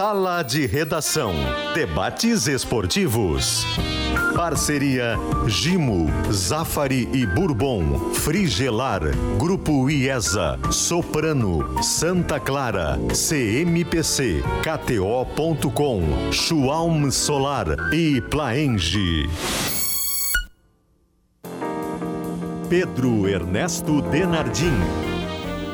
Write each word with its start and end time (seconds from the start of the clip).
Sala 0.00 0.42
de 0.42 0.64
Redação. 0.64 1.34
Debates 1.74 2.46
esportivos. 2.46 3.66
Parceria 4.34 5.14
Gimo, 5.46 6.08
Zafari 6.32 7.06
e 7.12 7.26
Bourbon, 7.26 8.14
Frigelar, 8.14 9.02
Grupo 9.38 9.90
IESA, 9.90 10.58
Soprano, 10.70 11.82
Santa 11.82 12.40
Clara, 12.40 12.98
CMPC, 13.12 14.42
KTO.com, 14.62 16.32
Schwalm 16.32 17.10
Solar 17.10 17.66
e 17.92 18.22
Plaenge. 18.22 19.28
Pedro 22.70 23.28
Ernesto 23.28 24.00
Denardim. 24.00 25.09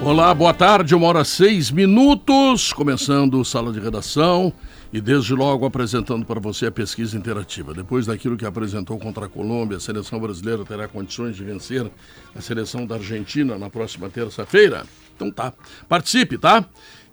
Olá, 0.02 0.32
boa 0.32 0.54
tarde, 0.54 0.94
uma 0.94 1.06
hora 1.08 1.24
seis 1.24 1.70
minutos, 1.70 2.72
começando 2.72 3.44
sala 3.44 3.72
de 3.72 3.80
redação 3.80 4.52
e 4.92 5.00
desde 5.00 5.34
logo 5.34 5.66
apresentando 5.66 6.24
para 6.24 6.38
você 6.38 6.66
a 6.66 6.70
pesquisa 6.70 7.16
interativa. 7.16 7.74
Depois 7.74 8.06
daquilo 8.06 8.36
que 8.36 8.46
apresentou 8.46 8.98
contra 8.98 9.26
a 9.26 9.28
Colômbia, 9.28 9.78
a 9.78 9.80
seleção 9.80 10.20
brasileira 10.20 10.64
terá 10.64 10.86
condições 10.86 11.34
de 11.34 11.42
vencer 11.42 11.90
a 12.34 12.40
seleção 12.40 12.86
da 12.86 12.96
Argentina 12.96 13.58
na 13.58 13.68
próxima 13.68 14.08
terça-feira? 14.08 14.86
Então 15.16 15.30
tá, 15.30 15.52
participe, 15.88 16.38
tá? 16.38 16.64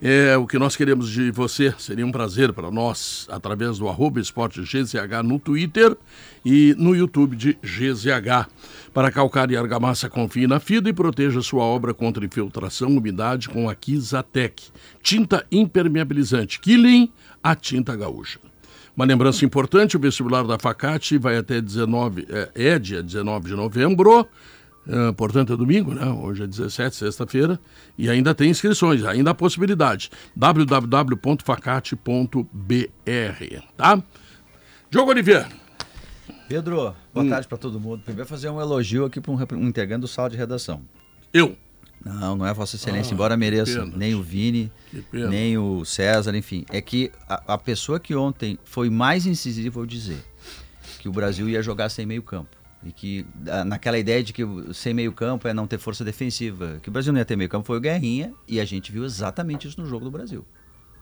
É, 0.05 0.35
o 0.35 0.45
que 0.45 0.59
nós 0.59 0.75
queremos 0.75 1.09
de 1.09 1.31
você 1.31 1.73
seria 1.79 2.05
um 2.05 2.11
prazer 2.11 2.51
para 2.51 2.69
nós, 2.69 3.25
através 3.31 3.77
do 3.77 3.87
arroba 3.87 4.19
esporte 4.19 4.59
GZH 4.59 5.23
no 5.23 5.39
Twitter 5.39 5.95
e 6.43 6.75
no 6.77 6.93
YouTube 6.93 7.37
de 7.37 7.53
GZH. 7.63 8.49
Para 8.93 9.09
calcar 9.09 9.49
e 9.49 9.55
argamassa, 9.55 10.09
confie 10.09 10.45
na 10.45 10.59
FIDA 10.59 10.89
e 10.89 10.93
proteja 10.93 11.41
sua 11.41 11.63
obra 11.63 11.93
contra 11.93 12.25
infiltração, 12.25 12.89
umidade 12.89 13.47
com 13.47 13.69
a 13.69 13.75
Kizatec. 13.75 14.61
Tinta 15.01 15.45
impermeabilizante 15.49 16.59
Killing, 16.59 17.09
a 17.41 17.55
tinta 17.55 17.95
gaúcha. 17.95 18.39
Uma 18.93 19.05
lembrança 19.05 19.45
importante, 19.45 19.95
o 19.95 19.99
vestibular 20.01 20.43
da 20.43 20.59
Facate 20.59 21.17
vai 21.17 21.37
até 21.37 21.61
19, 21.61 22.27
é, 22.29 22.73
é 22.73 22.77
dia 22.77 23.01
19 23.01 23.47
de 23.47 23.55
novembro. 23.55 24.27
Uh, 24.85 25.13
portanto, 25.13 25.53
é 25.53 25.57
domingo, 25.57 25.93
né? 25.93 26.05
Hoje 26.07 26.43
é 26.43 26.47
17, 26.47 26.95
sexta-feira, 26.95 27.59
e 27.97 28.09
ainda 28.09 28.35
tem 28.35 28.49
inscrições, 28.49 29.03
ainda 29.05 29.31
há 29.31 29.33
possibilidade. 29.33 30.11
www.facate.br, 30.35 32.47
tá? 33.77 34.03
Diogo 34.89 35.09
Oliveira. 35.09 35.47
Pedro, 36.49 36.93
boa 37.13 37.25
hum. 37.25 37.29
tarde 37.29 37.47
para 37.47 37.57
todo 37.57 37.79
mundo. 37.79 38.01
Primeiro 38.03 38.27
fazer 38.27 38.49
um 38.49 38.59
elogio 38.59 39.05
aqui 39.05 39.21
para 39.21 39.31
um, 39.31 39.37
um, 39.53 39.67
integrante 39.67 40.01
do 40.01 40.07
sala 40.07 40.29
de 40.29 40.35
redação. 40.35 40.81
Eu? 41.33 41.55
Não, 42.03 42.35
não 42.35 42.45
é 42.45 42.53
Vossa 42.53 42.75
Excelência, 42.75 43.11
ah, 43.11 43.15
embora 43.15 43.37
mereça, 43.37 43.85
nem 43.85 44.13
o 44.13 44.21
Vini, 44.21 44.69
nem 45.13 45.57
o 45.57 45.85
César, 45.85 46.35
enfim. 46.35 46.65
É 46.69 46.81
que 46.81 47.09
a, 47.29 47.53
a 47.53 47.57
pessoa 47.57 47.97
que 47.97 48.13
ontem 48.13 48.59
foi 48.65 48.89
mais 48.89 49.25
incisiva 49.25 49.79
ao 49.79 49.85
dizer 49.85 50.21
que 50.99 51.07
o 51.07 51.13
Brasil 51.13 51.47
ia 51.47 51.63
jogar 51.63 51.87
sem 51.87 52.05
meio 52.05 52.21
campo 52.21 52.62
e 52.85 52.91
que 52.91 53.25
naquela 53.65 53.97
ideia 53.97 54.23
de 54.23 54.33
que 54.33 54.43
sem 54.73 54.93
meio 54.93 55.11
campo 55.11 55.47
é 55.47 55.53
não 55.53 55.67
ter 55.67 55.77
força 55.77 56.03
defensiva, 56.03 56.79
que 56.81 56.89
o 56.89 56.91
Brasil 56.91 57.13
não 57.13 57.19
ia 57.19 57.25
ter 57.25 57.35
meio 57.35 57.49
campo 57.49 57.65
foi 57.65 57.77
o 57.77 57.81
Guerrinha 57.81 58.33
e 58.47 58.59
a 58.59 58.65
gente 58.65 58.91
viu 58.91 59.05
exatamente 59.05 59.67
isso 59.67 59.79
no 59.79 59.87
jogo 59.87 60.05
do 60.05 60.11
Brasil. 60.11 60.45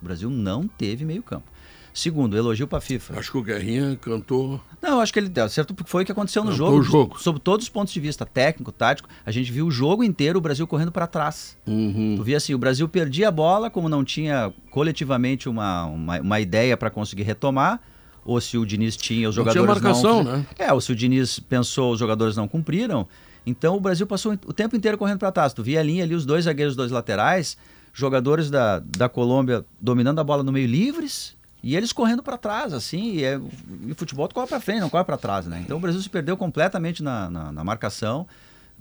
O 0.02 0.06
Brasil 0.06 0.30
não 0.30 0.68
teve 0.68 1.06
meio 1.06 1.22
campo. 1.22 1.52
Segundo, 1.94 2.38
elogio 2.38 2.68
para 2.68 2.78
a 2.78 2.82
FIFA. 2.82 3.20
Acho 3.20 3.32
que 3.32 3.38
o 3.38 3.44
Guerrinha 3.44 3.98
cantou. 3.98 4.62
Não, 4.82 5.02
acho 5.02 5.12
que 5.12 5.20
ele 5.20 5.28
deu 5.28 5.50
certo 5.50 5.74
porque 5.74 5.92
foi 5.92 6.04
o 6.04 6.06
que 6.06 6.12
aconteceu 6.12 6.44
no 6.44 6.54
jogo, 6.54 6.78
o 6.78 6.84
jogo. 6.84 7.20
Sob 7.20 7.40
todos 7.40 7.66
os 7.66 7.70
pontos 7.70 7.94
de 7.94 8.00
vista, 8.00 8.26
técnico, 8.26 8.72
tático, 8.72 9.10
a 9.26 9.32
gente 9.32 9.52
viu 9.52 9.68
o 9.68 9.72
jogo 9.72 10.04
inteiro 10.04 10.40
o 10.40 10.42
Brasil 10.42 10.66
correndo 10.66 10.92
para 10.92 11.06
trás. 11.06 11.58
Uhum. 11.68 12.16
Tu 12.18 12.24
via 12.24 12.38
assim, 12.38 12.54
o 12.54 12.58
Brasil 12.58 12.88
perdia 12.88 13.28
a 13.28 13.32
bola, 13.32 13.70
como 13.70 13.90
não 13.90 14.06
tinha 14.06 14.54
coletivamente 14.70 15.50
uma, 15.50 15.86
uma, 15.86 16.22
uma 16.22 16.40
ideia 16.40 16.78
para 16.78 16.90
conseguir 16.90 17.24
retomar 17.24 17.82
ou 18.24 18.40
se 18.40 18.58
o 18.58 18.66
Diniz 18.66 18.96
tinha, 18.96 19.28
os 19.30 19.36
jogadores 19.36 19.68
não. 19.68 19.76
Tinha 19.76 19.90
marcação, 19.90 20.24
não, 20.24 20.38
né? 20.38 20.46
É, 20.58 20.72
ou 20.72 20.80
se 20.80 20.92
o 20.92 20.96
Diniz 20.96 21.40
pensou, 21.40 21.92
os 21.94 22.00
jogadores 22.00 22.36
não 22.36 22.48
cumpriram. 22.48 23.08
Então 23.46 23.76
o 23.76 23.80
Brasil 23.80 24.06
passou 24.06 24.34
o 24.46 24.54
tempo 24.54 24.76
inteiro 24.76 24.98
correndo 24.98 25.20
para 25.20 25.32
trás. 25.32 25.54
Tu 25.54 25.64
via 25.64 25.80
a 25.80 25.84
linha 25.84 26.04
ali, 26.04 26.14
os 26.14 26.26
dois 26.26 26.46
zagueiros, 26.46 26.74
os 26.74 26.78
dois 26.78 26.92
laterais, 26.92 27.58
jogadores 27.94 28.50
da, 28.50 28.80
da 28.80 29.10
Colômbia 29.10 29.66
dominando 29.80 30.20
a 30.20 30.24
bola 30.24 30.44
no 30.44 30.52
meio 30.52 30.68
livres 30.68 31.36
e 31.64 31.76
eles 31.76 31.92
correndo 31.92 32.24
para 32.24 32.38
trás, 32.38 32.74
assim. 32.74 33.16
E, 33.16 33.24
é, 33.24 33.40
e 33.86 33.92
o 33.92 33.96
futebol 33.96 34.28
tu 34.28 34.36
corre 34.36 34.48
para 34.48 34.60
frente, 34.60 34.82
não 34.82 34.90
corre 34.90 35.04
para 35.04 35.18
trás, 35.18 35.46
né? 35.46 35.62
Então 35.64 35.78
o 35.78 35.80
Brasil 35.80 36.02
se 36.02 36.10
perdeu 36.10 36.38
completamente 36.38 37.04
na, 37.04 37.30
na, 37.30 37.52
na 37.52 37.64
marcação. 37.64 38.28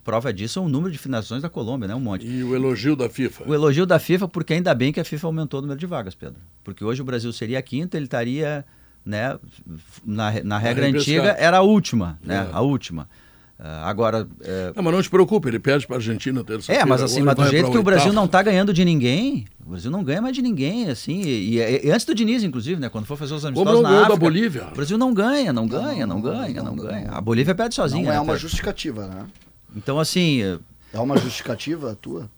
Prova 0.03 0.33
disso 0.33 0.59
é 0.59 0.63
o 0.63 0.69
número 0.69 0.91
de 0.91 0.97
finalizações 0.97 1.43
da 1.43 1.51
Colômbia, 1.51 1.87
né? 1.87 1.95
Um 1.95 2.01
monte. 2.01 2.27
E 2.27 2.43
o 2.43 2.55
elogio 2.55 2.97
da 2.97 3.09
FIFA? 3.09 3.45
O 3.47 3.55
elogio 3.55 3.85
da 3.85 3.99
FIFA, 3.99 4.29
porque 4.29 4.55
ainda 4.55 4.75
bem 4.75 4.93
que 4.93 5.01
a 5.01 5.05
FIFA 5.05 5.27
aumentou 5.27 5.59
o 5.59 5.63
número 5.63 5.79
de 5.79 5.87
vagas, 5.87 6.15
Pedro. 6.15 6.41
Porque 6.65 6.83
hoje 6.83 7.03
o 7.03 7.05
Brasil 7.05 7.31
seria 7.33 7.59
a 7.59 7.63
quinta, 7.63 7.99
ele 7.99 8.07
estaria 8.07 8.65
né? 9.05 9.39
Na, 10.05 10.33
na 10.45 10.59
regra 10.59 10.87
antiga 10.87 11.37
era 11.39 11.59
a 11.59 11.63
última, 11.63 12.19
né? 12.23 12.49
É. 12.51 12.55
A 12.55 12.61
última. 12.61 13.09
Uh, 13.59 13.85
agora. 13.85 14.27
É... 14.41 14.73
Não, 14.75 14.83
mas 14.83 14.95
não 14.95 15.03
te 15.03 15.11
preocupe, 15.11 15.49
ele 15.49 15.59
perde 15.59 15.87
para 15.87 15.97
a 15.97 15.99
Argentina 15.99 16.43
terça 16.43 16.73
É, 16.73 16.83
mas 16.83 17.03
assim, 17.03 17.21
mas 17.21 17.35
do 17.35 17.47
jeito 17.47 17.71
que 17.71 17.77
o 17.77 17.83
Brasil 17.83 18.11
não 18.11 18.25
está 18.25 18.43
ganhando 18.43 18.73
de 18.73 18.83
ninguém, 18.87 19.45
o 19.67 19.71
Brasil 19.71 19.91
não 19.91 20.03
ganha 20.03 20.23
mais 20.23 20.35
de 20.35 20.41
ninguém, 20.41 20.89
assim. 20.89 21.21
E, 21.21 21.59
e, 21.59 21.87
e 21.87 21.91
antes 21.91 22.07
do 22.07 22.15
Diniz, 22.15 22.43
inclusive, 22.43 22.81
né? 22.81 22.89
Quando 22.89 23.05
for 23.05 23.19
fazer 23.19 23.35
os 23.35 23.45
amistosos 23.45 23.71
Como 23.71 23.83
na 23.83 23.99
África, 23.99 24.15
da 24.15 24.17
Bolívia. 24.17 24.69
O 24.69 24.75
Brasil 24.75 24.97
não 24.97 25.13
ganha, 25.13 25.53
não 25.53 25.67
ganha, 25.67 26.07
não, 26.07 26.17
não 26.17 26.23
ganha, 26.23 26.63
não, 26.63 26.75
não, 26.75 26.85
ganha. 26.85 27.11
A 27.11 27.21
Bolívia 27.21 27.55
perde 27.55 27.75
sozinha. 27.75 28.05
Não 28.05 28.13
é 28.13 28.15
né, 28.15 28.21
uma 28.21 28.39
justificativa, 28.39 29.07
né? 29.07 29.27
Então, 29.77 29.99
assim. 30.01 30.41
É 30.91 30.99
uma 30.99 31.19
justificativa 31.19 31.95
tua? 32.01 32.31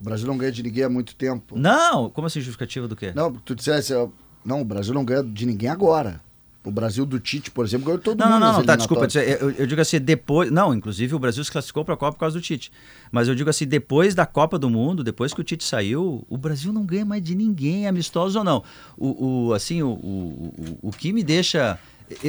O 0.00 0.04
Brasil 0.04 0.26
não 0.26 0.36
ganha 0.36 0.50
de 0.50 0.64
ninguém 0.64 0.82
há 0.82 0.88
muito 0.88 1.14
tempo. 1.14 1.56
Não, 1.56 2.10
como 2.10 2.26
assim 2.26 2.40
justificativa 2.40 2.88
do 2.88 2.96
quê? 2.96 3.12
Não, 3.14 3.32
tu 3.32 3.54
dissesse, 3.54 3.94
não, 4.44 4.60
o 4.60 4.64
Brasil 4.64 4.92
não 4.92 5.04
ganha 5.04 5.22
de 5.22 5.46
ninguém 5.46 5.68
agora. 5.68 6.20
O 6.64 6.70
Brasil 6.70 7.04
do 7.04 7.18
Tite, 7.18 7.50
por 7.50 7.64
exemplo, 7.64 7.86
ganhou 7.86 8.00
todo 8.00 8.20
não, 8.20 8.26
mundo. 8.26 8.40
Não, 8.40 8.52
não, 8.52 8.58
não, 8.58 8.64
tá, 8.64 8.76
desculpa. 8.76 9.08
Eu, 9.18 9.50
eu, 9.50 9.66
digo 9.66 9.80
assim, 9.80 9.98
depois. 9.98 10.48
Não, 10.50 10.72
inclusive 10.72 11.12
o 11.12 11.18
Brasil 11.18 11.42
se 11.42 11.50
classificou 11.50 11.84
para 11.84 11.94
a 11.94 11.96
Copa 11.96 12.12
por 12.12 12.20
causa 12.20 12.38
do 12.38 12.42
Tite. 12.42 12.70
Mas 13.10 13.26
eu 13.26 13.34
digo 13.34 13.50
assim, 13.50 13.66
depois 13.66 14.14
da 14.14 14.24
Copa 14.26 14.56
do 14.60 14.70
Mundo, 14.70 15.02
depois 15.02 15.34
que 15.34 15.40
o 15.40 15.44
Tite 15.44 15.64
saiu, 15.64 16.24
o 16.28 16.38
Brasil 16.38 16.72
não 16.72 16.84
ganha 16.84 17.04
mais 17.04 17.20
de 17.20 17.34
ninguém, 17.34 17.88
amistoso 17.88 18.38
ou 18.38 18.44
não. 18.44 18.62
O, 18.96 19.48
o 19.48 19.54
assim, 19.54 19.82
o, 19.82 19.88
o, 19.88 20.78
o, 20.82 20.90
que 20.92 21.12
me 21.12 21.24
deixa. 21.24 21.78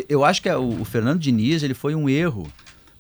Eu 0.10 0.26
acho 0.26 0.42
que 0.42 0.50
o, 0.50 0.82
o 0.82 0.86
Fernando 0.86 1.20
Diniz 1.20 1.62
ele 1.62 1.76
foi 1.76 1.94
um 1.94 2.10
erro, 2.10 2.52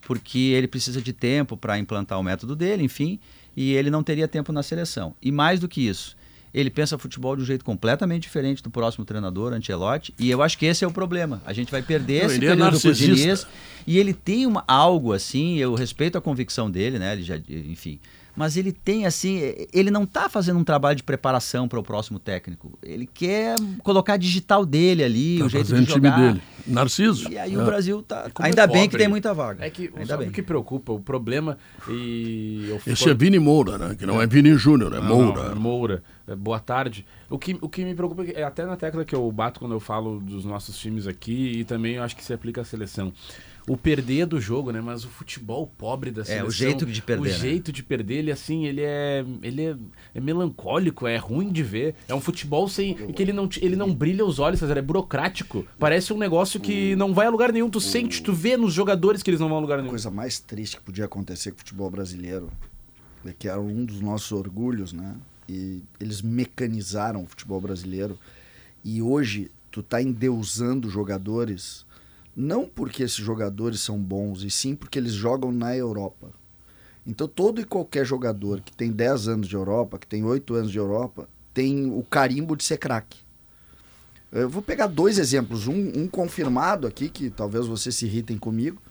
porque 0.06 0.38
ele 0.38 0.68
precisa 0.68 1.02
de 1.02 1.14
tempo 1.14 1.58
para 1.58 1.80
implantar 1.80 2.20
o 2.20 2.24
método 2.24 2.56
dele, 2.56 2.84
enfim, 2.84 3.20
e 3.58 3.74
ele 3.74 3.90
não 3.90 4.04
teria 4.04 4.28
tempo 4.28 4.52
na 4.52 4.62
seleção. 4.62 5.16
E 5.20 5.32
mais 5.32 5.60
do 5.60 5.68
que 5.68 5.82
isso 5.88 6.16
ele 6.54 6.70
pensa 6.70 6.98
futebol 6.98 7.36
de 7.36 7.42
um 7.42 7.46
jeito 7.46 7.66
completamente 7.66 8.24
diferente 8.24 8.62
do 8.62 8.70
próximo 8.70 9.04
treinador, 9.04 9.54
Ancelotti, 9.54 10.14
e 10.20 10.30
eu 10.30 10.42
acho 10.42 10.58
que 10.58 10.66
esse 10.66 10.84
é 10.84 10.88
o 10.88 10.92
problema. 10.92 11.42
A 11.46 11.54
gente 11.54 11.72
vai 11.72 11.82
perder 11.82 12.22
Não, 12.22 12.26
esse 12.28 12.36
é 12.36 12.40
período 12.40 12.76
é 12.76 12.80
pro 12.80 12.94
Diniz, 12.94 13.48
e 13.88 13.98
ele 13.98 14.14
tem 14.14 14.46
uma, 14.46 14.64
algo 14.68 15.14
assim, 15.14 15.58
eu 15.58 15.74
respeito 15.74 16.18
a 16.18 16.22
convicção 16.22 16.70
dele, 16.70 17.00
né? 17.00 17.14
Ele 17.14 17.24
já, 17.24 17.38
enfim, 17.50 18.00
mas 18.36 18.58
ele 18.58 18.72
tem 18.72 19.06
assim, 19.06 19.40
ele 19.72 19.92
não 19.92 20.04
está 20.04 20.28
fazendo 20.28 20.60
um 20.60 20.64
trabalho 20.64 20.96
de 20.96 21.04
preparação 21.04 21.68
para 21.68 21.80
o 21.80 21.84
próximo 21.84 22.18
técnico. 22.18 22.78
Ele 22.82 23.06
quer 23.06 23.56
colocar 23.84 24.18
digital 24.18 24.66
dele 24.66 25.04
ali, 25.04 25.40
tá 25.40 25.46
o 25.46 25.50
jeito 25.50 25.68
de 25.68 25.84
jogar. 25.84 26.16
Time 26.16 26.28
dele. 26.34 26.42
Narciso. 26.66 27.32
E 27.32 27.38
aí 27.38 27.54
é. 27.54 27.58
o 27.58 27.66
Brasil 27.66 28.02
tá. 28.02 28.30
Ainda 28.40 28.64
é 28.64 28.68
bem 28.68 28.90
que 28.90 28.98
tem 28.98 29.08
muita 29.08 29.34
vaga. 29.34 29.66
É 29.66 29.70
que 29.70 29.92
Ainda 29.96 30.18
bem. 30.18 30.30
o 30.30 30.32
que 30.32 30.42
preocupa, 30.42 30.92
o 30.94 31.00
problema 31.00 31.58
e 31.88 32.68
eu... 32.70 32.82
Esse 32.88 33.10
é 33.10 33.14
Vini 33.14 33.38
Moura, 33.38 33.78
né? 33.78 33.96
Que 33.96 34.06
não 34.06 34.20
é, 34.20 34.24
é 34.24 34.28
Vini 34.28 34.56
Júnior, 34.56 34.94
é 34.96 35.00
Moura. 35.00 35.44
Não, 35.44 35.52
é 35.52 35.56
Moura. 35.56 36.04
Boa 36.38 36.60
tarde. 36.60 37.06
O 37.30 37.38
que, 37.38 37.58
o 37.62 37.68
que 37.68 37.84
me 37.84 37.94
preocupa 37.94 38.24
é 38.24 38.44
até 38.44 38.66
na 38.66 38.78
tecla 38.78 39.04
que 39.04 39.14
eu 39.14 39.30
bato 39.32 39.60
quando 39.60 39.74
eu 39.74 39.80
falo 39.80 40.20
dos 40.20 40.46
nossos 40.46 40.78
times 40.78 41.06
aqui 41.06 41.60
e 41.60 41.66
também 41.66 41.96
eu 41.96 42.04
acho 42.04 42.16
que 42.16 42.24
se 42.24 42.34
aplica 42.34 42.62
à 42.62 42.64
seleção 42.64 43.12
o 43.68 43.78
perder 43.78 44.26
do 44.26 44.42
jogo, 44.42 44.72
né? 44.72 44.82
Mas 44.82 45.06
o 45.06 45.08
futebol 45.08 45.72
pobre 45.78 46.12
da 46.12 46.26
seleção. 46.26 46.46
É, 46.46 46.48
o 46.48 46.52
jeito 46.52 46.86
de 46.86 47.02
perder. 47.02 47.22
O 47.22 47.32
né? 47.32 47.38
jeito 47.38 47.72
de 47.72 47.82
perder, 47.82 48.16
ele 48.16 48.32
assim, 48.32 48.66
ele 48.66 48.82
é. 48.82 49.26
Ele 49.42 49.62
é, 49.62 49.76
é, 50.14 50.20
melancólico, 50.20 51.08
é 51.08 51.18
ruim 51.18 51.50
de 51.50 51.64
ver. 51.64 51.96
É 52.08 52.14
um 52.14 52.20
futebol 52.20 52.68
sem. 52.68 52.94
que 52.94 53.22
ele 53.22 53.32
não, 53.32 53.48
ele 53.62 53.76
não 53.76 53.94
brilha 53.94 54.26
os 54.26 54.40
olhos, 54.40 54.62
é 54.62 54.82
burocrático. 54.82 55.66
Parece 55.80 56.12
um 56.12 56.18
negócio 56.18 56.60
que 56.60 56.96
não 56.96 57.14
vai 57.14 57.28
a 57.28 57.30
lugar 57.30 57.52
nenhum. 57.54 57.70
Tu 57.70 57.80
sente, 57.80 58.22
tu 58.22 58.34
vê 58.34 58.58
nos 58.58 58.74
jogadores 58.74 59.24
que 59.24 59.30
eles 59.30 59.40
não 59.40 59.48
vão 59.48 59.58
a 59.58 59.62
lugar 59.62 59.78
nenhum. 59.78 59.90
A 59.90 59.92
coisa 59.92 60.12
mais 60.12 60.40
triste 60.40 60.78
que 60.78 60.84
podia 60.84 61.06
acontecer 61.06 61.52
com 61.52 61.58
o 61.58 61.60
futebol 61.60 61.90
brasileiro, 61.90 62.50
é 63.26 63.34
que 63.38 63.48
era 63.48 63.62
um 63.62 63.86
dos 63.86 64.02
nossos 64.02 64.32
orgulhos, 64.32 64.92
né? 64.92 65.16
E 65.48 65.82
eles 66.00 66.22
mecanizaram 66.22 67.24
o 67.24 67.28
futebol 67.28 67.62
brasileiro. 67.62 68.18
E 68.84 69.02
hoje 69.02 69.50
tu 69.72 69.82
tá 69.82 70.02
endeusando 70.02 70.90
jogadores 70.90 71.86
não 72.36 72.68
porque 72.68 73.04
esses 73.04 73.18
jogadores 73.18 73.80
são 73.80 74.00
bons, 74.00 74.44
e 74.44 74.50
sim 74.50 74.76
porque 74.76 74.98
eles 74.98 75.14
jogam 75.14 75.52
na 75.52 75.76
Europa. 75.76 76.32
Então, 77.06 77.28
todo 77.28 77.60
e 77.60 77.66
qualquer 77.66 78.06
jogador 78.06 78.62
que 78.62 78.72
tem 78.72 78.92
10 78.92 79.28
anos 79.28 79.48
de 79.48 79.56
Europa, 79.56 80.00
que 80.00 80.08
tem 80.08 80.24
8 80.24 80.54
anos 80.56 80.72
de 80.72 80.78
Europa, 80.78 81.28
tem 81.54 81.92
o 81.92 82.02
carimbo 82.04 82.56
de 82.56 82.64
ser 82.64 82.78
craque. 82.78 83.20
Eu 84.32 84.50
vou 84.50 84.64
pegar 84.64 84.88
dois 84.88 85.20
exemplos. 85.20 85.68
Um, 85.68 85.92
um, 85.96 86.08
confirmado 86.08 86.88
aqui, 86.88 87.08
que 87.08 87.30
talvez 87.30 87.68
vocês 87.68 87.96
se 87.96 88.06
irritem 88.06 88.38
comigo, 88.38 88.82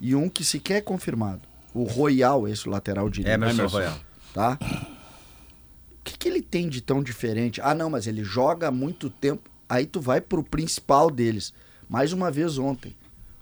e 0.00 0.14
um 0.14 0.28
que 0.28 0.44
sequer 0.44 0.76
é 0.76 0.80
confirmado. 0.80 1.42
O 1.72 1.84
Royal, 1.84 2.46
esse 2.46 2.68
lateral 2.68 3.08
direito. 3.08 3.32
É, 3.32 3.38
mas 3.38 3.56
Royal. 3.56 3.96
Tá? 4.34 4.58
O 4.60 6.04
que, 6.04 6.18
que 6.18 6.28
ele 6.28 6.42
tem 6.42 6.68
de 6.68 6.80
tão 6.80 7.02
diferente? 7.02 7.60
Ah, 7.62 7.74
não, 7.74 7.88
mas 7.88 8.06
ele 8.06 8.22
joga 8.22 8.68
há 8.68 8.70
muito 8.70 9.08
tempo. 9.08 9.48
Aí 9.68 9.86
tu 9.86 10.00
vai 10.00 10.20
pro 10.20 10.42
principal 10.42 11.10
deles. 11.10 11.54
Mais 11.90 12.12
uma 12.12 12.30
vez 12.30 12.56
ontem, 12.56 12.94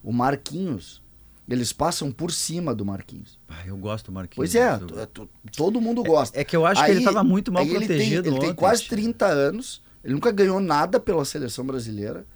o 0.02 0.10
Marquinhos. 0.10 1.02
Eles 1.46 1.72
passam 1.72 2.10
por 2.12 2.30
cima 2.32 2.74
do 2.74 2.84
Marquinhos. 2.84 3.38
Ah, 3.48 3.66
eu 3.66 3.76
gosto 3.76 4.06
do 4.06 4.12
Marquinhos. 4.12 4.36
Pois 4.36 4.54
é, 4.54 4.76
Do- 4.78 4.86
tu- 4.86 5.06
tu- 5.06 5.28
todo 5.56 5.80
mundo 5.80 6.02
gosta. 6.02 6.38
É 6.38 6.44
que 6.44 6.54
eu 6.56 6.64
acho 6.66 6.82
que 6.84 6.90
ele 6.90 7.02
tava 7.04 7.22
muito 7.24 7.50
mal 7.52 7.62
aí 7.62 7.68
ele 7.70 7.78
tem- 7.80 7.86
protegido 7.96 8.28
Ele 8.28 8.38
tem, 8.38 8.54
quase 8.54 8.82
tio. 8.82 8.90
30 8.90 9.26
anos, 9.26 9.80
ele 10.04 10.12
nunca 10.14 10.30
ganhou 10.30 10.60
nada 10.60 10.98
pela 11.00 11.24
seleção 11.24 11.64
brasileira. 11.64 12.26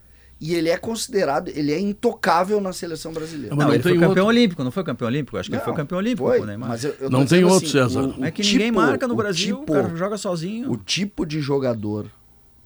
E 0.40 0.54
ele 0.54 0.70
é 0.70 0.76
considerado, 0.78 1.48
ele 1.54 1.72
é 1.72 1.78
intocável 1.78 2.58
na 2.60 2.72
seleção 2.72 3.12
brasileira. 3.12 3.54
Não, 3.54 3.66
não 3.66 3.74
ele 3.74 3.82
foi 3.82 3.92
campeão 3.92 4.08
outro. 4.08 4.24
olímpico, 4.26 4.64
não 4.64 4.70
foi 4.72 4.82
campeão 4.82 5.08
olímpico? 5.08 5.36
Acho 5.36 5.48
que 5.50 5.54
ele 5.56 5.62
foi 5.62 5.70
Não, 5.72 5.76
campeão 5.76 5.98
olímpico 5.98 6.26
foi, 6.28 6.40
o 6.40 6.46
Neymar. 6.46 6.68
mas 6.70 6.82
eu- 6.84 6.96
eu 6.98 7.10
Não 7.10 7.20
tem 7.20 7.40
dizendo 7.40 7.48
outro, 7.52 7.66
assim, 7.68 7.72
César. 7.78 8.00
o- 8.02 8.20
o 8.20 8.24
é 8.24 8.30
que 8.30 8.42
ninguém 8.42 8.58
tipo- 8.68 8.80
marca 8.80 9.06
no 9.06 9.14
o 9.14 9.16
Brasil, 9.16 9.58
tipo- 9.60 9.72
o 9.72 9.76
cara 9.76 9.94
joga 9.96 10.16
sozinho. 10.18 10.70
o 10.72 10.76
tipo 10.76 11.24
de 11.26 11.40
jogador 11.40 12.06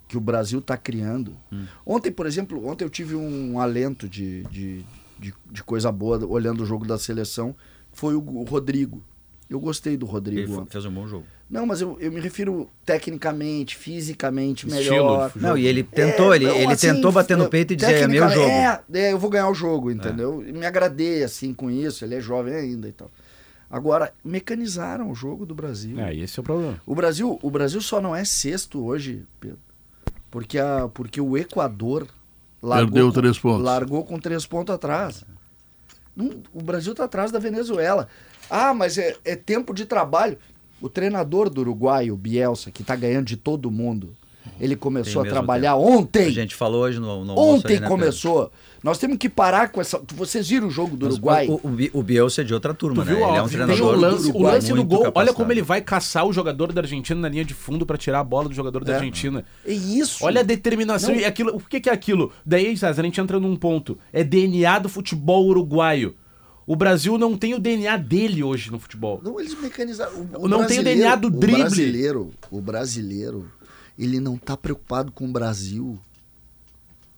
que 0.08 0.16
o 0.16 0.20
Brasil 0.20 0.58
está 0.60 0.76
criando. 0.76 1.36
Hum. 1.52 1.64
Ontem, 1.84 2.10
por 2.10 2.26
exemplo, 2.26 2.66
ontem 2.66 2.84
eu 2.84 2.90
tive 2.90 3.14
um 3.16 3.58
alento 3.58 4.08
de, 4.08 4.42
de, 4.44 4.84
de, 5.18 5.34
de 5.50 5.64
coisa 5.64 5.90
boa 5.90 6.24
olhando 6.26 6.62
o 6.62 6.66
jogo 6.66 6.86
da 6.86 6.98
seleção. 6.98 7.54
Foi 7.92 8.14
o, 8.14 8.20
o 8.20 8.44
Rodrigo. 8.44 9.02
Eu 9.48 9.60
gostei 9.60 9.96
do 9.96 10.06
Ele 10.06 10.12
Rodrigo. 10.12 10.60
ontem. 10.60 10.72
fez 10.72 10.84
um 10.84 10.92
bom 10.92 11.06
jogo. 11.06 11.24
Não, 11.48 11.64
mas 11.64 11.80
eu, 11.80 11.96
eu 12.00 12.10
me 12.10 12.20
refiro 12.20 12.68
tecnicamente, 12.84 13.76
fisicamente, 13.76 14.66
Estilo 14.66 14.80
melhor. 14.82 15.32
Não, 15.36 15.56
e 15.56 15.64
ele 15.64 15.84
tentou, 15.84 16.34
ele, 16.34 16.46
não, 16.46 16.56
ele 16.56 16.72
assim, 16.72 16.92
tentou 16.92 17.12
bater 17.12 17.36
no 17.36 17.48
peito 17.48 17.72
e 17.72 17.76
dizer, 17.76 18.02
é 18.02 18.08
meu 18.08 18.28
jogo. 18.28 18.48
É, 18.48 18.82
é, 18.92 19.12
eu 19.12 19.18
vou 19.18 19.30
ganhar 19.30 19.48
o 19.48 19.54
jogo, 19.54 19.92
entendeu? 19.92 20.44
E 20.44 20.52
me 20.52 20.66
agradei, 20.66 21.22
assim, 21.22 21.54
com 21.54 21.70
isso. 21.70 22.04
Ele 22.04 22.16
é 22.16 22.20
jovem 22.20 22.52
ainda 22.52 22.88
e 22.88 22.92
tal. 22.92 23.08
Agora, 23.70 24.12
mecanizaram 24.24 25.10
o 25.10 25.14
jogo 25.14 25.46
do 25.46 25.54
Brasil. 25.54 25.98
É, 26.00 26.14
esse 26.14 26.38
é 26.38 26.40
o 26.40 26.44
problema. 26.44 26.80
O 26.84 26.94
Brasil, 26.94 27.38
o 27.40 27.50
Brasil 27.50 27.80
só 27.80 28.00
não 28.00 28.14
é 28.14 28.24
sexto 28.24 28.84
hoje, 28.84 29.24
Pedro, 29.40 29.58
porque, 30.36 30.58
a, 30.58 30.86
porque 30.92 31.18
o 31.18 31.34
Equador 31.34 32.06
Perdeu 32.60 33.06
com, 33.06 33.12
três 33.12 33.38
pontos. 33.38 33.64
largou 33.64 34.04
com 34.04 34.18
três 34.18 34.44
pontos 34.44 34.74
atrás. 34.74 35.24
Não, 36.14 36.42
o 36.52 36.62
Brasil 36.62 36.92
está 36.92 37.04
atrás 37.04 37.32
da 37.32 37.38
Venezuela. 37.38 38.06
Ah, 38.50 38.74
mas 38.74 38.98
é, 38.98 39.16
é 39.24 39.34
tempo 39.34 39.72
de 39.72 39.86
trabalho. 39.86 40.36
O 40.78 40.90
treinador 40.90 41.48
do 41.48 41.62
Uruguai, 41.62 42.10
o 42.10 42.16
Bielsa, 42.18 42.70
que 42.70 42.82
está 42.82 42.94
ganhando 42.94 43.24
de 43.24 43.38
todo 43.38 43.70
mundo, 43.70 44.14
ele 44.60 44.76
começou 44.76 45.22
a 45.22 45.24
trabalhar 45.24 45.72
A 45.72 45.76
ontem. 45.76 46.30
gente 46.30 46.54
falou 46.54 46.82
hoje 46.84 46.98
no, 46.98 47.24
no 47.24 47.38
Ontem 47.38 47.78
né, 47.80 47.86
começou. 47.88 48.50
Nós 48.82 48.98
temos 48.98 49.16
que 49.18 49.28
parar 49.28 49.70
com 49.70 49.80
essa. 49.80 50.00
Vocês 50.14 50.48
viram 50.48 50.68
o 50.68 50.70
jogo 50.70 50.90
do 50.96 51.06
Pedro? 51.06 51.14
Uruguai? 51.14 51.46
Mas 51.48 51.60
O, 51.92 51.96
o, 51.96 52.00
o 52.00 52.02
Bielsa 52.02 52.42
é 52.42 52.44
de 52.44 52.54
outra 52.54 52.72
turma, 52.72 53.02
Tu 53.04 53.08
né? 53.08 53.14
viu, 53.16 53.26
Ele 53.28 53.36
é 53.36 53.42
um 53.42 53.48
tem 53.48 53.52
treinador 53.58 53.94
o 53.94 53.96
lance, 54.00 54.26
o 54.26 54.30
Uruguai 54.30 54.54
lance 54.54 54.72
do 54.72 54.84
gol, 54.84 54.98
olha 54.98 55.04
capacitado. 55.06 55.36
como 55.36 55.52
ele 55.52 55.62
vai 55.62 55.80
caçar 55.80 56.26
o 56.26 56.32
jogador 56.32 56.72
da 56.72 56.80
Argentina 56.82 57.20
na 57.20 57.28
linha 57.28 57.44
de 57.44 57.54
fundo 57.54 57.84
pra 57.84 57.96
tirar 57.96 58.20
a 58.20 58.24
bola 58.24 58.48
do 58.48 58.54
jogador 58.54 58.84
da 58.84 58.92
É. 58.92 58.96
Argentina. 58.96 59.44
É 59.66 59.72
isso. 59.72 60.24
Olha 60.24 60.40
a 60.40 60.44
determinação 60.44 61.10
Não. 61.14 61.20
e 61.20 61.24
aquilo. 61.24 61.56
O 61.56 61.60
que 61.60 61.80
que 61.80 61.88
é 61.88 61.92
aquilo? 61.92 62.30
Daí, 62.44 62.76
César, 62.76 63.00
a 63.02 63.04
gente 63.04 63.20
entra 63.20 63.40
num 63.40 63.56
ponto. 63.56 63.98
É 64.12 64.22
DNA 64.22 64.78
do 64.78 64.88
futebol 64.88 65.46
uruguaio. 65.46 66.14
O 66.68 66.74
Brasil 66.74 67.16
não 67.16 67.36
tem 67.38 67.54
o 67.54 67.60
DNA 67.60 67.96
dele 67.96 68.42
hoje 68.42 68.72
no 68.72 68.78
futebol. 68.80 69.20
Não, 69.22 69.38
eles 69.38 69.54
mecanizaram. 69.60 70.28
O, 70.36 70.48
Não 70.48 70.66
tem 70.66 70.80
o 70.80 70.82
DNA 70.82 71.14
do 71.14 71.30
drible. 71.30 71.60
O 71.60 71.64
brasileiro, 71.64 72.30
o 72.50 72.60
brasileiro, 72.60 73.46
ele 73.98 74.20
não 74.20 74.36
tá 74.36 74.56
preocupado 74.56 75.10
com 75.12 75.26
o 75.26 75.32
Brasil. 75.32 75.98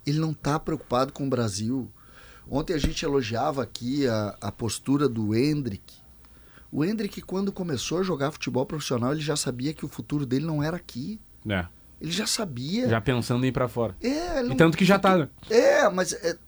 Ele 0.07 0.19
não 0.19 0.33
tá 0.33 0.59
preocupado 0.59 1.13
com 1.13 1.27
o 1.27 1.31
Brasil. 1.31 1.91
Ontem 2.51 2.73
a 2.73 2.79
gente 2.79 3.05
elogiava 3.05 3.63
aqui 3.63 4.07
a, 4.07 4.37
a 4.41 4.53
postura 4.53 5.09
do 5.09 5.35
Hendrick. 5.35 5.97
O 6.71 6.85
Hendrick, 6.85 7.21
quando 7.23 7.53
começou 7.53 7.99
a 7.99 8.03
jogar 8.03 8.31
futebol 8.31 8.65
profissional, 8.65 9.13
ele 9.13 9.21
já 9.21 9.37
sabia 9.37 9.73
que 9.75 9.85
o 9.85 9.89
futuro 9.89 10.25
dele 10.25 10.47
não 10.47 10.63
era 10.63 10.77
aqui. 10.77 11.21
É. 11.49 11.67
Ele 12.01 12.13
já 12.13 12.27
sabia. 12.27 12.89
Já 12.89 13.01
pensando 13.01 13.45
em 13.45 13.49
ir 13.49 13.53
pra 13.53 13.69
fora. 13.69 13.97
É, 14.01 14.45
E 14.45 14.55
tanto 14.55 14.77
que 14.77 14.85
já 14.85 14.99
tá, 14.99 15.17
né? 15.17 15.29
É, 15.51 15.89
mas 15.89 16.13
é, 16.13 16.39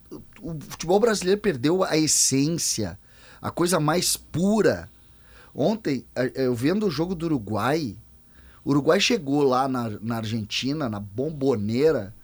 o 0.41 0.59
futebol 0.61 1.01
brasileiro 1.01 1.41
perdeu 1.41 1.83
a 1.83 1.97
essência, 1.97 2.99
a 3.43 3.51
coisa 3.51 3.81
mais 3.81 4.17
pura. 4.17 4.89
Ontem, 5.55 6.05
eu 6.35 6.55
vendo 6.55 6.87
o 6.87 6.91
jogo 6.91 7.15
do 7.15 7.27
Uruguai, 7.27 7.97
o 8.71 8.73
Uruguai 8.73 9.01
chegou 9.01 9.43
lá 9.43 9.67
na, 9.67 9.91
na 10.01 10.17
Argentina, 10.19 10.89
na 10.89 11.01
bomboneira, 11.01 12.15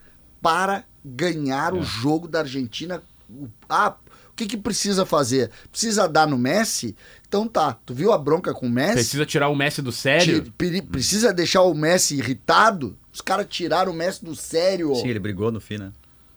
para 0.41 0.85
ganhar 1.05 1.75
É. 1.75 1.79
o 1.79 1.83
jogo 1.83 2.29
da 2.29 2.41
Argentina. 2.41 3.03
O- 3.29 3.49
Ah, 3.69 3.97
o 4.31 4.35
que, 4.37 4.47
que 4.47 4.57
precisa 4.57 5.05
fazer? 5.05 5.51
Precisa 5.71 6.07
dar 6.09 6.27
no 6.29 6.39
Messi? 6.39 6.95
Então 7.27 7.49
tá, 7.49 7.77
tu 7.85 7.93
viu 7.93 8.13
a 8.13 8.19
bronca 8.19 8.55
com 8.55 8.67
o 8.67 8.71
Messi? 8.71 8.93
Precisa 8.95 9.27
tirar 9.27 9.49
o 9.49 9.57
Messi 9.57 9.83
do 9.83 9.91
sério. 9.91 10.53
Precisa 10.91 11.33
deixar 11.33 11.63
o 11.63 11.75
Messi 11.75 12.17
irritado? 12.19 12.97
Os 13.13 13.21
caras 13.21 13.47
tiraram 13.49 13.91
o 13.93 13.95
Messi 13.97 14.25
do 14.25 14.37
sério. 14.37 14.95
Sim, 14.95 15.09
ele 15.09 15.19
brigou 15.19 15.51
no 15.51 15.61
fim, 15.61 15.79
né? 15.79 15.91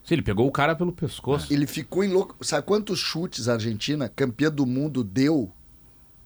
Sim, 0.04 0.16
ele 0.16 0.22
pegou 0.24 0.48
o 0.48 0.52
cara 0.52 0.76
pelo 0.76 0.92
pescoço. 0.92 1.54
Ele 1.54 1.68
ficou 1.68 2.04
em 2.04 2.12
louco. 2.12 2.36
Sabe 2.44 2.66
quantos 2.66 2.98
chutes 2.98 3.48
a 3.48 3.54
Argentina, 3.54 4.10
campeã 4.10 4.50
do 4.50 4.66
mundo, 4.66 5.04
deu 5.04 5.52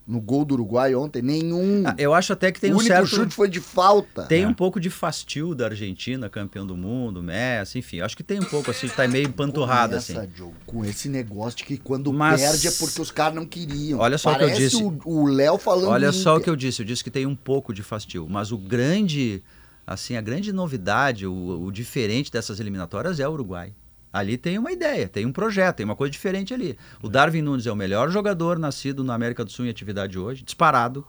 no 0.05 0.19
gol 0.19 0.43
do 0.43 0.53
Uruguai 0.55 0.93
ontem? 0.95 1.21
Nenhum. 1.21 1.83
Ah, 1.85 1.95
eu 1.97 2.13
acho 2.13 2.33
até 2.33 2.51
que 2.51 2.59
tem 2.59 2.71
o 2.71 2.75
um 2.75 2.77
único 2.79 2.93
certo... 2.93 3.07
chute 3.07 3.33
foi 3.33 3.47
de 3.49 3.59
falta. 3.61 4.23
Tem 4.23 4.43
É. 4.43 4.47
um 4.47 4.53
pouco 4.53 4.79
de 4.79 4.89
fastio 4.89 5.55
da 5.55 5.65
Argentina, 5.67 6.29
campeão 6.29 6.67
do 6.67 6.75
mundo, 6.75 7.23
Messi, 7.23 7.79
enfim. 7.79 8.01
Acho 8.01 8.15
que 8.17 8.23
tem 8.23 8.39
um 8.39 8.43
pouco, 8.45 8.69
assim, 8.71 8.87
tá 8.89 9.07
meio 9.07 9.27
empanturrado, 9.27 9.95
assim. 9.95 10.13
Diogo, 10.35 10.53
com 10.65 10.83
esse 10.83 11.07
negócio 11.07 11.57
de 11.59 11.63
que 11.63 11.77
quando 11.77 12.11
Mas- 12.11 12.41
perde 12.41 12.67
é 12.67 12.71
porque 12.71 13.01
os 13.01 13.11
caras 13.11 13.35
não 13.35 13.45
queriam. 13.45 13.99
Olha 13.99 14.17
só 14.17 14.31
o 14.33 14.37
que 14.37 14.43
eu 14.43 14.47
Parece 14.49 14.61
disse. 14.69 14.83
o- 14.83 14.99
o 15.05 15.25
Léo 15.25 15.57
falando. 15.57 15.87
Olha 15.89 16.11
só 16.11 16.31
o 16.31 16.33
Inter. 16.35 16.43
que 16.43 16.49
eu 16.49 16.55
disse, 16.55 16.81
eu 16.81 16.85
disse 16.85 17.03
que 17.03 17.11
tem 17.11 17.25
um 17.25 17.35
pouco 17.35 17.73
de 17.73 17.81
fastio, 17.83 18.27
mas 18.29 18.51
o 18.51 18.57
grande, 18.57 19.41
assim, 19.87 20.15
a 20.17 20.21
grande 20.21 20.51
novidade, 20.51 21.25
o, 21.25 21.63
o 21.63 21.71
diferente 21.71 22.31
dessas 22.31 22.59
eliminatórias 22.59 23.19
é 23.19 23.27
o 23.27 23.31
Uruguai. 23.31 23.73
Ali 24.13 24.37
tem 24.37 24.59
uma 24.59 24.71
ideia, 24.71 25.09
tem 25.09 25.25
um 25.25 25.31
projeto, 25.31 25.77
tem 25.77 25.85
uma 25.85 25.95
coisa 25.95 26.11
diferente 26.11 26.53
ali. 26.53 26.77
O 27.01 27.09
Darwin 27.09 27.41
Nunes 27.41 27.65
é 27.65 27.71
o 27.71 27.75
melhor 27.75 28.11
jogador 28.11 28.59
nascido 28.59 29.03
na 29.03 29.15
América 29.15 29.43
do 29.43 29.51
Sul 29.51 29.65
em 29.65 29.69
atividade 29.69 30.19
hoje, 30.19 30.43
disparado. 30.43 31.03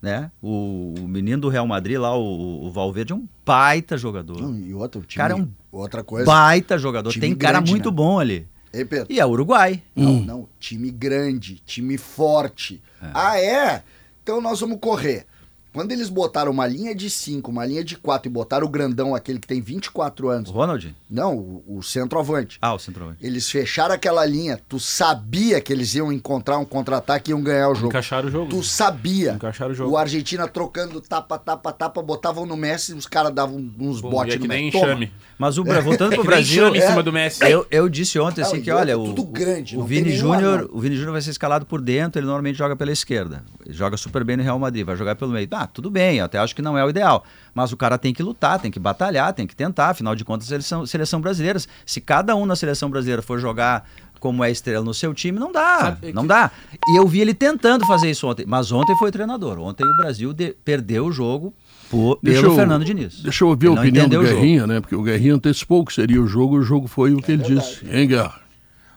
Né? 0.00 0.30
O, 0.42 0.94
o 0.98 1.08
menino 1.08 1.40
do 1.40 1.48
Real 1.48 1.66
Madrid 1.66 1.98
lá, 1.98 2.14
o, 2.14 2.66
o 2.66 2.70
Valverde, 2.70 3.14
é 3.14 3.16
um 3.16 3.26
baita 3.46 3.96
jogador. 3.96 4.42
Não, 4.42 4.54
e 4.54 4.74
outra, 4.74 5.00
o 5.00 5.04
time, 5.04 5.16
Cara, 5.22 5.32
é 5.32 5.36
um 5.36 5.50
outra 5.72 6.04
coisa. 6.04 6.26
baita 6.26 6.76
jogador. 6.76 7.14
Tem 7.14 7.34
cara 7.34 7.54
grande, 7.58 7.70
muito 7.70 7.88
né? 7.88 7.96
bom 7.96 8.18
ali. 8.18 8.46
Ei, 8.74 8.84
Pedro. 8.84 9.06
E 9.08 9.18
é 9.18 9.24
o 9.24 9.30
Uruguai. 9.30 9.82
Não, 9.96 10.20
não. 10.20 10.48
Time 10.60 10.90
grande, 10.90 11.54
time 11.64 11.96
forte. 11.96 12.82
Ah, 13.00 13.40
é? 13.40 13.82
Então 14.22 14.38
nós 14.42 14.60
vamos 14.60 14.78
correr. 14.78 15.26
Quando 15.72 15.92
eles 15.92 16.08
botaram 16.08 16.50
uma 16.50 16.66
linha 16.66 16.94
de 16.94 17.08
5, 17.10 17.50
uma 17.50 17.64
linha 17.64 17.84
de 17.84 17.96
4 17.96 18.28
e 18.28 18.32
botaram 18.32 18.66
o 18.66 18.70
grandão, 18.70 19.14
aquele 19.14 19.38
que 19.38 19.46
tem 19.46 19.60
24 19.60 20.26
O 20.26 20.30
anos. 20.30 20.50
Ronald? 20.50 20.94
Não, 21.10 21.36
o, 21.36 21.64
o 21.78 21.82
centroavante. 21.82 22.58
Ah, 22.60 22.74
o 22.74 22.78
centroavante. 22.78 23.18
Eles 23.24 23.48
fecharam 23.50 23.94
aquela 23.94 24.24
linha. 24.24 24.58
Tu 24.68 24.80
sabia 24.80 25.60
que 25.60 25.72
eles 25.72 25.94
iam 25.94 26.12
encontrar 26.12 26.58
um 26.58 26.64
contra-ataque 26.64 27.30
e 27.30 27.32
iam 27.32 27.42
ganhar 27.42 27.68
o 27.70 27.74
jogo. 27.74 27.88
Encaixaram 27.88 28.28
o 28.28 28.30
jogo. 28.30 28.50
Tu 28.50 28.62
sabia. 28.62 29.32
Encaixaram 29.32 29.72
o 29.72 29.74
jogo. 29.74 29.90
O 29.92 29.96
Argentina 29.96 30.48
trocando 30.48 31.00
tapa, 31.00 31.38
tapa, 31.38 31.72
tapa, 31.72 32.02
botavam 32.02 32.44
no 32.46 32.56
Messi 32.56 32.92
e 32.92 32.94
os 32.94 33.06
caras 33.06 33.32
davam 33.32 33.70
uns 33.78 34.00
Pô, 34.00 34.10
botes 34.10 34.34
é 34.34 34.36
no 34.36 34.42
que 34.42 34.48
nem 34.48 34.64
Messi. 34.66 34.72
Toma. 34.78 34.86
enxame. 34.92 35.12
Mas 35.38 35.56
o 35.56 35.62
Bra- 35.64 35.80
voltando 35.80 36.12
É 36.14 36.16
pro 36.16 36.24
que 36.24 36.30
nem 36.30 36.36
Brasil, 36.38 36.74
em 36.74 36.80
cima 36.80 37.02
do 37.02 37.12
Messi. 37.12 37.44
Eu, 37.44 37.66
eu 37.70 37.88
disse 37.88 38.18
ontem 38.18 38.42
assim 38.42 38.56
Não, 38.56 38.62
que 38.64 38.70
olha, 38.72 38.98
o, 38.98 39.04
tudo 39.14 39.22
grande, 39.24 39.76
o 39.76 39.84
Vini 39.84 40.10
Júnior, 40.12 40.68
o 40.72 40.80
Vini 40.80 40.96
Júnior 40.96 41.12
vai 41.12 41.22
ser 41.22 41.30
escalado 41.30 41.64
por 41.64 41.80
dentro, 41.80 42.18
ele 42.18 42.26
normalmente 42.26 42.56
joga 42.56 42.74
pela 42.74 42.90
esquerda. 42.90 43.44
Ele 43.64 43.72
joga 43.74 43.96
super 43.96 44.24
bem 44.24 44.36
no 44.36 44.42
Real 44.42 44.58
Madrid, 44.58 44.84
vai 44.84 44.96
jogar 44.96 45.14
pelo 45.14 45.30
meio. 45.30 45.46
Ah, 45.62 45.66
tudo 45.66 45.90
bem, 45.90 46.18
eu 46.18 46.24
até 46.24 46.38
acho 46.38 46.54
que 46.54 46.62
não 46.62 46.76
é 46.78 46.84
o 46.84 46.90
ideal, 46.90 47.24
mas 47.54 47.72
o 47.72 47.76
cara 47.76 47.98
tem 47.98 48.12
que 48.14 48.22
lutar, 48.22 48.60
tem 48.60 48.70
que 48.70 48.78
batalhar, 48.78 49.32
tem 49.32 49.46
que 49.46 49.56
tentar, 49.56 49.88
afinal 49.90 50.14
de 50.14 50.24
contas, 50.24 50.50
eles 50.52 50.66
são 50.66 50.84
seleção 50.86 51.20
brasileira. 51.20 51.58
Se 51.84 52.00
cada 52.00 52.34
um 52.36 52.46
na 52.46 52.54
seleção 52.56 52.88
brasileira 52.90 53.22
for 53.22 53.38
jogar 53.38 53.88
como 54.20 54.42
é 54.42 54.50
estrela 54.50 54.84
no 54.84 54.92
seu 54.92 55.14
time, 55.14 55.38
não 55.38 55.52
dá, 55.52 55.78
Sabe 55.80 56.12
não 56.12 56.22
que- 56.22 56.28
dá. 56.28 56.50
E 56.88 56.96
eu 56.98 57.06
vi 57.06 57.20
ele 57.20 57.32
tentando 57.34 57.86
fazer 57.86 58.10
isso 58.10 58.26
ontem, 58.26 58.44
mas 58.46 58.72
ontem 58.72 58.96
foi 58.96 59.10
treinador. 59.12 59.58
Ontem 59.60 59.84
o 59.84 59.96
Brasil 59.96 60.32
de- 60.32 60.56
perdeu 60.64 61.06
o 61.06 61.12
jogo 61.12 61.54
por- 61.88 62.18
Deixa 62.22 62.40
pelo 62.40 62.52
eu- 62.52 62.56
Fernando 62.56 62.84
Diniz. 62.84 63.20
Deixa 63.22 63.44
eu 63.44 63.48
ouvir 63.48 63.66
Ele 63.68 63.76
a 63.76 63.80
opinião 63.80 64.08
do. 64.08 64.20
Guerrinha, 64.20 64.66
né? 64.66 64.80
Porque 64.80 64.96
o 64.96 65.02
Guerrinha 65.02 65.34
antecipou 65.36 65.84
que 65.84 65.92
seria 65.92 66.20
o 66.20 66.26
jogo 66.26 66.56
e 66.56 66.58
o 66.58 66.62
jogo 66.62 66.88
foi 66.88 67.14
o 67.14 67.18
que 67.22 67.30
ele 67.30 67.42
disse. 67.44 67.86
Hein, 67.88 68.08
Guerra? 68.08 68.40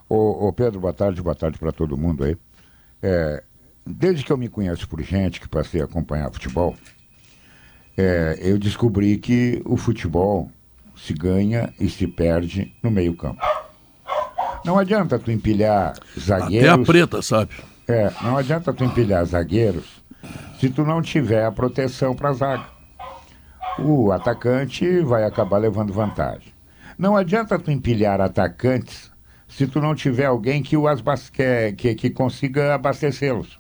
Ô, 0.09 0.47
ô, 0.47 0.53
Pedro, 0.53 0.79
boa 0.79 0.91
tarde, 0.93 1.21
boa 1.21 1.35
tarde 1.35 1.57
para 1.59 1.71
todo 1.71 1.95
mundo 1.95 2.23
aí. 2.23 2.35
É, 3.03 3.43
desde 3.85 4.23
que 4.23 4.31
eu 4.31 4.37
me 4.37 4.47
conheço 4.49 4.87
por 4.87 5.01
gente, 5.01 5.39
que 5.39 5.47
passei 5.47 5.81
a 5.81 5.85
acompanhar 5.85 6.31
futebol, 6.31 6.75
é, 7.97 8.37
eu 8.41 8.57
descobri 8.57 9.17
que 9.17 9.61
o 9.65 9.75
futebol 9.77 10.49
se 10.95 11.13
ganha 11.13 11.73
e 11.79 11.89
se 11.89 12.07
perde 12.07 12.73
no 12.81 12.91
meio 12.91 13.15
campo. 13.15 13.41
Não 14.63 14.77
adianta 14.77 15.17
tu 15.17 15.31
empilhar 15.31 15.91
Até 15.91 15.99
a 16.17 16.19
zagueiros... 16.21 16.87
preta, 16.87 17.21
sabe? 17.21 17.51
É, 17.87 18.11
não 18.21 18.37
adianta 18.37 18.71
tu 18.71 18.83
empilhar 18.83 19.25
zagueiros 19.25 20.01
se 20.59 20.69
tu 20.69 20.83
não 20.83 21.01
tiver 21.01 21.43
a 21.43 21.51
proteção 21.51 22.15
para 22.15 22.31
zaga. 22.33 22.65
O 23.79 24.11
atacante 24.11 24.99
vai 24.99 25.23
acabar 25.23 25.57
levando 25.57 25.91
vantagem. 25.91 26.53
Não 26.97 27.17
adianta 27.17 27.57
tu 27.57 27.71
empilhar 27.71 28.21
atacantes 28.21 29.09
se 29.47 29.65
tu 29.65 29.81
não 29.81 29.95
tiver 29.95 30.25
alguém 30.25 30.61
que, 30.61 30.77
o 30.77 30.87
asbas- 30.87 31.29
que, 31.29 31.73
que, 31.73 31.95
que 31.95 32.09
consiga 32.11 32.75
abastecê-los. 32.75 33.59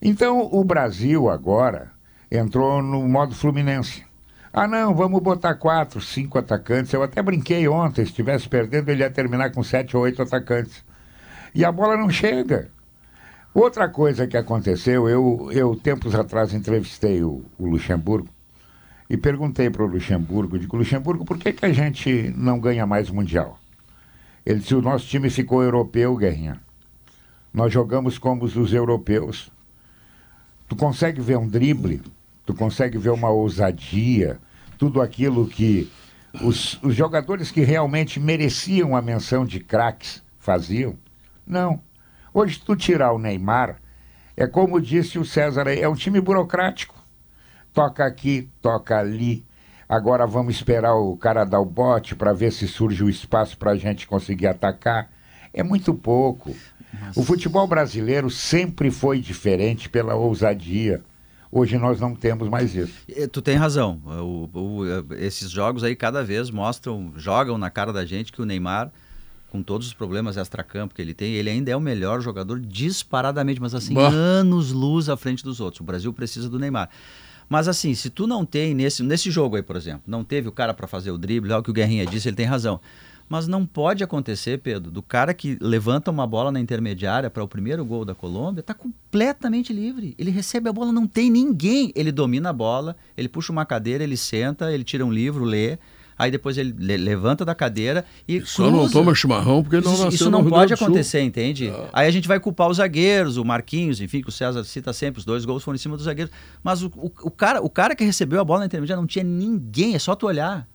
Então, 0.00 0.48
o 0.52 0.62
Brasil 0.62 1.28
agora, 1.28 1.90
entrou 2.30 2.82
no 2.82 3.08
modo 3.08 3.34
Fluminense. 3.34 4.04
Ah, 4.52 4.66
não, 4.66 4.94
vamos 4.94 5.20
botar 5.20 5.54
quatro, 5.54 6.00
cinco 6.00 6.38
atacantes. 6.38 6.92
Eu 6.92 7.02
até 7.02 7.22
brinquei 7.22 7.68
ontem, 7.68 8.04
se 8.04 8.10
estivesse 8.10 8.48
perdendo, 8.48 8.88
ele 8.88 9.02
ia 9.02 9.10
terminar 9.10 9.50
com 9.50 9.62
sete 9.62 9.96
ou 9.96 10.04
oito 10.04 10.22
atacantes. 10.22 10.84
E 11.54 11.64
a 11.64 11.72
bola 11.72 11.96
não 11.96 12.10
chega. 12.10 12.70
Outra 13.54 13.88
coisa 13.88 14.26
que 14.26 14.36
aconteceu, 14.36 15.08
eu, 15.08 15.48
eu 15.52 15.74
tempos 15.74 16.14
atrás 16.14 16.54
entrevistei 16.54 17.22
o, 17.22 17.44
o 17.58 17.66
Luxemburgo 17.66 18.28
e 19.10 19.16
perguntei 19.16 19.70
para 19.70 19.82
o 19.82 19.86
Luxemburgo, 19.86 20.58
digo, 20.58 20.76
Luxemburgo, 20.76 21.24
por 21.24 21.38
que, 21.38 21.52
que 21.52 21.64
a 21.64 21.72
gente 21.72 22.32
não 22.36 22.60
ganha 22.60 22.86
mais 22.86 23.10
Mundial? 23.10 23.58
Ele 24.44 24.60
disse, 24.60 24.74
o 24.74 24.82
nosso 24.82 25.06
time 25.06 25.30
ficou 25.30 25.62
europeu, 25.62 26.14
Guerrinha. 26.16 26.60
Nós 27.52 27.72
jogamos 27.72 28.18
como 28.18 28.44
os 28.44 28.72
europeus. 28.72 29.50
Tu 30.68 30.76
consegue 30.76 31.20
ver 31.20 31.38
um 31.38 31.48
drible, 31.48 32.02
tu 32.44 32.54
consegue 32.54 32.98
ver 32.98 33.10
uma 33.10 33.30
ousadia, 33.30 34.38
tudo 34.76 35.00
aquilo 35.00 35.48
que 35.48 35.90
os, 36.42 36.78
os 36.82 36.94
jogadores 36.94 37.50
que 37.50 37.62
realmente 37.62 38.20
mereciam 38.20 38.94
a 38.94 39.02
menção 39.02 39.44
de 39.44 39.60
craques 39.60 40.22
faziam? 40.38 40.96
Não. 41.46 41.80
Hoje, 42.32 42.60
tu 42.60 42.76
tirar 42.76 43.12
o 43.12 43.18
Neymar, 43.18 43.80
é 44.36 44.46
como 44.46 44.80
disse 44.80 45.18
o 45.18 45.24
César, 45.24 45.66
é 45.66 45.88
um 45.88 45.94
time 45.94 46.20
burocrático. 46.20 46.94
Toca 47.72 48.04
aqui, 48.04 48.50
toca 48.60 48.98
ali. 48.98 49.44
Agora 49.88 50.26
vamos 50.26 50.54
esperar 50.54 50.94
o 50.94 51.16
cara 51.16 51.44
dar 51.44 51.60
o 51.60 51.64
bote 51.64 52.14
para 52.14 52.32
ver 52.32 52.52
se 52.52 52.68
surge 52.68 53.02
o 53.02 53.08
espaço 53.08 53.56
para 53.56 53.72
a 53.72 53.76
gente 53.76 54.06
conseguir 54.06 54.46
atacar. 54.46 55.10
É 55.52 55.62
muito 55.62 55.94
pouco. 55.94 56.54
Nossa. 56.92 57.20
O 57.20 57.22
futebol 57.22 57.66
brasileiro 57.66 58.30
sempre 58.30 58.90
foi 58.90 59.20
diferente 59.20 59.88
pela 59.88 60.14
ousadia. 60.14 61.02
Hoje 61.50 61.78
nós 61.78 61.98
não 61.98 62.14
temos 62.14 62.48
mais 62.48 62.74
isso. 62.74 62.94
Tu 63.32 63.40
tem 63.40 63.56
razão. 63.56 64.00
O, 64.04 64.48
o, 64.52 65.14
esses 65.14 65.50
jogos 65.50 65.82
aí 65.82 65.96
cada 65.96 66.22
vez 66.22 66.50
mostram, 66.50 67.12
jogam 67.16 67.56
na 67.56 67.70
cara 67.70 67.92
da 67.92 68.04
gente 68.04 68.32
que 68.32 68.42
o 68.42 68.44
Neymar, 68.44 68.90
com 69.50 69.62
todos 69.62 69.86
os 69.86 69.94
problemas 69.94 70.36
extra-campo 70.36 70.94
que 70.94 71.00
ele 71.00 71.14
tem, 71.14 71.34
ele 71.34 71.48
ainda 71.48 71.70
é 71.70 71.76
o 71.76 71.80
melhor 71.80 72.20
jogador 72.20 72.60
disparadamente, 72.60 73.60
mas 73.60 73.74
assim, 73.74 73.94
bah. 73.94 74.08
anos 74.08 74.72
luz 74.72 75.08
à 75.08 75.16
frente 75.16 75.42
dos 75.42 75.58
outros. 75.58 75.80
O 75.80 75.84
Brasil 75.84 76.12
precisa 76.12 76.50
do 76.50 76.58
Neymar. 76.58 76.90
Mas 77.48 77.66
assim, 77.66 77.94
se 77.94 78.10
tu 78.10 78.26
não 78.26 78.44
tem 78.44 78.74
nesse, 78.74 79.02
nesse 79.02 79.30
jogo 79.30 79.56
aí, 79.56 79.62
por 79.62 79.74
exemplo, 79.74 80.02
não 80.06 80.22
teve 80.22 80.48
o 80.48 80.52
cara 80.52 80.74
para 80.74 80.86
fazer 80.86 81.10
o 81.10 81.16
drible, 81.16 81.50
é 81.50 81.56
o 81.56 81.62
que 81.62 81.70
o 81.70 81.72
Guerrinha 81.72 82.04
disse, 82.04 82.28
ele 82.28 82.36
tem 82.36 82.44
razão. 82.44 82.78
Mas 83.28 83.46
não 83.46 83.66
pode 83.66 84.02
acontecer, 84.02 84.58
Pedro, 84.58 84.90
do 84.90 85.02
cara 85.02 85.34
que 85.34 85.58
levanta 85.60 86.10
uma 86.10 86.26
bola 86.26 86.50
na 86.50 86.58
intermediária 86.58 87.28
para 87.28 87.44
o 87.44 87.48
primeiro 87.48 87.84
gol 87.84 88.04
da 88.04 88.14
Colômbia, 88.14 88.60
está 88.60 88.72
completamente 88.72 89.72
livre. 89.72 90.14
Ele 90.18 90.30
recebe 90.30 90.68
a 90.68 90.72
bola, 90.72 90.90
não 90.92 91.06
tem 91.06 91.30
ninguém. 91.30 91.92
Ele 91.94 92.10
domina 92.10 92.50
a 92.50 92.52
bola, 92.52 92.96
ele 93.16 93.28
puxa 93.28 93.52
uma 93.52 93.66
cadeira, 93.66 94.02
ele 94.02 94.16
senta, 94.16 94.72
ele 94.72 94.82
tira 94.84 95.04
um 95.04 95.12
livro, 95.12 95.44
lê. 95.44 95.78
Aí 96.18 96.32
depois 96.32 96.58
ele 96.58 96.72
levanta 96.96 97.44
da 97.44 97.54
cadeira 97.54 98.04
e. 98.26 98.40
Só 98.40 98.64
cruza. 98.64 98.82
não 98.82 98.90
toma 98.90 99.14
chimarrão 99.14 99.62
porque 99.62 99.76
não 99.76 99.92
isso, 99.92 100.04
nasceu 100.04 100.16
Isso 100.16 100.30
não 100.30 100.44
pode 100.44 100.74
acontecer, 100.74 101.20
entende? 101.22 101.68
Ah. 101.68 101.90
Aí 101.92 102.08
a 102.08 102.10
gente 102.10 102.26
vai 102.26 102.40
culpar 102.40 102.68
os 102.68 102.78
zagueiros, 102.78 103.36
o 103.36 103.44
Marquinhos, 103.44 104.00
enfim, 104.00 104.20
que 104.20 104.28
o 104.28 104.32
César 104.32 104.64
cita 104.64 104.92
sempre, 104.92 105.20
os 105.20 105.24
dois 105.24 105.44
gols 105.44 105.62
foram 105.62 105.76
em 105.76 105.78
cima 105.78 105.96
dos 105.96 106.06
zagueiros. 106.06 106.34
Mas 106.62 106.82
o, 106.82 106.88
o, 106.96 107.12
o 107.22 107.30
cara, 107.30 107.62
o 107.62 107.70
cara 107.70 107.94
que 107.94 108.02
recebeu 108.02 108.40
a 108.40 108.44
bola 108.44 108.60
na 108.60 108.66
intermediária 108.66 109.00
não 109.00 109.06
tinha 109.06 109.24
ninguém, 109.24 109.94
é 109.94 109.98
só 110.00 110.16
tu 110.16 110.26
olhar 110.26 110.66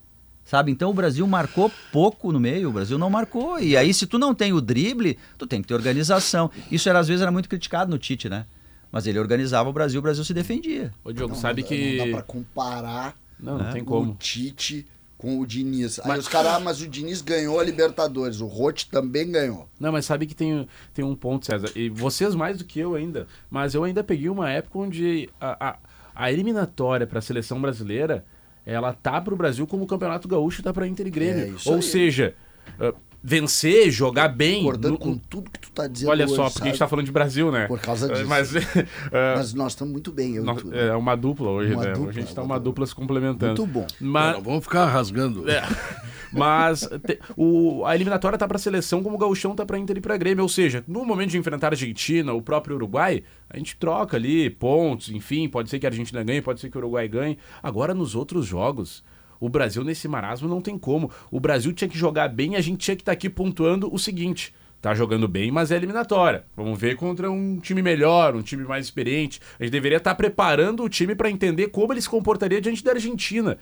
sabe? 0.44 0.70
Então 0.70 0.90
o 0.90 0.94
Brasil 0.94 1.26
marcou 1.26 1.70
pouco 1.90 2.30
no 2.32 2.38
meio, 2.38 2.68
o 2.68 2.72
Brasil 2.72 2.98
não 2.98 3.10
marcou. 3.10 3.58
E 3.58 3.76
aí 3.76 3.92
se 3.92 4.06
tu 4.06 4.18
não 4.18 4.34
tem 4.34 4.52
o 4.52 4.60
drible, 4.60 5.18
tu 5.38 5.46
tem 5.46 5.62
que 5.62 5.68
ter 5.68 5.74
organização. 5.74 6.50
Isso 6.70 6.88
era, 6.88 6.98
às 6.98 7.08
vezes 7.08 7.22
era 7.22 7.32
muito 7.32 7.48
criticado 7.48 7.90
no 7.90 7.98
Tite, 7.98 8.28
né? 8.28 8.46
Mas 8.92 9.06
ele 9.06 9.18
organizava 9.18 9.68
o 9.68 9.72
Brasil, 9.72 9.98
o 9.98 10.02
Brasil 10.02 10.24
se 10.24 10.32
defendia. 10.32 10.92
O 11.02 11.12
Diogo, 11.12 11.34
não, 11.34 11.40
sabe 11.40 11.62
não, 11.62 11.68
que 11.68 11.96
não 11.96 12.06
dá 12.06 12.12
para 12.12 12.22
comparar 12.22 13.16
não, 13.40 13.58
não 13.58 13.68
é. 13.68 13.72
tem 13.72 13.84
como. 13.84 14.12
o 14.12 14.14
Tite 14.14 14.86
com 15.24 15.40
o 15.40 15.46
Diniz. 15.46 15.98
Aí 16.00 16.18
os 16.18 16.28
caras, 16.28 16.52
ah, 16.52 16.60
mas 16.60 16.82
o 16.82 16.86
Diniz 16.86 17.22
ganhou 17.22 17.58
a 17.58 17.64
Libertadores, 17.64 18.40
o 18.40 18.46
Rote 18.46 18.90
também 18.90 19.30
ganhou. 19.30 19.68
Não, 19.80 19.90
mas 19.90 20.04
sabe 20.04 20.26
que 20.26 20.34
tem, 20.34 20.68
tem 20.92 21.04
um 21.04 21.14
ponto, 21.14 21.46
César, 21.46 21.70
e 21.74 21.88
vocês 21.88 22.34
mais 22.34 22.58
do 22.58 22.64
que 22.64 22.78
eu 22.78 22.94
ainda, 22.94 23.26
mas 23.50 23.74
eu 23.74 23.84
ainda 23.84 24.04
peguei 24.04 24.28
uma 24.28 24.50
época 24.50 24.78
onde 24.78 25.30
a, 25.40 25.70
a, 25.70 25.78
a 26.14 26.30
eliminatória 26.30 27.06
para 27.06 27.20
a 27.20 27.22
seleção 27.22 27.60
brasileira 27.60 28.24
ela 28.66 28.92
tá 28.92 29.20
para 29.20 29.34
o 29.34 29.36
Brasil 29.36 29.66
como 29.66 29.84
o 29.84 29.86
Campeonato 29.86 30.26
Gaúcho 30.26 30.62
tá 30.62 30.72
para 30.72 30.86
Inter 30.86 31.06
e 31.06 31.10
Grêmio. 31.10 31.56
É, 31.64 31.68
Ou 31.68 31.76
aí. 31.76 31.82
seja, 31.82 32.34
uh, 32.80 32.94
vencer, 33.22 33.90
jogar 33.90 34.28
bem. 34.28 34.58
Concordando 34.58 34.92
no, 34.92 34.98
com 34.98 35.16
tudo 35.16 35.50
que 35.50 35.58
tu 35.58 35.70
tá 35.70 35.86
dizendo. 35.86 36.10
Olha 36.10 36.26
hoje, 36.26 36.34
só, 36.34 36.44
porque 36.44 36.58
sabe? 36.58 36.68
a 36.68 36.70
gente 36.72 36.78
tá 36.78 36.88
falando 36.88 37.06
de 37.06 37.12
Brasil, 37.12 37.50
né? 37.50 37.66
Por 37.66 37.80
causa 37.80 38.08
disso. 38.08 38.26
Mas, 38.26 38.54
uh, 38.54 38.58
Mas 39.36 39.54
nós 39.54 39.72
estamos 39.72 39.92
muito 39.92 40.12
bem, 40.12 40.36
eu 40.36 40.44
nós, 40.44 40.58
e 40.58 40.62
tu. 40.62 40.68
Né? 40.68 40.88
É 40.88 40.94
uma 40.94 41.16
dupla 41.16 41.50
hoje, 41.50 41.74
uma 41.74 41.84
né? 41.84 41.92
Dupla, 41.92 42.10
a 42.10 42.12
gente 42.12 42.34
tá 42.34 42.42
uma 42.42 42.60
dupla 42.60 42.86
se 42.86 42.94
complementando. 42.94 43.60
Muito 43.60 43.66
bom. 43.66 43.86
Mas... 44.00 44.34
Não, 44.34 44.42
vamos 44.42 44.64
ficar 44.64 44.86
rasgando. 44.86 45.50
É. 45.50 45.62
Mas 46.34 46.88
te, 47.06 47.18
o, 47.36 47.84
a 47.84 47.94
eliminatória 47.94 48.38
tá 48.38 48.46
para 48.46 48.58
seleção 48.58 49.02
como 49.02 49.16
o 49.16 49.18
gauchão 49.18 49.54
tá 49.54 49.64
para 49.64 49.78
Inter 49.78 49.98
e 49.98 50.00
para 50.00 50.16
Grêmio, 50.16 50.42
ou 50.42 50.48
seja, 50.48 50.84
no 50.86 51.04
momento 51.04 51.30
de 51.30 51.38
enfrentar 51.38 51.68
a 51.68 51.70
Argentina, 51.70 52.32
o 52.32 52.42
próprio 52.42 52.76
Uruguai, 52.76 53.22
a 53.48 53.56
gente 53.56 53.76
troca 53.76 54.16
ali 54.16 54.50
pontos, 54.50 55.10
enfim, 55.10 55.48
pode 55.48 55.70
ser 55.70 55.78
que 55.78 55.86
a 55.86 55.90
Argentina 55.90 56.22
ganhe, 56.22 56.42
pode 56.42 56.60
ser 56.60 56.70
que 56.70 56.76
o 56.76 56.80
Uruguai 56.80 57.08
ganhe. 57.08 57.38
Agora 57.62 57.94
nos 57.94 58.14
outros 58.14 58.46
jogos, 58.46 59.04
o 59.40 59.48
Brasil 59.48 59.84
nesse 59.84 60.08
marasmo 60.08 60.48
não 60.48 60.60
tem 60.60 60.78
como. 60.78 61.10
O 61.30 61.38
Brasil 61.38 61.72
tinha 61.72 61.88
que 61.88 61.98
jogar 61.98 62.28
bem 62.28 62.54
e 62.54 62.56
a 62.56 62.60
gente 62.60 62.78
tinha 62.78 62.96
que 62.96 63.02
estar 63.02 63.12
tá 63.12 63.14
aqui 63.14 63.28
pontuando 63.28 63.92
o 63.92 63.98
seguinte: 63.98 64.54
tá 64.80 64.94
jogando 64.94 65.26
bem, 65.26 65.50
mas 65.50 65.70
é 65.70 65.76
eliminatória. 65.76 66.44
Vamos 66.56 66.78
ver 66.78 66.96
contra 66.96 67.30
um 67.30 67.58
time 67.58 67.82
melhor, 67.82 68.34
um 68.36 68.42
time 68.42 68.64
mais 68.64 68.84
experiente. 68.84 69.40
A 69.58 69.64
gente 69.64 69.72
deveria 69.72 69.98
estar 69.98 70.10
tá 70.10 70.14
preparando 70.14 70.82
o 70.82 70.88
time 70.88 71.14
para 71.14 71.30
entender 71.30 71.68
como 71.68 71.92
ele 71.92 72.02
se 72.02 72.08
comportaria 72.08 72.60
diante 72.60 72.84
da 72.84 72.92
Argentina. 72.92 73.58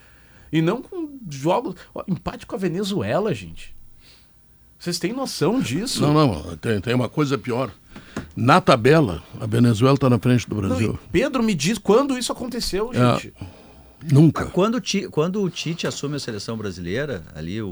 E 0.53 0.61
não 0.61 0.83
com 0.83 1.17
jogos. 1.27 1.73
Empate 2.07 2.45
com 2.45 2.55
a 2.55 2.59
Venezuela, 2.59 3.33
gente. 3.33 3.75
Vocês 4.77 4.99
têm 4.99 5.11
noção 5.11 5.59
disso? 5.59 5.99
Não, 6.03 6.13
não. 6.13 6.55
Tem, 6.57 6.79
tem 6.79 6.93
uma 6.93 7.09
coisa 7.09 7.39
pior. 7.39 7.71
Na 8.35 8.61
tabela, 8.61 9.23
a 9.41 9.47
Venezuela 9.47 9.95
está 9.95 10.07
na 10.07 10.19
frente 10.19 10.47
do 10.47 10.55
Brasil. 10.55 10.89
Não, 10.89 10.99
Pedro, 11.11 11.41
me 11.41 11.55
diz 11.55 11.79
quando 11.79 12.15
isso 12.15 12.31
aconteceu, 12.31 12.91
é, 12.93 13.15
gente. 13.15 13.33
É, 13.41 14.13
nunca. 14.13 14.45
Quando, 14.45 14.79
quando 15.09 15.41
o 15.41 15.49
Tite 15.49 15.87
assume 15.87 16.17
a 16.17 16.19
seleção 16.19 16.55
brasileira, 16.55 17.23
ali 17.33 17.59
o, 17.59 17.67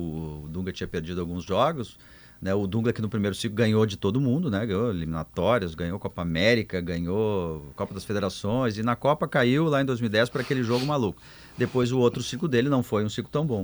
o 0.45 0.49
Dunga 0.49 0.71
tinha 0.71 0.87
perdido 0.87 1.21
alguns 1.21 1.43
jogos. 1.43 1.99
Né, 2.41 2.55
o 2.55 2.65
Dunga 2.65 2.91
que 2.91 3.03
no 3.03 3.09
primeiro 3.09 3.35
ciclo 3.35 3.55
ganhou 3.55 3.85
de 3.85 3.95
todo 3.95 4.19
mundo, 4.19 4.49
né? 4.49 4.65
Ganhou 4.65 4.89
eliminatórias, 4.89 5.75
ganhou 5.75 5.99
Copa 5.99 6.23
América, 6.23 6.81
ganhou 6.81 7.71
Copa 7.75 7.93
das 7.93 8.03
Federações 8.03 8.79
e 8.79 8.81
na 8.81 8.95
Copa 8.95 9.27
caiu 9.27 9.65
lá 9.65 9.83
em 9.83 9.85
2010 9.85 10.29
para 10.29 10.41
aquele 10.41 10.63
jogo 10.63 10.83
maluco. 10.83 11.21
Depois 11.57 11.91
o 11.91 11.99
outro 11.99 12.23
ciclo 12.23 12.47
dele 12.47 12.69
não 12.69 12.83
foi 12.83 13.03
um 13.03 13.09
ciclo 13.09 13.31
tão 13.31 13.45
bom. 13.45 13.63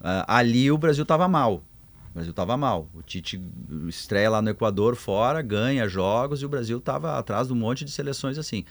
Uh, 0.00 0.24
ali 0.26 0.70
o 0.70 0.78
Brasil 0.78 1.02
estava 1.02 1.28
mal. 1.28 1.62
O 2.10 2.14
Brasil 2.14 2.30
estava 2.30 2.56
mal. 2.56 2.88
O 2.94 3.02
Tite 3.02 3.40
estreia 3.88 4.30
lá 4.30 4.42
no 4.42 4.50
Equador 4.50 4.96
fora, 4.96 5.40
ganha 5.42 5.88
jogos 5.88 6.42
e 6.42 6.46
o 6.46 6.48
Brasil 6.48 6.78
estava 6.78 7.18
atrás 7.18 7.46
de 7.46 7.52
um 7.52 7.56
monte 7.56 7.84
de 7.84 7.90
seleções 7.90 8.38
assim. 8.38 8.64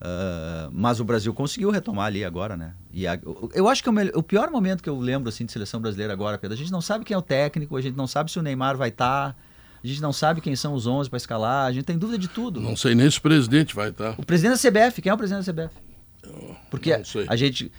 Uh, 0.00 0.70
mas 0.72 0.98
o 0.98 1.04
Brasil 1.04 1.32
conseguiu 1.34 1.70
retomar 1.70 2.06
ali 2.06 2.24
agora, 2.24 2.56
né? 2.56 2.72
E 2.90 3.06
a, 3.06 3.20
eu 3.52 3.68
acho 3.68 3.82
que 3.82 3.88
é 3.88 3.92
o, 3.92 3.94
melhor, 3.94 4.16
o, 4.16 4.22
pior 4.22 4.50
momento 4.50 4.82
que 4.82 4.88
eu 4.88 4.98
lembro 4.98 5.28
assim 5.28 5.44
de 5.44 5.52
seleção 5.52 5.78
brasileira 5.78 6.10
agora, 6.10 6.38
Pedro, 6.38 6.54
a 6.54 6.56
gente 6.56 6.72
não 6.72 6.80
sabe 6.80 7.04
quem 7.04 7.14
é 7.14 7.18
o 7.18 7.22
técnico, 7.22 7.76
a 7.76 7.82
gente 7.82 7.96
não 7.96 8.06
sabe 8.06 8.30
se 8.30 8.38
o 8.38 8.42
Neymar 8.42 8.78
vai 8.78 8.88
estar, 8.88 9.34
tá, 9.34 9.36
a 9.84 9.86
gente 9.86 10.00
não 10.00 10.12
sabe 10.12 10.40
quem 10.40 10.56
são 10.56 10.72
os 10.72 10.86
11 10.86 11.10
para 11.10 11.18
escalar, 11.18 11.66
a 11.66 11.72
gente 11.72 11.84
tem 11.84 11.98
dúvida 11.98 12.18
de 12.18 12.28
tudo. 12.28 12.60
Não 12.60 12.76
sei 12.76 12.94
nem 12.94 13.10
se 13.10 13.18
o 13.18 13.22
presidente 13.22 13.74
vai 13.74 13.90
estar. 13.90 14.14
Tá. 14.14 14.14
O 14.16 14.24
presidente 14.24 14.62
da 14.62 14.70
CBF, 14.70 15.02
quem 15.02 15.10
é 15.10 15.14
o 15.14 15.18
presidente 15.18 15.44
da 15.44 15.52
CBF? 15.52 15.74
Porque 16.70 16.92
a 17.28 17.36
gente 17.36 17.70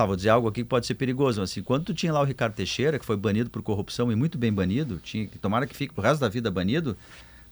tá, 0.00 0.06
vou 0.06 0.16
dizer 0.16 0.30
algo 0.30 0.48
aqui 0.48 0.62
que 0.62 0.68
pode 0.68 0.86
ser 0.86 0.94
perigoso, 0.94 1.40
mas 1.40 1.50
assim, 1.50 1.62
quando 1.62 1.84
tu 1.84 1.94
tinha 1.94 2.12
lá 2.12 2.20
o 2.20 2.24
Ricardo 2.24 2.54
Teixeira, 2.54 2.98
que 2.98 3.04
foi 3.04 3.16
banido 3.16 3.50
por 3.50 3.62
corrupção 3.62 4.10
e 4.10 4.14
muito 4.14 4.38
bem 4.38 4.52
banido, 4.52 5.00
tinha, 5.02 5.28
tomara 5.40 5.66
que 5.66 5.76
fique 5.76 5.92
pro 5.92 6.02
resto 6.02 6.20
da 6.20 6.28
vida 6.28 6.50
banido, 6.50 6.96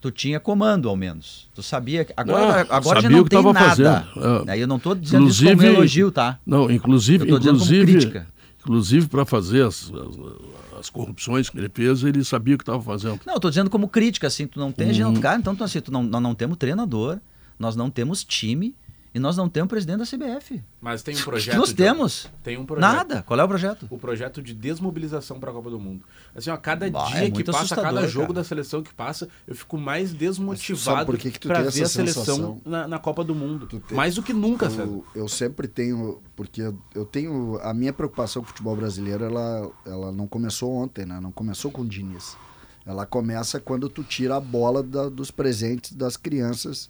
tu 0.01 0.11
tinha 0.11 0.39
comando 0.39 0.89
ao 0.89 0.95
menos. 0.95 1.47
Tu 1.53 1.61
sabia 1.61 2.05
que 2.05 2.13
agora 2.15 2.67
ah, 2.69 2.77
agora 2.77 3.01
já 3.01 3.09
não 3.09 3.23
tem 3.23 3.41
nada. 3.53 4.07
Uh, 4.15 4.49
Aí 4.49 4.61
eu 4.61 4.67
não 4.67 4.77
estou 4.77 4.95
dizendo 4.95 5.27
isso 5.27 5.43
como 5.43 5.63
elogio, 5.63 6.11
tá? 6.11 6.39
Não, 6.45 6.71
inclusive, 6.71 7.25
inclusive, 7.29 8.25
inclusive 8.59 9.07
para 9.07 9.25
fazer 9.25 9.65
as, 9.65 9.91
as, 9.91 10.79
as, 10.79 10.89
corrupções 10.89 11.49
que 11.49 11.57
ele 11.57 11.69
fez, 11.69 12.03
ele 12.03 12.23
sabia 12.23 12.55
o 12.55 12.57
que 12.57 12.63
estava 12.63 12.81
fazendo. 12.81 13.19
Não, 13.25 13.33
eu 13.33 13.37
estou 13.37 13.51
dizendo 13.51 13.69
como 13.69 13.87
crítica, 13.87 14.27
assim, 14.27 14.47
tu 14.47 14.59
não 14.59 14.71
tem, 14.71 14.89
uhum. 15.03 15.19
cara, 15.19 15.37
então 15.37 15.55
tu, 15.55 15.63
assim, 15.63 15.81
tu 15.81 15.91
não, 15.91 16.03
nós 16.03 16.21
não 16.21 16.33
temos 16.33 16.57
treinador, 16.57 17.19
nós 17.57 17.75
não 17.75 17.89
temos 17.89 18.23
time, 18.23 18.73
e 19.13 19.19
nós 19.19 19.35
não 19.35 19.49
temos 19.49 19.69
presidente 19.69 19.97
da 19.99 20.05
CBF. 20.05 20.61
Mas 20.79 21.01
tem 21.01 21.15
um 21.15 21.23
projeto. 21.23 21.57
Nós 21.57 21.73
temos. 21.73 22.29
Tem 22.43 22.57
um 22.57 22.65
projeto. 22.65 22.81
Nada. 22.81 23.23
Qual 23.23 23.39
é 23.39 23.43
o 23.43 23.47
projeto? 23.47 23.87
O 23.89 23.97
projeto 23.97 24.41
de 24.41 24.53
desmobilização 24.53 25.39
para 25.39 25.49
a 25.49 25.53
Copa 25.53 25.69
do 25.71 25.79
Mundo. 25.79 26.03
Assim, 26.35 26.51
ó, 26.51 26.57
cada 26.57 26.89
bah, 26.89 27.05
dia 27.05 27.25
é 27.25 27.31
que 27.31 27.43
passa, 27.43 27.75
cada 27.75 28.07
jogo 28.07 28.27
cara. 28.27 28.35
da 28.35 28.43
seleção 28.43 28.83
que 28.83 28.93
passa, 28.93 29.27
eu 29.47 29.55
fico 29.55 29.77
mais 29.77 30.13
desmotivado 30.13 31.17
para 31.41 31.63
ver 31.63 31.83
a 31.83 31.87
seleção 31.87 32.61
na, 32.63 32.87
na, 32.87 32.99
Copa 32.99 33.23
do 33.23 33.33
Mundo. 33.33 33.65
Tem... 33.65 33.81
Mais 33.91 34.15
do 34.15 34.21
que 34.21 34.33
nunca, 34.33 34.67
eu, 34.67 34.71
César. 34.71 34.99
Eu 35.15 35.27
sempre 35.27 35.67
tenho, 35.67 36.21
porque 36.35 36.71
eu 36.93 37.05
tenho 37.05 37.59
a 37.63 37.73
minha 37.73 37.91
preocupação 37.91 38.43
com 38.43 38.47
o 38.47 38.49
futebol 38.49 38.75
brasileiro, 38.75 39.25
ela, 39.25 39.71
ela 39.85 40.11
não 40.11 40.27
começou 40.27 40.71
ontem, 40.71 41.05
né? 41.05 41.19
Não 41.19 41.31
começou 41.31 41.71
com 41.71 41.81
o 41.81 41.87
Diniz. 41.87 42.37
Ela 42.85 43.05
começa 43.05 43.59
quando 43.59 43.89
tu 43.89 44.03
tira 44.03 44.37
a 44.37 44.39
bola 44.39 44.83
da, 44.83 45.09
dos 45.09 45.31
presentes 45.31 45.93
das 45.93 46.15
crianças 46.15 46.89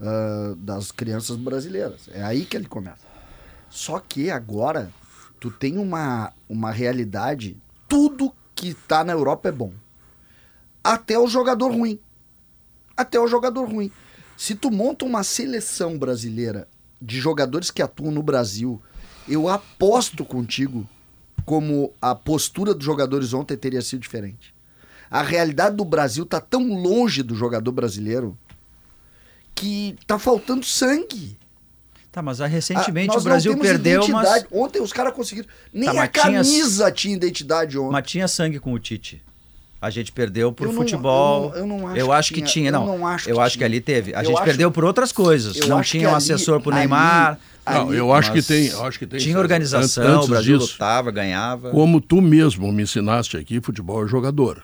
uh, 0.00 0.54
das 0.56 0.90
crianças 0.90 1.36
brasileiras. 1.36 2.08
É 2.12 2.22
aí 2.22 2.44
que 2.44 2.56
ele 2.56 2.66
começa. 2.66 3.06
Só 3.68 4.00
que 4.00 4.30
agora 4.30 4.92
tu 5.38 5.50
tem 5.50 5.78
uma, 5.78 6.32
uma 6.48 6.70
realidade, 6.70 7.56
tudo 7.88 8.32
que 8.54 8.74
tá 8.74 9.04
na 9.04 9.12
Europa 9.12 9.48
é 9.48 9.52
bom. 9.52 9.72
Até 10.82 11.18
o 11.18 11.26
jogador 11.26 11.70
ruim. 11.70 11.98
Até 12.96 13.20
o 13.20 13.28
jogador 13.28 13.68
ruim. 13.68 13.90
Se 14.36 14.54
tu 14.54 14.70
monta 14.70 15.04
uma 15.04 15.22
seleção 15.22 15.98
brasileira 15.98 16.66
de 17.00 17.20
jogadores 17.20 17.70
que 17.70 17.82
atuam 17.82 18.10
no 18.10 18.22
Brasil, 18.22 18.80
eu 19.28 19.48
aposto 19.48 20.24
contigo 20.24 20.88
como 21.44 21.92
a 22.00 22.14
postura 22.14 22.74
dos 22.74 22.84
jogadores 22.84 23.32
ontem 23.32 23.56
teria 23.56 23.82
sido 23.82 24.00
diferente. 24.00 24.54
A 25.10 25.22
realidade 25.22 25.76
do 25.76 25.84
Brasil 25.84 26.24
tá 26.24 26.40
tão 26.40 26.74
longe 26.74 27.22
do 27.22 27.34
jogador 27.34 27.72
brasileiro 27.72 28.38
que 29.54 29.96
tá 30.06 30.18
faltando 30.18 30.64
sangue. 30.64 31.38
Tá, 32.12 32.20
mas 32.22 32.40
ah, 32.40 32.44
Ah, 32.44 32.48
recentemente 32.48 33.08
nós 33.08 33.22
o 33.22 33.24
Brasil 33.24 33.52
não 33.52 33.60
perdeu, 33.60 34.00
mas, 34.08 34.08
identidade. 34.26 34.46
Ontem 34.50 34.82
os 34.82 34.92
caras 34.92 35.14
conseguiram. 35.14 35.48
Nem 35.72 35.84
Tá, 35.84 35.90
a 35.92 35.94
mas 35.94 36.10
tinha- 36.10 36.24
camisa 36.24 36.90
tinha 36.90 37.14
identidade 37.16 37.78
ontem. 37.78 37.92
mas 37.92 38.06
tinha 38.10 38.26
sangue 38.26 38.58
com 38.58 38.72
o 38.72 38.78
Tite. 38.80 39.22
A 39.80 39.88
gente 39.90 40.10
perdeu 40.12 40.52
por 40.52 40.66
Eu 40.66 40.72
não- 40.72 40.80
futebol. 40.82 41.54
eu 41.54 41.66
não- 41.66 41.96
eu 41.96 42.06
não 42.06 42.12
acho 42.12 42.34
que 42.34 42.34
que 42.34 42.40
tinha. 42.48 42.52
tinha, 42.52 42.68
Eu 42.68 42.72
não. 42.72 42.86
não 42.98 43.06
acho 43.06 43.30
eu 43.30 43.36
que 43.36 43.40
acho 43.40 43.52
que 43.52 43.58
tinha. 43.58 43.66
ali 43.66 43.80
teve. 43.80 44.14
A 44.14 44.20
Eu 44.20 44.24
gente 44.26 44.34
acho- 44.36 44.44
perdeu 44.44 44.70
por 44.72 44.84
outras 44.84 45.12
coisas. 45.12 45.56
eu 45.56 45.68
não 45.68 45.78
acho 45.78 45.90
tinha 45.92 46.00
que 46.02 46.06
um 46.06 46.10
ali- 46.10 46.16
assessor 46.18 46.60
pro 46.60 46.70
ali- 46.70 46.80
Neymar. 46.80 47.38
Não, 47.64 47.88
ali- 47.88 47.96
eu 47.96 48.12
acho 48.12 48.30
que 48.32 48.38
mas 48.38 48.46
tem, 48.46 48.66
eu 48.66 48.84
acho 48.84 48.98
que 48.98 49.06
tem. 49.06 49.20
Tinha 49.20 49.38
organização, 49.38 50.04
An- 50.04 50.14
antes 50.16 50.26
o 50.26 50.30
Brasil 50.30 50.58
disso, 50.58 50.72
lutava, 50.72 51.10
ganhava. 51.12 51.70
Como 51.70 52.00
tu 52.00 52.20
mesmo 52.20 52.70
me 52.72 52.82
ensinaste 52.82 53.36
aqui, 53.36 53.60
futebol 53.60 54.04
é 54.04 54.08
jogador. 54.08 54.62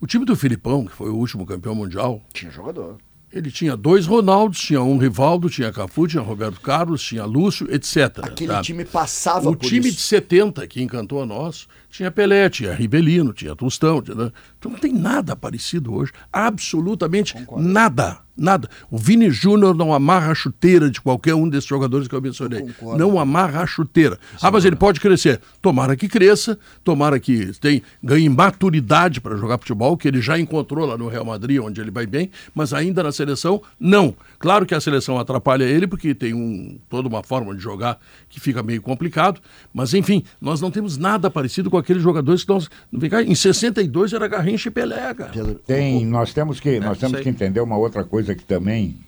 O 0.00 0.06
time 0.06 0.24
do 0.26 0.36
Filipão, 0.36 0.84
que 0.84 0.92
foi 0.94 1.08
o 1.08 1.16
último 1.16 1.46
campeão 1.46 1.74
mundial, 1.74 2.20
Tinha 2.34 2.50
jogador. 2.50 2.98
Ele 3.36 3.50
tinha 3.50 3.76
dois 3.76 4.06
Ronaldos, 4.06 4.58
tinha 4.60 4.82
um 4.82 4.96
Rivaldo, 4.96 5.50
tinha 5.50 5.70
Cafu, 5.70 6.06
tinha 6.08 6.22
Roberto 6.22 6.60
Carlos, 6.60 7.02
tinha 7.02 7.24
Lúcio, 7.24 7.66
etc. 7.72 8.20
Aquele 8.22 8.52
sabe? 8.52 8.64
time 8.64 8.84
passava 8.84 9.50
O 9.50 9.56
por 9.56 9.68
time 9.68 9.88
isso. 9.88 9.96
de 9.98 10.02
70 10.02 10.66
que 10.66 10.82
encantou 10.82 11.22
a 11.22 11.26
nós 11.26 11.68
tinha 11.96 12.10
Pelé, 12.10 12.50
tinha 12.50 12.74
Rivelino, 12.74 13.32
tinha 13.32 13.56
Tostão. 13.56 14.02
Tinha... 14.02 14.32
Então 14.58 14.70
não 14.70 14.78
tem 14.78 14.92
nada 14.92 15.34
parecido 15.34 15.94
hoje. 15.94 16.12
Absolutamente 16.30 17.34
nada. 17.56 18.18
Nada. 18.36 18.68
O 18.90 18.98
Vini 18.98 19.30
Júnior 19.30 19.74
não 19.74 19.94
amarra 19.94 20.32
a 20.32 20.34
chuteira 20.34 20.90
de 20.90 21.00
qualquer 21.00 21.34
um 21.34 21.48
desses 21.48 21.66
jogadores 21.66 22.06
que 22.06 22.14
eu 22.14 22.20
mencionei. 22.20 22.60
concordo. 22.60 22.98
Não 22.98 23.18
amarra 23.18 23.62
a 23.62 23.66
chuteira. 23.66 24.18
Ah, 24.42 24.50
mas 24.50 24.66
ele 24.66 24.76
pode 24.76 25.00
crescer. 25.00 25.40
Tomara 25.62 25.96
que 25.96 26.06
cresça, 26.06 26.58
tomara 26.84 27.18
que 27.18 27.58
tem, 27.58 27.82
ganhe 28.02 28.28
maturidade 28.28 29.22
para 29.22 29.36
jogar 29.36 29.56
futebol, 29.56 29.96
que 29.96 30.06
ele 30.06 30.20
já 30.20 30.38
encontrou 30.38 30.84
lá 30.84 30.98
no 30.98 31.08
Real 31.08 31.24
Madrid, 31.24 31.58
onde 31.60 31.80
ele 31.80 31.90
vai 31.90 32.06
bem, 32.06 32.30
mas 32.54 32.74
ainda 32.74 33.02
na 33.02 33.10
seleção, 33.10 33.62
não. 33.80 34.14
Claro 34.38 34.66
que 34.66 34.74
a 34.74 34.80
seleção 34.80 35.18
atrapalha 35.18 35.64
ele, 35.64 35.86
porque 35.86 36.14
tem 36.14 36.34
um, 36.34 36.78
toda 36.90 37.08
uma 37.08 37.22
forma 37.22 37.54
de 37.54 37.62
jogar 37.62 37.98
que 38.28 38.38
fica 38.38 38.62
meio 38.62 38.82
complicado, 38.82 39.40
mas 39.72 39.94
enfim, 39.94 40.22
nós 40.38 40.60
não 40.60 40.70
temos 40.70 40.98
nada 40.98 41.30
parecido 41.30 41.70
com 41.70 41.78
aqueles 41.86 42.02
jogadores 42.02 42.42
que 42.42 42.48
nós. 42.48 42.68
Vem 42.92 43.08
cá, 43.08 43.22
em 43.22 43.34
62 43.34 44.12
era 44.12 44.26
Garrincha 44.26 44.68
e 44.68 44.72
Pelé, 44.72 45.14
cara. 45.14 45.54
Tem, 45.64 46.04
nós 46.04 46.34
temos 46.34 46.58
que, 46.58 46.80
nós 46.80 46.98
isso 46.98 47.06
temos 47.06 47.20
que 47.20 47.28
entender 47.28 47.60
uma 47.60 47.78
outra 47.78 48.02
coisa 48.02 48.34
que 48.34 48.44
também 48.44 48.98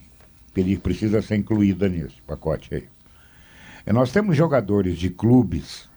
ele 0.56 0.76
precisa 0.76 1.20
ser 1.20 1.36
incluída 1.36 1.88
nesse 1.88 2.22
pacote 2.26 2.74
aí. 2.74 2.84
É, 3.84 3.92
nós 3.92 4.12
temos 4.12 4.36
jogadores 4.36 4.96
de 4.96 5.10
clubes 5.10 5.88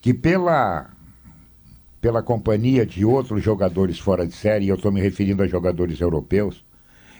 que 0.00 0.14
pela 0.14 0.90
pela 2.00 2.20
companhia 2.20 2.84
de 2.84 3.04
outros 3.04 3.44
jogadores 3.44 3.96
fora 3.96 4.26
de 4.26 4.34
série, 4.34 4.64
e 4.64 4.68
eu 4.68 4.74
estou 4.74 4.90
me 4.90 5.00
referindo 5.00 5.40
a 5.40 5.46
jogadores 5.46 6.00
europeus, 6.00 6.64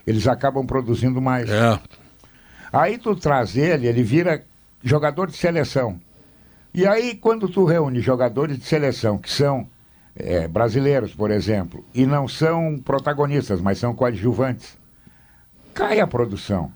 eles 0.05 0.27
acabam 0.27 0.67
produzindo 0.67 1.21
mais. 1.21 1.49
É. 1.49 1.79
Aí 2.73 2.99
tu 2.99 3.15
traz 3.15 3.57
ele, 3.57 3.87
ele 3.87 4.03
vira 4.03 4.45
jogador 4.83 5.29
de 5.29 5.37
seleção. 5.37 6.01
E 6.75 6.87
aí, 6.87 7.14
quando 7.14 7.49
tu 7.49 7.64
reúne 7.64 8.00
jogadores 8.00 8.59
de 8.59 8.64
seleção 8.64 9.19
que 9.19 9.31
são 9.31 9.67
eh, 10.17 10.49
brasileiros, 10.49 11.14
por 11.14 11.31
exemplo, 11.31 11.85
e 11.94 12.07
não 12.07 12.27
são 12.27 12.79
protagonistas, 12.79 13.61
mas 13.61 13.79
são 13.79 13.94
coadjuvantes, 13.94 14.79
cai 15.75 16.01
a 16.01 16.07
produção. 16.07 16.73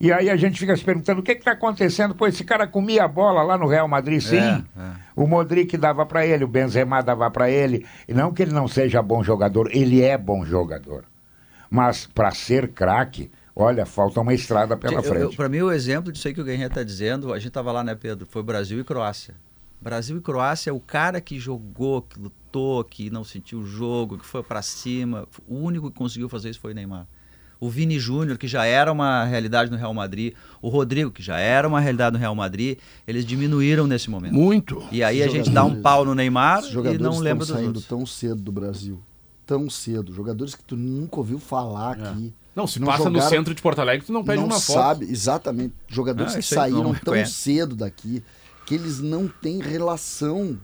E 0.00 0.12
aí 0.12 0.28
a 0.28 0.36
gente 0.36 0.58
fica 0.58 0.76
se 0.76 0.84
perguntando 0.84 1.20
o 1.20 1.22
que 1.22 1.32
está 1.32 1.52
acontecendo. 1.52 2.14
Pô, 2.14 2.26
esse 2.26 2.44
cara 2.44 2.66
comia 2.66 3.04
a 3.04 3.08
bola 3.08 3.42
lá 3.42 3.56
no 3.56 3.66
Real 3.66 3.88
Madrid, 3.88 4.20
sim. 4.20 4.36
é. 4.36 4.62
O 5.16 5.26
Modric 5.26 5.76
dava 5.76 6.04
para 6.04 6.26
ele, 6.26 6.44
o 6.44 6.48
Benzema 6.48 7.02
dava 7.02 7.30
para 7.30 7.48
ele. 7.48 7.86
E 8.08 8.12
não 8.12 8.32
que 8.32 8.42
ele 8.42 8.52
não 8.52 8.68
seja 8.68 9.00
bom 9.00 9.22
jogador, 9.22 9.68
ele 9.72 10.02
é 10.02 10.18
bom 10.18 10.44
jogador. 10.44 11.04
Mas 11.70 12.06
para 12.06 12.32
ser 12.32 12.68
craque, 12.68 13.30
olha, 13.54 13.86
falta 13.86 14.20
uma 14.20 14.34
estrada 14.34 14.76
pela 14.76 15.02
frente. 15.02 15.36
Para 15.36 15.48
mim, 15.48 15.60
o 15.60 15.70
exemplo 15.70 16.12
disso 16.12 16.28
aí 16.28 16.34
que 16.34 16.40
o 16.40 16.44
Guerrinha 16.44 16.66
está 16.66 16.82
dizendo, 16.82 17.32
a 17.32 17.38
gente 17.38 17.48
estava 17.48 17.70
lá, 17.72 17.82
né, 17.84 17.94
Pedro? 17.94 18.26
Foi 18.26 18.42
Brasil 18.42 18.80
e 18.80 18.84
Croácia. 18.84 19.34
Brasil 19.80 20.16
e 20.16 20.20
Croácia, 20.20 20.72
o 20.72 20.80
cara 20.80 21.20
que 21.20 21.38
jogou, 21.38 22.00
que 22.00 22.18
lutou, 22.18 22.82
que 22.84 23.10
não 23.10 23.22
sentiu 23.22 23.58
o 23.60 23.66
jogo, 23.66 24.16
que 24.16 24.24
foi 24.24 24.42
para 24.42 24.62
cima, 24.62 25.28
o 25.46 25.56
único 25.56 25.90
que 25.90 25.98
conseguiu 25.98 26.28
fazer 26.28 26.50
isso 26.50 26.60
foi 26.60 26.72
o 26.72 26.74
Neymar. 26.74 27.06
O 27.60 27.68
Vini 27.68 27.98
Júnior, 27.98 28.36
que 28.36 28.48
já 28.48 28.64
era 28.64 28.90
uma 28.90 29.24
realidade 29.24 29.70
no 29.70 29.76
Real 29.76 29.94
Madrid, 29.94 30.34
o 30.60 30.68
Rodrigo, 30.68 31.10
que 31.10 31.22
já 31.22 31.38
era 31.38 31.68
uma 31.68 31.80
realidade 31.80 32.14
no 32.14 32.18
Real 32.18 32.34
Madrid, 32.34 32.78
eles 33.06 33.24
diminuíram 33.24 33.86
nesse 33.86 34.10
momento. 34.10 34.34
Muito. 34.34 34.82
E 34.90 35.02
aí 35.02 35.22
a 35.22 35.28
gente 35.28 35.50
dá 35.50 35.64
um 35.64 35.80
pau 35.80 36.04
no 36.04 36.14
Neymar 36.14 36.60
Os 36.60 36.68
e 36.68 36.72
jogadores 36.72 37.00
não 37.02 37.18
lembra 37.18 37.44
estão 37.44 37.46
dos 37.46 37.48
saindo 37.48 37.66
outros. 37.66 37.86
tão 37.86 38.06
cedo 38.06 38.42
do 38.42 38.52
Brasil. 38.52 39.00
Tão 39.46 39.68
cedo. 39.70 40.12
Jogadores 40.12 40.54
que 40.54 40.64
tu 40.64 40.76
nunca 40.76 41.16
ouviu 41.18 41.38
falar 41.38 41.92
aqui. 41.92 42.34
Não, 42.54 42.66
se 42.66 42.78
Não 42.78 42.86
passa 42.86 43.04
no 43.04 43.16
jogaram- 43.16 43.28
centro 43.30 43.54
de 43.54 43.60
Porto 43.60 43.80
Alegre, 43.80 44.06
tu 44.06 44.12
não 44.12 44.22
pede 44.24 44.38
não 44.38 44.46
uma 44.46 44.60
foto. 44.60 44.76
sabe, 44.76 45.06
exatamente. 45.10 45.74
Jogadores 45.88 46.34
Ah, 46.34 46.38
que 46.38 46.54
não 46.54 46.62
saíram 46.62 46.94
tão 46.94 47.26
cedo 47.26 47.74
daqui 47.74 48.22
que 48.66 48.74
eles 48.74 49.00
não 49.00 49.26
têm 49.28 49.60
relação 49.60 50.58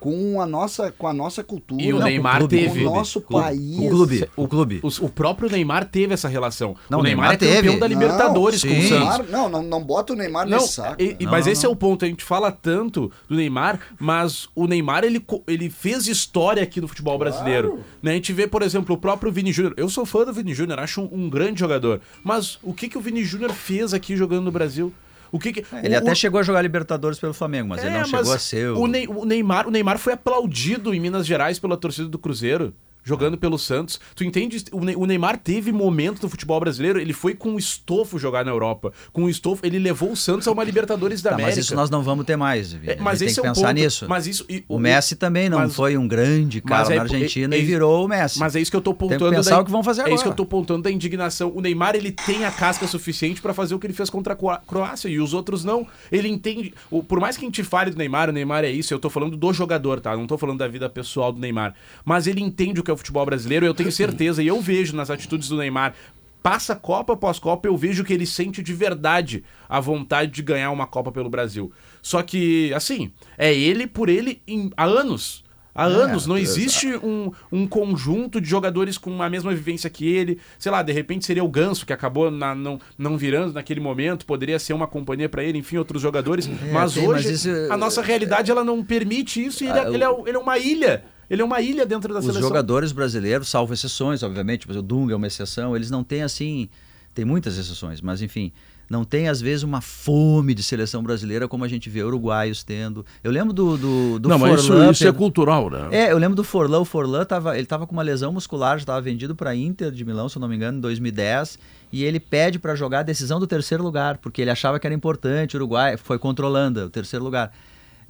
com 0.00 0.40
a 0.40 0.46
nossa, 0.46 0.92
com 0.92 1.06
a 1.06 1.12
nossa 1.12 1.42
cultura. 1.42 1.82
E 1.82 1.92
o 1.92 1.98
Não, 1.98 2.06
Neymar 2.06 2.38
com 2.38 2.44
o 2.44 2.48
clube, 2.48 2.64
teve. 2.68 2.84
com 2.84 2.90
o 2.90 2.94
nosso 2.94 3.20
clube, 3.20 3.44
país. 3.44 3.78
O 3.78 3.88
clube, 3.88 4.28
o 4.36 4.48
clube. 4.48 4.80
O, 4.82 5.06
o 5.06 5.08
próprio 5.08 5.50
Neymar 5.50 5.84
teve 5.86 6.14
essa 6.14 6.28
relação. 6.28 6.76
Não, 6.88 7.00
o 7.00 7.02
Neymar, 7.02 7.30
Neymar 7.30 7.34
é 7.34 7.56
campeão 7.56 7.72
teve. 7.74 7.80
da 7.80 7.86
Libertadores 7.86 8.62
Não, 8.64 8.72
com 8.72 8.78
o. 8.78 8.82
Santos. 8.88 9.30
Não, 9.30 9.48
não, 9.48 9.62
não 9.62 9.82
bota 9.82 10.12
o 10.12 10.16
Neymar 10.16 10.48
Não, 10.48 10.58
nesse 10.58 10.74
saco. 10.74 11.02
e- 11.02 11.16
Não, 11.24 11.30
mas 11.30 11.46
não, 11.46 11.52
esse 11.52 11.66
é 11.66 11.68
o 11.68 11.76
ponto. 11.76 12.04
A 12.04 12.08
gente 12.08 12.24
fala 12.24 12.50
tanto 12.52 13.10
do 13.28 13.36
Neymar, 13.36 13.80
mas 13.98 14.48
o 14.54 14.66
Neymar 14.66 15.04
ele, 15.04 15.24
ele 15.46 15.68
fez 15.70 16.06
história 16.06 16.62
aqui 16.62 16.80
no 16.80 16.88
futebol 16.88 17.18
brasileiro. 17.18 17.80
Né? 18.02 18.12
A 18.12 18.14
gente 18.14 18.32
vê, 18.32 18.46
por 18.46 18.62
exemplo, 18.62 18.94
o 18.94 18.98
próprio 18.98 19.32
Vini 19.32 19.52
Júnior. 19.52 19.74
Eu 19.76 19.88
sou 19.88 20.06
fã 20.06 20.24
do 20.24 20.32
Vini 20.32 20.54
Júnior, 20.54 20.78
acho 20.80 21.00
um, 21.02 21.08
um 21.12 21.30
grande 21.30 21.60
jogador. 21.60 22.00
Mas 22.22 22.58
o 22.62 22.72
que, 22.72 22.88
que 22.88 22.96
o 22.96 23.00
Vini 23.00 23.24
Júnior 23.24 23.52
fez 23.52 23.92
aqui 23.92 24.16
jogando 24.16 24.44
no 24.44 24.52
Brasil? 24.52 24.92
O 25.30 25.38
que 25.38 25.52
que, 25.52 25.64
Ele 25.82 25.94
o- 25.94 25.98
até 25.98 26.12
o- 26.12 26.16
chegou 26.16 26.40
a 26.40 26.42
jogar 26.42 26.62
Libertadores 26.62 27.18
pelo 27.18 27.34
Flamengo, 27.34 27.68
mas 27.68 27.84
ele 27.84 27.94
É, 27.94 27.98
não 27.98 28.04
chegou 28.06 28.32
a 28.32 28.38
ser 28.38 28.70
o... 28.70 28.80
o 28.80 29.24
Neymar, 29.24 29.66
o 29.68 29.70
Neymar 29.70 29.98
foi 29.98 30.14
aplaudido 30.14 30.94
em 30.94 31.00
Minas 31.00 31.26
Gerais 31.26 31.58
pela 31.58 31.76
torcida 31.76 32.08
do 32.08 32.18
Cruzeiro. 32.18 32.72
Jogando 33.08 33.38
pelo 33.38 33.58
Santos. 33.58 33.98
Tu 34.14 34.22
entende? 34.24 34.62
O 34.70 34.84
Ne- 34.84 34.94
o 34.94 35.06
Neymar 35.06 35.38
teve 35.38 35.72
momento 35.72 36.20
do 36.20 36.28
futebol 36.28 36.60
brasileiro, 36.60 37.00
ele 37.00 37.14
foi 37.14 37.34
com 37.34 37.54
o 37.54 37.58
estofo 37.58 38.18
jogar 38.18 38.44
na 38.44 38.50
Europa. 38.50 38.92
Com 39.12 39.24
o 39.24 39.30
estofo, 39.30 39.64
ele 39.64 39.78
levou 39.78 40.12
o 40.12 40.16
Santos 40.16 40.46
a 40.46 40.52
uma 40.52 40.62
Libertadores 40.62 41.22
da 41.22 41.30
Tá, 41.30 41.36
América. 41.36 41.56
mas 41.56 41.64
isso 41.64 41.74
nós 41.74 41.88
não 41.88 42.02
vamos 42.02 42.26
ter 42.26 42.36
mais. 42.36 42.74
É, 42.84 42.96
mas 43.00 43.18
tem 43.20 43.28
é 43.28 43.32
que 43.32 43.40
o 43.40 43.42
pensar 43.44 43.68
ponto. 43.68 43.72
nisso. 43.80 44.06
Mas 44.08 44.26
isso, 44.26 44.44
e- 44.48 44.62
O 44.68 44.78
Messi 44.78 45.16
também 45.16 45.48
não 45.48 45.58
mas- 45.58 45.74
foi 45.74 45.96
um 45.96 46.06
grande 46.06 46.60
cara 46.60 46.92
é- 46.92 46.96
na 46.96 47.02
Argentina 47.02 47.54
é- 47.54 47.58
e 47.58 47.62
é- 47.62 47.64
virou 47.64 48.04
o 48.04 48.08
Messi. 48.08 48.38
Mas 48.38 48.54
é 48.54 48.60
isso 48.60 48.70
que 48.70 48.76
eu 48.76 48.80
tô 48.82 48.92
Tem 48.92 49.08
que 49.08 49.14
pontuando. 49.14 49.36
pensar 49.36 49.56
da- 49.56 49.60
o 49.62 49.64
que 49.64 49.70
vão 49.70 49.82
fazer 49.82 50.02
É 50.02 50.04
isso 50.04 50.16
que 50.16 50.20
agora. 50.28 50.32
eu 50.32 50.36
tô 50.36 50.44
pontuando 50.44 50.82
da 50.82 50.90
indignação. 50.90 51.50
O 51.54 51.60
Neymar, 51.62 51.96
ele 51.96 52.12
tem 52.12 52.44
a 52.44 52.50
casca 52.50 52.86
suficiente 52.86 53.40
pra 53.40 53.54
fazer 53.54 53.74
o 53.74 53.78
que 53.78 53.86
ele 53.86 53.94
fez 53.94 54.10
contra 54.10 54.34
a 54.34 54.36
Croá- 54.36 54.60
Croácia 54.66 55.08
e 55.08 55.18
os 55.18 55.32
outros 55.32 55.64
não. 55.64 55.86
Ele 56.12 56.28
entende. 56.28 56.74
o- 56.90 57.02
por 57.02 57.20
mais 57.20 57.36
que 57.36 57.44
a 57.44 57.48
gente 57.48 57.62
fale 57.64 57.90
do 57.90 57.96
Neymar, 57.96 58.28
o 58.28 58.32
Neymar 58.32 58.64
é 58.64 58.70
isso, 58.70 58.92
eu 58.92 58.98
tô 58.98 59.08
falando 59.08 59.36
do 59.36 59.52
jogador, 59.52 60.00
tá? 60.00 60.16
Não 60.16 60.26
tô 60.26 60.36
falando 60.36 60.58
da 60.58 60.68
vida 60.68 60.88
pessoal 60.90 61.32
do 61.32 61.38
Neymar. 61.40 61.74
Mas 62.04 62.26
ele 62.26 62.40
entende 62.40 62.80
o 62.80 62.82
que 62.84 62.90
é 62.90 62.94
o 62.94 62.96
futebol 62.98 63.24
brasileiro, 63.24 63.64
eu 63.64 63.72
tenho 63.74 63.90
certeza, 63.92 64.42
e 64.42 64.46
eu 64.46 64.60
vejo 64.60 64.94
nas 64.94 65.10
atitudes 65.10 65.48
do 65.48 65.56
Neymar. 65.56 65.94
Passa 66.42 66.76
Copa 66.76 67.14
após 67.14 67.38
Copa, 67.38 67.66
eu 67.68 67.76
vejo 67.76 68.04
que 68.04 68.12
ele 68.12 68.24
sente 68.26 68.62
de 68.62 68.72
verdade 68.72 69.42
a 69.68 69.80
vontade 69.80 70.30
de 70.30 70.42
ganhar 70.42 70.70
uma 70.70 70.86
Copa 70.86 71.10
pelo 71.10 71.28
Brasil. 71.28 71.72
Só 72.00 72.22
que, 72.22 72.72
assim, 72.74 73.10
é 73.36 73.52
ele 73.54 73.86
por 73.86 74.08
ele 74.08 74.40
em- 74.46 74.70
há 74.76 74.84
anos. 74.84 75.44
Há 75.74 75.84
anos, 75.84 76.26
não 76.26 76.36
existe 76.42 76.88
um, 77.04 77.30
um 77.52 77.64
conjunto 77.66 78.40
de 78.40 78.48
jogadores 78.48 78.98
com 78.98 79.22
a 79.22 79.30
mesma 79.30 79.54
vivência 79.54 79.88
que 79.88 80.08
ele. 80.08 80.38
Sei 80.58 80.72
lá, 80.72 80.82
de 80.82 80.92
repente 80.92 81.24
seria 81.24 81.44
o 81.44 81.48
Ganso, 81.48 81.86
que 81.86 81.92
acabou 81.92 82.30
na- 82.32 82.52
não, 82.54 82.80
não 82.96 83.16
virando 83.16 83.52
naquele 83.52 83.78
momento, 83.80 84.26
poderia 84.26 84.58
ser 84.58 84.72
uma 84.72 84.88
companhia 84.88 85.28
pra 85.28 85.44
ele, 85.44 85.58
enfim, 85.58 85.76
outros 85.76 86.02
jogadores. 86.02 86.48
mas 86.48 86.58
tem, 86.60 86.72
mas 86.72 86.96
hoje, 87.26 87.32
isso- 87.32 87.72
a 87.72 87.76
nossa 87.76 88.02
realidade 88.02 88.50
ela 88.50 88.64
não 88.64 88.82
permite 88.82 89.44
isso 89.44 89.62
e 89.62 89.68
ele, 89.68 89.78
é- 89.78 89.82
Ah, 89.82 89.90
ele 89.90 90.04
é, 90.04 90.08
ele 90.28 90.36
é 90.36 90.40
uma 90.40 90.58
ilha. 90.58 91.04
Ele 91.30 91.42
é 91.42 91.44
uma 91.44 91.60
ilha 91.60 91.84
dentro 91.84 92.12
da 92.12 92.20
Os 92.20 92.24
seleção. 92.26 92.48
jogadores 92.48 92.92
brasileiros, 92.92 93.48
salvo 93.48 93.74
exceções, 93.74 94.22
obviamente, 94.22 94.70
o 94.70 94.82
Dunga 94.82 95.12
é 95.12 95.16
uma 95.16 95.26
exceção, 95.26 95.76
eles 95.76 95.90
não 95.90 96.02
têm 96.02 96.22
assim. 96.22 96.68
Tem 97.14 97.24
muitas 97.24 97.58
exceções, 97.58 98.00
mas 98.00 98.22
enfim. 98.22 98.52
não 98.88 99.04
tem 99.04 99.28
às 99.28 99.40
vezes 99.40 99.64
uma 99.64 99.80
fome 99.80 100.54
de 100.54 100.62
seleção 100.62 101.02
brasileira 101.02 101.48
como 101.48 101.64
a 101.64 101.68
gente 101.68 101.90
vê 101.90 102.02
uruguaios 102.02 102.62
tendo. 102.62 103.04
Eu 103.24 103.32
lembro 103.32 103.52
do, 103.52 103.76
do, 103.76 104.18
do 104.20 104.28
Não, 104.28 104.38
mas 104.38 104.60
isso, 104.60 104.68
Forlan, 104.68 104.90
isso 104.92 105.06
é 105.08 105.12
cultural, 105.12 105.68
né? 105.68 105.88
é, 105.90 106.12
eu 106.12 106.18
lembro 106.18 106.36
do 106.36 106.44
Forlan. 106.44 106.78
O 106.78 106.84
Forlan 106.84 107.24
tava, 107.24 107.58
ele 107.58 107.66
tava 107.66 107.86
com 107.88 107.92
uma 107.92 108.02
lesão 108.02 108.32
muscular, 108.32 108.78
já 108.78 108.82
estava 108.82 109.00
vendido 109.00 109.34
para 109.34 109.54
Inter 109.54 109.90
de 109.90 110.04
Milão, 110.04 110.28
se 110.28 110.38
eu 110.38 110.40
não 110.40 110.48
me 110.48 110.54
engano, 110.54 110.78
em 110.78 110.80
2010. 110.80 111.58
E 111.92 112.04
ele 112.04 112.20
pede 112.20 112.58
para 112.58 112.76
jogar 112.76 113.00
a 113.00 113.02
decisão 113.02 113.40
do 113.40 113.46
terceiro 113.48 113.82
lugar, 113.82 114.18
porque 114.18 114.40
ele 114.40 114.50
achava 114.50 114.78
que 114.78 114.86
era 114.86 114.94
importante. 114.94 115.56
O 115.56 115.58
Uruguai 115.58 115.96
foi 115.96 116.18
controlando 116.18 116.84
o 116.84 116.90
terceiro 116.90 117.24
lugar. 117.24 117.52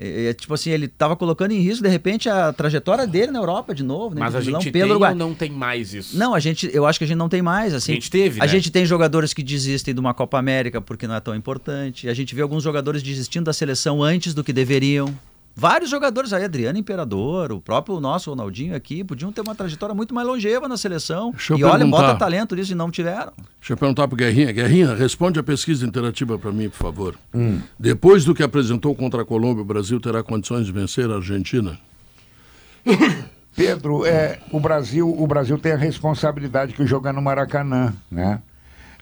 É, 0.01 0.33
tipo 0.33 0.55
assim, 0.55 0.71
ele 0.71 0.87
tava 0.87 1.17
colocando 1.17 1.51
em 1.51 1.59
risco, 1.61 1.83
de 1.83 1.89
repente, 1.89 2.29
a 2.29 2.53
trajetória 2.53 3.05
dele 3.05 3.33
na 3.33 3.41
Europa 3.41 3.75
de 3.75 3.83
novo, 3.83 4.15
né? 4.15 4.21
Mas 4.21 4.33
a 4.37 4.41
Milão 4.41 4.61
gente 4.61 4.71
pelo 4.73 4.85
tem 4.85 4.91
Uruguai. 4.93 5.15
não 5.15 5.35
tem 5.35 5.51
mais 5.51 5.93
isso? 5.93 6.17
Não, 6.17 6.35
a 6.35 6.39
gente, 6.39 6.71
eu 6.73 6.87
acho 6.87 7.01
que 7.01 7.05
a 7.05 7.09
gente 7.09 7.17
não 7.17 7.29
tem 7.29 7.43
mais. 7.43 7.75
Assim, 7.75 7.93
A 7.93 7.95
gente 7.97 8.09
teve, 8.09 8.41
A 8.41 8.45
né? 8.45 8.49
gente 8.49 8.71
tem 8.71 8.87
jogadores 8.87 9.35
que 9.35 9.43
desistem 9.43 9.93
de 9.93 9.99
uma 9.99 10.15
Copa 10.15 10.39
América 10.39 10.81
porque 10.81 11.09
não 11.09 11.17
é 11.17 11.21
tão 11.21 11.35
importante. 11.35 12.09
A 12.09 12.15
gente 12.15 12.33
vê 12.33 12.43
alguns 12.43 12.63
jogadores 12.63 13.03
desistindo 13.03 13.47
da 13.47 13.53
seleção 13.53 14.01
antes 14.01 14.35
do 14.35 14.45
que 14.45 14.53
deveriam. 14.53 15.13
Vários 15.61 15.90
jogadores 15.90 16.33
aí, 16.33 16.44
Adriano 16.44 16.79
Imperador, 16.79 17.51
o 17.51 17.61
próprio 17.61 17.99
nosso 17.99 18.31
Ronaldinho 18.31 18.77
aqui, 18.77 19.03
podiam 19.03 19.33
ter 19.33 19.40
uma 19.40 19.57
trajetória 19.57 19.92
muito 19.92 20.14
mais 20.14 20.25
longeva 20.25 20.68
na 20.68 20.77
seleção. 20.77 21.33
Deixa 21.33 21.53
eu 21.55 21.59
e 21.59 21.64
olha, 21.64 21.85
bota 21.85 22.14
talento 22.14 22.55
nisso 22.55 22.71
e 22.71 22.75
não 22.77 22.92
tiveram. 22.92 23.33
Deixa 23.59 23.73
eu 23.73 23.77
perguntar 23.77 24.07
para 24.07 24.16
Guerrinha. 24.16 24.53
Guerrinha, 24.53 24.94
responde 24.94 25.40
a 25.40 25.42
pesquisa 25.42 25.85
interativa 25.85 26.38
para 26.38 26.53
mim, 26.53 26.68
por 26.68 26.77
favor. 26.77 27.16
Depois 27.77 28.25
do 28.25 28.37
que 28.37 28.42
apresentou 28.44 28.94
contra 28.94 29.23
a 29.23 29.25
Colômbia, 29.25 29.62
o 29.62 29.66
Brasil 29.66 29.99
terá 29.99 30.23
condições 30.23 30.64
de 30.64 30.71
vencer 30.71 31.11
a 31.11 31.16
Argentina? 31.16 31.77
Pedro, 33.57 34.07
é, 34.07 34.38
o 34.53 34.61
Brasil, 34.61 35.09
o 35.12 35.27
Brasil 35.27 35.59
tem 35.59 35.73
a 35.73 35.77
responsabilidade 35.77 36.73
que 36.73 36.83
é 36.83 37.12
no 37.12 37.21
Maracanã, 37.21 37.92
né? 38.09 38.40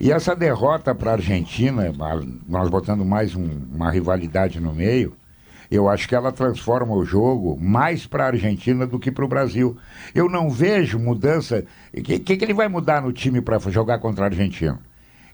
E 0.01 0.11
essa 0.11 0.35
derrota 0.35 0.95
para 0.95 1.11
a 1.11 1.15
Argentina, 1.15 1.83
nós 2.49 2.71
botando 2.71 3.05
mais 3.05 3.35
um- 3.35 3.61
uma 3.75 3.91
rivalidade 3.91 4.59
no 4.59 4.73
meio, 4.75 5.13
eu 5.71 5.89
acho 5.89 6.09
que 6.09 6.15
ela 6.15 6.33
transforma 6.33 6.95
o 6.95 7.05
jogo 7.05 7.59
mais 7.61 8.07
para 8.07 8.25
a 8.25 8.29
Argentina 8.29 8.87
do 8.87 8.99
que 8.99 9.11
para 9.11 9.25
o 9.25 9.29
Brasil. 9.29 9.77
Eu 10.15 10.29
não 10.29 10.49
vejo 10.49 10.99
mudança. 10.99 11.65
O 11.97 12.03
que, 12.03 12.19
que, 12.19 12.37
que 12.37 12.45
ele 12.45 12.55
vai 12.55 12.69
mudar 12.69 13.03
no 13.03 13.13
time 13.13 13.41
para 13.41 13.59
jogar 13.59 13.99
contra 13.99 14.25
a 14.25 14.29
Argentina? 14.29 14.81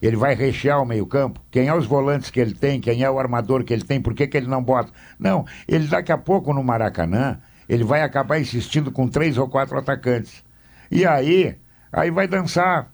Ele 0.00 0.16
vai 0.16 0.34
rechear 0.34 0.82
o 0.82 0.86
meio-campo? 0.86 1.40
Quem 1.50 1.68
é 1.68 1.74
os 1.74 1.86
volantes 1.86 2.30
que 2.30 2.40
ele 2.40 2.54
tem? 2.54 2.80
Quem 2.80 3.04
é 3.04 3.10
o 3.10 3.18
armador 3.18 3.62
que 3.62 3.72
ele 3.72 3.84
tem? 3.84 4.00
Por 4.00 4.14
que, 4.14 4.26
que 4.26 4.36
ele 4.36 4.48
não 4.48 4.62
bota? 4.62 4.92
Não, 5.18 5.44
ele 5.68 5.86
daqui 5.86 6.10
a 6.10 6.18
pouco 6.18 6.52
no 6.52 6.64
Maracanã, 6.64 7.38
ele 7.68 7.84
vai 7.84 8.02
acabar 8.02 8.40
insistindo 8.40 8.90
com 8.90 9.06
três 9.06 9.38
ou 9.38 9.48
quatro 9.48 9.78
atacantes. 9.78 10.42
E 10.90 11.06
aí, 11.06 11.56
aí 11.92 12.10
vai 12.10 12.26
dançar. 12.26 12.92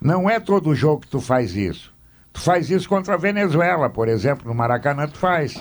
Não 0.00 0.30
é 0.30 0.38
todo 0.38 0.74
jogo 0.76 1.00
que 1.00 1.08
tu 1.08 1.20
faz 1.20 1.56
isso. 1.56 1.92
Tu 2.38 2.44
faz 2.44 2.70
isso 2.70 2.88
contra 2.88 3.14
a 3.14 3.16
Venezuela, 3.16 3.90
por 3.90 4.06
exemplo, 4.06 4.46
no 4.46 4.54
Maracanã 4.54 5.08
tu 5.08 5.18
faz. 5.18 5.60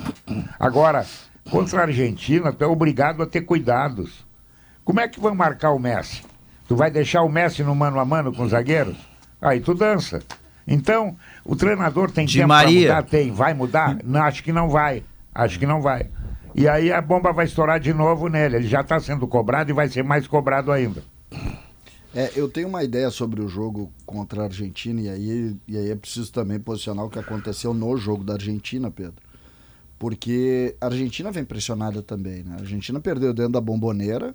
Agora, 0.59 1.03
contra 1.49 1.79
a 1.81 1.83
Argentina, 1.85 2.53
tu 2.53 2.63
é 2.63 2.67
obrigado 2.67 3.23
a 3.23 3.25
ter 3.25 3.41
cuidados. 3.41 4.23
Como 4.85 4.99
é 4.99 5.07
que 5.07 5.19
vão 5.19 5.33
marcar 5.33 5.71
o 5.71 5.79
Messi? 5.79 6.21
Tu 6.67 6.75
vai 6.75 6.91
deixar 6.91 7.23
o 7.23 7.29
Messi 7.29 7.63
no 7.63 7.73
mano 7.73 7.99
a 7.99 8.05
mano 8.05 8.31
com 8.31 8.43
os 8.43 8.51
zagueiros? 8.51 8.95
Aí 9.41 9.59
tu 9.59 9.73
dança. 9.73 10.21
Então, 10.67 11.15
o 11.43 11.55
treinador 11.55 12.11
tem 12.11 12.27
Di 12.27 12.37
tempo 12.37 12.49
Maria. 12.49 12.89
mudar? 12.89 13.03
Tem. 13.03 13.31
Vai 13.31 13.55
mudar? 13.55 13.97
Não, 14.03 14.21
acho 14.21 14.43
que 14.43 14.51
não 14.53 14.69
vai. 14.69 15.03
Acho 15.33 15.57
que 15.57 15.65
não 15.65 15.81
vai. 15.81 16.07
E 16.53 16.69
aí 16.69 16.91
a 16.91 17.01
bomba 17.01 17.33
vai 17.33 17.45
estourar 17.45 17.79
de 17.79 17.91
novo 17.91 18.27
nele. 18.27 18.57
Ele 18.57 18.67
já 18.67 18.81
está 18.81 18.99
sendo 18.99 19.27
cobrado 19.27 19.71
e 19.71 19.73
vai 19.73 19.87
ser 19.87 20.03
mais 20.03 20.27
cobrado 20.27 20.71
ainda. 20.71 21.03
É, 22.17 22.31
eu 22.35 22.49
tenho 22.49 22.67
uma 22.67 22.83
ideia 22.83 23.11
sobre 23.11 23.43
o 23.43 23.47
jogo 23.47 23.91
contra 24.03 24.41
a 24.41 24.45
Argentina 24.45 24.99
e 24.99 25.07
aí, 25.07 25.55
e 25.67 25.77
aí 25.77 25.91
é 25.91 25.95
preciso 25.95 26.33
também 26.33 26.59
posicionar 26.59 27.05
o 27.05 27.11
que 27.11 27.19
aconteceu 27.19 27.75
no 27.75 27.95
jogo 27.95 28.23
da 28.23 28.33
Argentina, 28.33 28.89
Pedro. 28.89 29.21
Porque 29.99 30.75
a 30.81 30.87
Argentina 30.87 31.31
vem 31.31 31.45
pressionada 31.45 32.01
também, 32.01 32.41
né? 32.41 32.55
A 32.57 32.61
Argentina 32.61 32.99
perdeu 32.99 33.35
dentro 33.35 33.51
da 33.51 33.61
bomboneira. 33.61 34.33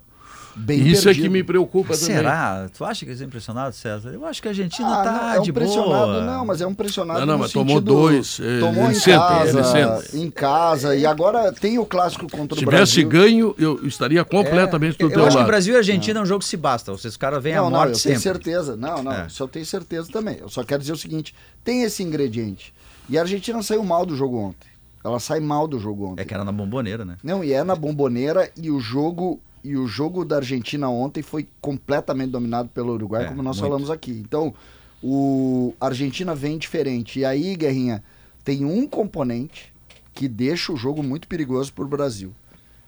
Bem 0.55 0.87
Isso 0.87 1.01
é 1.01 1.05
perdido. 1.05 1.23
que 1.23 1.29
me 1.29 1.43
preocupa 1.43 1.93
também. 1.97 2.15
Será? 2.15 2.69
Tu 2.77 2.85
acha 2.85 2.99
que 3.03 3.09
eles 3.09 3.17
são 3.17 3.25
impressionados, 3.27 3.75
César? 3.75 4.11
Eu 4.11 4.23
acho 4.23 4.39
que 4.39 4.47
a 4.47 4.51
Argentina 4.51 4.87
Ah, 4.87 5.03
tá 5.03 5.11
não, 5.11 5.33
é 5.33 5.39
um 5.39 5.41
de 5.41 5.51
pressionado, 5.51 6.11
boa. 6.11 6.21
não, 6.25 6.45
mas 6.45 6.61
é 6.61 6.67
um 6.67 6.75
pressionado 6.75 7.19
Não, 7.21 7.25
não, 7.25 7.37
mas 7.39 7.51
tomou 7.51 7.77
sentido- 7.77 7.91
dois, 7.91 8.39
eh, 8.39 8.59
tomou 8.59 8.83
ele 8.83 8.91
em 8.91 8.99
senta, 8.99 9.17
casa, 9.27 9.49
ele 9.59 9.63
senta. 10.03 10.17
em 10.17 10.29
casa, 10.29 10.95
e 10.95 11.07
agora 11.07 11.51
tem 11.51 11.79
o 11.79 11.85
clássico 11.87 12.29
contra 12.29 12.55
Se 12.55 12.63
o 12.63 12.69
tivesse 12.69 13.03
Brasil. 13.03 13.09
ganho, 13.09 13.55
eu 13.57 13.83
estaria 13.87 14.23
completamente 14.23 14.93
É, 14.93 14.97
do 14.99 15.05
eu 15.05 15.09
teu 15.09 15.21
acho 15.23 15.31
que 15.31 15.37
lado. 15.37 15.47
Brasil 15.47 15.73
e 15.73 15.77
Argentina 15.77 16.19
é 16.19 16.21
um 16.21 16.25
jogo 16.27 16.41
que 16.41 16.45
se 16.45 16.55
basta. 16.57 16.91
Vocês 16.91 17.17
caras 17.17 17.41
veem 17.41 17.55
a 17.55 17.61
Não, 17.63 17.71
não, 17.71 17.77
morte 17.79 17.93
eu 17.93 17.95
sempre. 17.95 18.11
tenho 18.19 18.21
certeza. 18.21 18.75
Não, 18.77 19.01
não, 19.01 19.11
É. 19.11 19.25
isso 19.25 19.41
eu 19.41 19.47
tenho 19.47 19.65
certeza 19.65 20.11
também. 20.11 20.37
Eu 20.39 20.49
só 20.49 20.63
quero 20.63 20.81
dizer 20.81 20.93
o 20.93 20.97
seguinte: 20.97 21.33
tem 21.63 21.81
esse 21.81 22.03
ingrediente. 22.03 22.71
E 23.09 23.17
a 23.17 23.21
Argentina 23.21 23.59
saiu 23.63 23.83
mal 23.83 24.05
do 24.05 24.15
jogo 24.15 24.37
ontem. 24.37 24.67
Ela 25.03 25.19
sai 25.19 25.39
mal 25.39 25.67
do 25.67 25.79
jogo 25.79 26.05
ontem. 26.11 26.21
É 26.21 26.25
que 26.25 26.33
era 26.33 26.45
na 26.45 26.51
bomboneira, 26.51 27.03
né? 27.03 27.17
Não, 27.23 27.43
e 27.43 27.51
é 27.53 27.63
na 27.63 27.75
bomboneira 27.75 28.51
e 28.55 28.69
o 28.69 28.79
jogo 28.79 29.41
e 29.63 29.77
o 29.77 29.87
jogo 29.87 30.25
da 30.25 30.37
Argentina 30.37 30.89
ontem 30.89 31.21
foi 31.21 31.47
completamente 31.61 32.31
dominado 32.31 32.69
pelo 32.69 32.93
Uruguai, 32.93 33.23
É, 33.25 33.27
como 33.29 33.41
nós 33.41 33.57
muito. 33.57 33.69
falamos 33.69 33.89
aqui. 33.89 34.11
Então, 34.11 34.53
o 35.01 35.73
a 35.79 35.87
Argentina 35.87 36.33
vem 36.35 36.57
diferente. 36.57 37.19
E 37.19 37.25
aí, 37.25 37.55
Guerrinha, 37.55 38.03
tem 38.43 38.65
um 38.65 38.87
componente 38.87 39.73
que 40.13 40.27
deixa 40.27 40.71
o 40.71 40.77
jogo 40.77 41.01
muito 41.01 41.27
perigoso 41.27 41.73
pro 41.73 41.87
Brasil. 41.87 42.33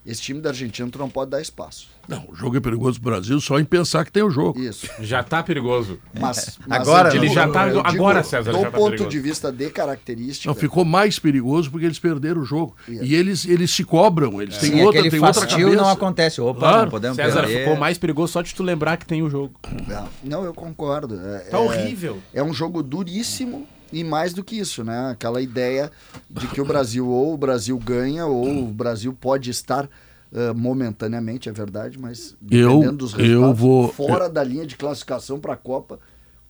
Esse 0.06 0.22
time 0.22 0.40
da 0.40 0.50
Argentina 0.50 0.88
tu 0.92 1.00
não 1.00 1.10
pode 1.10 1.32
dar 1.32 1.42
espaço. 1.42 1.88
Não, 2.08 2.24
o 2.30 2.36
jogo 2.36 2.56
é 2.56 2.60
perigoso 2.60 3.02
pro 3.02 3.10
Brasil 3.10 3.42
só 3.42 3.60
em 3.60 3.66
pensar 3.66 4.06
que 4.06 4.12
tem 4.12 4.22
o 4.22 4.30
jogo. 4.30 4.60
Isso. 4.62 4.88
Já 5.00 5.24
tá 5.24 5.42
perigoso. 5.42 5.98
Mas, 6.20 6.60
mas 6.68 6.82
Agora 6.82 7.10
não. 7.10 7.16
Ele 7.16 7.30
já 7.30 7.48
tá- 7.48 7.68
eu 7.70 7.80
agora, 7.84 8.22
César, 8.22 8.52
Do 8.52 8.60
já 8.60 8.70
tá 8.70 8.78
ponto 8.78 8.92
perigoso. 8.92 9.10
de 9.10 9.20
vista 9.20 9.52
de 9.52 9.68
característica. 9.72 10.48
Não, 10.48 10.54
ficou 10.54 10.86
mais 10.86 11.18
perigoso 11.18 11.72
porque 11.72 11.88
eles 11.88 11.98
perderam 11.98 12.42
o 12.42 12.46
jogo. 12.46 12.76
Isso. 12.88 13.04
E 13.04 13.16
eles, 13.16 13.46
eles 13.46 13.72
se 13.72 13.84
cobram, 13.84 14.40
eles 14.40 14.56
têm 14.60 14.74
Sim, 14.74 14.84
outra, 14.84 15.02
tem 15.10 15.20
outra 15.20 15.48
cabeça. 15.48 15.76
não 15.76 15.90
acontece. 15.90 16.40
Opa, 16.40 16.60
Claro. 16.60 16.82
não 16.84 16.90
podemos 16.92 17.16
César, 17.16 17.40
perder. 17.42 17.60
ficou 17.64 17.76
mais 17.76 17.98
perigoso 17.98 18.34
só 18.34 18.42
de 18.44 18.54
tu 18.54 18.62
lembrar 18.62 18.98
que 18.98 19.06
tem 19.08 19.24
o 19.24 19.30
jogo. 19.30 19.56
Não, 19.88 20.08
Não, 20.24 20.46
eu 20.46 20.54
concordo. 20.54 21.20
É, 21.20 21.40
Tá 21.50 21.58
é- 21.58 21.60
horrível. 21.60 22.20
É 22.32 22.44
um 22.44 22.54
jogo 22.54 22.84
duríssimo 22.84 23.68
e 23.94 24.04
mais 24.04 24.34
do 24.34 24.44
que 24.44 24.56
isso, 24.58 24.84
né? 24.84 25.10
Aquela 25.12 25.42
ideia 25.42 25.92
de 26.30 26.48
que 26.48 26.60
o 26.62 26.66
Brasil 26.66 27.08
ou 27.08 27.34
o 27.34 27.38
Brasil 27.38 27.78
ganha 27.78 28.26
ou 28.26 28.48
o 28.64 28.66
Brasil 28.68 29.14
pode 29.14 29.50
estar 29.50 29.88
eh, 30.34 30.52
momentaneamente, 30.54 31.48
é 31.48 31.52
verdade, 31.52 31.98
mas 31.98 32.36
Eu- 32.52 32.70
dependendo 32.70 32.98
dos 32.98 33.14
eu 33.14 33.20
resultados, 33.20 33.60
vou- 33.60 33.88
fora 33.94 34.28
da 34.30 34.44
linha 34.44 34.66
de 34.66 34.76
classificação 34.76 35.40
para 35.40 35.54
a 35.54 35.58
Copa, 35.58 35.96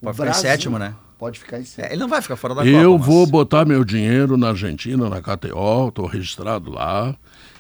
o 0.01 0.05
Pode 0.05 0.15
ficar 0.15 0.23
em 0.23 0.29
Brasil 0.31 0.41
sétimo, 0.49 0.79
né? 0.79 0.95
Pode 1.19 1.39
ficar 1.39 1.59
em 1.59 1.65
sétimo. 1.65 1.85
É, 1.87 1.91
ele 1.93 1.99
não 2.01 2.07
vai 2.09 2.21
ficar 2.21 2.35
fora 2.35 2.55
da 2.55 2.61
Copa. 2.61 2.71
Eu 2.75 2.97
mas- 2.97 3.05
vou 3.05 3.27
botar 3.27 3.63
meu 3.63 3.83
dinheiro 3.85 4.37
na 4.37 4.49
Argentina, 4.49 5.07
na 5.09 5.21
KTO, 5.21 5.89
estou 5.89 6.05
registrado 6.07 6.71
lá, 6.71 7.15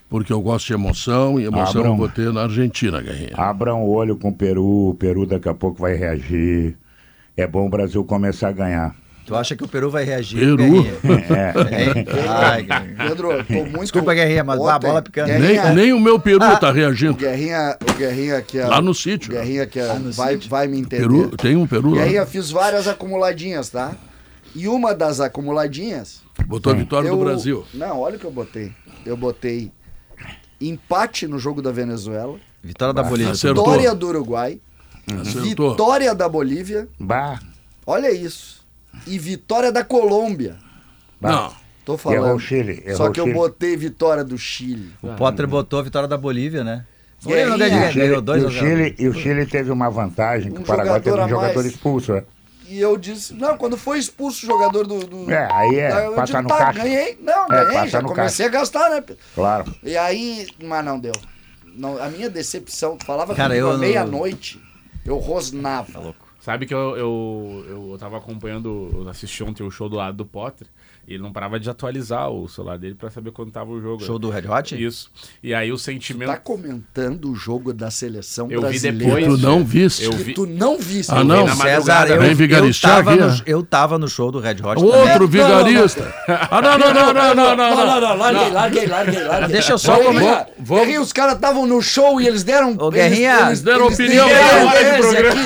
porque 0.09 0.33
eu 0.33 0.41
gosto 0.41 0.65
de 0.67 0.73
emoção, 0.73 1.39
e 1.39 1.43
emoção 1.45 1.81
Abram. 1.81 1.93
eu 1.93 1.97
vou 1.97 2.09
ter 2.09 2.33
na 2.33 2.43
Argentina, 2.43 3.01
Guerrinha. 3.01 3.33
Abram 3.35 3.83
o 3.83 3.89
olho 3.89 4.17
com 4.17 4.29
o 4.29 4.33
Peru, 4.33 4.89
o 4.89 4.95
Peru 4.95 5.25
daqui 5.27 5.47
a 5.49 5.53
pouco 5.53 5.79
vai 5.79 5.93
reagir. 5.95 6.75
É 7.37 7.45
bom 7.45 7.67
o 7.67 7.69
Brasil 7.69 8.03
começar 8.03 8.47
a 8.49 8.51
ganhar. 8.53 8.95
Tu 9.25 9.35
acha 9.35 9.55
que 9.55 9.63
o 9.63 9.67
Peru 9.67 9.89
vai 9.89 10.03
reagir? 10.03 10.39
Peru? 10.39 10.57
Guerrinha? 10.57 10.93
É. 11.35 12.29
Ai, 12.29 12.63
Guerrinha. 12.63 13.09
Pedro, 13.09 13.31
eu 13.31 13.43
tô 13.45 13.53
muito. 13.53 13.79
Desculpa, 13.81 14.13
Guerrinha, 14.13 14.43
mas 14.43 14.61
a 14.61 14.79
bola 14.79 15.01
picando. 15.01 15.27
Guerrinha, 15.27 15.65
Nem, 15.65 15.75
nem 15.75 15.93
o 15.93 15.99
meu 15.99 16.19
Peru 16.19 16.45
está 16.45 16.69
O 16.69 16.73
reagindo. 16.73 17.15
Guerrinha, 17.15 17.75
o 17.81 17.93
Guerrinha 17.93 18.41
que 18.43 18.59
é. 18.59 18.67
Lá 18.67 18.81
no 18.81 18.91
o 18.91 18.95
sítio. 18.95 19.31
Guerrinha 19.31 19.65
que 19.65 19.79
é, 19.79 19.87
vai, 20.15 20.37
vai 20.37 20.67
me 20.67 20.79
entender. 20.79 21.01
Peru, 21.01 21.35
tem 21.37 21.55
um 21.55 21.65
Peru 21.65 21.91
lá. 21.95 22.03
Guerrinha, 22.03 22.25
fiz 22.27 22.51
várias 22.51 22.87
acumuladinhas, 22.87 23.69
tá? 23.69 23.95
E 24.53 24.67
uma 24.67 24.93
das 24.93 25.19
acumuladinhas. 25.19 26.21
Botou 26.45 26.71
a 26.71 26.75
vitória 26.75 27.07
eu, 27.07 27.17
do 27.17 27.23
Brasil. 27.23 27.65
Não, 27.73 27.99
olha 27.99 28.17
o 28.17 28.19
que 28.19 28.25
eu 28.25 28.31
botei. 28.31 28.71
Eu 29.05 29.17
botei 29.17 29.71
empate 30.61 31.27
no 31.27 31.39
jogo 31.39 31.61
da 31.61 31.71
Venezuela, 31.71 32.37
Vitória 32.63 32.93
da 32.93 33.03
Bolívia. 33.03 33.33
Acertou. 33.33 33.65
vitória 33.65 33.93
do 33.93 34.07
Uruguai, 34.07 34.59
Acertou. 35.21 35.71
vitória 35.71 36.15
da 36.15 36.27
Bolívia, 36.29 36.87
Bah, 36.99 37.39
olha 37.85 38.11
isso. 38.11 38.64
E 39.07 39.17
vitória 39.19 39.71
da 39.71 39.83
Colômbia. 39.83 40.55
Não. 41.21 41.53
Tô 41.85 41.93
errou 41.93 41.97
falando. 41.99 42.35
o 42.35 42.39
Chile. 42.39 42.81
Errou 42.83 42.97
Só 42.97 43.09
que 43.11 43.19
eu 43.19 43.25
Chile. 43.25 43.35
botei 43.37 43.77
vitória 43.77 44.23
do 44.23 44.37
Chile. 44.37 44.91
O 45.03 45.09
Potter 45.15 45.47
botou 45.47 45.79
a 45.79 45.83
vitória 45.83 46.07
da 46.07 46.17
Bolívia, 46.17 46.63
né? 46.63 46.85
Guerrinha. 47.23 47.47
Não 47.49 47.57
ganhou, 47.57 47.77
E 47.79 47.87
o 47.87 47.91
Chile, 47.91 48.05
ganhou 48.07 48.21
dois 48.21 48.43
e 48.43 48.45
o. 48.45 48.51
Chile, 48.51 48.95
e 48.99 49.07
o 49.07 49.13
Chile 49.13 49.45
teve 49.45 49.71
uma 49.71 49.89
vantagem, 49.89 50.51
que 50.51 50.57
Um 50.59 50.61
o 50.61 50.65
Paraguai 50.65 50.99
teve 50.99 51.19
um 51.19 51.29
jogador 51.29 51.55
mais. 51.55 51.65
expulso. 51.67 52.13
né? 52.13 52.23
E 52.67 52.79
eu 52.81 52.97
disse, 52.97 53.33
não, 53.35 53.55
quando 53.57 53.77
foi 53.77 53.99
expulso 53.99 54.43
o 54.45 54.49
jogador 54.49 54.87
do. 54.87 54.99
do- 55.05 55.31
É, 55.31 55.47
aí 55.51 55.75
é, 55.79 56.07
eu 56.07 56.13
passar 56.13 56.41
digo, 56.41 56.43
no 56.43 56.49
tá, 56.49 56.57
caixa. 56.57 56.79
ganhei. 56.83 57.17
Não, 57.21 57.45
É, 57.45 57.65
ganhei, 57.65 57.87
já 57.89 58.01
comecei 58.01 58.45
a 58.47 58.49
gastar, 58.49 58.89
né? 58.89 59.03
Claro. 59.35 59.75
E 59.83 59.95
aí, 59.95 60.47
mas 60.63 60.83
não 60.83 60.99
deu. 60.99 61.13
Não, 61.75 62.01
a 62.01 62.09
minha 62.09 62.29
decepção, 62.29 62.97
tu 62.97 63.05
falava 63.05 63.35
Cara, 63.35 63.49
comigo 63.53 63.67
eu 63.73 63.77
meia-noite, 63.77 64.59
eu 65.05 65.17
rosnava. 65.17 65.91
Tá 65.93 65.99
louco. 65.99 66.24
Sabe 66.45 66.67
que 66.67 66.75
eu, 66.75 66.95
eu, 66.95 67.89
eu 67.91 67.97
tava 67.97 68.19
acompanhando, 68.19 68.91
eu 68.93 69.09
assisti 69.09 69.43
ontem 69.43 69.63
o 69.63 69.71
show 69.71 69.89
do 69.89 69.95
lado 69.95 70.17
do 70.17 70.25
Potter. 70.27 70.67
E 71.07 71.13
ele 71.13 71.21
não 71.23 71.31
parava 71.31 71.59
de 71.59 71.69
atualizar 71.69 72.29
o 72.31 72.47
celular 72.49 72.79
dele 72.79 72.95
pra 72.95 73.11
saber 73.11 73.29
quando 73.31 73.51
tava 73.51 73.69
o 73.71 73.79
jogo. 73.79 74.03
Show 74.03 74.17
do 74.17 74.29
Red 74.29 74.47
Hot? 74.49 74.83
Isso. 74.83 75.09
E 75.43 75.53
aí 75.53 75.71
o 75.71 75.75
Tu 75.75 75.81
sentimento. 75.81 76.29
tá 76.29 76.37
comentando 76.37 77.29
o 77.31 77.35
jogo 77.35 77.71
da 77.71 77.91
seleção 77.91 78.47
Eu 78.49 78.61
vi 78.61 78.67
brasileira. 78.79 79.15
depois. 79.21 79.25
Tu 79.39 79.45
não 79.45 79.63
viste. 79.63 80.03
Eu 80.03 80.11
que 80.11 80.23
vi. 80.23 80.33
tu 80.33 80.45
não 80.47 80.79
viste. 80.79 81.11
Ah, 81.11 81.19
vi 81.21 81.25
não. 81.25 81.47
César, 81.55 82.07
eu, 82.09 82.19
Vem 82.19 82.31
eu, 82.31 82.35
vigaristar 82.35 82.95
tava 82.97 83.13
aqui, 83.13 83.21
no, 83.23 83.41
eu 83.45 83.63
tava 83.63 83.99
no 83.99 84.07
show 84.07 84.31
do 84.31 84.39
Red 84.39 84.55
Hot 84.63 84.81
também. 84.81 84.83
Outro 84.83 85.27
vigarista. 85.27 86.11
Ah, 86.27 86.61
não, 86.61 86.77
não, 86.77 86.93
não, 86.93 87.13
não, 87.13 87.35
não, 87.35 87.55
não. 87.55 87.55
Não, 87.55 87.85
não, 87.85 88.01
não, 88.01 88.17
larguei, 88.17 88.49
larguei, 88.49 88.87
larguei, 88.87 89.23
larguei. 89.23 89.49
Deixa 89.49 89.73
eu 89.73 89.77
só 89.77 89.97
comentar. 89.99 90.47
Guerrinha, 90.59 91.01
os 91.01 91.13
caras 91.13 91.35
estavam 91.35 91.67
no 91.67 91.81
show 91.83 92.19
e 92.19 92.27
eles 92.27 92.43
deram... 92.43 92.75
Ô, 92.79 92.89
Guerrinha, 92.89 93.47
eles, 93.47 93.61
deram 93.61 93.85
eles 93.85 93.99
opinião. 93.99 94.27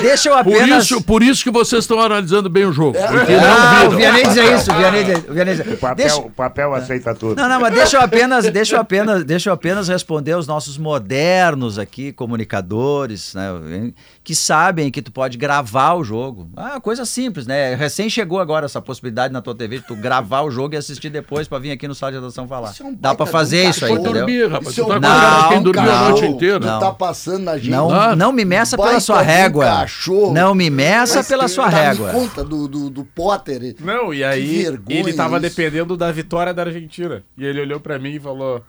Deixa 0.01 0.29
eu 0.29 0.43
Por 0.43 0.55
apenas... 0.55 0.85
isso, 0.85 1.01
por 1.03 1.21
isso 1.21 1.43
que 1.43 1.51
vocês 1.51 1.83
estão 1.83 1.99
analisando 1.99 2.49
bem 2.49 2.65
o 2.65 2.71
jogo. 2.71 2.97
Porque 2.97 3.33
Ah, 3.33 3.83
não 3.83 3.93
o. 3.93 3.97
Vianney 3.97 4.23
dizia 4.23 4.55
isso, 4.55 4.71
o 4.71 5.33
Vianney 5.33 5.48
dizia- 5.55 5.73
o 5.73 5.77
papel, 5.77 6.05
Deixa, 6.07 6.19
o 6.21 6.29
papel 6.31 6.73
aceita 6.73 7.13
tudo. 7.15 7.35
Não, 7.41 7.47
não, 7.49 7.59
mas 7.59 7.73
deixa 7.73 7.97
eu 7.97 8.01
apenas, 8.01 8.49
deixa 8.49 8.75
eu 8.75 8.79
apenas, 8.79 9.23
deixa 9.23 9.49
eu 9.49 9.53
apenas 9.53 9.87
responder 9.87 10.31
aos 10.33 10.47
nossos 10.47 10.77
modernos 10.77 11.77
aqui, 11.79 12.11
comunicadores, 12.13 13.33
né, 13.33 13.91
que 14.29 14.35
sabem 14.35 14.91
que 14.91 15.01
tu 15.01 15.11
pode 15.11 15.39
gravar 15.39 15.95
o 15.95 16.03
jogo. 16.03 16.51
Ah, 16.55 16.79
coisa 16.79 17.03
simples, 17.03 17.47
né? 17.47 17.73
Recém 17.73 18.07
chegou 18.11 18.39
agora 18.39 18.67
essa 18.67 18.79
possibilidade 18.79 19.33
na 19.33 19.41
tua 19.41 19.55
TV 19.55 19.79
de 19.79 19.87
tu 19.87 19.95
gravar 19.95 20.41
o 20.43 20.51
jogo 20.51 20.75
e 20.75 20.77
assistir 20.77 21.09
depois 21.09 21.47
pra 21.47 21.57
vir 21.57 21.71
aqui 21.71 21.87
no 21.87 21.95
sala 21.95 22.11
de 22.11 22.19
redação 22.19 22.47
falar. 22.47 22.69
Isso 22.69 22.83
é 22.83 22.85
um 22.85 22.93
Dá 22.93 23.15
pra 23.15 23.25
baita 23.25 23.31
fazer 23.31 23.65
um 23.65 23.69
isso 23.71 23.85
aí, 23.85 23.91
entendeu? 23.93 24.13
dormir, 24.13 24.47
rapaz. 24.47 24.67
Isso 24.67 24.85
Tu 24.85 24.93
é 24.93 24.99
tá 24.99 25.39
de 25.41 25.47
quem 25.47 25.57
Não, 25.57 25.63
dormiu 25.63 25.91
a 25.91 25.95
não, 25.95 26.09
noite 26.11 26.25
inteira. 26.27 26.59
Tu 26.59 26.67
não. 26.67 26.79
tá 26.79 26.91
passando 26.91 27.43
na 27.43 27.57
gente. 27.57 27.71
Não, 27.71 27.89
Ah, 27.89 28.15
não 28.15 28.31
me 28.31 28.45
meça 28.45 28.77
baita 28.77 28.89
pela 28.91 28.99
sua 29.01 29.21
régua. 29.23 29.65
cachorro. 29.65 30.31
Não 30.31 30.53
me 30.53 30.69
meça 30.69 31.15
Mas 31.15 31.27
pela 31.27 31.47
sua 31.47 31.67
dá 31.67 31.77
régua. 31.77 32.11
conta 32.11 32.43
do, 32.43 32.67
do, 32.67 32.89
do 32.91 33.03
Potter. 33.03 33.77
Não, 33.79 34.13
e 34.13 34.23
aí 34.23 34.63
ele 34.89 35.11
tava 35.13 35.37
isso. 35.37 35.41
dependendo 35.49 35.97
da 35.97 36.11
vitória 36.11 36.53
da 36.53 36.61
Argentina. 36.61 37.23
E 37.35 37.43
ele 37.43 37.61
olhou 37.61 37.79
pra 37.79 37.97
mim 37.97 38.11
e 38.11 38.19
falou: 38.19 38.63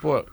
Pô, 0.00 0.24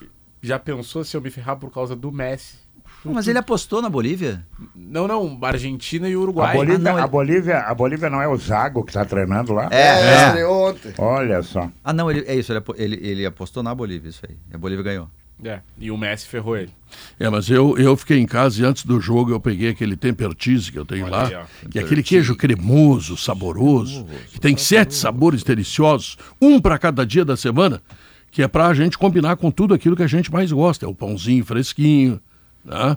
já 0.41 0.58
pensou 0.58 1.04
se 1.04 1.17
eu 1.17 1.19
me 1.21 1.30
ferrar 1.30 1.58
por 1.58 1.69
causa 1.73 1.93
do 1.93 2.10
Messi? 2.10 2.59
Mas 3.04 3.28
ele 3.28 3.38
apostou 3.38 3.82
na 3.82 3.90
Bolívia? 3.90 4.46
Não, 4.76 5.08
não, 5.08 5.38
Argentina 5.42 6.10
e 6.10 6.14
A 6.14 6.20
Uruguai. 6.20 6.56
Bolívia, 6.56 6.76
Ah, 6.76 6.80
não, 6.80 6.92
ele- 6.94 7.02
a, 7.02 7.08
Bolívia, 7.08 7.60
a 7.60 7.74
Bolívia 7.74 8.10
não 8.10 8.22
é 8.22 8.28
o 8.28 8.36
Zago 8.38 8.84
que 8.84 8.90
está 8.90 9.06
treinando 9.06 9.54
lá? 9.54 9.70
É, 9.72 10.02
é. 10.02 10.28
estreou 10.28 10.70
ontem. 10.70 10.94
Olha 10.98 11.42
só. 11.42 11.70
Ah, 11.84 11.94
não, 11.94 12.12
ele, 12.12 12.26
é 12.28 12.36
isso, 12.36 12.52
ele, 12.52 12.62
ele, 12.76 13.08
ele 13.08 13.26
apostou 13.26 13.64
na 13.64 13.74
Bolívia, 13.74 14.10
isso 14.10 14.22
aí. 14.28 14.36
A 14.54 14.58
Bolívia 14.58 14.84
ganhou. 14.84 15.08
É, 15.42 15.62
e 15.80 15.90
o 15.90 15.98
Messi 15.98 16.28
ferrou 16.28 16.58
ele. 16.58 16.70
É, 17.18 17.30
mas 17.30 17.50
eu, 17.50 17.78
eu 17.78 17.96
fiquei 17.96 18.20
em 18.20 18.26
casa 18.26 18.62
e 18.62 18.66
antes 18.66 18.84
do 18.86 19.00
jogo 19.00 19.32
eu 19.32 19.40
peguei 19.40 19.70
aquele 19.70 19.96
temper 19.96 20.32
cheese 20.38 20.70
que 20.70 20.78
eu 20.78 20.84
tenho 20.84 21.06
Olha 21.06 21.16
lá, 21.16 21.28
aí, 21.28 21.70
que 21.70 21.80
é 21.80 21.82
aquele 21.82 22.04
queijo 22.04 22.36
cremoso, 22.36 23.16
saboroso, 23.16 24.06
que 24.34 24.40
tem 24.40 24.58
sete 24.58 24.94
sabores 24.94 25.42
deliciosos, 25.42 26.18
um 26.42 26.60
para 26.60 26.78
cada 26.78 27.06
dia 27.06 27.24
da 27.24 27.38
semana, 27.38 27.82
que 28.30 28.44
é 28.44 28.50
para 28.50 28.68
a 28.68 28.74
gente 28.74 28.98
combinar 28.98 29.38
com 29.38 29.50
tudo 29.50 29.74
aquilo 29.74 29.96
que 29.96 30.04
a 30.04 30.08
gente 30.08 30.30
mais 30.30 30.52
gosta. 30.52 30.86
É 30.86 30.90
o 30.90 30.94
pãozinho 30.94 31.46
fresquinho, 31.46 32.20
né? 32.63 32.95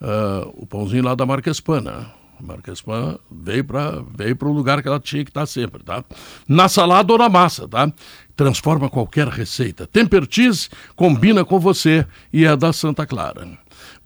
Ah, 0.00 0.48
o 0.54 0.66
pãozinho 0.66 1.04
lá 1.04 1.14
da 1.14 1.26
marca 1.26 1.50
Hispana. 1.50 2.10
A 2.38 2.42
marca 2.42 2.72
Hispana 2.72 3.18
veio 3.30 3.64
para 3.64 4.02
veio 4.16 4.36
o 4.40 4.52
lugar 4.52 4.80
que 4.80 4.88
ela 4.88 4.98
tinha 4.98 5.24
que 5.24 5.30
estar 5.30 5.44
sempre, 5.46 5.82
tá? 5.82 6.02
Na 6.48 6.68
salada 6.68 7.12
ou 7.12 7.18
na 7.18 7.28
massa, 7.28 7.68
tá? 7.68 7.92
Transforma 8.34 8.88
qualquer 8.88 9.28
receita. 9.28 9.86
Temper 9.86 10.26
Cheese 10.28 10.70
combina 10.96 11.44
com 11.44 11.60
você 11.60 12.06
e 12.32 12.46
é 12.46 12.56
da 12.56 12.72
Santa 12.72 13.06
Clara. 13.06 13.46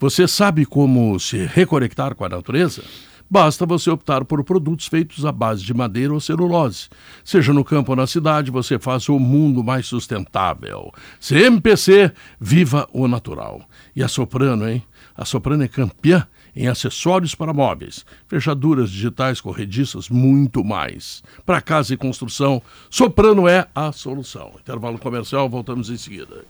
Você 0.01 0.27
sabe 0.27 0.67
como 0.67 1.19
se 1.21 1.47
reconectar 1.47 2.15
com 2.17 2.25
a 2.25 2.29
natureza? 2.29 2.83
Basta 3.31 3.65
você 3.65 3.91
optar 3.91 4.25
por 4.25 4.45
produtos 4.45 4.87
feitos 4.87 5.25
à 5.25 5.33
base 5.33 5.65
de 5.65 5.73
madeira 5.73 6.13
ou 6.13 6.21
celulose. 6.21 6.89
Seja 7.25 7.53
no 7.53 7.65
campo 7.65 7.93
ou 7.93 7.97
na 7.97 8.07
cidade, 8.07 8.51
você 8.51 8.79
faz 8.79 9.09
o 9.09 9.19
mundo 9.19 9.65
mais 9.65 9.87
sustentável. 9.87 10.93
CMPC, 11.21 12.13
viva 12.39 12.87
o 12.93 13.09
natural. 13.09 13.63
E 13.97 14.03
a 14.03 14.09
Soprano, 14.09 14.69
hein? 14.69 14.83
A 15.17 15.25
Soprano 15.25 15.63
é 15.63 15.69
campeã 15.69 16.27
em 16.57 16.67
acessórios 16.67 17.35
para 17.35 17.53
móveis, 17.53 18.05
fechaduras 18.27 18.91
digitais 18.91 19.41
corrediças, 19.41 20.09
muito 20.09 20.65
mais. 20.65 21.23
Para 21.47 21.61
casa 21.61 21.95
e 21.95 21.97
construção, 21.97 22.61
Soprano 22.91 23.47
é 23.47 23.69
a 23.75 23.93
solução. 23.93 24.53
Intervalo 24.61 24.99
comercial, 24.99 25.49
voltamos 25.49 25.89
em 25.89 25.97
seguida. 25.97 26.45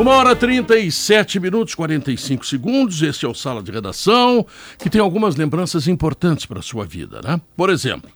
Uma 0.00 0.12
hora 0.12 0.34
37 0.34 1.38
minutos 1.38 1.74
45 1.74 2.46
segundos. 2.46 3.02
Este 3.02 3.26
é 3.26 3.28
o 3.28 3.34
Sala 3.34 3.62
de 3.62 3.70
Redação, 3.70 4.46
que 4.78 4.88
tem 4.88 4.98
algumas 4.98 5.36
lembranças 5.36 5.86
importantes 5.86 6.46
para 6.46 6.60
a 6.60 6.62
sua 6.62 6.86
vida, 6.86 7.20
né? 7.22 7.38
Por 7.54 7.68
exemplo, 7.68 8.10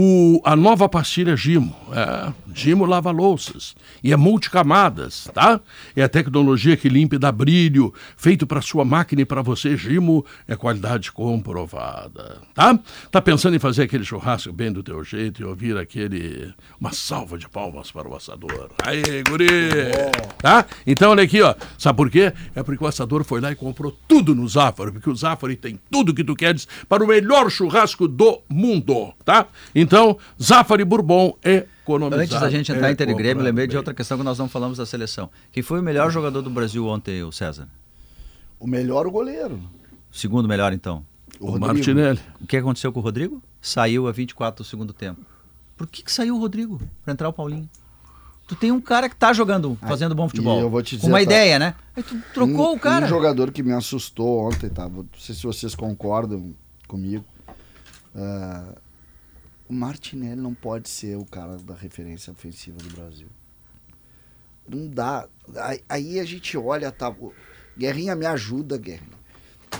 o, 0.00 0.40
a 0.44 0.54
nova 0.54 0.88
pastilha 0.88 1.36
Gimo. 1.36 1.74
É, 1.92 2.32
Gimo 2.54 2.86
lava 2.86 3.10
louças 3.10 3.74
e 4.00 4.12
é 4.12 4.16
multicamadas, 4.16 5.28
tá? 5.34 5.60
É 5.96 6.04
a 6.04 6.08
tecnologia 6.08 6.76
que 6.76 6.88
limpa 6.88 7.16
e 7.16 7.18
dá 7.18 7.32
brilho, 7.32 7.92
feito 8.16 8.46
para 8.46 8.60
sua 8.60 8.84
máquina 8.84 9.22
e 9.22 9.24
para 9.24 9.42
você, 9.42 9.76
Gimo, 9.76 10.24
é 10.46 10.54
qualidade 10.54 11.10
comprovada, 11.10 12.36
tá? 12.54 12.78
Tá 13.10 13.20
pensando 13.20 13.56
em 13.56 13.58
fazer 13.58 13.82
aquele 13.82 14.04
churrasco 14.04 14.52
bem 14.52 14.70
do 14.70 14.84
teu 14.84 15.02
jeito 15.02 15.42
e 15.42 15.44
ouvir 15.44 15.76
aquele 15.76 16.54
uma 16.80 16.92
salva 16.92 17.36
de 17.36 17.48
palmas 17.48 17.90
para 17.90 18.08
o 18.08 18.14
assador. 18.14 18.70
Aí, 18.84 19.02
guri! 19.28 19.48
Tá? 20.40 20.64
Então 20.86 21.10
olha 21.10 21.24
aqui, 21.24 21.42
ó. 21.42 21.56
Sabe 21.76 21.96
por 21.96 22.08
quê? 22.08 22.32
É 22.54 22.62
porque 22.62 22.84
o 22.84 22.86
assador 22.86 23.24
foi 23.24 23.40
lá 23.40 23.50
e 23.50 23.56
comprou 23.56 23.90
tudo 24.06 24.32
no 24.32 24.46
Zafari, 24.46 24.92
porque 24.92 25.10
o 25.10 25.16
Zafari 25.16 25.56
tem 25.56 25.76
tudo 25.90 26.14
que 26.14 26.22
tu 26.22 26.36
queres 26.36 26.68
para 26.88 27.02
o 27.02 27.08
melhor 27.08 27.50
churrasco 27.50 28.06
do 28.06 28.42
mundo, 28.48 29.12
tá? 29.24 29.48
Então, 29.74 29.87
Zafari 30.42 30.84
Bourbon 30.84 31.36
economizado. 31.42 32.22
Antes 32.22 32.40
da 32.40 32.50
gente 32.50 32.72
entrar 32.72 32.88
é 32.88 32.90
em 32.90 32.92
Inter 32.92 33.08
e 33.08 33.14
Grêmio, 33.14 33.42
lembrei 33.42 33.66
de 33.66 33.72
bem. 33.72 33.78
outra 33.78 33.94
questão 33.94 34.18
que 34.18 34.24
nós 34.24 34.38
não 34.38 34.48
falamos 34.48 34.78
da 34.78 34.86
seleção. 34.86 35.30
Quem 35.52 35.62
foi 35.62 35.80
o 35.80 35.82
melhor 35.82 36.10
jogador 36.10 36.42
do 36.42 36.50
Brasil 36.50 36.86
ontem, 36.86 37.22
o 37.22 37.32
César? 37.32 37.68
O 38.58 38.66
melhor 38.66 39.06
o 39.06 39.10
goleiro. 39.10 39.60
O 40.12 40.16
segundo 40.16 40.48
melhor, 40.48 40.72
então. 40.72 41.04
O, 41.40 41.52
O. 41.52 41.58
Martinelli. 41.60 42.20
O 42.40 42.46
que 42.46 42.56
aconteceu 42.56 42.92
com 42.92 43.00
o 43.00 43.02
Rodrigo? 43.02 43.42
Saiu 43.60 44.08
a 44.08 44.12
24 44.12 44.64
do 44.64 44.66
segundo 44.68 44.92
tempo. 44.92 45.20
Por 45.76 45.86
que, 45.86 46.02
que 46.02 46.12
saiu 46.12 46.36
o 46.36 46.40
Rodrigo? 46.40 46.80
Pra 47.04 47.12
entrar 47.12 47.28
o 47.28 47.32
Paulinho. 47.32 47.68
Tu 48.48 48.56
tem 48.56 48.72
um 48.72 48.80
cara 48.80 49.08
que 49.10 49.14
tá 49.14 49.32
jogando, 49.32 49.76
fazendo 49.86 50.14
bom 50.14 50.26
futebol. 50.26 50.58
e 50.58 50.62
eu 50.62 50.70
vou 50.70 50.82
te 50.82 50.96
com 50.96 51.00
dizer, 51.00 51.08
uma 51.12 51.18
tá? 51.18 51.22
ideia, 51.22 51.58
né? 51.58 51.74
Aí 51.94 52.02
tu 52.02 52.18
trocou 52.32 52.72
um, 52.72 52.76
o 52.76 52.80
cara. 52.80 53.04
Um 53.04 53.08
jogador 53.08 53.52
que 53.52 53.62
me 53.62 53.72
assustou 53.72 54.48
ontem, 54.48 54.70
tá? 54.70 54.88
Não 54.88 55.06
sei 55.18 55.34
se 55.34 55.42
vocês 55.42 55.74
concordam 55.74 56.54
comigo. 56.88 57.24
Ah, 58.16 58.72
o 59.68 59.72
Martinelli 59.74 60.40
não 60.40 60.54
pode 60.54 60.88
ser 60.88 61.16
o 61.16 61.24
cara 61.24 61.56
da 61.58 61.74
referência 61.74 62.32
ofensiva 62.32 62.78
do 62.78 62.88
Brasil. 62.94 63.28
Não 64.68 64.86
dá. 64.88 65.26
Aí, 65.56 65.80
aí 65.88 66.20
a 66.20 66.24
gente 66.24 66.56
olha, 66.56 66.90
tá? 66.90 67.14
Guerrinha 67.76 68.14
me 68.14 68.26
ajuda, 68.26 68.76
Guerrinha. 68.76 69.18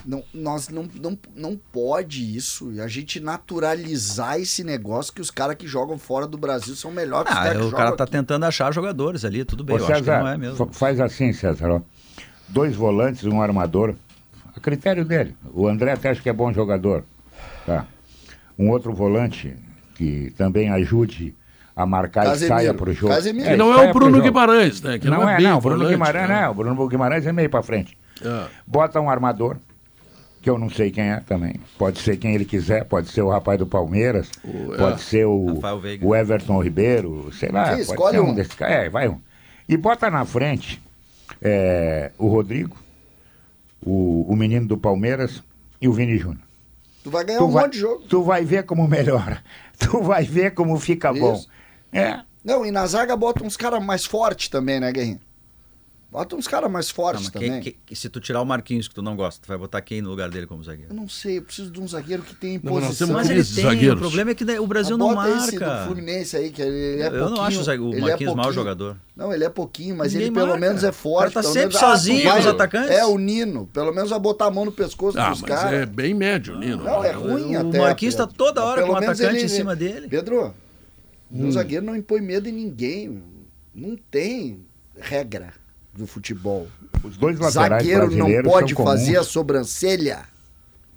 Não, 0.05 0.23
nós 0.33 0.69
não, 0.69 0.89
não, 1.01 1.19
não 1.35 1.57
pode 1.57 2.37
isso. 2.37 2.73
E 2.73 2.81
a 2.81 2.87
gente 2.87 3.19
naturalizar 3.21 4.39
esse 4.39 4.63
negócio 4.63 5.13
que 5.13 5.21
os 5.21 5.31
caras 5.31 5.57
que 5.57 5.67
jogam 5.67 5.99
fora 5.99 6.27
do 6.27 6.39
Brasil 6.39 6.75
são 6.77 6.91
melhores 6.91 7.27
que 7.29 7.33
os 7.35 7.39
Ah, 7.39 7.45
caras 7.45 7.61
que 7.63 7.69
o 7.69 7.71
cara 7.77 7.97
tá 7.97 8.05
aqui. 8.05 8.13
tentando 8.13 8.45
achar 8.45 8.73
jogadores 8.73 9.25
ali, 9.25 9.45
tudo 9.45 9.65
bem. 9.65 9.77
Ô, 9.77 9.79
eu 9.79 9.85
acho 9.85 9.93
que 9.95 9.99
César, 10.01 10.21
não 10.21 10.29
é 10.29 10.37
mesmo. 10.39 10.57
fa- 10.57 10.73
faz 10.73 11.01
assim, 11.01 11.33
César. 11.33 11.71
ó. 11.71 11.81
Dois 12.49 12.75
volantes, 12.77 13.25
um 13.25 13.43
armador. 13.43 13.95
A 14.55 14.61
critério 14.61 15.05
dele. 15.05 15.37
O 15.53 15.67
André 15.69 15.93
até 15.93 16.11
acha 16.11 16.23
que 16.23 16.29
é 16.29 16.33
bom 16.33 16.53
jogador. 16.53 17.05
Tá. 17.67 17.87
Um 18.59 18.71
outro 18.71 18.93
volante 18.93 19.55
que 19.99 20.33
também 20.37 20.71
ajude 20.71 21.35
a 21.77 21.85
marcar 21.85 22.23
e 22.25 22.29
Casemiro. 22.29 22.55
saia 22.57 22.75
pro 22.75 22.93
jogo. 22.93 23.13
Casemiro. 23.13 23.51
Que 23.51 23.57
não 23.57 23.73
é 23.73 23.91
o 23.91 23.93
Bruno. 23.93 24.23
Guimarães, 24.23 24.81
né? 24.81 24.99
Que 24.99 25.09
não, 25.11 25.29
é, 25.29 25.37
bem 25.37 25.47
não. 25.47 25.61
Bruno 25.61 25.77
volante, 25.79 25.93
Guimarães, 25.95 26.29
né? 26.29 26.43
não. 26.47 26.55
Bruno 26.55 26.89
Guimarães 26.89 27.27
é 27.27 27.33
meio 27.33 27.51
pra 27.51 27.63
frente. 27.63 27.99
É. 28.25 28.47
Bota 28.67 29.01
um 29.01 29.11
armador, 29.11 29.57
que 30.41 30.49
eu 30.49 30.57
não 30.59 30.71
sei 30.71 30.91
quem 30.91 31.11
é 31.11 31.21
também. 31.21 31.55
Pode 31.77 31.99
ser 32.01 32.17
quem 32.17 32.35
ele 32.35 32.45
quiser, 32.45 32.85
pode 32.85 33.09
ser 33.11 33.23
o 33.23 33.29
rapaz 33.29 33.59
do 33.59 33.67
Palmeiras, 33.67 34.31
O- 34.45 34.75
é. 34.75 34.77
pode 34.79 35.01
ser 35.03 35.27
o, 35.27 35.61
o 36.03 36.17
Everton 36.17 36.63
Ribeiro, 36.63 37.29
sei 37.33 37.49
lá. 37.51 37.65
Sim, 37.67 37.71
pode 37.71 37.81
escolhe 37.83 38.17
ser 38.17 38.23
um 38.23 38.31
um. 38.31 38.35
desses 38.35 38.55
caras. 38.55 38.75
É, 38.77 38.89
vai 38.89 39.09
um. 39.09 39.19
E 39.69 39.77
bota 39.77 40.11
na 40.11 40.25
frente 40.25 40.81
é, 41.43 42.11
o 42.19 42.27
Rodrigo, 42.29 42.77
o, 43.85 44.25
o 44.33 44.35
menino 44.37 44.67
do 44.67 44.77
Palmeiras 44.79 45.43
e 45.81 45.87
o 45.89 45.93
Vini 45.93 46.17
Júnior. 46.19 46.43
Tu 47.09 47.13
vai 47.13 47.25
ganhar 47.25 47.39
Tu 47.39 47.45
um 47.47 47.51
vai, 47.51 47.63
monte 47.65 47.73
de 47.73 47.79
jogo. 47.81 48.03
tu 48.09 48.23
vai 48.23 48.45
ver 48.45 48.63
como 48.65 48.87
melhora. 48.87 49.43
Tu 49.79 50.03
vai 50.03 50.25
ver 50.25 50.55
como 50.55 50.77
fica 50.79 51.13
bom. 51.13 51.35
Isso. 51.35 51.49
É. 51.93 52.21
Não, 52.45 52.67
e 52.67 52.71
na 52.71 52.85
zaga 52.87 53.17
bota 53.17 53.45
uns 53.45 53.57
caras 53.57 53.83
mais 53.85 54.05
fortes 54.05 54.49
também, 54.49 54.81
né, 54.81 54.91
Guerrinha? 54.93 55.21
Bota 56.19 56.35
uns 56.35 56.49
caras 56.49 56.69
mais 56.69 56.91
fortes 56.91 57.23
mas 57.27 57.33
também. 57.33 57.61
quem- 57.61 57.77
quem- 57.87 57.95
se 57.97 58.09
tu 58.09 58.19
tirar 58.19 58.43
o 58.43 58.45
Marquinhos, 58.45 58.89
que 58.89 58.95
tu 58.97 59.01
não 59.01 59.15
gosta, 59.15 59.41
tu 59.41 59.47
vai 59.47 59.57
botar 59.57 59.81
quem 59.81 60.03
no 60.03 60.11
lugar 60.11 60.29
dele 60.29 60.49
como 60.49 60.65
zagueiro? 60.65 60.91
Eu 60.91 60.97
não 60.97 61.09
sei, 61.09 61.39
eu 61.39 61.43
preciso 61.43 61.71
de 61.71 61.81
um 61.81 61.87
zagueiro 61.87 62.25
que 62.25 62.35
tenha 62.35 62.61
Não, 62.61 62.73
imposição. 62.77 63.07
temos 63.07 63.23
Mas 63.23 63.31
ele 63.31 63.45
tem, 63.45 63.63
zagueiros. 63.65 63.99
o 63.99 64.01
problema 64.01 64.31
é 64.33 64.35
que 64.35 64.43
o 64.59 64.67
Brasil 64.67 64.97
Ah, 64.97 64.99
não 64.99 65.15
bota 65.15 65.29
esse 65.31 65.55
do 65.57 65.61
marca. 65.65 65.85
Fluminense 65.87 66.37
aí, 66.37 66.51
que 66.51 66.61
ele 66.61 67.01
é 67.03 67.07
Eu 67.07 67.13
não 67.13 67.19
pouquinho, 67.37 67.43
acho 67.43 67.71
o 67.71 67.89
o 67.89 67.93
ele 67.95 68.01
Marquinhos 68.01 68.33
é 68.33 68.37
mau 68.37 68.53
jogador. 68.53 68.97
Não, 69.15 69.33
ele 69.33 69.45
é 69.45 69.49
pouquinho, 69.49 69.97
mas 69.97 70.13
Ninguém 70.13 70.27
ele 70.27 70.35
pelo 70.35 70.47
marca. 70.49 70.61
menos 70.61 70.83
é 70.83 70.91
forte. 70.91 71.31
O 71.31 71.33
cara 71.35 71.35
tá 71.35 71.43
sempre 71.45 71.61
menos, 71.61 71.77
ah, 71.77 71.81
sozinho 71.81 72.25
vai- 72.25 72.37
nos 72.39 72.47
atacantes. 72.49 72.91
É 72.91 73.07
o 73.07 73.17
Nino, 73.17 73.67
pelo 73.73 73.93
menos 73.95 74.11
vai 74.11 74.19
botar 74.19 74.47
a 74.47 74.51
mão 74.51 74.65
no 74.65 74.73
pescoço 74.73 75.17
Ah, 75.21 75.31
dos 75.31 75.41
mas 75.43 75.49
caras. 75.51 75.73
é 75.73 75.87
bem 75.87 76.15
médio, 76.15 76.59
Nino. 76.59 76.83
Não, 76.83 77.05
é 77.05 77.13
ruim 77.13 77.55
O 77.55 77.69
até. 77.69 77.79
Marquinhos 77.79 78.17
tá 78.17 78.27
toda 78.27 78.65
hora 78.65 78.83
pelo 78.83 78.89
com 78.89 78.95
o 78.95 78.97
atacante 79.05 79.37
ele- 79.37 79.45
em 79.45 79.49
cima 79.49 79.77
dele. 79.77 80.09
Pedro, 80.09 80.53
Hum. 81.31 81.47
o 81.47 81.53
zagueiro 81.53 81.87
não 81.87 81.95
impõe 81.95 82.21
medo 82.21 82.49
em 82.49 82.53
ninguém. 82.53 83.23
Não 83.73 83.97
tem 84.11 84.67
regra 84.99 85.53
do 85.99 86.07
futebol. 86.07 86.69
Os 87.05 87.17
dois 87.17 87.39
laterais 87.39 87.83
Zagueiro 87.85 88.11
não 88.17 88.43
pode 88.43 88.75
fazer 88.75 89.19
a 89.19 89.25
sobrancelha. 89.25 90.21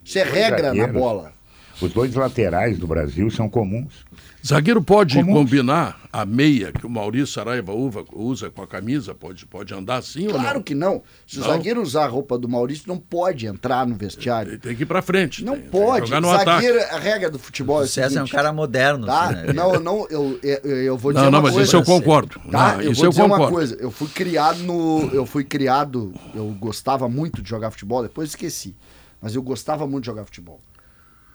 Isso 0.03 0.17
é 0.19 0.23
regra 0.23 0.73
na 0.73 0.87
bola. 0.87 1.33
Os 1.81 1.91
dois 1.93 2.13
laterais 2.13 2.77
do 2.77 2.85
Brasil 2.85 3.29
são 3.31 3.49
comuns. 3.49 4.05
Zagueiro 4.45 4.81
pode 4.81 5.15
Comuns. 5.15 5.33
combinar 5.37 5.99
a 6.11 6.25
meia 6.25 6.71
que 6.71 6.85
o 6.85 6.89
Maurício 6.89 7.27
Saraiva 7.27 7.71
uva- 7.73 8.03
usa 8.11 8.49
com 8.49 8.61
a 8.63 8.67
camisa? 8.67 9.13
Pode, 9.13 9.45
pode 9.45 9.71
andar 9.73 9.97
assim 9.97 10.25
ou 10.27 10.33
Claro 10.33 10.55
não? 10.55 10.63
que 10.63 10.73
não. 10.73 11.03
Se 11.27 11.37
o 11.37 11.41
Não? 11.41 11.47
zagueiro 11.47 11.79
usar 11.81 12.05
a 12.05 12.07
roupa 12.07 12.37
do 12.39 12.49
Maurício, 12.49 12.85
não 12.87 12.97
pode 12.97 13.45
entrar 13.45 13.85
no 13.85 13.95
vestiário. 13.95 14.53
Ele 14.53 14.57
tem 14.57 14.75
que 14.75 14.81
ir 14.83 14.85
pra 14.87 15.01
frente. 15.03 15.43
Não 15.43 15.53
tem- 15.53 15.61
tem 15.61 15.69
pode. 15.71 16.07
jogar 16.07 16.21
no 16.21 16.29
zagueiro, 16.29 16.79
ataque. 16.79 16.95
a 16.95 16.99
regra 16.99 17.29
do 17.29 17.37
futebol 17.37 17.77
é 17.79 17.81
O 17.81 17.85
o 17.85 17.87
César 17.87 18.19
é 18.19 18.23
um 18.23 18.25
seguinte, 18.25 18.31
cara 18.31 18.51
moderno. 18.51 19.05
Tá? 19.05 19.25
assim, 19.25 19.33
né? 19.47 19.53
Não, 19.53 19.79
não, 19.79 20.07
eu, 20.09 20.39
eu, 20.41 20.57
eu 20.77 20.97
vou 20.97 21.11
dizer 21.13 21.25
Não, 21.25 21.31
não, 21.31 21.39
uma 21.39 21.43
mas 21.43 21.53
coisa. 21.53 21.67
isso 21.67 21.75
eu 21.75 21.83
concordo. 21.83 22.39
Tá? 22.49 22.73
Não, 22.77 22.81
eu 22.81 22.91
isso 22.91 22.99
vou 23.01 23.05
eu 23.05 23.09
dizer 23.11 23.21
uma 23.23 23.29
concordo. 23.35 23.53
coisa. 23.53 23.75
Eu 23.79 23.91
fui 23.91 24.07
criado 24.07 24.59
no. 24.63 25.09
Eu 25.13 25.25
fui 25.25 25.43
criado. 25.43 26.13
Eu 26.33 26.45
gostava 26.59 27.07
muito 27.07 27.41
de 27.43 27.49
jogar 27.49 27.69
futebol, 27.69 28.01
depois 28.01 28.29
esqueci. 28.29 28.75
Mas 29.21 29.35
eu 29.35 29.43
gostava 29.43 29.85
muito 29.85 30.03
de 30.05 30.07
jogar 30.07 30.25
futebol. 30.25 30.59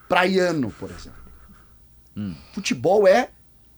Praiano, 0.09 0.71
por 0.71 0.91
exemplo. 0.91 1.23
Hum. 2.17 2.35
Futebol 2.53 3.07
é 3.07 3.31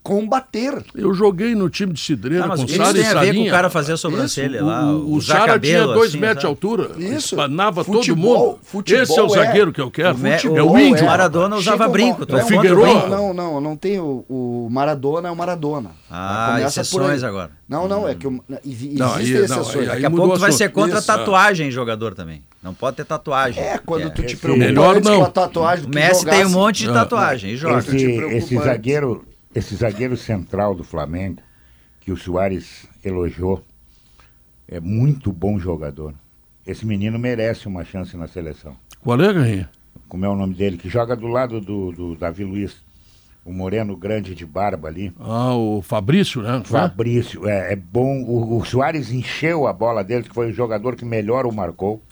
combater. 0.08 0.82
Eu 0.94 1.12
joguei 1.12 1.54
no 1.54 1.68
time 1.68 1.92
de 1.92 2.00
Cidreira 2.00 2.46
Ah, 2.46 2.48
com 2.56 2.64
o 2.64 2.68
Sara 2.68 2.90
isso 2.90 2.96
e 2.98 3.02
tem 3.02 3.06
a 3.06 3.08
ver 3.12 3.14
com 3.20 3.24
Sarinha. 3.26 3.48
o 3.48 3.50
cara 3.54 3.68
fazer 3.70 3.92
a 3.92 3.96
sobrancelha 3.98 4.62
O- 4.64 4.66
lá? 4.66 4.84
O, 4.92 5.12
usar 5.12 5.40
Sara 5.40 5.60
tinha 5.60 5.84
dois 5.86 6.10
assim, 6.10 6.18
metros 6.18 6.40
de 6.40 6.46
altura. 6.46 6.90
Isso. 6.96 7.34
Espanava 7.34 7.84
todo 7.84 7.96
Futebol- 7.96 8.46
mundo. 8.46 8.58
futebol 8.62 9.02
Esse 9.02 9.18
é 9.18 9.22
o 9.22 9.26
é- 9.26 9.28
zagueiro 9.28 9.72
que 9.72 9.80
eu 9.80 9.90
quero. 9.90 10.14
O 10.16 10.18
Me- 10.18 10.30
é 10.30 10.62
o 10.62 10.72
o 10.72 10.78
índio. 10.78 11.04
Maradona 11.04 11.56
usava 11.56 11.76
Chega 11.84 11.88
brinco. 11.92 12.22
É 12.22 12.40
é 12.40 12.72
o 12.72 12.80
brinco? 12.82 13.06
Não, 13.08 13.34
não, 13.34 13.60
não 13.60 13.76
tem 13.76 13.98
o, 14.00 14.24
o 14.28 14.68
Maradona, 14.70 15.28
é 15.28 15.30
o 15.30 15.36
Maradona. 15.36 15.90
Ah, 16.10 16.52
Começa 16.56 16.80
por 16.84 17.02
exceções 17.02 17.22
agora. 17.22 17.50
Não, 17.68 17.86
não, 17.86 18.08
é 18.08 18.14
que 18.14 18.26
o- 18.26 18.30
Não, 18.30 18.56
aí- 18.56 18.60
existem 18.64 18.96
não, 18.98 19.16
exceções. 19.60 19.76
aí- 19.76 19.86
Daqui 19.86 20.06
a 20.06 20.10
pouco 20.10 20.28
tu 20.30 20.36
o 20.36 20.38
vai 20.38 20.52
ser 20.52 20.70
contra 20.70 20.98
Isso, 20.98 21.06
tatuagem, 21.06 21.70
jogador 21.70 22.14
também. 22.14 22.42
Não 22.62 22.72
pode 22.72 22.96
ter 22.96 23.04
tatuagem. 23.04 23.62
É, 23.62 23.78
quando 23.78 24.10
tu 24.10 24.22
te 24.22 24.36
preocupa 24.36 24.66
Melhor 24.66 25.00
não. 25.00 25.18
com 25.18 25.24
a 25.24 25.30
tatuagem 25.30 25.84
do 25.84 25.92
O 25.92 25.94
Messi 25.94 26.24
tem 26.24 26.46
um 26.46 26.50
monte 26.50 26.78
de 26.84 26.90
Ah, 26.90 26.94
tatuagem 26.94 27.52
e 27.52 27.56
joga. 27.56 27.78
Esse- 27.78 28.56
zagueiro, 28.56 29.24
esse 29.54 29.74
zagueiro 29.74 30.16
central 30.16 30.74
do 30.74 30.84
Flamengo, 30.84 31.40
que 32.00 32.12
o 32.12 32.16
Soares 32.16 32.86
elogiou, 33.04 33.64
é 34.66 34.80
muito 34.80 35.32
bom 35.32 35.58
jogador. 35.58 36.14
Esse 36.66 36.84
menino 36.84 37.18
merece 37.18 37.66
uma 37.66 37.84
chance 37.84 38.16
na 38.16 38.28
seleção. 38.28 38.76
Qual 39.00 39.20
é, 39.20 39.32
Garrinha? 39.32 39.70
Como 40.08 40.24
é 40.24 40.28
o 40.28 40.36
nome 40.36 40.54
dele? 40.54 40.76
Que 40.76 40.88
joga 40.88 41.16
do 41.16 41.26
lado 41.26 41.60
do, 41.60 41.92
do 41.92 42.14
Davi 42.14 42.44
Luiz. 42.44 42.76
O 43.44 43.52
moreno 43.52 43.96
grande 43.96 44.34
de 44.34 44.44
barba 44.44 44.88
ali. 44.88 45.10
Ah, 45.18 45.54
o 45.54 45.80
Fabrício, 45.80 46.42
né? 46.42 46.60
Fabrício, 46.64 47.48
é, 47.48 47.72
é 47.72 47.76
bom. 47.76 48.22
O, 48.24 48.58
o 48.58 48.64
Soares 48.64 49.10
encheu 49.10 49.66
a 49.66 49.72
bola 49.72 50.04
dele, 50.04 50.24
que 50.24 50.34
foi 50.34 50.50
o 50.50 50.52
jogador 50.52 50.94
que 50.96 51.04
melhor 51.04 51.46
o 51.46 51.52
marcou. 51.52 52.02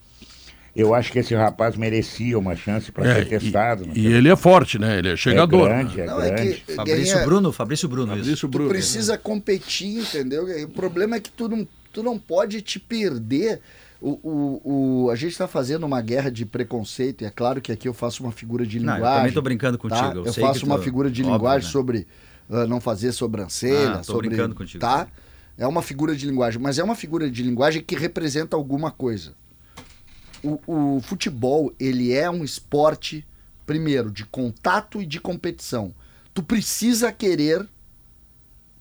Eu 0.77 0.95
acho 0.95 1.11
que 1.11 1.19
esse 1.19 1.35
rapaz 1.35 1.75
merecia 1.77 2.39
uma 2.39 2.55
chance 2.55 2.93
para 2.93 3.09
É, 3.09 3.15
ser 3.15 3.25
testado. 3.41 3.89
e, 3.95 4.01
e 4.01 4.07
ele 4.13 4.29
é 4.29 4.37
forte, 4.37 4.79
né? 4.79 4.99
Ele 4.99 5.09
é 5.09 5.17
chegador. 5.17 5.67
É 5.71 5.75
grande, 5.83 6.01
é 6.01 6.07
Não, 6.07 6.21
é 6.21 6.31
grande. 6.31 6.55
que 6.61 6.75
Fabrício 6.75 6.85
Guerrinha, 7.05 7.25
Bruno, 7.27 7.53
Fabrício 7.53 7.89
Bruno. 7.89 8.13
isso. 8.13 8.19
Fabrício 8.21 8.49
tu 8.49 8.51
Bruno. 8.51 8.69
precisa 8.69 9.17
competir, 9.19 10.01
entendeu? 10.01 10.45
O 10.65 10.69
problema 10.69 11.17
é 11.17 11.21
que 11.21 11.31
tu 11.31 11.49
não, 11.49 11.67
tu 11.93 12.03
não 12.03 12.19
pode 12.19 12.61
te 12.63 12.79
perder. 12.79 13.61
O, 13.99 14.11
o, 14.23 15.05
o- 15.07 15.11
a 15.11 15.17
gente 15.17 15.33
está 15.33 15.49
fazendo 15.49 15.85
uma 15.87 16.03
guerra 16.03 16.31
de 16.31 16.45
preconceito, 16.45 17.23
e 17.23 17.27
é 17.27 17.31
claro 17.31 17.63
que 17.63 17.73
aqui 17.73 17.89
eu 17.89 17.95
faço 17.95 18.23
uma 18.23 18.31
figura 18.31 18.67
de 18.67 18.79
Não, 18.79 18.93
eu 18.93 18.95
linguagem. 18.97 19.19
também 19.21 19.33
tô 19.33 19.41
brincando 19.43 19.79
contigo, 19.79 20.01
tá? 20.03 20.15
eu 20.15 20.27
Eu, 20.27 20.33
sei 20.35 20.45
faço 20.45 20.61
que 20.61 20.67
uma 20.67 20.77
tu- 20.77 20.83
figura 20.85 21.11
de 21.11 21.23
óbvio, 21.23 21.35
linguagem 21.37 21.67
né? 21.67 21.73
sobre 21.73 22.07
ah, 22.51 22.67
não 22.67 22.79
fazer 22.81 23.11
sobrancelha, 23.13 23.93
Ah, 23.95 23.97
tô 23.99 24.13
sobre. 24.13 24.29
brincando 24.29 24.55
contigo. 24.55 24.81
Tá? 24.81 25.09
É 25.57 25.67
uma 25.67 25.81
figura 25.81 26.15
de 26.15 26.27
linguagem, 26.27 26.61
mas 26.61 26.79
é 26.79 26.85
uma 26.85 26.95
figura 26.95 27.31
de 27.31 27.43
linguagem 27.43 27.83
que 27.83 27.97
representa 27.97 28.55
alguma 28.55 28.91
coisa. 28.91 29.33
O, 30.47 30.97
o 30.97 31.01
futebol, 31.01 31.73
ele 31.81 32.13
é 32.13 32.31
um 32.31 32.45
esporte, 32.45 33.27
primeiro, 33.67 34.11
de 34.11 34.25
contato 34.25 35.01
e 35.03 35.07
de 35.07 35.19
competição. 35.21 35.93
Tu 36.33 36.43
precisa 36.43 37.11
querer, 37.11 37.67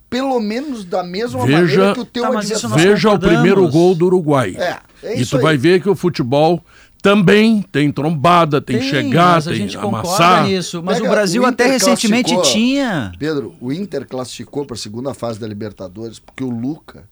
pelo 0.09 0.39
menos 0.39 0.85
da 0.85 1.03
mesma 1.03 1.45
Veja- 1.45 1.57
maneira 1.59 1.93
que 1.93 1.99
o 2.01 2.05
teu 2.05 2.23
Tá, 2.23 2.29
isso 2.41 2.53
adversário. 2.67 2.75
Veja 2.75 3.09
o 3.11 3.19
primeiro 3.19 3.67
gol 3.69 3.95
do 3.95 4.05
Uruguai. 4.05 4.55
É, 4.57 4.79
é 5.03 5.17
e 5.17 5.21
isso 5.21 5.31
tu 5.31 5.37
aí. 5.37 5.43
vai 5.43 5.57
ver 5.57 5.81
que 5.81 5.89
o 5.89 5.95
futebol 5.95 6.63
também 7.01 7.61
tem 7.61 7.91
trombada, 7.91 8.59
tem, 8.59 8.81
chegar, 8.81 9.37
a 9.37 9.41
tem 9.41 9.55
gente 9.55 9.77
concorda 9.77 10.07
amassar. 10.07 10.47
nisso. 10.47 10.81
Mas 10.83 10.97
Pega 10.97 11.07
o 11.07 11.11
Brasil 11.11 11.43
o 11.43 11.45
até 11.45 11.67
recentemente 11.67 12.33
tinha. 12.51 13.11
Pedro, 13.19 13.55
o 13.61 13.71
Inter 13.71 14.07
classificou 14.07 14.65
para 14.65 14.75
a 14.75 14.79
segunda 14.79 15.13
fase 15.13 15.39
da 15.39 15.47
Libertadores 15.47 16.17
porque 16.19 16.43
o 16.43 16.49
Luca 16.49 17.07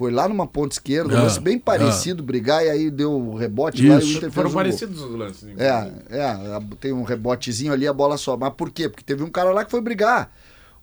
foi 0.00 0.10
lá 0.10 0.26
numa 0.26 0.46
ponta 0.46 0.74
esquerda, 0.74 1.14
um 1.14 1.18
Ah, 1.18 1.22
lance 1.24 1.38
bem 1.38 1.58
parecido, 1.58 2.22
brigar, 2.22 2.64
e 2.64 2.70
aí 2.70 2.90
deu 2.90 3.12
o 3.12 3.36
rebote 3.36 3.86
lá 3.86 3.96
e 3.96 3.98
o 3.98 4.00
Isso. 4.00 4.08
Inter 4.12 4.20
fez 4.22 4.32
Foram 4.34 4.48
um 4.48 4.52
gol. 4.54 4.62
parecidos 4.62 4.98
os 5.02 5.10
lances. 5.14 5.46
É, 5.58 5.92
é, 6.08 6.60
tem 6.80 6.90
um 6.90 7.02
rebotezinho 7.02 7.70
ali, 7.70 7.86
a 7.86 7.92
bola 7.92 8.16
só. 8.16 8.34
Mas 8.34 8.54
por 8.54 8.70
quê? 8.70 8.88
Porque 8.88 9.04
teve 9.04 9.22
um 9.22 9.28
cara 9.28 9.50
lá 9.50 9.62
que 9.62 9.70
foi 9.70 9.82
brigar. 9.82 10.32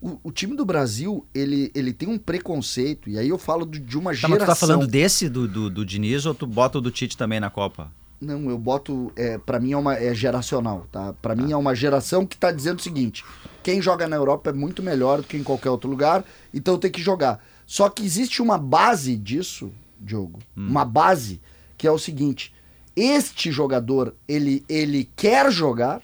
O, 0.00 0.20
o 0.22 0.30
time 0.30 0.54
do 0.54 0.64
Brasil, 0.64 1.26
ele, 1.34 1.72
ele 1.74 1.92
tem 1.92 2.08
um 2.08 2.16
preconceito, 2.16 3.10
e 3.10 3.18
aí 3.18 3.28
eu 3.28 3.38
falo 3.38 3.64
do- 3.64 3.80
de 3.80 3.98
uma 3.98 4.12
Tá, 4.14 4.28
mas 4.28 4.38
geração. 4.38 4.46
tu 4.46 4.46
tá 4.46 4.54
falando 4.54 4.86
desse 4.86 5.28
do, 5.28 5.48
do, 5.48 5.68
do 5.68 5.84
Diniz 5.84 6.24
ou 6.24 6.32
tu 6.32 6.46
bota 6.46 6.78
o 6.78 6.80
do 6.80 6.92
Tite 6.92 7.16
também 7.16 7.40
na 7.40 7.50
Copa? 7.50 7.90
Não, 8.20 8.48
eu 8.48 8.56
boto. 8.56 9.10
É, 9.16 9.36
para 9.38 9.58
mim 9.58 9.72
é, 9.72 9.76
uma, 9.76 9.96
é 9.96 10.14
geracional, 10.14 10.86
tá? 10.92 11.12
Para 11.20 11.34
mim 11.34 11.50
é 11.50 11.56
uma 11.56 11.74
geração 11.74 12.24
que 12.24 12.36
tá 12.36 12.52
dizendo 12.52 12.78
o 12.78 12.82
seguinte: 12.82 13.24
quem 13.64 13.82
joga 13.82 14.06
na 14.06 14.14
Europa 14.14 14.50
é 14.50 14.52
muito 14.52 14.80
melhor 14.80 15.18
do 15.22 15.24
que 15.26 15.36
em 15.36 15.42
qualquer 15.42 15.70
outro 15.70 15.90
lugar, 15.90 16.24
então 16.54 16.78
tem 16.78 16.90
que 16.92 17.02
jogar. 17.02 17.44
Só 17.70 17.90
que 17.90 18.02
existe 18.02 18.40
uma 18.40 18.56
base 18.56 19.14
disso, 19.14 19.70
Diogo, 20.00 20.38
uma 20.56 20.86
base 20.86 21.38
que 21.76 21.86
é 21.86 21.90
o 21.92 21.98
seguinte: 21.98 22.50
este 22.96 23.52
jogador 23.52 24.14
ele, 24.26 24.64
ele 24.68 25.06
quer 25.14 25.52
jogar, 25.52 26.00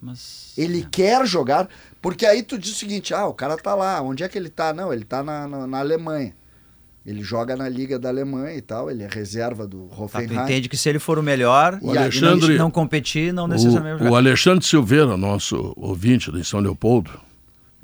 Mas. 0.00 0.54
ele 0.56 0.86
quer 0.90 1.26
jogar, 1.26 1.68
porque 2.00 2.24
aí 2.24 2.42
tu 2.42 2.56
diz 2.58 2.72
o 2.72 2.74
seguinte: 2.74 3.12
ah, 3.12 3.26
o 3.26 3.34
cara 3.34 3.56
tá 3.58 3.74
lá, 3.74 4.00
onde 4.00 4.24
é 4.24 4.28
que 4.30 4.38
ele 4.38 4.48
tá? 4.48 4.72
Não, 4.72 4.90
ele 4.90 5.04
tá 5.04 5.22
na, 5.22 5.46
na, 5.46 5.66
na 5.66 5.78
Alemanha. 5.78 6.34
Ele 7.04 7.22
joga 7.22 7.54
na 7.56 7.68
Liga 7.68 7.98
da 7.98 8.08
Alemanha 8.10 8.54
e 8.56 8.60
tal, 8.62 8.90
ele 8.90 9.02
é 9.02 9.08
reserva 9.10 9.66
do 9.66 9.84
Tá, 9.88 9.94
tu 9.96 10.02
Hoffenheim. 10.02 10.42
entende 10.42 10.68
que 10.70 10.76
se 10.76 10.88
ele 10.90 10.98
for 10.98 11.18
o 11.18 11.22
melhor 11.22 11.78
O 11.82 11.94
e 11.94 11.98
Alexandre- 11.98 12.56
não, 12.56 12.64
não 12.64 12.70
competir, 12.70 13.32
não 13.32 13.46
necessariamente. 13.46 14.04
O, 14.08 14.10
o 14.12 14.16
Alexandre 14.16 14.64
Silveira, 14.64 15.16
nosso 15.16 15.72
ouvinte 15.76 16.30
de 16.32 16.44
São 16.44 16.60
Leopoldo, 16.60 17.10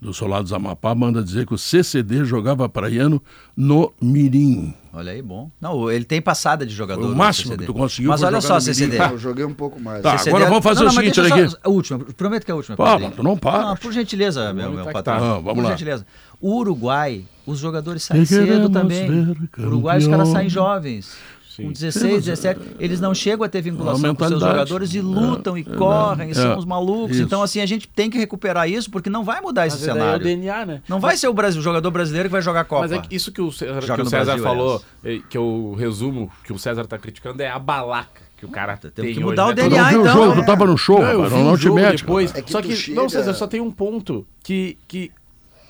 do 0.05 0.13
Solado 0.13 0.47
do 0.47 0.55
Amapá, 0.55 0.95
manda 0.95 1.23
dizer 1.23 1.47
que 1.47 1.55
o 1.55 1.59
CCD 1.59 2.25
jogava 2.25 2.69
praiano 2.69 3.23
no 3.57 3.93
Mirim. 4.01 4.75
Olha 4.93 5.11
aí, 5.13 5.21
bom. 5.23 5.51
Não, 5.61 5.91
ele 5.91 6.05
tem 6.05 6.21
passada 6.23 6.65
de 6.65 6.73
jogador. 6.73 7.01
Foi 7.01 7.09
o 7.11 7.13
no 7.13 7.19
máximo 7.19 7.47
CCD. 7.49 7.67
que 7.67 7.73
tu 7.73 7.75
conseguiu 7.75 8.11
Mas 8.11 8.23
olha 8.23 8.41
jogar 8.41 8.61
só. 8.61 8.61
CCD. 8.61 8.97
Eu 8.99 9.19
joguei 9.19 9.45
um 9.45 9.55
pouco 9.55 9.81
mais. 9.81 10.03
Tá, 10.03 10.19
CCD 10.19 10.31
agora 10.37 10.49
vamos 10.51 10.63
fazer 10.63 10.81
Não, 10.81 10.87
o 10.87 10.89
não, 10.89 10.95
mas 10.95 11.05
seguinte, 11.15 11.21
olha 11.33 11.45
aqui. 11.45 11.57
A 11.65 11.69
última, 11.69 11.99
prometo 11.99 12.45
que 12.45 12.51
é 12.51 12.55
a 12.55 12.57
última. 12.57 12.77
Fala, 12.77 13.11
tu 13.11 13.23
não 13.23 13.37
para. 13.37 13.63
Não, 13.67 13.77
por 13.77 13.93
gentileza, 13.93 14.53
meu, 14.53 14.71
meu 14.71 14.85
tá 14.85 14.93
patrão. 14.93 15.19
tá. 15.19 15.35
Vamos 15.39 15.55
por 15.55 15.63
lá. 15.65 15.71
gentileza. 15.71 16.07
O 16.41 16.59
Uruguai, 16.59 17.25
os 17.47 17.59
jogadores 17.59 18.03
saem 18.05 18.25
cedo 18.25 18.69
também. 18.69 19.11
O 19.59 19.63
Uruguai, 19.63 19.99
os 19.99 20.07
caras 20.07 20.29
saem 20.29 20.49
jovens. 20.49 21.17
Com 21.57 21.71
16, 21.73 22.25
17, 22.25 22.61
eles 22.79 23.01
não 23.01 23.15
chegam 23.15 23.45
a 23.45 23.49
ter 23.49 23.61
vinculação 23.63 24.11
Uma 24.11 24.15
com 24.15 24.27
seus 24.29 24.41
jogadores 24.41 24.95
e 24.95 25.01
lutam 25.01 25.57
e 25.57 25.61
É, 25.61 25.65
correm, 25.77 26.29
e 26.29 26.31
é, 26.33 26.35
são 26.35 26.59
os 26.59 26.65
malucos. 26.65 27.17
isso. 27.17 27.25
Então, 27.25 27.43
assim, 27.43 27.61
a 27.61 27.67
gente 27.67 27.87
tem 27.89 28.11
que 28.11 28.19
recuperar 28.19 28.69
isso, 28.69 28.91
porque 28.91 29.09
não 29.09 29.23
vai 29.25 29.41
mudar 29.41 29.67
esse 29.67 29.77
Mas 29.77 29.87
daí 29.87 29.91
é 29.91 29.93
o 29.93 30.03
cenário. 30.05 30.25
DNA, 30.25 30.67
né? 30.67 30.83
Não 30.89 30.99
vai 31.01 31.17
ser 31.17 31.29
o, 31.29 31.33
Brasil, 31.35 31.61
o 31.61 31.65
jogador 31.65 31.91
brasileiro 31.91 32.29
que 32.29 32.33
vai 32.33 32.43
jogar 32.43 32.61
a 32.61 32.65
Copa. 32.65 32.83
Mas 32.83 32.93
é 32.93 32.99
que 32.99 33.15
isso 33.15 33.31
que 33.31 33.41
o 33.41 33.53
César, 33.53 33.81
que 33.81 34.03
o 34.03 34.05
César 34.07 34.25
Brasil, 34.25 34.43
falou, 34.43 34.83
que 35.31 35.37
eu 35.39 35.75
resumo, 35.79 36.31
que 36.45 36.53
o 36.53 36.59
César 36.59 36.85
tá 36.87 36.99
criticando, 36.99 37.43
é 37.43 37.49
a 37.49 37.59
balaca 37.59 38.23
que 38.37 38.45
o 38.45 38.49
cara 38.49 38.77
Temos 38.77 38.95
tem 38.97 39.05
que 39.07 39.11
hoje, 39.13 39.21
mudar 39.25 39.45
o 39.47 39.49
né? 39.51 39.55
Tu 39.55 39.69
DNA, 39.71 39.83
não 39.83 39.89
viu 39.91 39.99
o 39.99 40.03
então, 40.03 40.15
jogo, 40.15 40.35
né? 40.35 40.43
tu 40.43 40.47
tava 40.47 40.67
no 40.67 40.77
show, 40.77 40.99
Não, 41.01 41.09
eu 41.11 41.23
rapaz, 41.23 41.33
não, 41.45 41.53
o 41.53 41.57
te 41.57 41.63
jogo 41.63 41.77
mete. 41.77 42.01
depois. 42.01 42.35
É 42.35 42.43
que 42.43 42.51
só 42.51 42.61
que, 42.61 42.75
chega- 42.77 43.01
não, 43.01 43.09
César, 43.09 43.33
só 43.35 43.47
tem 43.47 43.61
um 43.61 43.71
ponto 43.71 44.27
que, 44.43 44.77
que 44.89 45.13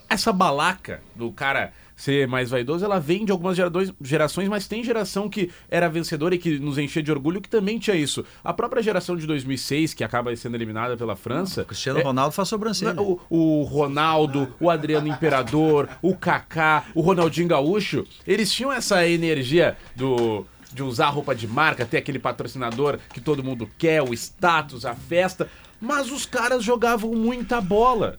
essa 0.08 0.32
balaca 0.32 1.00
do 1.14 1.30
cara 1.30 1.72
ser 1.96 2.26
mais 2.26 2.50
vaidoso, 2.50 2.84
ela 2.84 2.98
vem 2.98 3.24
de 3.24 3.32
algumas 3.32 3.56
gerações, 4.02 4.48
mas 4.48 4.66
tem 4.66 4.82
geração 4.82 5.28
que 5.28 5.50
era 5.68 5.88
vencedora 5.88 6.34
e 6.34 6.38
que 6.38 6.58
nos 6.58 6.78
enchia 6.78 7.02
de 7.02 7.10
orgulho 7.12 7.40
que 7.40 7.48
também 7.48 7.78
tinha 7.78 7.96
isso. 7.96 8.24
A 8.42 8.52
própria 8.52 8.82
geração 8.82 9.16
de 9.16 9.26
2006, 9.26 9.94
que 9.94 10.02
acaba 10.02 10.34
sendo 10.36 10.56
eliminada 10.56 10.96
pela 10.96 11.14
França. 11.16 11.62
O 11.62 11.66
Cristiano 11.66 12.00
é- 12.00 12.02
Ronaldo 12.02 12.32
faz 12.34 12.48
sobrancelha. 12.48 13.00
o, 13.00 13.20
o 13.30 13.62
Ronaldo, 13.62 14.52
o 14.58 14.68
Adriano 14.68 15.06
Imperador, 15.08 15.88
o 16.02 16.16
Kaká, 16.16 16.84
o 16.94 17.00
Ronaldinho 17.00 17.48
Gaúcho, 17.48 18.04
eles 18.26 18.52
tinham 18.52 18.72
essa 18.72 19.06
energia 19.06 19.76
do 19.94 20.46
de 20.72 20.82
usar 20.82 21.08
roupa 21.10 21.36
de 21.36 21.46
marca, 21.46 21.86
ter 21.86 21.98
aquele 21.98 22.18
patrocinador 22.18 22.98
que 23.12 23.20
todo 23.20 23.44
mundo 23.44 23.70
quer, 23.78 24.02
o 24.02 24.12
status, 24.12 24.84
a 24.84 24.92
festa, 24.92 25.48
mas 25.80 26.10
os 26.10 26.26
caras 26.26 26.64
jogavam 26.64 27.12
muita 27.14 27.60
bola. 27.60 28.18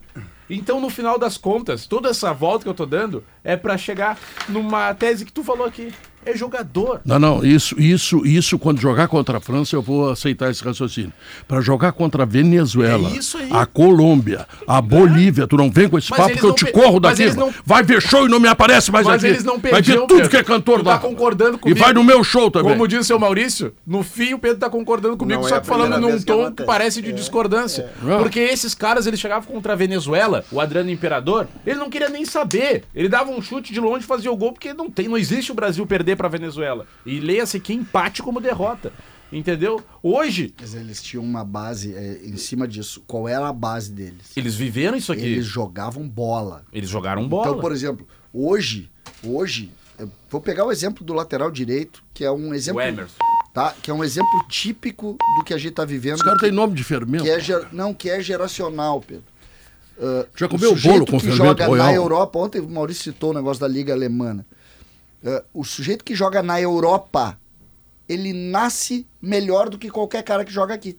Então, 0.49 0.79
no 0.79 0.89
final 0.89 1.17
das 1.17 1.37
contas, 1.37 1.87
toda 1.87 2.09
essa 2.09 2.33
volta 2.33 2.63
que 2.63 2.69
eu 2.69 2.73
tô 2.73 2.85
dando 2.85 3.23
é 3.43 3.55
pra 3.55 3.77
chegar 3.77 4.17
numa 4.47 4.93
tese 4.93 5.25
que 5.25 5.33
tu 5.33 5.43
falou 5.43 5.65
aqui. 5.65 5.91
É 6.25 6.35
jogador. 6.35 7.01
Não, 7.05 7.19
não, 7.19 7.45
isso, 7.45 7.79
isso, 7.79 8.25
isso, 8.25 8.57
quando 8.57 8.79
jogar 8.81 9.07
contra 9.07 9.37
a 9.37 9.41
França, 9.41 9.75
eu 9.75 9.81
vou 9.81 10.09
aceitar 10.09 10.49
esse 10.49 10.63
raciocínio. 10.63 11.13
Para 11.47 11.61
jogar 11.61 11.91
contra 11.91 12.23
a 12.23 12.25
Venezuela, 12.25 13.09
É 13.09 13.17
isso 13.17 13.37
aí. 13.37 13.49
a 13.51 13.65
Colômbia, 13.65 14.47
a 14.67 14.81
Bolívia, 14.81 15.47
tu 15.47 15.55
não 15.57 15.69
vem 15.69 15.87
com 15.87 15.97
esse 15.97 16.09
Mas 16.11 16.19
papo 16.19 16.33
que 16.37 16.43
eu 16.43 16.53
te 16.53 16.65
pe- 16.65 16.71
corro 16.71 16.99
daqui. 16.99 17.25
não-. 17.35 17.53
Vai 17.65 17.83
ver 17.83 18.01
show 18.01 18.25
e 18.25 18.29
não 18.29 18.39
me 18.39 18.47
aparece 18.47 18.91
mais 18.91 19.05
Mas 19.05 19.17
aqui. 19.23 19.27
eles 19.33 19.43
não 19.43 19.59
vai 19.59 19.71
perdiam, 19.71 20.01
ver 20.01 20.07
tudo 20.07 20.15
Pedro. 20.15 20.29
que 20.29 20.37
é 20.37 20.43
cantor 20.43 20.79
Tu 20.79 20.83
tá 20.85 20.91
lá. 20.91 20.97
concordando 20.99 21.57
E 21.57 21.59
comigo. 21.59 21.79
vai 21.79 21.93
no 21.93 22.03
meu 22.03 22.23
show 22.23 22.49
também. 22.49 22.71
Como 22.71 22.87
diz 22.87 22.99
o 23.01 23.03
seu 23.03 23.19
Maurício, 23.19 23.73
no 23.85 24.03
fim 24.03 24.33
o 24.33 24.39
Pedro 24.39 24.57
tá 24.57 24.69
concordando 24.69 25.15
comigo, 25.17 25.41
Não 25.41 25.47
é 25.47 25.49
só 25.49 25.55
a 25.57 25.61
que 25.61 25.67
falando 25.67 25.99
num 25.99 26.17
que 26.17 26.25
tom 26.25 26.51
que 26.51 26.63
parece 26.63 27.01
de 27.01 27.11
discordância. 27.13 27.89
É. 28.07 28.17
Porque 28.17 28.39
esses 28.39 28.73
caras, 28.73 29.05
eles 29.07 29.19
chegavam 29.19 29.47
contra 29.51 29.73
a 29.73 29.75
Venezuela, 29.75 30.43
o 30.51 30.59
Adriano 30.59 30.89
Imperador, 30.89 31.47
ele 31.65 31.79
não 31.79 31.89
queria 31.89 32.09
nem 32.09 32.25
saber. 32.25 32.83
Ele 32.95 33.07
dava 33.09 33.29
um 33.31 33.41
chute 33.41 33.71
de 33.73 33.79
longe 33.79 34.03
e 34.03 34.07
fazia 34.07 34.31
o 34.31 34.35
gol, 34.35 34.51
porque 34.53 34.73
não, 34.73 34.89
tem, 34.89 35.07
não 35.07 35.17
existe 35.17 35.51
o 35.51 35.55
Brasil 35.55 35.85
perder 35.85 36.14
pra 36.15 36.27
Venezuela. 36.27 36.85
E 37.05 37.19
leia-se 37.19 37.59
que 37.59 37.73
empate 37.73 38.21
como 38.23 38.39
derrota. 38.41 38.91
Entendeu? 39.31 39.83
Hoje, 40.03 40.53
Mas 40.61 40.75
eles 40.75 41.01
tinham 41.01 41.23
uma 41.23 41.43
base 41.43 41.93
é, 41.95 42.21
em 42.23 42.37
cima 42.37 42.67
disso. 42.67 43.03
Qual 43.07 43.27
era 43.27 43.47
a 43.47 43.53
base 43.53 43.91
deles? 43.91 44.31
eles 44.37 44.55
viveram 44.55 44.95
isso 44.97 45.11
aqui. 45.11 45.23
Eles 45.23 45.33
Eles, 45.37 45.45
jogavam 45.47 46.07
bola. 46.07 46.63
jogaram 46.83 47.27
bola. 47.27 47.49
Então, 47.49 47.59
por 47.59 47.71
exemplo, 47.71 48.07
hoje, 48.31 48.89
hoje, 49.23 49.71
eu 49.97 50.09
vou 50.29 50.39
pegar 50.39 50.63
o 50.65 50.71
exemplo 50.71 51.03
do 51.03 51.11
lateral 51.13 51.49
direito, 51.51 52.03
que 52.13 52.23
é 52.23 52.31
um 52.31 52.49
o 52.49 52.53
exemplo, 52.53 52.81
Emerson. 52.81 53.15
tá? 53.53 53.73
Que 53.81 53.89
é 53.89 53.93
um 53.93 54.03
exemplo 54.03 54.45
típico 54.47 55.17
do 55.39 55.43
que 55.43 55.53
a 55.53 55.57
gente 55.57 55.73
tá 55.73 55.83
vivendo. 55.83 56.15
Os 56.17 56.21
caras 56.21 56.39
que, 56.39 56.45
têm 56.45 56.55
nome 56.55 56.75
de 56.75 56.83
fermento. 56.83 57.23
que 57.23 57.29
é 57.29 57.39
ger- 57.39 57.67
não, 57.73 57.93
que 57.93 58.09
é 58.09 58.21
geracional, 58.21 59.01
Pedro. 59.01 59.23
Ah, 59.99 60.25
Já 60.35 60.45
o 60.45 60.49
comeu 60.49 60.69
sujeito 60.71 60.93
bolo 60.93 61.05
com 61.07 61.17
que 61.19 61.25
fermento 61.25 61.45
joga 61.47 61.65
royal? 61.65 61.85
na 61.87 61.93
Europa, 61.93 62.37
ontem 62.39 62.61
o 62.61 62.69
Maurício 62.69 63.03
citou 63.11 63.31
o 63.31 63.33
negócio 63.33 63.59
da 63.59 63.67
Liga 63.67 63.91
Alemã. 63.93 64.45
Ah, 65.25 65.43
o 65.53 65.63
sujeito 65.63 66.03
que 66.03 66.13
joga 66.13 66.43
na 66.43 66.61
Europa, 66.61 67.39
ele 68.07 68.31
nasce 68.31 69.07
melhor 69.21 69.69
do 69.69 69.77
que 69.77 69.89
qualquer 69.89 70.23
cara 70.23 70.45
que 70.45 70.51
joga 70.51 70.73
aqui. 70.73 70.97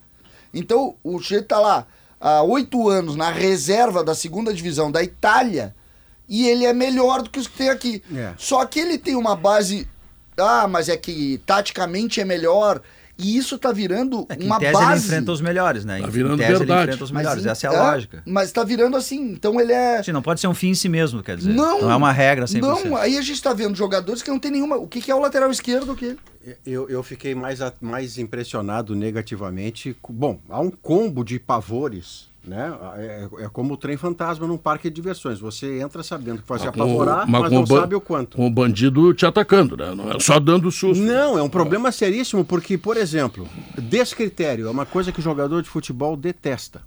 Então, 0.52 0.96
o 1.04 1.18
sujeito 1.18 1.46
tá 1.46 1.60
lá 1.60 1.86
há 2.20 2.42
oito 2.42 2.88
anos 2.88 3.14
na 3.14 3.30
reserva 3.30 4.02
da 4.02 4.14
segunda 4.14 4.52
divisão 4.52 4.90
da 4.90 5.02
Itália 5.02 5.74
e 6.28 6.48
ele 6.48 6.64
é 6.64 6.72
melhor 6.72 7.22
do 7.22 7.30
que 7.30 7.38
os 7.38 7.46
que 7.46 7.56
tem 7.56 7.68
aqui. 7.68 8.02
É. 8.14 8.34
Só 8.36 8.64
que 8.66 8.80
ele 8.80 8.98
tem 8.98 9.14
uma 9.14 9.36
base. 9.36 9.88
Ah, 10.36 10.66
mas 10.66 10.88
é 10.88 10.96
que 10.96 11.40
taticamente 11.46 12.20
é 12.20 12.24
melhor. 12.24 12.82
E 13.18 13.36
isso 13.36 13.58
tá 13.58 13.72
virando 13.72 14.26
É 14.28 14.36
que 14.36 14.44
uma 14.44 14.56
em 14.56 14.58
tese 14.58 14.72
base. 14.74 14.92
ele 14.92 14.98
enfrenta 14.98 15.32
os 15.32 15.40
melhores, 15.40 15.84
né? 15.84 16.00
Tá 16.00 16.06
Em 16.06 16.10
virando 16.10 16.36
tese 16.36 16.48
verdade. 16.58 16.72
ele 16.82 16.82
enfrenta 16.90 17.04
os 17.04 17.10
melhores. 17.10 17.46
em- 17.46 17.48
Essa 17.48 17.66
é 17.66 17.70
a 17.74 17.82
lógica. 17.92 18.22
Mas 18.26 18.52
tá 18.52 18.62
virando 18.62 18.96
assim. 18.96 19.30
Então 19.32 19.58
ele 19.60 19.72
é. 19.72 20.02
Sim, 20.02 20.12
não 20.12 20.20
pode 20.22 20.40
ser 20.40 20.48
um 20.48 20.54
fim 20.54 20.68
em 20.68 20.74
si 20.74 20.88
mesmo, 20.88 21.22
quer 21.22 21.36
dizer. 21.36 21.52
Não, 21.52 21.90
é 21.90 21.96
uma 21.96 22.12
regra 22.12 22.46
100%. 22.46 22.60
Não, 22.60 22.96
aí 22.96 23.16
a 23.16 23.22
gente 23.22 23.42
tá 23.42 23.54
vendo 23.54 23.74
jogadores 23.74 24.22
que 24.22 24.30
não 24.30 24.38
tem 24.38 24.50
nenhuma. 24.50 24.76
O 24.76 24.86
que, 24.86 25.00
que 25.00 25.10
é 25.10 25.14
o 25.14 25.20
lateral 25.20 25.50
esquerdo? 25.50 25.92
O 25.92 25.96
quê? 25.96 26.16
Eu, 26.64 26.88
eu 26.88 27.02
fiquei 27.02 27.34
mais, 27.34 27.58
mais 27.80 28.18
impressionado 28.18 28.94
negativamente. 28.94 29.96
Bom, 30.08 30.38
há 30.48 30.60
um 30.60 30.70
combo 30.70 31.24
de 31.24 31.38
pavores, 31.40 32.25
né? 32.46 32.72
É, 32.96 33.28
é 33.44 33.48
como 33.52 33.74
o 33.74 33.76
trem 33.76 33.96
fantasma 33.96 34.46
num 34.46 34.56
parque 34.56 34.88
de 34.88 34.94
diversões. 34.94 35.38
Você 35.40 35.80
entra 35.80 36.02
sabendo 36.02 36.42
que 36.42 36.48
vai 36.48 36.58
se 36.58 36.66
o- 36.66 36.68
apavorar, 36.68 37.28
mas, 37.28 37.48
com 37.48 37.54
não 37.54 37.66
sabe 37.66 37.94
o 37.94 38.00
quanto. 38.00 38.36
Com 38.36 38.46
o 38.46 38.50
bandido 38.50 39.12
te 39.14 39.26
atacando, 39.26 39.76
né? 39.76 39.94
Não 39.94 40.10
é 40.12 40.20
só 40.20 40.38
dando 40.40 40.70
susto. 40.70 41.02
Não, 41.02 41.38
é 41.38 41.42
um 41.42 41.48
problema 41.48 41.90
seríssimo, 41.92 42.44
porque, 42.44 42.78
por 42.78 42.96
exemplo, 42.96 43.48
descritério 43.78 44.66
é 44.66 44.70
uma 44.70 44.86
coisa 44.86 45.10
que 45.12 45.20
o 45.20 45.22
jogador 45.22 45.62
de 45.62 45.68
futebol 45.68 46.16
detesta. 46.16 46.82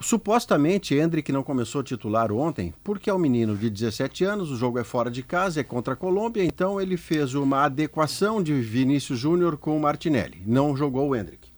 Supostamente, 0.00 0.94
Hendrick 0.94 1.30
não 1.30 1.42
começou 1.42 1.82
titular 1.82 2.32
ontem 2.32 2.72
porque 2.82 3.10
é 3.10 3.14
um 3.14 3.18
menino 3.18 3.54
de 3.54 3.68
17 3.68 4.24
anos, 4.24 4.50
o 4.50 4.56
jogo 4.56 4.78
é 4.78 4.84
fora 4.84 5.10
de 5.10 5.22
casa, 5.22 5.60
é 5.60 5.62
contra 5.62 5.92
a 5.92 5.96
Colômbia, 5.96 6.42
então 6.42 6.80
ele 6.80 6.96
fez 6.96 7.34
uma 7.34 7.64
adequação 7.64 8.42
de 8.42 8.54
Vinícius 8.54 9.18
Júnior 9.18 9.58
com 9.58 9.76
o 9.76 9.80
Martinelli. 9.80 10.42
Não 10.46 10.74
jogou 10.74 11.10
o 11.10 11.14
Hendrick. 11.14 11.50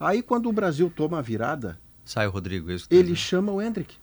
Aí, 0.00 0.22
quando 0.22 0.48
o 0.48 0.52
Brasil 0.52 0.90
toma 0.94 1.18
a 1.18 1.22
virada, 1.22 1.78
Sai 2.08 2.26
o 2.26 2.30
Rodrigo. 2.30 2.70
é 2.70 2.74
isso 2.74 2.88
tô 2.88 2.96
ele 2.96 3.14
chama 3.14 3.52
o 3.52 3.60
Hendrick. 3.60 3.94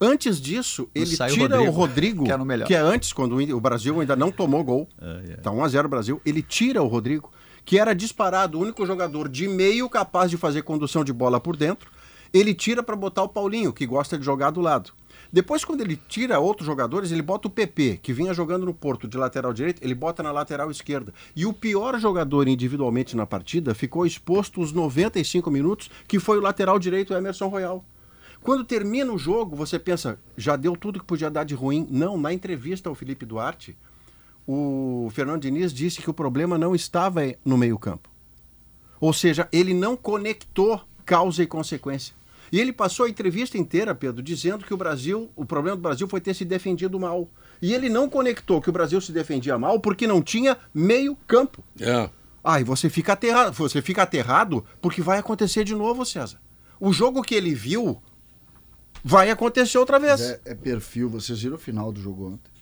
Antes 0.00 0.40
disso, 0.40 0.88
ele 0.94 1.16
sai 1.16 1.32
o 1.32 1.34
tira 1.34 1.60
o 1.60 1.64
Rodrigo, 1.64 1.72
Rodrigo, 1.72 2.24
que 2.24 2.30
era 2.30 2.40
o 2.40 2.46
melhor. 2.46 2.66
que 2.68 2.74
é 2.76 2.78
antes, 2.78 3.12
quando 3.12 3.36
o 3.36 3.60
Brasil 3.60 4.00
ainda 4.00 4.14
não 4.14 4.30
tomou 4.30 4.62
gol. 4.62 4.88
É, 5.02 5.32
é. 5.32 5.36
Tá 5.38 5.50
1x0 5.50 5.84
o 5.84 5.88
Brasil. 5.88 6.22
Ele 6.24 6.40
tira 6.42 6.80
o 6.80 6.86
Rodrigo, 6.86 7.32
que 7.64 7.76
era 7.76 7.92
disparado, 7.92 8.56
o 8.56 8.62
único 8.62 8.86
jogador 8.86 9.28
de 9.28 9.48
meio 9.48 9.88
capaz 9.88 10.30
de 10.30 10.36
fazer 10.36 10.62
condução 10.62 11.02
de 11.02 11.12
bola 11.12 11.40
por 11.40 11.56
dentro. 11.56 11.90
Ele 12.32 12.54
tira 12.54 12.84
para 12.84 12.94
botar 12.94 13.24
o 13.24 13.28
Paulinho, 13.28 13.72
que 13.72 13.84
gosta 13.84 14.16
de 14.16 14.24
jogar 14.24 14.50
do 14.50 14.60
lado. 14.60 14.92
Depois, 15.32 15.64
quando 15.64 15.82
ele 15.82 15.98
tira 16.08 16.40
outros 16.40 16.66
jogadores, 16.66 17.12
ele 17.12 17.22
bota 17.22 17.48
o 17.48 17.50
PP, 17.50 18.00
que 18.02 18.12
vinha 18.12 18.32
jogando 18.32 18.64
no 18.64 18.72
Porto 18.72 19.06
de 19.06 19.18
lateral 19.18 19.52
direito, 19.52 19.82
ele 19.84 19.94
bota 19.94 20.22
na 20.22 20.32
lateral 20.32 20.70
esquerda. 20.70 21.12
E 21.36 21.44
o 21.44 21.52
pior 21.52 21.98
jogador 21.98 22.48
individualmente 22.48 23.16
na 23.16 23.26
partida 23.26 23.74
ficou 23.74 24.06
exposto 24.06 24.60
os 24.60 24.72
95 24.72 25.50
minutos, 25.50 25.90
que 26.06 26.18
foi 26.18 26.38
o 26.38 26.42
lateral 26.42 26.78
direito 26.78 27.12
Emerson 27.12 27.48
Royal. 27.48 27.84
Quando 28.40 28.64
termina 28.64 29.12
o 29.12 29.18
jogo, 29.18 29.56
você 29.56 29.78
pensa, 29.78 30.18
já 30.36 30.56
deu 30.56 30.76
tudo 30.76 31.00
que 31.00 31.04
podia 31.04 31.30
dar 31.30 31.44
de 31.44 31.54
ruim. 31.54 31.86
Não, 31.90 32.16
na 32.16 32.32
entrevista 32.32 32.88
ao 32.88 32.94
Felipe 32.94 33.26
Duarte, 33.26 33.76
o 34.46 35.10
Fernando 35.12 35.42
Diniz 35.42 35.72
disse 35.72 36.00
que 36.00 36.08
o 36.08 36.14
problema 36.14 36.56
não 36.56 36.74
estava 36.74 37.20
no 37.44 37.58
meio-campo. 37.58 38.08
Ou 39.00 39.12
seja, 39.12 39.48
ele 39.52 39.74
não 39.74 39.96
conectou 39.96 40.80
causa 41.04 41.42
e 41.42 41.46
consequência. 41.46 42.14
E 42.50 42.60
ele 42.60 42.72
passou 42.72 43.06
a 43.06 43.08
entrevista 43.08 43.58
inteira, 43.58 43.94
Pedro, 43.94 44.22
dizendo 44.22 44.64
que 44.64 44.74
o 44.74 44.76
Brasil, 44.76 45.30
o 45.36 45.44
problema 45.44 45.76
do 45.76 45.82
Brasil 45.82 46.08
foi 46.08 46.20
ter 46.20 46.34
se 46.34 46.44
defendido 46.44 46.98
mal. 46.98 47.28
E 47.60 47.74
ele 47.74 47.88
não 47.88 48.08
conectou 48.08 48.60
que 48.60 48.70
o 48.70 48.72
Brasil 48.72 49.00
se 49.00 49.12
defendia 49.12 49.58
mal 49.58 49.80
porque 49.80 50.06
não 50.06 50.22
tinha 50.22 50.56
meio-campo. 50.72 51.62
É. 51.80 52.08
Ah, 52.42 52.60
e 52.60 52.64
você 52.64 52.88
fica 52.88 53.12
aterrado, 53.12 53.52
você 53.52 53.82
fica 53.82 54.02
aterrado 54.02 54.64
porque 54.80 55.02
vai 55.02 55.18
acontecer 55.18 55.64
de 55.64 55.74
novo, 55.74 56.04
César. 56.04 56.40
O 56.80 56.92
jogo 56.92 57.22
que 57.22 57.34
ele 57.34 57.54
viu 57.54 58.00
vai 59.04 59.30
acontecer 59.30 59.78
outra 59.78 59.98
vez. 59.98 60.20
É, 60.20 60.40
é 60.44 60.54
perfil. 60.54 61.08
Vocês 61.08 61.42
viram 61.42 61.56
o 61.56 61.58
final 61.58 61.92
do 61.92 62.00
jogo 62.00 62.28
ontem? 62.28 62.57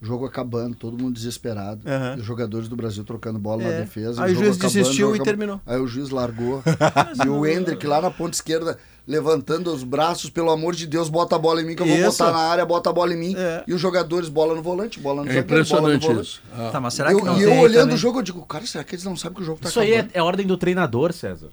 O 0.00 0.04
jogo 0.04 0.26
acabando, 0.26 0.76
todo 0.76 1.02
mundo 1.02 1.14
desesperado. 1.14 1.80
E 2.16 2.20
os 2.20 2.26
jogadores 2.26 2.68
do 2.68 2.76
Brasil 2.76 3.02
trocando 3.02 3.38
bola 3.38 3.62
É. 3.62 3.72
na 3.72 3.80
defesa. 3.80 4.22
Aí 4.22 4.32
o 4.32 4.34
jogo 4.34 4.44
juiz 4.46 4.56
acabando, 4.58 4.74
desistiu 4.74 5.16
e 5.16 5.22
terminou. 5.22 5.60
Aí 5.64 5.80
o 5.80 5.86
juiz 5.86 6.10
largou. 6.10 6.62
e 7.24 7.28
o 7.28 7.46
Hendrick 7.46 7.86
lá 7.86 8.00
na 8.02 8.10
ponta 8.10 8.32
esquerda, 8.34 8.78
levantando 9.08 9.72
os 9.72 9.82
braços, 9.82 10.28
pelo 10.28 10.50
amor 10.50 10.74
de 10.74 10.86
Deus, 10.86 11.08
bota 11.08 11.36
a 11.36 11.38
bola 11.38 11.62
em 11.62 11.64
mim, 11.64 11.74
que 11.74 11.80
eu 11.82 11.86
vou 11.86 11.96
Isso. 11.96 12.18
botar 12.18 12.30
na 12.30 12.38
área, 12.38 12.66
bota 12.66 12.90
a 12.90 12.92
bola 12.92 13.14
em 13.14 13.16
mim. 13.16 13.34
É. 13.38 13.64
E 13.66 13.72
os 13.72 13.80
jogadores, 13.80 14.28
bola 14.28 14.54
no 14.54 14.62
volante, 14.62 15.00
bola 15.00 15.22
no 15.24 15.30
É 15.30 15.34
zagueiro, 15.42 15.46
bola 15.46 15.60
no 15.80 15.88
impressionante 15.94 16.06
volante. 16.06 16.26
isso. 16.28 16.42
Ah. 16.52 16.68
Tá, 16.70 16.78
mas 16.80 16.92
será 16.92 17.12
Eu- 17.12 17.18
que 17.18 17.24
não 17.24 17.38
e 17.38 17.42
eu 17.44 17.52
olhando 17.54 17.80
também- 17.80 17.94
o 17.94 17.98
jogo, 17.98 18.18
eu 18.18 18.22
digo, 18.22 18.42
cara, 18.44 18.66
será 18.66 18.84
que 18.84 18.94
eles 18.94 19.04
não 19.04 19.16
sabem 19.16 19.36
que 19.36 19.42
o 19.42 19.44
jogo 19.46 19.60
tá 19.60 19.68
Isso 19.70 19.80
aí 19.80 19.94
acabando? 19.94 20.10
é, 20.14 20.18
é 20.18 20.22
ordem 20.22 20.46
do 20.46 20.58
treinador, 20.58 21.12
César. 21.14 21.48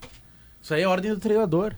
Isso 0.62 0.74
aí 0.74 0.82
é 0.82 0.88
ordem 0.88 1.12
do 1.14 1.20
treinador. 1.20 1.74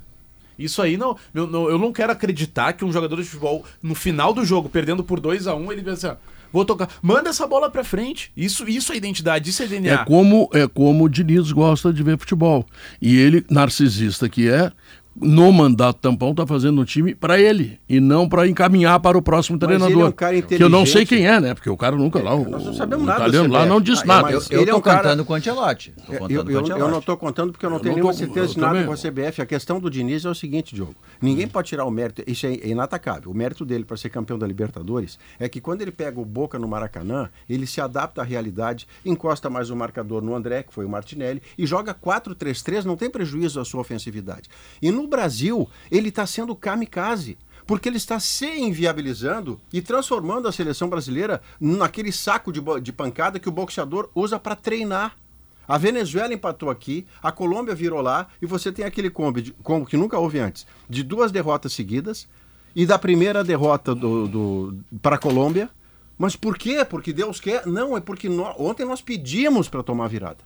Isso 0.57 0.82
aí 0.82 0.95
não 0.97 1.16
eu, 1.34 1.45
não. 1.45 1.70
eu 1.70 1.78
não 1.78 1.91
quero 1.91 2.11
acreditar 2.13 2.74
que 2.74 2.84
um 2.86 2.91
jogador 2.91 3.18
de 3.18 3.24
futebol, 3.26 3.63
no 3.84 3.93
final 3.93 4.34
do 4.34 4.43
jogo, 4.45 4.68
perdendo 4.70 5.03
por 5.03 5.20
2 5.20 5.45
a 5.47 5.53
1 5.53 5.72
ele 5.72 5.84
pensa 5.84 6.11
assim, 6.13 6.18
vou 6.56 6.66
tocar. 6.66 6.89
Manda 7.01 7.30
essa 7.30 7.45
bola 7.45 7.70
pra 7.70 7.84
frente. 7.84 8.32
Isso, 8.36 8.68
isso 8.68 8.93
é 8.93 8.95
identidade, 8.95 9.49
isso 9.49 9.62
é 9.62 9.68
DNA. 9.68 9.93
É 9.93 10.06
como, 10.06 10.49
é 10.53 10.68
como 10.68 11.03
o 11.03 11.10
Diniz 11.10 11.51
gosta 11.51 11.91
de 11.91 12.01
ver 12.01 12.18
futebol. 12.18 12.66
E 13.01 13.18
ele, 13.18 13.45
narcisista 13.49 14.30
que 14.30 14.49
é, 14.49 14.72
no 15.16 15.51
mandato 15.53 15.97
tampão, 15.99 16.36
tá 16.36 16.45
fazendo 16.45 16.82
um 16.82 16.84
time 16.86 17.16
para 17.16 17.39
ele 17.39 17.80
e 17.88 17.99
não 17.99 18.28
para 18.28 18.47
encaminhar 18.47 18.99
para 18.99 19.18
o 19.18 19.22
próximo 19.22 19.57
Mas 19.61 19.70
ele 19.70 19.76
é 19.76 19.86
treinador. 19.86 20.09
um 20.09 20.11
cara 20.11 20.41
que 20.41 20.55
eu 20.61 20.68
não 20.70 20.86
sei 20.86 21.03
inteligente. 21.03 21.07
quem 21.07 21.28
é, 21.28 21.39
né? 21.39 21.53
Porque 21.53 21.70
o 21.70 21.78
cara 21.78 21.95
nunca 21.95 22.22
lá, 22.22 22.36
o, 22.36 22.49
nós 22.49 22.66
não 22.66 22.74
sabemos 22.74 23.03
o 23.03 23.07
nada 23.07 23.20
do 23.24 23.28
italiano 23.30 23.53
lá 23.53 23.66
não 23.66 23.80
diz 23.80 23.99
Ah, 23.99 24.03
é, 24.03 24.07
nada. 24.07 24.32
Eu 24.32 24.41
Ele 24.61 24.70
é 24.70 24.74
tô 24.74 24.78
um 24.78 24.82
cara- 24.82 24.97
contando 24.99 25.26
com 25.26 25.34
o 25.34 25.36
Antelote. 25.36 25.93
Tô 26.05 26.13
Eu, 26.28 26.49
eu, 26.49 26.68
eu 26.68 26.89
não 26.89 26.99
estou 26.99 27.16
contando 27.16 27.51
porque 27.53 27.66
eu 27.66 27.70
não 27.70 27.78
Eu 27.78 27.82
tenho 27.84 27.91
não 27.93 28.03
nenhuma 28.03 28.13
tô- 28.13 28.20
certeza 28.20 28.47
eu 28.47 28.53
de 28.53 28.59
nada 28.59 28.74
também. 28.74 28.86
com 28.88 28.93
a 28.93 28.97
CBF. 28.97 29.41
A 29.41 29.45
questão 29.45 29.80
do 29.80 29.89
Diniz 29.89 30.26
é 30.26 30.30
o 30.30 30.36
seguinte, 30.36 30.76
Diogo. 30.76 30.95
Ninguém 31.22 31.47
pode 31.47 31.70
tirar 31.70 31.86
o 31.86 31.91
mérito, 31.91 32.22
isso 32.28 32.45
é 32.45 32.53
inatacável. 32.68 33.32
O 33.32 33.34
mérito 33.34 33.63
dele 33.66 33.86
para 33.86 33.95
ser 33.97 34.09
campeão 34.09 34.38
da 34.38 34.45
Libertadores 34.45 35.18
é 35.39 35.47
que 35.47 35.61
quando 35.61 35.82
ele 35.82 35.91
pega 35.91 36.20
o 36.20 36.26
Boca 36.26 36.59
no 36.59 36.68
Maracanã, 36.68 37.30
ele 37.49 37.66
se 37.66 37.80
adapta 37.80 38.22
à 38.22 38.24
realidade, 38.26 38.86
encosta 39.05 39.49
mais 39.49 39.70
o 39.70 39.76
marcador 39.76 40.22
no 40.22 40.36
André, 40.36 40.63
que 40.63 40.74
foi 40.74 40.84
o 40.86 40.89
Martinelli, 40.89 41.41
e 41.57 41.66
joga 41.66 41.93
4-3-3, 41.93 42.84
não 42.84 42.97
tem 42.97 43.09
prejuízo 43.09 43.59
à 43.59 43.66
sua 43.66 43.82
ofensividade. 43.82 44.49
E 44.82 44.91
no 44.91 45.05
Brasil, 45.08 45.70
ele 45.91 46.10
está 46.10 46.26
sendo 46.26 46.56
kamikaze. 46.56 47.38
Porque 47.68 47.89
ele 47.89 47.97
está 47.97 48.20
se 48.20 48.45
inviabilizando 48.60 49.60
e 49.74 49.82
transformando 49.82 50.47
a 50.47 50.51
seleção 50.51 50.88
brasileira 50.88 51.41
naquele 51.60 52.12
saco 52.12 52.51
de, 52.51 52.62
de 52.80 52.93
pancada 52.93 53.39
que 53.39 53.49
o 53.49 53.51
boxeador 53.51 54.08
usa 54.14 54.38
para 54.38 54.56
treinar. 54.56 55.16
A 55.68 55.76
Venezuela 55.80 56.32
empatou 56.32 56.70
aqui, 56.70 57.08
a 57.24 57.32
Colômbia 57.32 57.74
virou 57.74 58.01
lá 58.01 58.28
e 58.39 58.45
você 58.45 58.72
tem 58.72 58.86
aquele 58.86 59.10
combo, 59.10 59.41
de- 59.41 59.51
combo 59.64 59.84
que 59.88 59.97
nunca 59.97 60.20
houve 60.20 60.38
antes, 60.38 60.68
de 60.88 61.01
duas 61.01 61.32
derrotas 61.32 61.74
seguidas 61.74 62.28
e 62.76 62.86
da 62.86 62.99
primeira 62.99 63.43
derrota 63.43 63.95
do, 63.95 64.28
do, 64.28 64.78
para 65.01 65.16
a 65.16 65.20
Colômbia. 65.20 65.68
Mas 66.20 66.36
por 66.36 66.60
quê? 66.60 66.86
Porque 66.86 67.12
Deus 67.12 67.39
quer? 67.39 67.66
Não, 67.66 67.97
é 67.97 67.99
porque 67.99 68.30
ontem 68.60 68.86
nós 68.86 69.01
pedimos 69.01 69.68
para 69.68 69.82
tomar 69.82 70.08
virada. 70.08 70.38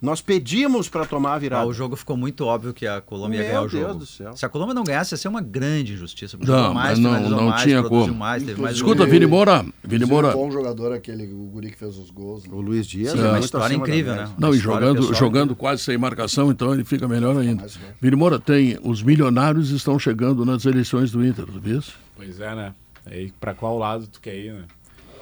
Nós 0.00 0.22
pedimos 0.22 0.88
para 0.88 1.04
tomar 1.04 1.32
a 1.32 1.34
Ah, 1.34 1.38
virada. 1.38 1.66
o 1.66 1.74
jogo 1.74 1.94
ficou 1.94 2.16
muito 2.16 2.44
óbvio 2.46 2.72
que 2.72 2.86
a 2.86 3.02
Colômbia 3.02 3.36
ia 3.36 3.42
Meu 3.42 3.48
ganhar 3.50 3.60
o 3.62 3.68
Deus 3.68 3.82
jogo. 3.88 3.98
do 3.98 4.06
céu. 4.06 4.34
Se 4.34 4.46
a 4.46 4.48
Colômbia 4.48 4.74
não 4.74 4.82
ganhasse, 4.82 5.12
ia 5.12 5.18
ser 5.18 5.28
uma 5.28 5.42
grande 5.42 5.92
injustiça. 5.92 6.38
Não, 6.40 6.72
mas 6.72 6.98
não- 6.98 7.10
finalizou 7.10 7.36
não 7.38 7.48
mais, 7.50 7.62
tinha 7.62 7.80
produziu 7.82 8.06
como. 8.06 8.18
mais, 8.18 8.42
teve 8.42 8.60
mais 8.62 8.76
Escuta. 8.76 9.04
Vini 9.04 9.26
Moura, 9.26 9.66
Vini 9.84 10.06
Moura. 10.06 10.28
um 10.30 10.32
bom 10.32 10.50
jogador 10.50 10.92
aquele, 10.92 11.24
o 11.30 11.44
guri 11.52 11.70
que 11.70 11.76
fez 11.76 11.98
os 11.98 12.08
gols. 12.10 12.44
né? 12.44 12.50
O 12.50 12.62
Luiz 12.62 12.86
Dias 12.86 13.12
Sim, 13.12 13.20
é 13.20 13.28
uma 13.28 13.38
história 13.40 13.74
incrível, 13.74 14.14
né? 14.14 14.30
Não, 14.38 14.54
e 14.54 14.58
jogando, 14.58 14.96
pessoal 15.00 15.14
jogando 15.16 15.54
quase 15.54 15.82
sem 15.82 15.98
marcação, 15.98 16.50
então 16.50 16.72
ele 16.72 16.82
fica 16.84 17.06
melhor 17.06 17.36
ainda. 17.36 17.66
Vini 18.00 18.16
Moura, 18.16 18.38
tem, 18.38 18.78
os 18.82 19.02
milionários 19.02 19.70
estão 19.70 19.98
chegando 19.98 20.46
nas 20.46 20.64
eleições 20.64 21.10
do 21.10 21.22
Inter, 21.22 21.44
tu 21.44 21.60
viu 21.60 21.78
isso? 21.78 21.92
Pois 22.16 22.40
é, 22.40 22.54
né? 22.54 22.72
Aí 23.04 23.32
pra 23.38 23.52
qual 23.52 23.76
lado 23.78 24.06
tu 24.06 24.18
quer 24.18 24.34
ir, 24.34 24.52
né? 24.54 24.62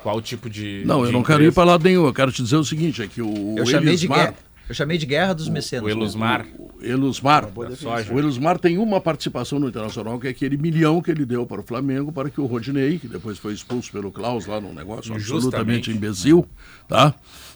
Qual 0.05 0.23
tipo 0.23 0.49
de. 0.49 0.85
Não, 0.87 1.01
de 1.03 1.09
eu 1.09 1.13
não 1.13 1.25
quero 1.25 1.41
ir 1.41 1.47
empresa? 1.49 1.55
para 1.57 1.65
lado 1.65 1.83
nenhum, 1.83 2.07
eu 2.07 2.15
quero 2.15 2.31
te 2.31 2.41
dizer 2.43 2.57
o 2.57 2.65
seguinte, 2.65 3.03
é 3.03 3.09
que 3.09 3.21
o 3.21 3.57
Eu 3.59 3.67
chamei, 3.67 3.97
de 3.97 4.07
guerra, 4.07 4.33
eu 4.69 4.75
chamei 4.75 4.99
de 4.99 5.07
guerra 5.07 5.33
dos 5.33 5.49
mecenas. 5.49 5.85
O 5.85 5.89
Elusmar. 5.89 6.47
O 6.81 6.85
Elusmar, 6.85 7.49
o 8.13 8.19
Elusmar 8.19 8.59
tem 8.59 8.79
uma 8.79 9.01
participação 9.01 9.59
no 9.59 9.69
Internacional, 9.69 10.19
que 10.21 10.27
é 10.27 10.31
aquele 10.31 10.57
milhão 10.57 11.01
que 11.01 11.11
ele 11.11 11.25
deu 11.25 11.45
para 11.47 11.61
o 11.61 11.65
Flamengo 11.65 12.13
para 12.13 12.31
que 12.31 12.41
o 12.41 12.47
Rodinei, 12.47 12.99
que 12.99 13.09
depois 13.09 13.39
foi 13.39 13.53
expulso 13.53 13.91
pelo 13.91 14.13
Klaus 14.13 14.47
lá 14.47 14.61
num 14.61 14.73
negócio 14.73 15.13
absolutamente 15.13 15.91
imbecil, 15.91 16.47
tá? 16.87 17.15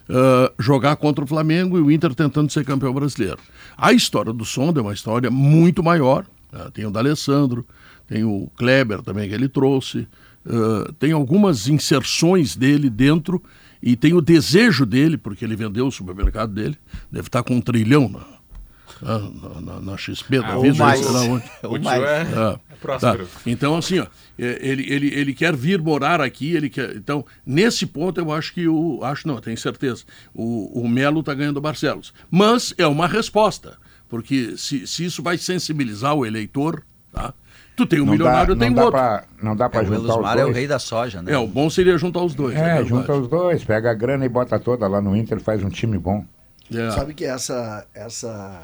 Ah, 0.09 0.53
jogar 0.59 0.97
contra 0.97 1.25
o 1.25 1.29
Flamengo 1.29 1.79
e 1.79 1.81
o 1.81 1.91
Inter 1.91 2.15
tentando 2.15 2.51
ser 2.51 2.65
campeão 2.65 2.93
brasileiro. 2.93 3.39
A 3.77 3.93
história 3.93 4.33
do 4.33 4.45
Sonda 4.45 4.81
é 4.81 4.83
uma 4.83 4.93
história 4.93 5.31
muito 5.31 5.83
maior. 5.83 6.27
né? 6.53 6.69
Tem 6.75 6.85
o 6.85 6.91
D'Alessandro, 6.91 7.65
tem 8.09 8.25
o 8.25 8.51
Kleber 8.57 9.03
também 9.03 9.29
que 9.29 9.35
ele 9.35 9.49
trouxe, 9.49 10.09
ah, 10.45 10.93
tem 10.99 11.13
algumas 11.13 11.69
inserções 11.69 12.57
dele 12.57 12.91
dentro 12.91 13.43
e 13.83 13.97
tem 13.97 14.15
o 14.15 14.21
desejo 14.21 14.87
dele, 14.87 15.17
porque 15.19 15.45
ele 15.45 15.57
vendeu 15.57 15.87
o 15.87 15.91
supermercado 15.93 16.53
dele, 16.55 16.77
deve 17.11 17.29
estar 17.29 17.43
com 17.43 17.57
um 17.57 17.61
trilhão 17.61 18.09
na, 18.09 19.19
na, 19.19 19.61
na- 19.61 19.81
na- 19.81 19.97
XP 19.97 20.41
da 20.41 20.49
Ah, 20.49 20.57
ou 20.57 20.63
vida, 20.63 20.77
mais. 20.85 21.01
sei 21.01 21.11
lá 21.11 21.23
onde. 21.23 21.45
O 21.65 21.79
tio 21.79 21.91
é, 21.91 22.23
Ah, 22.23 22.61
é 22.71 22.75
próspero. 22.77 23.27
tá. 23.27 23.41
Então, 23.47 23.77
assim, 23.77 23.99
ó, 23.99 24.07
é, 24.39 24.59
ele, 24.63 24.93
ele, 24.93 25.07
ele 25.15 25.35
quer 25.35 25.57
vir 25.57 25.81
morar 25.83 26.21
aqui, 26.21 26.53
ele 26.55 26.71
quer. 26.71 26.95
Então, 26.97 27.25
nesse 27.45 27.85
ponto, 27.87 28.21
eu 28.21 28.31
acho 28.33 28.53
que 28.55 28.69
o. 28.69 29.01
Acho 29.03 29.27
não, 29.27 29.41
tenho 29.41 29.59
certeza. 29.59 30.05
O, 30.33 30.81
o 30.83 30.89
Melo 30.89 31.21
está 31.21 31.35
ganhando 31.35 31.57
o 31.57 31.61
Barcelos. 31.61 32.13
Mas 32.31 32.73
é 32.79 32.87
uma 32.87 33.07
resposta. 33.09 33.77
Porque 34.09 34.57
se, 34.59 34.87
se 34.87 35.05
isso 35.07 35.23
vai 35.23 35.39
sensibilizar 35.39 36.15
o 36.15 36.25
eleitor, 36.27 36.85
tá? 37.11 37.33
Tu 37.75 37.87
tem 37.87 38.01
um 38.01 38.05
Não 38.05 38.13
dá, 38.13 38.19
milionário, 38.19 38.57
tem 38.57 38.69
não 38.69 38.77
dá 38.77 38.85
outro. 38.85 38.99
pra, 39.01 39.25
não 39.43 39.57
dá 39.57 39.69
pra 39.71 39.81
É, 39.83 39.85
juntar 39.87 40.01
os 40.19 40.23
dois. 40.25 40.39
é 40.41 40.45
o 40.45 40.53
rei 40.53 40.67
da 40.67 40.79
soja, 40.79 41.23
né? 41.23 41.33
É, 41.33 41.39
o 41.39 41.47
bom 41.47 41.71
seria 41.71 41.97
juntar 41.97 42.23
os 42.23 42.35
dois. 42.35 42.55
É, 42.55 42.63
verdade. 42.63 42.89
junta 42.89 43.13
os 43.15 43.29
dois, 43.29 43.65
pega 43.65 43.91
a 43.91 43.95
grana 43.95 44.25
e 44.27 44.29
bota 44.29 44.59
toda 44.61 44.87
lá 44.87 45.01
no 45.01 45.17
Inter, 45.17 45.41
faz 45.41 45.63
um 45.65 45.71
time 45.71 45.97
bom. 45.99 46.25
É. 46.73 46.91
Sabe 46.91 47.15
que 47.15 47.25
essa, 47.25 47.87
essa, 47.95 48.63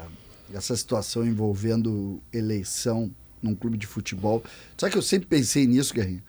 essa 0.53 0.75
situação 0.75 1.25
envolvendo 1.25 2.21
eleição 2.31 3.09
num 3.41 3.55
clube 3.55 3.77
de 3.77 3.87
futebol. 3.87 4.43
Sabe 4.77 4.91
que 4.91 4.97
eu 4.97 5.01
sempre 5.03 5.27
pensei 5.27 5.65
nisso, 5.65 5.93
Guerrinho? 5.93 6.21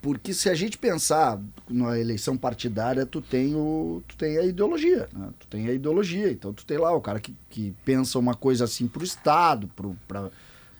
Porque 0.00 0.34
se 0.34 0.50
a 0.50 0.54
gente 0.54 0.76
pensar 0.76 1.40
na 1.68 1.98
eleição 1.98 2.36
partidária, 2.36 3.06
tu 3.06 3.22
tem, 3.22 3.54
o, 3.54 4.02
tu 4.06 4.16
tem 4.16 4.36
a 4.36 4.44
ideologia. 4.44 5.08
Né? 5.12 5.28
Tu 5.40 5.46
tem 5.48 5.66
a 5.68 5.72
ideologia. 5.72 6.30
Então 6.30 6.52
tu 6.52 6.64
tem 6.66 6.76
lá 6.76 6.92
o 6.94 7.00
cara 7.00 7.18
que, 7.18 7.34
que 7.48 7.74
pensa 7.86 8.18
uma 8.18 8.34
coisa 8.34 8.64
assim 8.64 8.86
pro 8.86 9.02
Estado, 9.02 9.66
pro, 9.74 9.96
pra, 10.06 10.20
pro 10.22 10.30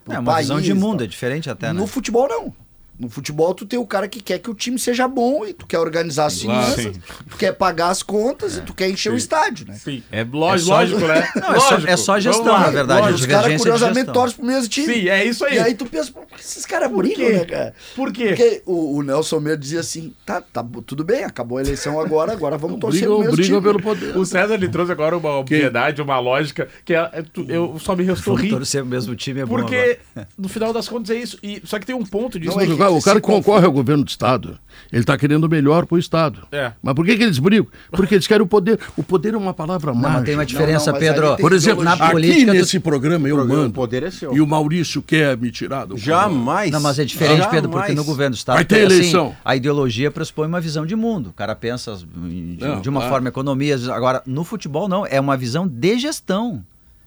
É 0.09 0.19
uma 0.19 0.33
país. 0.33 0.47
visão 0.47 0.61
de 0.61 0.75
mundo, 0.75 1.05
é 1.05 1.07
diferente 1.07 1.49
até, 1.49 1.69
né? 1.69 1.73
No 1.73 1.87
futebol, 1.87 2.29
não. 2.29 2.53
No 2.99 3.11
futebol, 3.11 3.53
tu 3.55 3.67
tem 3.67 3.77
o 3.79 3.85
cara 3.85 4.07
que 4.07 4.21
quer 4.23 4.39
que 4.39 4.49
o 4.49 4.55
time 4.55 4.79
seja 4.79 5.09
bom 5.09 5.45
e 5.45 5.53
tu 5.53 5.67
quer 5.67 5.79
organizar 5.81 6.27
as 6.27 6.41
Claro. 6.41 6.73
finanças, 6.75 6.97
tu 7.29 7.37
quer 7.37 7.53
pagar 7.53 7.89
as 7.89 8.05
contas 8.05 8.57
e 8.57 8.61
tu 8.61 8.73
quer 8.73 8.89
encher 8.89 9.13
o 9.13 9.17
estádio, 9.17 9.67
né? 9.67 9.75
Sim, 9.75 10.01
é 10.13 10.23
lógico, 10.23 10.71
É 10.71 10.75
só- 10.75 10.75
lógico, 10.81 11.01
né? 11.01 11.29
Não, 11.35 11.55
é 11.55 11.61
só- 11.61 11.77
é 11.89 11.97
só 11.97 12.21
gestão, 12.21 12.53
lá. 12.53 12.61
na 12.61 12.71
verdade, 12.71 13.01
Lógico. 13.11 13.33
a 13.33 13.37
Os 13.39 13.43
caras, 13.43 13.57
curiosamente, 13.61 14.13
torcem 14.13 14.37
pro 14.37 14.47
mesmo 14.47 14.69
time. 14.69 14.95
Sim, 14.95 15.09
é 15.09 15.25
isso 15.25 15.45
aí. 15.45 15.57
E 15.57 15.59
aí 15.59 15.75
tu 15.75 15.87
pensa, 15.87 16.13
por 16.13 16.25
que 16.25 16.41
esses 16.41 16.65
caras 16.65 16.89
brigam, 16.93 17.17
quê? 17.27 17.33
né, 17.33 17.45
cara? 17.45 17.75
Por 17.97 18.13
quê? 18.13 18.27
Porque 18.29 18.63
o, 18.65 18.97
o 18.99 19.03
Nelson 19.03 19.41
Meiro 19.41 19.59
dizia 19.61 19.81
assim, 19.81 20.15
tá, 20.25 20.41
tá, 20.41 20.65
tudo 20.87 21.03
bem, 21.03 21.25
acabou 21.25 21.59
a 21.59 21.63
eleição 21.63 21.99
agora, 21.99 22.33
agora 22.33 22.57
vamos 22.57 22.79
torcer 22.79 23.03
pro 23.03 23.19
Brigam, 23.19 23.25
mesmo 23.33 23.37
brigam 23.37 23.61
time. 23.61 23.73
pelo 23.73 23.83
poder. 23.83 24.17
O 24.17 24.25
César 24.25 24.55
ele 24.55 24.69
trouxe 24.69 24.93
agora 24.93 25.17
uma 25.19 25.31
obviedade, 25.39 26.01
uma 26.01 26.21
lógica, 26.21 26.69
que 26.85 26.95
é, 26.95 27.11
é 27.13 27.23
tu- 27.23 27.45
eu 27.49 27.77
só 27.81 27.97
me 27.97 28.05
restou 28.05 28.35
rir. 28.37 28.51
torcer 28.51 28.85
o 28.85 28.87
mesmo 28.87 29.17
time 29.17 29.41
é 29.41 29.45
bom 29.45 29.57
Porque, 29.57 29.99
no 30.39 30.49
final 30.49 30.73
das 30.73 30.89
contas, 30.89 31.11
é 31.11 31.19
isso. 31.19 31.37
E, 31.43 31.61
só 31.65 31.79
que 31.81 31.87
tem 31.87 31.97
um 31.97 32.05
ponto 32.07 32.39
disso. 32.39 32.55
Não, 32.57 32.63
é 32.63 32.67
cara, 32.87 32.99
o 32.99 33.03
cara 33.03 33.21
que 33.21 33.27
concorre 33.27 33.65
ao 33.67 33.73
governo 33.73 34.05
do 34.05 34.09
Estado, 34.09 34.59
ele 34.93 35.03
está 35.03 35.17
querendo 35.17 35.45
o 35.45 35.49
melhor 35.49 35.87
para 35.87 35.97
o 35.97 35.99
Estado. 35.99 36.41
É. 36.53 36.73
Mas 36.83 36.95
por 36.95 37.05
que, 37.05 37.17
que 37.17 37.23
eles 37.23 37.39
brigam? 37.39 37.67
Porque 37.91 38.15
eles 38.15 38.27
querem 38.27 38.43
o 38.43 38.47
poder. 38.47 38.79
O 38.97 39.03
poder 39.03 39.35
é 39.35 39.37
uma 39.37 39.55
palavra 39.55 39.93
Não, 39.93 40.01
mágica. 40.01 40.17
mas 40.19 40.25
tem 40.27 40.35
uma 40.35 40.47
diferença, 40.47 40.91
não, 40.93 40.99
aí 40.99 41.05
Pedro. 41.05 41.37
Por 41.37 41.53
exemplo, 41.53 41.85
na 41.85 41.93
aqui 41.95 42.11
política, 42.11 42.53
tu- 42.53 42.57
nesse 42.59 42.81
programa 42.81 43.29
eu 43.29 43.37
programa, 43.37 43.61
mando. 43.63 43.71
o 43.71 43.75
poder 43.75 44.03
é 44.05 44.11
seu. 44.11 44.35
E 44.35 44.41
o 44.41 44.47
Maurício 44.47 45.03
quer 45.03 45.37
me 45.37 45.51
tirar 45.51 45.85
do 45.87 45.97
Jamais. 45.97 46.71
Não, 46.71 46.81
mas 46.81 46.99
é 46.99 47.05
diferente, 47.05 47.49
Pedro, 47.51 47.69
porque 47.71 47.89
Jamais. 47.89 47.97
no 47.97 48.05
governo 48.05 48.35
do 48.35 48.39
Estado, 48.39 48.57
Vai 48.57 48.65
ter 48.65 48.87
assim, 48.87 48.95
eleição. 48.97 49.35
a 49.45 49.57
ideologia 49.57 50.11
pressupõe 50.11 50.47
uma 50.49 50.61
visão 50.61 50.85
de 50.87 50.95
mundo. 50.97 51.31
O 51.31 51.33
cara 51.33 51.55
pensa 51.55 51.93
as- 51.93 52.01
de, 52.03 52.57
Não, 52.61 52.81
de 52.81 52.89
uma 52.89 53.01
claro. 53.01 53.13
forma 53.15 53.29
economia. 53.29 53.77
Agora, 53.93 54.23
no 54.27 54.45
futebol, 54.45 54.89
não. 54.89 55.07
É 55.07 55.21
uma 55.21 55.37
visão 55.37 55.67
de 55.67 55.99
gestão. 55.99 56.63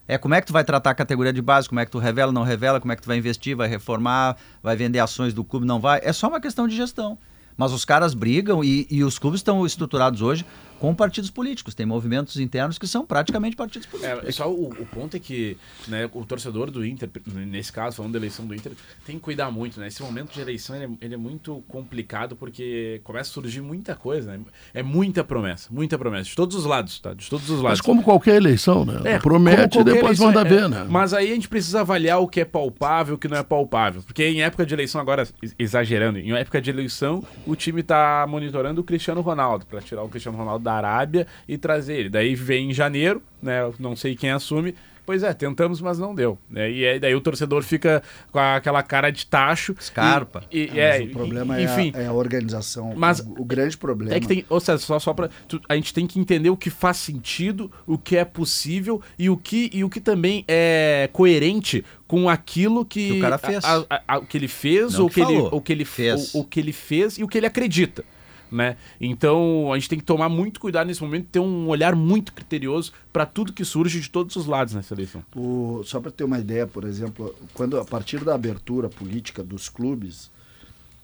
É 0.07 0.17
como 0.17 0.33
é 0.33 0.41
que 0.41 0.47
tu 0.47 0.53
vai 0.53 0.63
tratar 0.63 0.91
a 0.91 0.95
categoria 0.95 1.33
de 1.33 1.41
base, 1.41 1.67
como 1.67 1.79
é 1.79 1.85
que 1.85 1.91
tu 1.91 1.99
revela, 1.99 2.31
não 2.31 2.43
revela, 2.43 2.79
como 2.79 2.91
é 2.93 2.95
que 2.95 3.01
tu 3.01 3.07
vai 3.07 3.17
investir, 3.17 3.55
vai 3.55 3.67
reformar, 3.67 4.37
vai 4.63 4.75
vender 4.75 4.99
ações 4.99 5.33
do 5.33 5.43
clube, 5.43 5.65
não 5.65 5.79
vai. 5.79 5.99
É 6.03 6.13
só 6.13 6.27
uma 6.27 6.39
questão 6.39 6.67
de 6.67 6.75
gestão. 6.75 7.17
Mas 7.57 7.73
os 7.73 7.83
caras 7.83 8.13
brigam 8.13 8.63
e, 8.63 8.87
e 8.89 9.03
os 9.03 9.17
clubes 9.17 9.39
estão 9.39 9.65
estruturados 9.65 10.21
hoje 10.21 10.45
com 10.79 10.93
partidos 10.93 11.29
políticos. 11.29 11.73
Tem 11.73 11.85
movimentos 11.85 12.37
internos 12.37 12.77
que 12.77 12.87
são 12.87 13.05
praticamente 13.05 13.55
partidos 13.55 13.87
políticos. 13.87 14.27
É, 14.27 14.31
só 14.31 14.49
o, 14.49 14.69
o 14.69 14.85
ponto 14.85 15.15
é 15.17 15.19
que 15.19 15.57
né, 15.87 16.09
o 16.13 16.25
torcedor 16.25 16.71
do 16.71 16.85
Inter, 16.85 17.09
nesse 17.25 17.71
caso, 17.71 17.97
falando 17.97 18.13
da 18.13 18.19
eleição 18.19 18.45
do 18.45 18.53
Inter, 18.53 18.71
tem 19.05 19.15
que 19.15 19.21
cuidar 19.21 19.51
muito, 19.51 19.79
né? 19.79 19.87
Esse 19.87 20.01
momento 20.01 20.33
de 20.33 20.41
eleição 20.41 20.75
ele 20.75 20.85
é, 20.85 21.05
ele 21.05 21.13
é 21.13 21.17
muito 21.17 21.63
complicado 21.67 22.35
porque 22.35 23.01
começa 23.03 23.29
a 23.29 23.33
surgir 23.33 23.61
muita 23.61 23.95
coisa, 23.95 24.31
né? 24.31 24.39
É 24.73 24.83
muita 24.83 25.23
promessa, 25.23 25.69
muita 25.71 25.97
promessa, 25.97 26.29
de 26.29 26.35
todos 26.35 26.55
os 26.55 26.65
lados, 26.65 26.99
tá? 26.99 27.13
De 27.13 27.29
todos 27.29 27.49
os 27.49 27.61
lados. 27.61 27.79
Mas 27.79 27.81
como 27.81 28.03
qualquer 28.03 28.35
eleição, 28.35 28.85
né? 28.85 29.01
É, 29.03 29.19
Promete 29.19 29.79
e 29.79 29.83
depois 29.83 30.19
eleição, 30.19 30.27
manda 30.27 30.41
é. 30.41 30.43
ver, 30.43 30.69
né? 30.69 30.85
Mas 30.89 31.13
aí 31.13 31.31
a 31.31 31.35
gente 31.35 31.49
precisa 31.49 31.81
avaliar 31.81 32.19
o 32.19 32.27
que 32.27 32.41
é 32.41 32.45
palpável 32.45 33.13
e 33.13 33.15
o 33.15 33.17
que 33.17 33.27
não 33.27 33.37
é 33.37 33.43
palpável. 33.43 34.01
Porque 34.03 34.25
em 34.27 34.41
época 34.41 34.65
de 34.65 34.73
eleição, 34.73 35.01
agora, 35.01 35.27
ex- 35.41 35.55
exagerando, 35.57 36.19
em 36.19 36.31
época 36.33 36.61
de 36.61 36.69
eleição, 36.69 37.23
o 37.45 37.55
time 37.55 37.83
tá 37.83 38.25
monitorando 38.27 38.81
o 38.81 38.83
Cristiano 38.83 39.21
Ronaldo, 39.21 39.65
para 39.65 39.81
tirar 39.81 40.03
o 40.03 40.09
Cristiano 40.09 40.37
Ronaldo 40.37 40.63
da 40.67 40.73
Arábia 40.73 41.25
e 41.47 41.57
trazer 41.57 41.95
ele. 41.97 42.09
Daí 42.09 42.35
vem 42.35 42.71
em 42.71 42.73
janeiro, 42.73 43.21
né? 43.41 43.59
Não 43.79 43.95
sei 43.95 44.15
quem 44.15 44.31
assume. 44.31 44.75
Pois 45.05 45.23
é, 45.23 45.33
tentamos, 45.33 45.79
mas 45.79 45.97
não 45.97 46.13
deu. 46.13 46.37
Né? 46.49 46.69
E 46.69 46.85
aí, 46.85 46.99
daí 46.99 47.15
o 47.15 47.21
torcedor 47.21 47.63
fica 47.63 48.03
com 48.29 48.39
aquela 48.39 48.83
cara 48.83 49.09
de 49.09 49.25
tacho. 49.25 49.73
Scarpa. 49.79 50.43
E, 50.51 50.63
e- 50.63 50.67
Mas 50.67 50.77
é, 50.77 50.99
o 51.03 51.09
problema 51.11 51.57
e- 51.57 51.63
é, 51.63 51.65
enfim, 51.65 51.91
a, 51.95 52.01
é 52.01 52.07
a 52.07 52.11
organização. 52.11 52.93
Mas- 52.93 53.21
o, 53.21 53.35
o 53.41 53.45
grande 53.45 53.77
problema. 53.77 54.13
é 54.13 54.19
que 54.19 54.27
tem, 54.27 54.43
ou 54.49 54.59
seja, 54.59 54.79
só, 54.79 54.99
só 54.99 55.13
pra, 55.13 55.29
tu- 55.47 55.61
a 55.69 55.75
gente 55.75 55.93
tem 55.93 56.05
que 56.05 56.19
entender 56.19 56.49
o 56.49 56.57
que 56.57 56.69
faz 56.69 56.97
sentido, 56.97 57.71
o 57.85 57.97
que 57.97 58.17
é 58.17 58.25
possível 58.25 59.01
e 59.17 59.29
o 59.29 59.37
que, 59.37 59.69
e 59.73 59.81
o 59.81 59.89
que 59.89 60.01
também 60.01 60.43
é 60.45 61.09
coerente 61.13 61.85
com 62.05 62.27
aquilo 62.27 62.83
que, 62.83 63.11
Que 63.13 63.17
o 63.17 63.21
cara 63.21 63.37
fez. 63.37 63.63
a- 63.63 63.85
a- 63.89 64.01
a- 64.09 64.17
o 64.17 64.25
que 64.25 64.37
ele 64.37 64.49
fez, 64.49 64.93
Não 64.95 65.03
ou 65.03 65.07
que 65.09 65.15
que, 65.15 65.21
ele, 65.21 65.39
o 65.53 65.61
que 65.61 65.71
ele 65.71 65.85
Fez. 65.85 66.35
O, 66.35 66.39
o 66.39 66.43
que 66.43 66.59
ele 66.59 66.73
fez 66.73 67.17
e 67.17 67.23
o 67.23 67.29
que 67.29 67.37
ele 67.37 67.47
acredita. 67.47 68.03
Né? 68.51 68.77
Então 69.01 69.73
a 69.73 69.77
gente 69.77 69.89
tem 69.89 69.99
que 69.99 70.05
tomar 70.05 70.29
muito 70.29 70.59
cuidado 70.59 70.87
nesse 70.87 71.03
momento, 71.03 71.27
ter 71.29 71.39
um 71.39 71.67
olhar 71.67 71.95
muito 71.95 72.31
criterioso 72.31 72.93
para 73.11 73.25
tudo 73.25 73.51
que 73.51 73.65
surge 73.65 73.99
de 73.99 74.09
todos 74.09 74.35
os 74.37 74.45
lados 74.45 74.73
nessa 74.73 74.93
eleição. 74.93 75.21
O- 75.35 75.81
só 75.83 75.99
para 75.99 76.11
ter 76.11 76.23
uma 76.23 76.39
ideia, 76.39 76.65
por 76.65 76.85
exemplo, 76.85 77.35
quando 77.53 77.77
a 77.77 77.83
partir 77.83 78.23
da 78.23 78.33
abertura 78.33 78.87
política 78.87 79.43
dos 79.43 79.67
clubes 79.67 80.31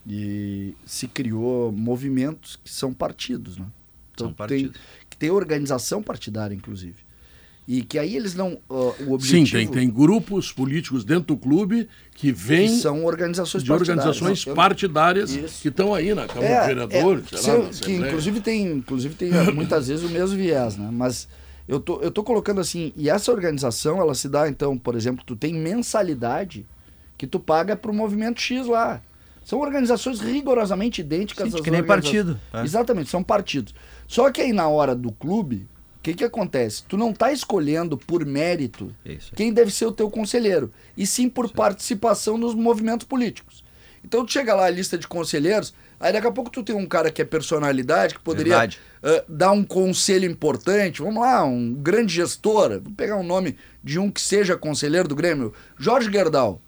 e 0.08 0.76
se 0.86 1.08
criou 1.08 1.72
movimentos 1.72 2.58
que 2.64 2.70
são 2.70 2.94
partidos, 2.94 3.58
né? 3.58 3.66
São 4.18 4.28
tem, 4.28 4.36
partidos. 4.36 4.78
que 5.10 5.18
tem 5.18 5.30
organização 5.32 6.02
partidária, 6.04 6.54
inclusive. 6.56 6.96
E 7.66 7.82
que 7.82 7.98
aí 7.98 8.16
eles 8.16 8.36
não. 8.36 8.58
ó, 8.68 8.90
o 8.90 8.94
Sim, 8.98 9.14
objetivo 9.14 9.52
tem, 9.58 9.68
tem 9.68 9.90
grupos 9.90 10.52
políticos 10.52 11.06
dentro 11.06 11.28
do 11.34 11.38
clube 11.38 11.88
que 12.14 12.28
que 12.28 12.32
vêm 12.34 12.68
são 12.78 13.06
organizações 13.06 13.64
de 13.64 13.72
organizações 13.72 14.44
partidárias. 14.44 14.48
Eu- 14.48 14.56
partidárias 14.56 15.32
Isso. 15.32 15.62
que 15.62 15.70
estão 15.70 15.94
aí 15.94 16.14
na 16.14 16.28
Câmara 16.28 16.46
É, 16.54 16.62
de 16.62 16.68
Vereadores, 16.68 17.26
é, 17.48 17.52
lá, 17.54 17.70
que 17.70 17.92
inclusive 17.94 18.42
tem, 18.42 18.64
inclusive 18.74 19.16
tem 19.16 19.34
eh, 19.34 19.52
muitas 19.52 19.88
vezes 19.88 20.04
o 20.06 20.10
mesmo 20.10 20.36
viés, 20.36 20.76
né? 20.76 20.90
Mas 20.92 21.28
eu 21.66 21.80
tô, 21.80 22.02
eu 22.02 22.12
tô 22.12 22.22
colocando 22.22 22.60
assim, 22.60 22.92
e 22.98 23.10
essa 23.10 23.32
organização, 23.32 24.00
ela 24.02 24.14
se 24.14 24.28
dá 24.28 24.50
então, 24.50 24.78
por 24.78 24.96
exemplo, 24.96 25.24
tu 25.26 25.34
tem 25.36 25.54
mensalidade 25.54 26.66
que 27.18 27.26
tu 27.26 27.40
paga 27.40 27.76
pro 27.78 27.94
movimento 27.94 28.42
X 28.42 28.68
lá. 28.68 29.02
São 29.46 29.60
organizações 29.60 30.20
rigorosamente 30.20 31.02
idênticas 31.02 31.50
Sim, 31.50 31.56
às 31.56 31.62
que 31.62 31.72
nem 31.72 31.80
organizações- 31.82 32.26
partido, 32.26 32.40
é. 32.54 32.64
Exatamente, 32.64 33.10
são 33.10 33.24
partidos. 33.24 33.74
Só 34.08 34.30
que 34.32 34.42
aí 34.42 34.52
na 34.54 34.68
hora 34.68 34.94
do 34.96 35.12
clube, 35.12 35.68
o 35.73 35.73
que 36.04 36.14
que 36.14 36.24
acontece? 36.26 36.84
Tu 36.84 36.98
não 36.98 37.14
tá 37.14 37.32
escolhendo 37.32 37.98
por 37.98 38.26
mérito 38.26 38.94
quem 39.36 39.54
deve 39.54 39.72
ser 39.72 39.86
o 39.86 39.92
teu 39.92 40.12
conselheiro, 40.12 40.70
e 40.98 41.08
sim 41.08 41.30
por 41.30 41.50
participação 41.50 42.38
nos 42.38 42.54
movimentos 42.54 43.08
políticos. 43.08 43.64
Então 44.04 44.26
tu 44.26 44.34
chega 44.34 44.54
lá 44.54 44.66
a 44.66 44.70
lista 44.70 44.98
de 44.98 45.08
conselheiros, 45.08 45.74
aí 45.98 46.12
daqui 46.12 46.28
a 46.28 46.32
pouco 46.32 46.50
tu 46.50 46.62
tem 46.62 46.76
um 46.76 46.86
cara 46.86 47.10
que 47.10 47.22
é 47.22 47.26
personalidade, 47.26 48.16
que 48.16 48.20
poderia 48.20 48.64
ah, 49.02 49.24
dar 49.30 49.52
um 49.52 49.64
conselho 49.64 50.30
importante, 50.30 51.02
vamos 51.02 51.24
lá, 51.24 51.42
um 51.46 51.74
grande 51.74 52.14
gestor, 52.14 52.82
vou 52.82 52.94
pegar 52.94 53.16
um 53.16 53.24
nome 53.24 53.58
de 53.82 53.98
um 53.98 54.12
que 54.12 54.20
seja 54.20 54.58
conselheiro 54.58 55.08
do 55.08 55.16
Grêmio, 55.16 55.54
Jorge 55.80 56.12
Gerdau. 56.12 56.62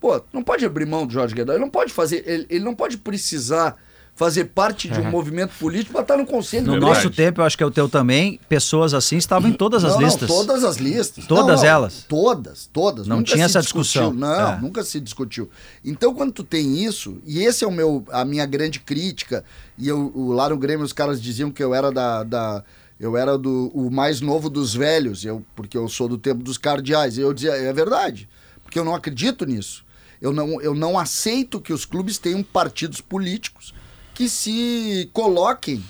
Pô, 0.00 0.22
não 0.32 0.42
pode 0.42 0.64
abrir 0.64 0.86
mão 0.86 1.06
do 1.06 1.12
Jorge 1.12 1.36
Gerdau, 1.36 1.56
ele 1.56 1.64
não 1.64 1.70
pode 1.70 1.92
fazer, 1.92 2.24
ele, 2.26 2.46
ele 2.48 2.64
não 2.64 2.74
pode 2.74 2.96
precisar 2.96 3.76
fazer 4.20 4.44
parte 4.44 4.86
de 4.86 5.00
um 5.00 5.10
movimento 5.10 5.52
político 5.58 5.92
para 5.92 6.02
estar 6.02 6.16
no 6.18 6.26
conselho. 6.26 6.66
No 6.66 6.74
do 6.74 6.80
nosso 6.80 7.08
tempo, 7.08 7.40
eu 7.40 7.44
acho 7.46 7.56
que 7.56 7.62
é 7.62 7.66
o 7.66 7.70
teu 7.70 7.88
também, 7.88 8.38
pessoas 8.50 8.92
assim 8.92 9.16
estavam 9.16 9.48
em 9.48 9.54
todas 9.54 9.82
as 9.82 9.92
Não, 9.94 10.00
não, 10.02 10.06
listas. 10.06 10.28
todas 10.28 10.62
as 10.62 10.76
listas. 10.76 11.24
Todas 11.26 11.56
Não, 11.56 11.62
não, 11.62 11.64
elas? 11.70 12.04
Todas, 12.06 12.68
todas. 12.70 13.06
Não 13.06 13.16
Nunca 13.16 13.32
tinha 13.32 13.46
essa 13.46 13.60
discutiu. 13.62 14.02
discussão. 14.02 14.12
Não, 14.12 14.50
É. 14.52 14.60
nunca 14.60 14.84
se 14.84 15.00
discutiu. 15.00 15.48
Então, 15.82 16.12
quando 16.14 16.32
tu 16.32 16.44
tem 16.44 16.84
isso, 16.84 17.16
e 17.24 17.38
esse 17.42 17.64
é 17.64 17.66
o 17.66 17.72
meu, 17.72 18.04
a 18.12 18.22
minha 18.22 18.44
grande 18.44 18.78
crítica, 18.78 19.42
e 19.78 19.88
eu, 19.88 20.12
o- 20.14 20.32
lá 20.32 20.50
no 20.50 20.58
Grêmio 20.58 20.84
os 20.84 20.92
caras 20.92 21.18
diziam 21.18 21.50
que 21.50 21.64
eu 21.64 21.74
era 21.74 21.90
da. 21.90 22.22
da- 22.22 22.62
eu 23.00 23.16
era 23.16 23.38
do, 23.38 23.70
o 23.74 23.90
mais 23.90 24.20
novo 24.20 24.50
dos 24.50 24.74
velhos, 24.74 25.24
eu, 25.24 25.42
porque 25.56 25.78
eu 25.78 25.88
sou 25.88 26.06
do 26.06 26.18
tempo 26.18 26.42
dos 26.42 26.58
cardeais. 26.58 27.16
E 27.16 27.22
eu 27.22 27.32
dizia, 27.32 27.52
é 27.52 27.72
verdade, 27.72 28.28
porque 28.62 28.78
eu 28.78 28.84
não 28.84 28.94
acredito 28.94 29.46
nisso. 29.46 29.82
Eu 30.20 30.30
não, 30.30 30.60
eu 30.60 30.74
não 30.74 30.98
aceito 30.98 31.58
que 31.58 31.72
os 31.72 31.86
clubes 31.86 32.18
tenham 32.18 32.42
partidos 32.42 33.00
políticos 33.00 33.72
que 34.20 34.28
se 34.28 35.08
coloquem. 35.14 35.82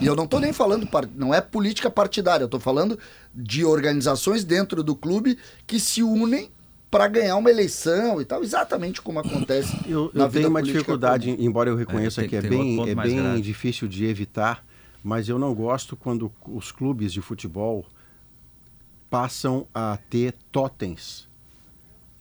E 0.00 0.04
eu 0.04 0.16
não 0.16 0.24
estou 0.24 0.40
nem 0.40 0.52
falando, 0.52 0.88
não 1.14 1.32
é 1.32 1.40
política 1.40 1.88
partidária, 1.88 2.42
eu 2.42 2.46
estou 2.46 2.58
falando 2.58 2.98
de 3.32 3.64
organizações 3.64 4.42
dentro 4.42 4.82
do 4.82 4.96
clube 4.96 5.38
que 5.64 5.78
se 5.78 6.02
unem 6.02 6.50
para 6.90 7.06
ganhar 7.06 7.36
uma 7.36 7.48
eleição 7.48 8.20
e 8.20 8.24
tal, 8.24 8.42
exatamente 8.42 9.00
como 9.00 9.20
acontece 9.20 9.76
Eu, 9.86 10.10
na 10.12 10.24
eu 10.24 10.28
vida 10.28 10.40
tenho 10.40 10.48
uma 10.48 10.60
dificuldade, 10.60 11.30
embora 11.38 11.70
eu 11.70 11.76
reconheça 11.76 12.22
tem- 12.22 12.28
que 12.28 12.34
é 12.34 12.42
bem, 12.42 12.80
é 12.90 12.94
bem 12.96 13.16
grave. 13.16 13.42
difícil 13.42 13.86
de 13.86 14.06
evitar, 14.06 14.64
mas 15.00 15.28
eu 15.28 15.38
não 15.38 15.54
gosto 15.54 15.94
quando 15.96 16.32
os 16.48 16.72
clubes 16.72 17.12
de 17.12 17.20
futebol 17.20 17.86
passam 19.08 19.68
a 19.72 19.96
ter 20.10 20.34
totens 20.50 21.28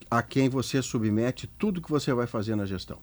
a 0.09 0.21
quem 0.21 0.49
você 0.49 0.83
submete 0.83 1.47
tudo 1.57 1.81
que 1.81 1.89
você 1.89 2.13
vai 2.13 2.27
fazer 2.27 2.55
na 2.55 2.65
gestão. 2.67 2.99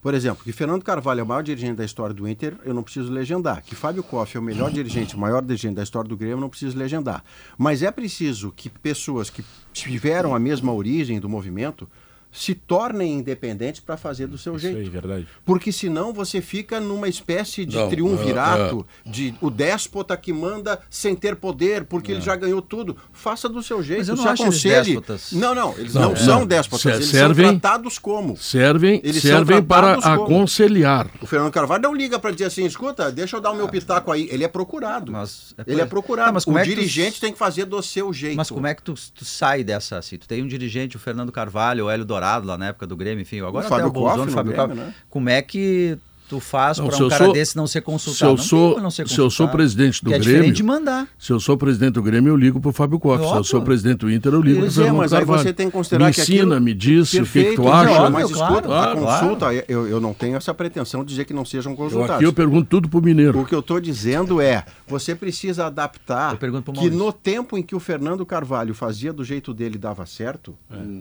Por 0.00 0.14
exemplo, 0.14 0.44
que 0.44 0.52
Fernando 0.52 0.84
Carvalho 0.84 1.20
é 1.20 1.22
o 1.22 1.26
maior 1.26 1.42
dirigente 1.42 1.74
da 1.74 1.84
história 1.84 2.14
do 2.14 2.28
Inter, 2.28 2.56
eu 2.64 2.72
não 2.72 2.84
preciso 2.84 3.12
legendar. 3.12 3.62
Que 3.62 3.74
Fábio 3.74 4.02
Koff 4.02 4.36
é 4.36 4.40
o 4.40 4.42
melhor 4.42 4.70
dirigente, 4.70 5.16
o 5.16 5.18
maior 5.18 5.42
dirigente 5.42 5.74
da 5.74 5.82
história 5.82 6.08
do 6.08 6.16
Grêmio, 6.16 6.36
eu 6.36 6.40
não 6.40 6.48
preciso 6.48 6.78
legendar. 6.78 7.24
Mas 7.56 7.82
é 7.82 7.90
preciso 7.90 8.52
que 8.54 8.68
pessoas 8.68 9.28
que 9.28 9.44
tiveram 9.72 10.34
a 10.34 10.38
mesma 10.38 10.72
origem 10.72 11.18
do 11.18 11.28
movimento 11.28 11.88
se 12.30 12.54
tornem 12.54 13.14
independentes 13.14 13.80
para 13.80 13.96
fazer 13.96 14.26
do 14.26 14.36
seu 14.36 14.54
Isso 14.56 14.62
jeito. 14.62 14.78
aí, 14.78 14.88
verdade. 14.88 15.26
Porque 15.44 15.72
senão 15.72 16.12
você 16.12 16.40
fica 16.40 16.78
numa 16.78 17.08
espécie 17.08 17.64
de 17.64 17.76
Não, 17.76 17.88
triunvirato, 17.88 18.86
de 19.04 19.34
o 19.40 19.50
déspota 19.50 20.16
que 20.16 20.32
manda 20.32 20.78
sem 20.90 21.14
ter 21.16 21.36
poder, 21.36 21.84
porque 21.84 22.12
ele 22.12 22.20
já 22.20 22.36
ganhou 22.36 22.60
tudo. 22.60 22.96
Faça 23.12 23.48
do 23.48 23.62
seu 23.62 23.82
jeito, 23.82 24.00
Mas 24.00 24.08
eu 24.08 24.16
não 24.16 24.22
se 24.24 24.28
acho 24.28 24.42
eles 24.44 24.54
aconselhe. 24.54 24.84
déspotas. 24.84 25.32
Não, 25.32 25.54
não, 25.54 25.74
eles 25.78 25.94
Não, 25.94 26.02
não, 26.10 26.16
são 26.16 26.46
déspotas, 26.46 26.84
eles 26.94 27.08
servem- 27.08 27.46
são 27.46 27.58
tratados 27.58 27.98
como. 27.98 28.36
Servem, 28.36 29.00
Eles 29.02 29.22
são 29.22 29.30
servem 29.30 29.62
para 29.62 29.94
como- 30.00 30.06
aconselhar. 30.24 31.10
O 31.20 31.26
Fernando 31.26 31.52
Carvalho 31.52 31.82
não 31.82 31.94
liga 31.94 32.18
para 32.18 32.30
dizer 32.30 32.44
assim, 32.44 32.64
escuta, 32.64 33.10
deixa 33.10 33.36
eu 33.36 33.40
dar 33.40 33.50
o 33.52 33.56
meu 33.56 33.68
pitaco 33.68 34.12
aí. 34.12 34.28
Ele 34.30 34.44
é 34.44 34.48
procurado. 34.48 35.10
Mas 35.12 35.54
é 35.58 35.64
ele 35.66 35.80
é 35.80 35.86
procurado. 35.86 36.28
Tá, 36.28 36.32
mas 36.32 36.44
como 36.44 36.56
o 36.56 36.60
é 36.60 36.64
que 36.64 36.70
tu- 36.70 36.74
dirigente 36.76 37.20
tem 37.20 37.32
que 37.32 37.38
fazer 37.38 37.64
do 37.64 37.82
seu 37.82 38.12
jeito. 38.12 38.36
Mas 38.36 38.50
como 38.50 38.66
é 38.66 38.74
que 38.74 38.82
tu, 38.82 38.94
tu 39.14 39.24
sai 39.24 39.64
dessa 39.64 39.98
assim? 39.98 40.18
Tu 40.18 40.26
tem 40.28 40.42
um 40.42 40.46
dirigente, 40.48 40.96
o 40.96 41.00
Fernando 41.00 41.32
Carvalho, 41.32 41.86
o 41.86 41.90
Hélio 41.90 42.04
Dourado, 42.04 42.18
lá 42.36 42.58
na 42.58 42.66
época 42.66 42.86
do 42.86 42.96
Grêmio, 42.96 43.22
enfim, 43.22 43.40
agora 43.40 43.64
O 43.66 43.68
Fábio 43.68 43.86
até 43.86 43.88
o 43.88 43.92
Bolsonaro, 43.92 44.18
Koff 44.20 44.30
no 44.30 44.36
Fábio 44.36 44.52
Grêmio, 44.52 44.74
né? 44.74 44.94
Como 45.08 45.28
é 45.28 45.40
que 45.42 45.98
tu 46.28 46.40
faz 46.40 46.78
para 46.78 46.86
um 46.86 46.98
eu 47.00 47.08
cara 47.08 47.24
sou- 47.24 47.32
desse 47.32 47.56
não 47.56 47.66
ser 47.66 47.80
consultado? 47.80 48.36
se 48.36 48.42
eu 48.42 48.46
sou- 48.46 48.80
não 48.80 48.90
ser 48.90 49.08
se 49.08 49.18
eu 49.18 49.30
sou 49.30 49.48
presidente 49.48 50.04
do 50.04 50.10
Que 50.10 50.16
é 50.16 50.18
Grêmio- 50.18 50.34
diferente 50.36 50.56
de 50.56 50.62
mandar. 50.62 51.08
Se 51.18 51.32
eu 51.32 51.40
sou 51.40 51.56
presidente 51.56 51.94
do 51.94 52.02
Grêmio, 52.02 52.30
eu 52.30 52.36
ligo 52.36 52.60
pro 52.60 52.72
Fábio 52.72 52.98
Koff. 52.98 53.24
Se 53.24 53.34
eu 53.34 53.44
sou 53.44 53.62
presidente 53.62 53.98
do 53.98 54.10
Inter, 54.10 54.32
eu 54.32 54.40
ligo 54.42 54.56
pro 54.58 54.64
Pois 54.66 54.78
é, 54.78 54.82
Fernando 54.82 54.96
mas 54.98 55.12
aí 55.12 55.24
você 55.24 55.52
tem 55.52 55.66
que 55.66 55.72
considerar 55.72 56.06
me 56.06 56.12
que 56.14 56.20
ensina, 56.20 56.42
aquilo- 56.42 56.60
me 56.60 56.74
diz 56.74 57.08
o 57.08 57.10
que, 57.10 57.10
que 57.10 57.22
Perfeito, 57.22 57.62
tu 57.62 57.68
acha. 57.68 57.90
óbvio, 57.92 58.10
Mas 58.12 58.32
claro, 58.32 58.52
escuta, 58.54 58.68
claro, 58.68 59.08
a 59.08 59.20
consulta, 59.20 59.64
eu, 59.68 59.88
eu 59.88 60.00
não 60.00 60.12
tenho 60.14 60.36
essa 60.36 60.52
pretensão 60.54 61.02
de 61.02 61.08
dizer 61.10 61.24
que 61.24 61.32
não 61.34 61.44
sejam 61.44 61.72
Eu 61.72 61.76
consultados. 61.76 62.16
aqui 62.16 62.24
eu 62.24 62.32
pergunto 62.32 62.68
tudo 62.68 62.88
pro 62.88 63.00
Mineiro. 63.02 63.40
O 63.40 63.44
que 63.46 63.54
eu 63.54 63.60
estou 63.60 63.80
dizendo 63.80 64.40
é, 64.40 64.64
você 64.86 65.14
precisa 65.14 65.66
adaptar 65.66 66.36
Eu 66.40 66.62
que 66.72 66.90
no 66.90 67.12
tempo 67.12 67.56
em 67.56 67.62
que 67.62 67.74
o 67.74 67.80
Fernando 67.80 68.24
Carvalho 68.26 68.74
fazia 68.74 69.12
do 69.12 69.24
jeito 69.24 69.54
dele 69.54 69.76
e 69.76 69.78
dava 69.78 70.04
certo, 70.06 70.54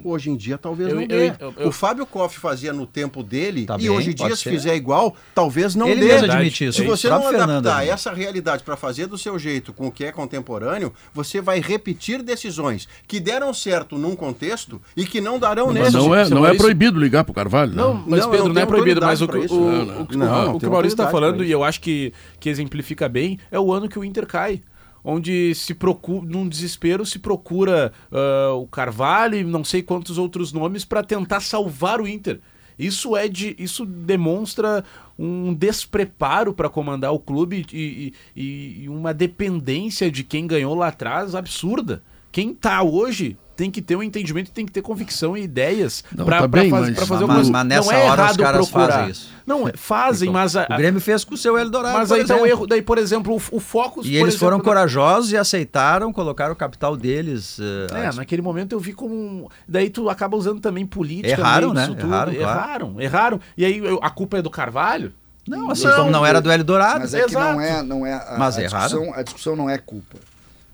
hoje 0.03 0.29
em 0.29 0.35
dia 0.35 0.57
talvez 0.57 0.89
Eu- 0.89 0.95
não 0.95 1.01
eu- 1.01 1.07
dê. 1.07 1.29
eu- 1.39 1.53
eu- 1.57 1.67
O 1.67 1.71
Fábio 1.71 2.05
Koff 2.05 2.39
fazia 2.39 2.71
no 2.73 2.85
tempo 2.85 3.21
dele 3.23 3.65
Tá 3.65 3.75
e 3.75 3.79
bem, 3.79 3.89
hoje 3.89 4.11
em 4.11 4.13
dia, 4.13 4.35
se 4.35 4.43
ser. 4.43 4.49
fizer 4.51 4.75
igual, 4.75 5.15
talvez 5.33 5.75
não 5.75 5.87
Ele 5.87 6.01
dê. 6.01 6.07
mesmo 6.07 6.31
admite 6.31 6.65
isso. 6.65 6.79
Se 6.79 6.85
você 6.85 7.07
O 7.07 7.11
não 7.11 7.27
adaptar 7.27 7.87
essa 7.87 8.13
realidade 8.13 8.63
para 8.63 8.75
fazer 8.75 9.07
do 9.07 9.17
seu 9.17 9.37
jeito 9.37 9.71
com 9.73 9.87
o 9.87 9.91
que 9.91 10.05
é 10.05 10.11
contemporâneo, 10.11 10.93
você 11.13 11.39
vai 11.41 11.59
repetir 11.59 12.21
decisões 12.21 12.87
que 13.07 13.19
deram 13.19 13.53
certo 13.53 13.97
num 13.97 14.15
contexto 14.15 14.81
e 14.95 15.05
que 15.05 15.19
não 15.21 15.37
darão 15.39 15.67
Mas 15.67 15.75
nesse. 15.75 15.93
não 15.97 16.15
é, 16.15 16.29
não 16.29 16.45
é 16.45 16.55
proibido 16.55 16.99
ligar 16.99 17.23
pro 17.23 17.33
Carvalho. 17.33 17.73
Não, 17.73 17.93
Não. 17.93 18.03
mas 18.07 18.21
Não, 18.21 18.31
Pedro, 18.31 18.53
não 18.53 18.61
é 18.61 18.65
proibido, 18.65 19.01
mas 19.01 19.21
o, 19.21 19.25
o, 19.25 19.29
o, 19.29 20.17
Não, 20.17 20.51
o 20.51 20.55
eu 20.55 20.59
que 20.59 20.65
o 20.65 20.71
Maurício 20.71 20.93
está 20.95 21.09
falando, 21.09 21.43
e 21.43 21.51
eu 21.51 21.63
acho 21.63 21.79
que, 21.81 22.13
que 22.39 22.49
exemplifica 22.49 23.07
bem, 23.09 23.39
é 23.51 23.59
o 23.59 23.71
ano 23.71 23.87
que 23.87 23.97
o 23.99 24.03
Inter 24.03 24.25
cai. 24.25 24.61
Onde 25.03 25.55
se 25.55 25.73
procura, 25.73 26.25
num 26.27 26.49
desespero, 26.49 27.05
se 27.05 27.17
procura 27.17 27.93
ah, 28.11 28.51
o 28.55 28.67
Carvalho 28.67 29.35
e 29.37 29.43
não 29.43 29.63
sei 29.63 29.81
quantos 29.81 30.17
outros 30.17 30.51
nomes 30.51 30.83
para 30.83 31.01
tentar 31.01 31.39
salvar 31.39 32.01
o 32.01 32.07
Inter. 32.07 32.41
Isso 32.77 33.15
é 33.15 33.27
de. 33.29 33.55
Isso 33.57 33.85
demonstra 33.85 34.83
um 35.17 35.53
despreparo 35.53 36.53
para 36.53 36.69
comandar 36.69 37.11
o 37.13 37.19
clube 37.19 37.65
e, 37.73 38.13
e- 38.35 38.83
e 38.83 38.89
uma 38.89 39.13
dependência 39.13 40.11
de 40.11 40.23
quem 40.23 40.45
ganhou 40.45 40.75
lá 40.75 40.87
atrás 40.89 41.33
absurda. 41.35 42.03
Quem 42.31 42.53
tá 42.53 42.83
hoje 42.83 43.37
tem 43.57 43.69
que 43.71 43.81
ter 43.81 43.95
um 43.95 44.03
entendimento, 44.03 44.51
tem 44.51 44.65
que 44.65 44.71
ter 44.71 44.81
convicção 44.81 45.35
e 45.35 45.41
ideias 45.41 46.03
Não, 46.15 46.23
para 46.25 46.41
tá 46.41 46.47
bem, 46.47 46.69
fazer, 46.69 46.91
mas- 46.95 47.09
mas- 47.09 47.21
o 47.21 47.25
clube. 47.27 47.49
mas 47.51 47.65
nessa 47.65 47.91
não 47.91 47.97
é 47.97 48.03
hora 48.03 48.11
os 48.13 48.19
errado 48.19 48.37
caras 48.43 48.69
procurar. 48.69 48.93
fazem 48.93 49.09
isso. 49.11 49.29
Não, 49.47 49.71
fazem, 49.75 50.29
mas 50.29 50.55
a, 50.55 50.67
O 50.69 50.77
Grêmio 50.77 51.01
fez 51.01 51.23
com 51.23 51.33
o 51.33 51.37
seu 51.37 51.57
Eldorado, 51.57 51.97
mas 51.97 52.11
aí 52.11 52.23
dá 52.23 52.35
um 52.35 52.37
exemplo. 52.39 52.47
erro. 52.47 52.67
Daí, 52.67 52.81
por 52.81 52.97
exemplo, 52.97 53.33
o, 53.33 53.57
o 53.57 53.59
foco. 53.59 54.01
E 54.05 54.15
eles 54.15 54.35
foram 54.35 54.57
exemplo, 54.57 54.65
corajosos 54.71 55.31
e 55.31 55.37
aceitaram 55.37 56.13
colocar 56.13 56.51
o 56.51 56.55
capital 56.55 56.95
deles. 56.95 57.57
eh, 57.59 58.03
É, 58.03 58.07
à 58.07 58.13
naquele 58.13 58.41
momento 58.41 58.73
eu 58.73 58.79
vi 58.79 58.93
como. 58.93 59.15
um- 59.15 59.47
Daí 59.67 59.89
tu 59.89 60.09
acaba 60.09 60.37
usando 60.37 60.59
também 60.59 60.85
política. 60.85 61.29
Erraram, 61.29 61.73
né? 61.73 61.81
disso 61.81 61.95
tudo. 61.95 62.13
Erraram, 62.13 62.33
claro. 62.35 62.51
erraram, 62.59 63.01
erraram. 63.01 63.39
E 63.57 63.65
aí 63.65 63.77
eu- 63.79 63.99
a 64.03 64.09
culpa 64.09 64.37
é 64.37 64.41
do 64.41 64.49
Carvalho? 64.49 65.13
Não, 65.47 65.71
assim 65.71 65.89
como 65.91 66.11
não 66.11 66.25
era 66.25 66.41
do 66.41 66.51
Hélio 66.51 66.65
Dourado. 66.65 66.99
Mas 66.99 67.13
é 67.13 67.23
que 67.23 67.33
não 67.33 67.61
Exato. 67.61 67.61
é, 67.61 67.81
não 67.83 68.05
é 68.05 68.13
a, 68.13 68.35
Mas 68.37 68.57
a 68.57 68.61
discussão, 68.63 69.13
a 69.13 69.21
discussão 69.23 69.55
não 69.55 69.69
é 69.69 69.77
culpa. 69.77 70.17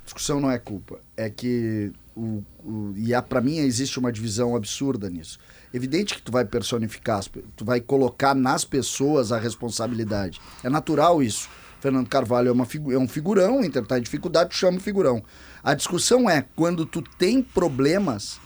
Discussão 0.04 0.40
não 0.40 0.52
é 0.52 0.58
culpa. 0.58 1.00
É 1.16 1.30
que 1.30 1.92
o, 2.16 2.44
o 2.64 2.94
e 2.96 3.20
para 3.22 3.42
mim 3.42 3.58
existe 3.58 3.98
uma 4.00 4.12
divisão 4.12 4.56
absurda 4.56 5.10
nisso. 5.10 5.40
Evidente 5.74 6.16
que 6.16 6.22
tu 6.22 6.32
vai 6.32 6.46
personificar, 6.46 7.24
tu 7.56 7.66
vai 7.66 7.82
colocar 7.82 8.36
nas 8.36 8.64
pessoas 8.64 9.32
a 9.32 9.40
responsabilidade. 9.40 10.40
É 10.64 10.70
natural 10.70 11.24
isso. 11.24 11.50
Fernando 11.80 12.08
Carvalho 12.08 12.48
é, 12.48 12.52
uma 12.52 12.66
é 12.94 12.98
um 12.98 13.10
figurão, 13.10 13.60
o 13.60 13.66
Inter 13.66 13.86
tá 13.86 14.00
em 14.00 14.02
dificuldade, 14.02 14.52
tu 14.52 14.56
chama 14.56 14.80
figurão. 14.80 15.22
A 15.62 15.74
discussão 15.74 16.30
é 16.30 16.46
quando 16.56 16.86
tu 16.86 17.02
tem 17.02 17.42
problemas, 17.42 18.40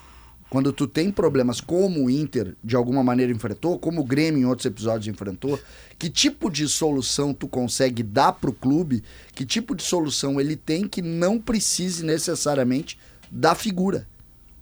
quando 0.50 0.72
tu 0.72 0.88
tem 0.88 1.12
problemas 1.12 1.60
como 1.60 2.06
o 2.06 2.10
Inter 2.10 2.56
de 2.64 2.74
alguma 2.74 3.04
maneira 3.04 3.30
enfrentou, 3.30 3.78
como 3.78 4.00
o 4.00 4.04
Grêmio 4.04 4.40
em 4.40 4.44
outros 4.44 4.66
episódios 4.66 5.06
enfrentou, 5.06 5.60
que 5.98 6.08
tipo 6.08 6.48
de 6.48 6.68
solução 6.68 7.34
tu 7.34 7.48
consegue 7.48 8.02
dar 8.02 8.32
pro 8.32 8.52
clube, 8.52 9.02
que 9.34 9.44
tipo 9.44 9.74
de 9.74 9.82
solução 9.82 10.40
ele 10.40 10.54
tem 10.54 10.86
que 10.86 11.02
não 11.02 11.40
precise 11.40 12.04
necessariamente 12.04 12.98
da 13.30 13.54
figura. 13.54 14.06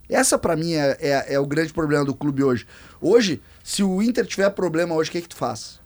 Essa 0.08 0.38
pra 0.38 0.56
mim 0.56 0.72
é, 0.72 0.96
é, 1.00 1.34
é 1.34 1.40
o 1.40 1.46
grande 1.46 1.72
problema 1.72 2.04
do 2.04 2.14
clube 2.14 2.42
hoje. 2.42 2.66
Hoje, 3.00 3.42
se 3.62 3.82
o 3.82 4.02
Inter 4.02 4.24
tiver 4.24 4.48
problema 4.50 4.94
hoje, 4.94 5.10
o 5.10 5.12
que, 5.12 5.22
que 5.22 5.28
tu 5.28 5.36
faz? 5.36 5.80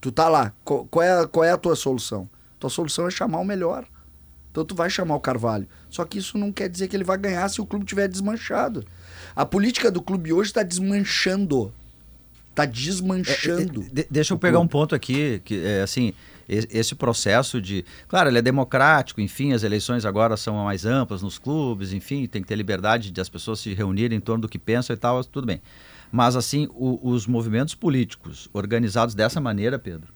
Tu 0.00 0.12
tá 0.12 0.28
lá, 0.28 0.52
qual, 0.64 0.84
qual 0.86 1.02
é, 1.02 1.26
qual 1.26 1.44
é 1.44 1.52
a 1.52 1.56
tua 1.56 1.76
solução? 1.76 2.28
Tua 2.58 2.68
solução 2.68 3.06
é 3.06 3.10
chamar 3.10 3.38
o 3.38 3.44
melhor. 3.44 3.86
Então 4.50 4.64
tu 4.64 4.74
vai 4.74 4.90
chamar 4.90 5.14
o 5.14 5.20
Carvalho. 5.20 5.68
Só 5.88 6.04
que 6.04 6.18
isso 6.18 6.36
não 6.36 6.52
quer 6.52 6.68
dizer 6.68 6.88
que 6.88 6.96
ele 6.96 7.04
vai 7.04 7.16
ganhar 7.16 7.48
se 7.48 7.60
o 7.60 7.66
clube 7.66 7.84
tiver 7.84 8.08
desmanchado. 8.08 8.84
A 9.34 9.44
política 9.46 9.90
do 9.90 10.02
clube 10.02 10.32
hoje 10.32 10.50
está 10.50 10.62
desmanchando. 10.62 11.72
Tá 12.56 12.64
desmanchando. 12.64 13.82
De- 13.92 14.06
deixa 14.10 14.32
eu 14.34 14.38
pegar 14.38 14.58
um 14.58 14.66
ponto 14.66 14.94
aqui, 14.94 15.40
que 15.44 15.62
é 15.64 15.82
assim, 15.82 16.12
esse 16.48 16.94
processo 16.94 17.60
de. 17.60 17.84
Claro, 18.08 18.30
ele 18.30 18.38
é 18.38 18.42
democrático, 18.42 19.20
enfim, 19.20 19.52
as 19.52 19.62
eleições 19.62 20.04
agora 20.06 20.36
são 20.36 20.64
mais 20.64 20.84
amplas 20.86 21.22
nos 21.22 21.38
clubes, 21.38 21.92
enfim, 21.92 22.26
tem 22.26 22.40
que 22.42 22.48
ter 22.48 22.56
liberdade 22.56 23.10
de 23.10 23.20
as 23.20 23.28
pessoas 23.28 23.60
se 23.60 23.74
reunirem 23.74 24.16
em 24.18 24.20
torno 24.20 24.42
do 24.42 24.48
que 24.48 24.58
pensam 24.58 24.94
e 24.94 24.96
tal, 24.98 25.22
tudo 25.22 25.46
bem. 25.46 25.60
Mas, 26.10 26.34
assim, 26.34 26.66
o- 26.72 26.98
os 27.10 27.26
movimentos 27.26 27.74
políticos 27.74 28.48
organizados 28.52 29.14
dessa 29.14 29.40
maneira, 29.40 29.78
Pedro, 29.78 30.08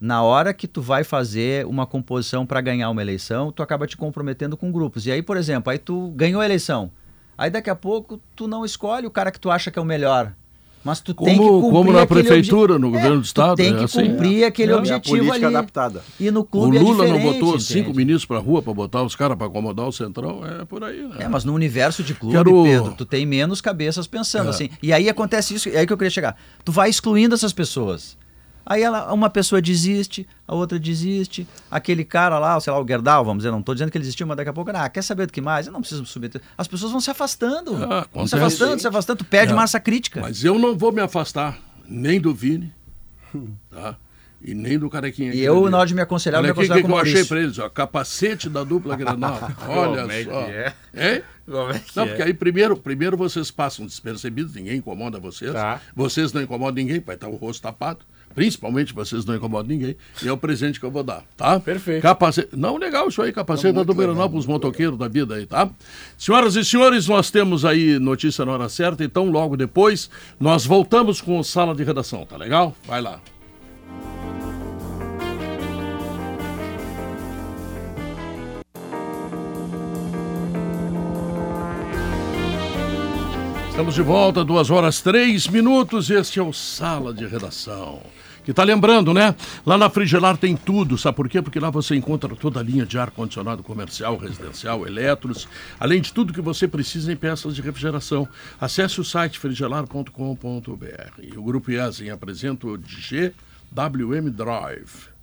na 0.00 0.22
hora 0.22 0.52
que 0.54 0.68
tu 0.68 0.80
vai 0.82 1.02
fazer 1.02 1.66
uma 1.66 1.86
composição 1.86 2.46
para 2.46 2.60
ganhar 2.60 2.88
uma 2.90 3.02
eleição, 3.02 3.50
tu 3.50 3.62
acaba 3.62 3.86
te 3.86 3.96
comprometendo 3.96 4.56
com 4.56 4.70
grupos. 4.70 5.06
E 5.06 5.10
aí, 5.12 5.22
por 5.22 5.36
exemplo, 5.36 5.72
aí 5.72 5.78
tu 5.78 6.10
ganhou 6.10 6.40
a 6.40 6.44
eleição. 6.44 6.90
Aí 7.36 7.50
daqui 7.50 7.70
a 7.70 7.74
pouco 7.74 8.20
tu 8.36 8.46
não 8.46 8.64
escolhe 8.64 9.06
o 9.06 9.10
cara 9.10 9.32
que 9.32 9.40
tu 9.40 9.50
acha 9.50 9.70
que 9.70 9.78
é 9.78 9.82
o 9.82 9.84
melhor. 9.84 10.32
Mas 10.84 11.00
tu 11.00 11.14
tem 11.14 11.34
que 11.34 11.40
Como- 11.40 11.60
cumprir 11.62 11.72
como 11.72 11.92
na 11.92 12.02
aquele 12.02 12.22
prefeitura, 12.22 12.78
no 12.78 12.90
governo 12.90 13.18
do 13.20 13.24
estado, 13.24 13.54
Tu 13.54 13.56
tem 13.56 13.72
é 13.72 13.78
que 13.78 13.84
assim. 13.84 14.06
cumprir 14.10 14.44
aquele 14.44 14.72
É. 14.72 14.74
É 14.74 14.78
objetivo 14.78 15.32
ali. 15.32 15.44
adaptada. 15.46 16.02
E 16.20 16.30
no 16.30 16.40
O 16.40 16.44
clube 16.44 16.78
Lula 16.78 17.06
é 17.06 17.08
não 17.08 17.16
diferente, 17.16 17.32
botou 17.40 17.48
entende? 17.54 17.64
cinco 17.64 17.94
ministros 17.94 18.26
pra 18.26 18.38
rua 18.38 18.60
pra 18.60 18.74
botar 18.74 19.02
os 19.02 19.16
caras 19.16 19.36
pra 19.38 19.46
acomodar 19.46 19.86
o 19.88 19.92
centrão, 19.92 20.42
é 20.44 20.64
por 20.66 20.84
aí, 20.84 21.00
né? 21.02 21.16
É, 21.20 21.28
mas 21.28 21.42
no 21.44 21.54
universo 21.54 22.02
de 22.02 22.12
clube, 22.12 22.36
Quero- 22.36 22.62
Pedro, 22.64 22.94
tu 22.96 23.06
tem 23.06 23.24
menos 23.24 23.62
cabeças 23.62 24.06
pensando 24.06 24.48
É. 24.48 24.50
assim. 24.50 24.68
E 24.82 24.92
aí 24.92 25.08
acontece 25.08 25.54
isso, 25.54 25.68
é 25.70 25.78
aí 25.78 25.86
que 25.86 25.92
eu 25.92 25.96
queria 25.96 26.10
chegar. 26.10 26.36
Tu 26.64 26.70
vai 26.70 26.90
excluindo 26.90 27.34
essas 27.34 27.52
pessoas. 27.54 28.16
Aí 28.66 28.82
ela, 28.82 29.12
uma 29.12 29.28
pessoa 29.28 29.60
desiste, 29.60 30.26
a 30.48 30.54
outra 30.54 30.78
desiste, 30.78 31.46
aquele 31.70 32.04
cara 32.04 32.38
lá, 32.38 32.58
sei 32.60 32.72
lá, 32.72 32.80
o 32.80 32.86
Gerdau, 32.86 33.24
vamos 33.24 33.42
dizer, 33.42 33.50
não 33.50 33.60
estou 33.60 33.74
dizendo 33.74 33.90
que 33.90 33.98
ele 33.98 34.02
desistiu, 34.04 34.26
mas 34.26 34.36
daqui 34.36 34.48
a 34.48 34.52
pouco, 34.52 34.70
ah, 34.74 34.88
quer 34.88 35.02
saber 35.02 35.26
do 35.26 35.32
que 35.32 35.40
mais? 35.40 35.66
Eu 35.66 35.72
não 35.72 35.80
preciso 35.80 36.00
me 36.02 36.06
submeter. 36.06 36.40
As 36.56 36.66
pessoas 36.66 36.90
vão 36.92 37.00
se 37.00 37.10
afastando. 37.10 37.76
Ah, 37.84 38.06
vão 38.12 38.26
se 38.26 38.34
afastando, 38.34 38.80
se 38.80 38.86
afastando, 38.88 39.18
tu 39.18 39.24
perde 39.24 39.52
É. 39.52 39.54
massa 39.56 39.78
crítica. 39.78 40.20
Mas 40.20 40.42
eu 40.44 40.58
não 40.58 40.76
vou 40.76 40.92
me 40.92 41.00
afastar 41.02 41.58
nem 41.88 42.20
do 42.20 42.32
Vini, 42.34 42.72
tá? 43.70 43.96
E 44.46 44.54
nem 44.54 44.78
do 44.78 44.90
carequinha. 44.90 45.32
E 45.34 45.40
eu, 45.40 45.70
na 45.70 45.78
hora 45.78 45.86
de 45.86 45.94
me 45.94 46.02
aconselhar, 46.02 46.38
eu 46.38 46.44
Olha 46.44 46.48
me 46.48 46.50
aqui 46.52 46.60
o 46.60 46.62
aconselhar 46.62 46.82
que, 46.82 46.86
que 46.86 46.92
o 46.92 46.96
eu 46.96 47.00
achei 47.18 47.24
pra 47.24 47.40
eles, 47.40 47.58
ó. 47.58 47.68
Capacete 47.70 48.50
da 48.50 48.62
dupla 48.62 48.94
Grenal. 48.94 49.38
Olha 49.66 50.02
Como 50.02 50.12
é 50.12 50.24
só. 50.24 50.44
que 50.44 50.50
é? 50.50 50.74
Hein? 50.94 51.22
Como 51.46 51.70
é 51.70 51.78
que 51.78 51.96
Não, 51.96 52.02
é? 52.04 52.06
porque 52.08 52.22
aí 52.22 52.34
primeiro, 52.34 52.76
primeiro 52.76 53.16
vocês 53.16 53.50
passam 53.50 53.86
despercebidos, 53.86 54.54
ninguém 54.54 54.76
incomoda 54.76 55.18
vocês. 55.18 55.50
Tá. 55.52 55.80
Vocês 55.96 56.30
não 56.34 56.42
incomodam 56.42 56.74
ninguém, 56.74 57.00
vai 57.00 57.14
estar 57.14 57.28
o 57.28 57.36
rosto 57.36 57.62
tapado. 57.62 58.00
Principalmente 58.34 58.92
vocês 58.92 59.24
não 59.24 59.34
incomodam 59.34 59.68
ninguém. 59.68 59.96
E 60.22 60.28
é 60.28 60.32
o 60.32 60.36
presente 60.36 60.78
que 60.78 60.86
eu 60.86 60.90
vou 60.90 61.02
dar, 61.02 61.22
tá? 61.36 61.58
Perfeito. 61.60 62.02
Capacete. 62.02 62.48
Não, 62.56 62.76
legal 62.76 63.08
isso 63.08 63.22
aí, 63.22 63.32
capacete 63.32 63.74
Grenal 63.94 64.28
para 64.28 64.38
os 64.38 64.46
motoqueiros 64.46 64.98
da 64.98 65.08
vida 65.08 65.36
aí, 65.36 65.46
tá? 65.46 65.70
Senhoras 66.18 66.56
e 66.56 66.64
senhores, 66.64 67.08
nós 67.08 67.30
temos 67.30 67.64
aí 67.64 67.98
notícia 67.98 68.44
na 68.44 68.52
hora 68.52 68.68
certa, 68.68 69.04
então 69.04 69.30
logo 69.30 69.56
depois 69.56 70.10
nós 70.38 70.66
voltamos 70.66 71.20
com 71.20 71.38
o 71.38 71.44
Sala 71.44 71.74
de 71.74 71.84
Redação, 71.84 72.26
tá 72.26 72.36
legal? 72.36 72.74
Vai 72.86 73.00
lá. 73.00 73.20
Estamos 83.70 83.96
de 83.96 84.02
volta, 84.02 84.44
duas 84.44 84.70
horas 84.70 85.00
três 85.00 85.48
minutos. 85.48 86.08
Este 86.08 86.38
é 86.38 86.42
o 86.42 86.52
Sala 86.52 87.12
de 87.12 87.26
Redação. 87.26 88.00
Que 88.44 88.52
tá 88.52 88.62
lembrando, 88.62 89.14
né? 89.14 89.34
Lá 89.64 89.78
na 89.78 89.88
Frigelar 89.88 90.36
tem 90.36 90.54
tudo, 90.54 90.98
sabe 90.98 91.16
por 91.16 91.28
quê? 91.28 91.40
Porque 91.40 91.58
lá 91.58 91.70
você 91.70 91.96
encontra 91.96 92.36
toda 92.36 92.60
a 92.60 92.62
linha 92.62 92.84
de 92.84 92.98
ar-condicionado 92.98 93.62
comercial, 93.62 94.18
residencial, 94.18 94.86
eletros, 94.86 95.48
além 95.80 96.02
de 96.02 96.12
tudo 96.12 96.32
que 96.32 96.42
você 96.42 96.68
precisa 96.68 97.10
em 97.10 97.16
peças 97.16 97.54
de 97.56 97.62
refrigeração. 97.62 98.28
Acesse 98.60 99.00
o 99.00 99.04
site 99.04 99.38
frigelar.com.br. 99.38 101.22
E 101.22 101.36
o 101.38 101.42
Grupo 101.42 101.70
IESEM 101.70 102.10
apresenta 102.10 102.66
o 102.66 102.76
GWM 102.76 104.30
Drive. 104.30 105.14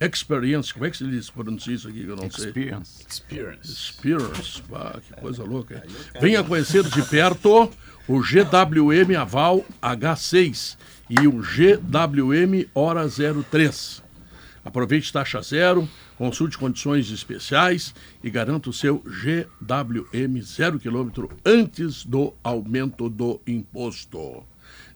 Experience, 0.00 0.72
como 0.72 0.84
é 0.84 0.90
que 0.90 0.96
se 0.96 1.06
diz, 1.06 1.30
pronuncia 1.30 1.74
isso 1.74 1.86
aqui 1.88 2.02
que 2.02 2.08
eu 2.08 2.16
não 2.16 2.28
sei? 2.28 2.46
Experience. 2.48 3.04
Experience, 3.08 4.62
pá, 4.62 4.98
que 5.06 5.20
coisa 5.20 5.44
louca. 5.44 5.76
hein? 5.76 5.82
Venha 6.20 6.42
conhecer 6.42 6.82
de 6.82 7.02
perto 7.02 7.70
o 8.08 8.18
GWM 8.20 9.14
Aval 9.20 9.64
H6 9.80 10.76
e 11.12 11.28
o 11.28 11.42
GWM 11.42 12.70
Hora 12.74 13.06
03. 13.06 14.02
Aproveite 14.64 15.12
taxa 15.12 15.42
zero, 15.42 15.86
consulte 16.16 16.56
condições 16.56 17.10
especiais 17.10 17.94
e 18.24 18.30
garanta 18.30 18.70
o 18.70 18.72
seu 18.72 18.98
GWM 19.04 20.40
zero 20.42 20.78
quilômetro 20.78 21.28
antes 21.44 22.06
do 22.06 22.32
aumento 22.42 23.10
do 23.10 23.38
imposto. 23.46 24.42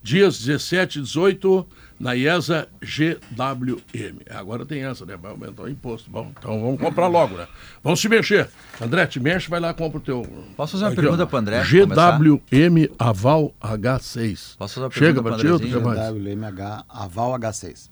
Dias 0.02 0.38
17 0.38 1.00
e 1.00 1.02
18 1.02 1.68
na 1.98 2.14
IESA 2.14 2.68
GWM. 2.82 4.20
Agora 4.30 4.64
tem 4.66 4.84
essa, 4.84 5.06
né? 5.06 5.16
Vai 5.16 5.30
aumentar 5.30 5.62
o 5.62 5.68
imposto. 5.68 6.10
Bom, 6.10 6.30
então 6.38 6.60
vamos 6.60 6.80
comprar 6.80 7.06
logo, 7.06 7.36
né? 7.36 7.46
Vamos 7.82 8.00
se 8.00 8.08
mexer. 8.08 8.48
André, 8.80 9.06
te 9.06 9.18
mexe, 9.18 9.48
vai 9.48 9.60
lá, 9.60 9.72
compra 9.72 9.98
o 9.98 10.00
teu. 10.00 10.26
Posso 10.56 10.72
fazer 10.72 10.84
uma 10.84 10.90
Aqui, 10.92 11.00
pergunta 11.00 11.26
pro 11.26 11.38
André, 11.38 11.62
GWM 11.64 12.94
Aval 12.98 13.54
H6. 13.60 14.56
Posso 14.56 14.74
fazer 14.74 14.84
uma 14.84 14.90
Chega 14.90 15.22
pergunta 15.22 15.58
quer 15.66 15.80
mais? 15.80 16.14
WMH 16.14 16.84
Aval 16.88 17.32
H6. 17.38 17.90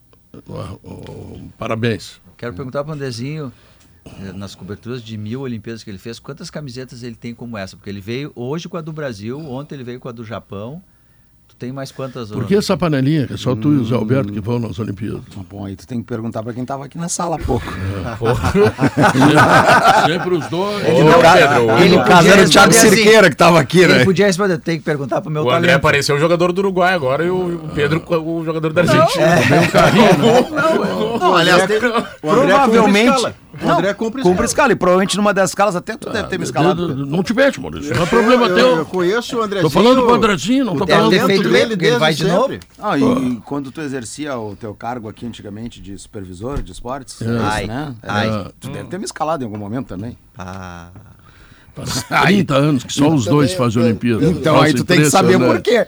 Ó, 0.48 0.78
ó, 0.84 1.38
Parabéns. 1.56 2.20
Quero 2.36 2.54
perguntar 2.54 2.82
para 2.82 2.90
o 2.90 2.94
Andrezinho, 2.94 3.52
eh, 4.04 4.32
nas 4.32 4.54
coberturas 4.54 5.02
de 5.02 5.16
mil 5.16 5.42
Olimpíadas 5.42 5.84
que 5.84 5.90
ele 5.90 5.98
fez, 5.98 6.18
quantas 6.18 6.50
camisetas 6.50 7.02
ele 7.02 7.14
tem 7.14 7.32
como 7.34 7.56
essa? 7.56 7.76
Porque 7.76 7.88
ele 7.88 8.00
veio 8.00 8.32
hoje 8.34 8.68
com 8.68 8.76
a 8.76 8.80
do 8.80 8.92
Brasil, 8.92 9.38
ontem 9.38 9.76
ele 9.76 9.84
veio 9.84 10.00
com 10.00 10.08
a 10.08 10.12
do 10.12 10.24
Japão. 10.24 10.82
Tu 11.56 11.66
tem 11.66 11.72
mais 11.72 11.92
quantas? 11.92 12.30
Por 12.30 12.44
que 12.46 12.56
essa 12.56 12.76
panelinha? 12.76 13.28
É 13.32 13.36
só 13.36 13.54
tu 13.54 13.72
e 13.72 13.76
o 13.76 13.84
Zé 13.84 13.94
Alberto 13.94 14.32
que 14.32 14.40
vão 14.40 14.58
nas 14.58 14.76
Olimpíadas. 14.80 15.20
Bom, 15.48 15.64
aí 15.64 15.76
tu 15.76 15.86
tem 15.86 16.00
que 16.00 16.04
perguntar 16.06 16.42
pra 16.42 16.52
quem 16.52 16.64
tava 16.64 16.84
aqui 16.84 16.98
na 16.98 17.08
sala 17.08 17.36
há 17.36 17.38
pouco. 17.38 17.64
Sempre 20.06 20.34
os 20.34 20.46
dois. 20.48 20.82
Ô, 20.84 21.22
Pedro, 21.22 21.70
Ele 21.80 21.96
no 21.96 22.04
caso 22.04 22.28
era 22.28 22.42
o 22.42 22.44
podia 22.44 22.48
Thiago 22.48 22.70
assim. 22.70 22.88
Cirqueira 22.90 23.30
que 23.30 23.36
tava 23.36 23.60
aqui, 23.60 23.80
Ele 23.80 23.94
né? 23.94 24.04
podia 24.04 24.26
responder, 24.26 24.58
tem 24.58 24.78
que 24.78 24.84
perguntar 24.84 25.20
pro 25.20 25.30
meu 25.30 25.42
O 25.44 25.50
André 25.50 25.60
talento. 25.68 25.76
apareceu 25.76 26.16
o 26.16 26.18
jogador 26.18 26.52
do 26.52 26.58
Uruguai 26.58 26.92
agora 26.92 27.24
e 27.24 27.30
o 27.30 27.54
o 27.64 27.68
Pedro 27.74 28.02
o 28.04 28.44
jogador 28.44 28.72
da 28.72 28.82
Argentina. 28.82 29.26
Não, 31.20 31.36
aliás, 31.36 31.66
tem- 31.66 31.78
O 31.78 32.30
André 32.30 32.54
provavelmente. 32.54 33.34
O 33.62 33.66
Não, 33.66 33.78
André 33.78 33.94
cumpre 33.94 34.22
cumpre 34.22 34.44
escala. 34.46 34.72
E 34.72 34.76
provavelmente 34.76 35.16
numa 35.16 35.32
das 35.32 35.50
escalas 35.50 35.76
até 35.76 35.96
tu 35.96 36.10
deve 36.10 36.28
ter 36.28 36.38
me 36.38 36.44
escalado. 36.44 36.94
Não 37.06 37.22
te 37.22 37.32
mete, 37.34 37.60
Maurício. 37.60 37.94
Não 37.94 38.02
é 38.02 38.06
problema 38.06 38.46
Eu, 38.46 38.56
eu 38.58 38.74
teu. 38.76 38.86
conheço 38.86 39.36
o 39.38 39.42
Andrezinho. 39.42 39.70
Tô 39.70 39.70
falando 39.70 40.02
com 40.04 40.10
o 40.10 40.14
Andrezinho, 40.14 40.64
não 40.64 40.76
tô 40.76 40.86
falando 40.86 41.18
com 41.20 41.26
feito 41.26 41.42
tu. 41.42 41.50
bem, 41.50 41.68
porque 41.68 41.84
ele 41.86 41.98
vai 41.98 42.14
de 42.14 42.24
novo. 42.24 42.58
Ah, 42.78 42.98
e 42.98 43.36
quando 43.44 43.70
tu 43.70 43.80
exercia 43.80 44.36
o 44.38 44.56
teu 44.56 44.74
cargo 44.74 45.08
aqui 45.08 45.26
antigamente 45.26 45.80
de 45.80 45.96
supervisor 45.98 46.62
de 46.62 46.72
esportes, 46.72 47.20
é 47.22 47.24
isso, 47.24 47.42
Ai, 47.42 47.66
né? 47.66 47.94
ai. 48.02 48.28
É, 48.28 48.50
tu 48.60 48.68
deve 48.70 48.88
ter 48.88 48.98
me 48.98 49.04
escalado 49.04 49.42
em 49.42 49.46
algum 49.46 49.58
momento 49.58 49.86
também. 49.88 50.16
Ah, 50.36 50.88
Faz 51.74 52.04
30 52.04 52.54
anos 52.54 52.84
que 52.84 52.92
só 52.92 53.08
os 53.12 53.24
dois 53.24 53.52
fazem 53.52 53.82
Olimpíada. 53.82 54.24
Então 54.26 54.60
aí 54.60 54.72
tu 54.72 54.84
tem 54.84 54.98
que 55.00 55.10
saber 55.10 55.38
por 55.38 55.60
quê. 55.60 55.86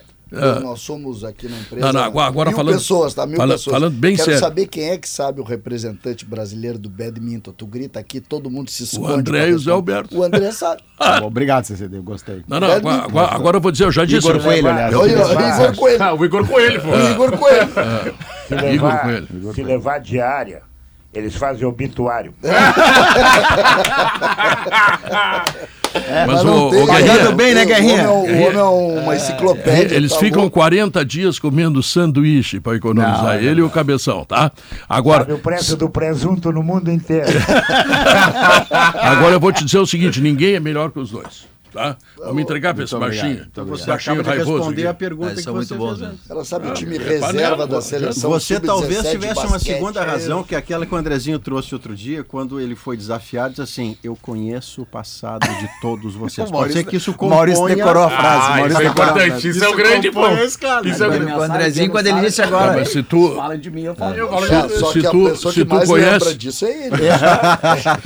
Nós 0.60 0.80
somos 0.80 1.24
aqui 1.24 1.48
na 1.48 1.56
empresa. 1.58 1.86
Não, 1.86 1.92
não, 1.92 2.02
agora- 2.04 2.26
agora 2.28 2.50
mil 2.50 2.56
falando- 2.56 2.74
pessoas, 2.78 3.14
tá? 3.14 3.26
Mil 3.26 3.36
fala- 3.36 3.54
pessoas. 3.54 3.74
falando 3.76 3.94
bem 3.94 4.12
Quero 4.14 4.24
sério. 4.24 4.40
saber 4.40 4.66
quem 4.66 4.90
é 4.90 4.98
que 4.98 5.08
sabe 5.08 5.40
o 5.40 5.44
representante 5.44 6.24
brasileiro 6.24 6.78
do 6.78 6.88
badminton. 6.90 7.52
Tu 7.52 7.66
grita 7.66 7.98
aqui, 7.98 8.20
todo 8.20 8.50
mundo 8.50 8.70
se 8.70 8.84
esconde. 8.84 9.12
André 9.12 9.40
pra 9.42 9.48
e 9.48 9.54
o 9.54 9.58
Zé. 9.58 9.70
Alberto. 9.70 10.16
O 10.18 10.22
André 10.22 10.50
sabe. 10.52 10.82
Tá 10.98 11.20
bom, 11.20 11.26
Obrigado, 11.26 11.64
CCD, 11.64 11.96
eu 11.98 12.02
gostei. 12.02 12.42
Não, 12.48 12.60
não, 12.60 12.70
agora, 12.70 13.02
agora, 13.04 13.34
agora 13.34 13.56
eu 13.56 13.60
vou 13.60 13.70
dizer, 13.72 13.84
eu 13.84 13.92
já 13.92 14.04
disse. 14.04 14.26
Igor 14.28 14.42
Coelho, 14.42 14.68
aliás. 14.68 14.92
Eu- 14.92 15.00
Olha, 15.00 15.12
Igor 15.12 15.76
Coelho. 15.76 16.02
Ah, 16.02 16.14
o 16.14 16.24
Igor 16.24 16.46
Coelho, 16.46 16.82
pô. 16.82 16.88
Igor 17.12 17.38
Coelho. 17.38 17.68
Se 18.48 18.54
Igor 18.74 19.00
Coelho. 19.00 19.54
se 19.54 19.62
levar 19.64 19.98
diária, 19.98 20.62
eles 21.16 21.34
fazem 21.34 21.64
obituário. 21.66 22.34
Mas 26.26 26.44
não 26.44 26.66
o, 26.66 26.70
tem- 26.70 26.82
o 26.82 26.86
Guerrinha, 26.86 27.32
bem, 27.32 27.54
né, 27.54 27.64
Guerrinha? 27.64 28.10
O 28.10 28.22
homem 28.24 28.34
é, 28.34 28.62
o 28.62 28.74
homem 28.74 28.98
é 28.98 29.00
uma 29.02 29.16
enciclopédia. 29.16 29.96
eles 29.96 30.12
tá 30.12 30.18
ficam 30.18 30.42
louco. 30.42 30.54
40 30.58 31.04
dias 31.04 31.38
comendo 31.38 31.82
sanduíche 31.82 32.60
para 32.60 32.76
economizar. 32.76 33.24
Não, 33.24 33.42
ele 33.42 33.60
e 33.60 33.62
o 33.62 33.70
cabeção, 33.70 34.24
tá? 34.24 34.52
Sabe 34.52 34.82
Agora, 34.88 35.34
o 35.34 35.38
preço 35.38 35.76
do 35.76 35.88
presunto 35.88 36.52
no 36.52 36.62
mundo 36.62 36.90
inteiro. 36.90 37.26
agora 38.70 39.34
eu 39.34 39.40
vou 39.40 39.52
te 39.52 39.64
dizer 39.64 39.78
o 39.78 39.86
seguinte: 39.86 40.20
ninguém 40.20 40.54
é 40.54 40.60
melhor 40.60 40.90
que 40.90 40.98
os 40.98 41.10
dois. 41.10 41.46
Tá? 41.76 41.96
Vamos 42.16 42.42
entregar 42.42 42.72
para 42.72 42.84
esse 42.84 42.96
baixinho. 42.96 43.46
Então 43.52 43.66
você 43.66 43.84
baixinho 43.86 44.14
acaba 44.14 44.22
de 44.22 44.36
raivoso 44.38 44.56
responder 44.58 44.86
a 44.86 44.94
pergunta 44.94 45.32
Eles 45.32 45.44
que 45.44 45.50
você 45.50 45.76
fez. 45.76 45.98
né? 46.00 46.06
antes. 46.08 46.30
Ela 46.30 46.44
sabe 46.44 46.68
o 46.68 46.72
time 46.72 46.96
é 46.96 46.98
reserva 47.02 47.66
da 47.66 47.76
pô. 47.76 47.82
seleção. 47.82 48.30
Você 48.30 48.54
sub-17 48.54 48.66
talvez 48.66 49.10
tivesse 49.10 49.40
uma 49.40 49.48
basquete. 49.50 49.74
segunda 49.74 50.02
razão, 50.04 50.42
que 50.42 50.54
é 50.54 50.58
aquela 50.58 50.86
que 50.86 50.94
o 50.94 50.96
Andrezinho 50.96 51.38
trouxe 51.38 51.74
outro 51.74 51.94
dia, 51.94 52.24
quando 52.24 52.58
ele 52.58 52.74
foi 52.74 52.96
desafiado, 52.96 53.50
diz 53.50 53.60
assim, 53.60 53.96
eu 54.02 54.16
conheço 54.20 54.82
o 54.82 54.86
passado 54.86 55.46
de 55.46 55.68
todos 55.82 56.14
vocês. 56.16 56.50
Pode 56.50 56.72
ser 56.72 56.84
que 56.84 56.96
isso 56.96 57.14
o 57.18 57.28
Maurício 57.28 57.60
componha- 57.60 57.76
decorou 57.76 58.02
a 58.04 58.08
frase. 58.10 58.46
Ah, 58.46 58.56
Maurício 58.56 58.66
isso 58.72 58.80
é 58.80 58.86
importante. 58.90 59.48
Isso 59.48 59.64
é 59.64 59.68
o 59.68 59.76
grande 59.76 60.10
ponto. 60.10 60.42
Isso 60.42 60.64
é 60.64 61.06
o 61.06 61.10
grande 61.10 61.32
o 61.32 61.42
Andrezinho, 61.42 61.90
quando 61.90 62.06
ele 62.06 62.20
disse 62.22 62.40
agora. 62.40 62.84
Se 62.86 63.02
tu, 63.02 63.34
Falem 63.36 63.60
de 63.60 63.70
mim, 63.70 63.82
eu 63.82 63.94
falo. 63.94 64.14
É, 64.14 64.68
se 64.68 64.92
que 64.94 65.02
tu- 65.02 65.26
a 65.26 65.30
pessoa 65.30 65.52
se 65.52 65.60
que 65.60 65.64
tu 65.66 65.74
mais 65.74 65.88
conhece- 65.88 66.12
lembra 66.24 66.34
disso 66.34 66.64
é 66.64 66.86
ele. 66.86 66.96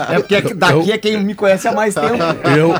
É 0.08 0.18
porque 0.18 0.54
daqui 0.54 0.92
é 0.92 0.98
quem 0.98 1.22
me 1.22 1.34
conhece 1.34 1.68
há 1.68 1.72
mais 1.72 1.94
tempo. 1.94 2.08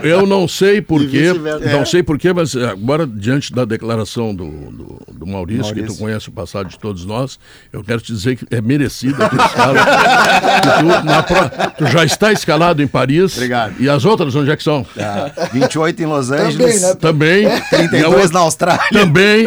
eu 0.03 0.27
não 0.27 0.49
sei, 0.49 0.80
sei 0.81 0.99
porquê, 0.99 1.33
vice-versa. 1.33 1.73
não 1.73 1.87
sei 1.87 2.03
porquê, 2.03 2.33
mas 2.33 2.57
agora, 2.57 3.07
diante 3.07 3.53
da 3.53 3.65
declaração 3.65 4.35
do, 4.35 4.49
do, 4.49 5.01
do 5.13 5.27
Maurício, 5.27 5.65
que 5.75 5.81
tu 5.81 5.85
Maurício. 5.85 5.99
conhece 5.99 6.29
o 6.29 6.33
passado 6.33 6.69
de 6.69 6.79
todos 6.79 7.05
nós, 7.05 7.39
eu 7.73 7.83
quero 7.85 8.01
te 8.01 8.13
dizer 8.13 8.37
que 8.37 8.47
é 8.55 8.61
merecido 8.61 9.23
a 9.23 9.29
tua 9.29 9.45
escala. 9.47 9.79
que 10.61 10.69
tu, 10.79 11.27
pro- 11.27 11.71
tu 11.79 11.87
já 11.93 12.05
está 12.05 12.33
escalado 12.33 12.83
em 12.83 12.87
Paris. 12.87 13.35
Obrigado. 13.37 13.75
E 13.81 13.89
as 13.89 14.05
outras, 14.05 14.35
onde 14.35 14.51
é 14.51 14.57
que 14.57 14.63
são? 14.63 14.85
Tá. 14.85 15.49
28 15.53 16.03
em 16.03 16.07
Los 16.07 16.31
Angeles, 16.31 16.83
né? 16.83 16.95
Também. 16.95 17.43
E 17.45 17.47
a 17.47 17.61
32 17.61 18.05
outra 18.15 18.29
na 18.33 18.41
Austrália. 18.41 18.85
Também. 18.93 19.47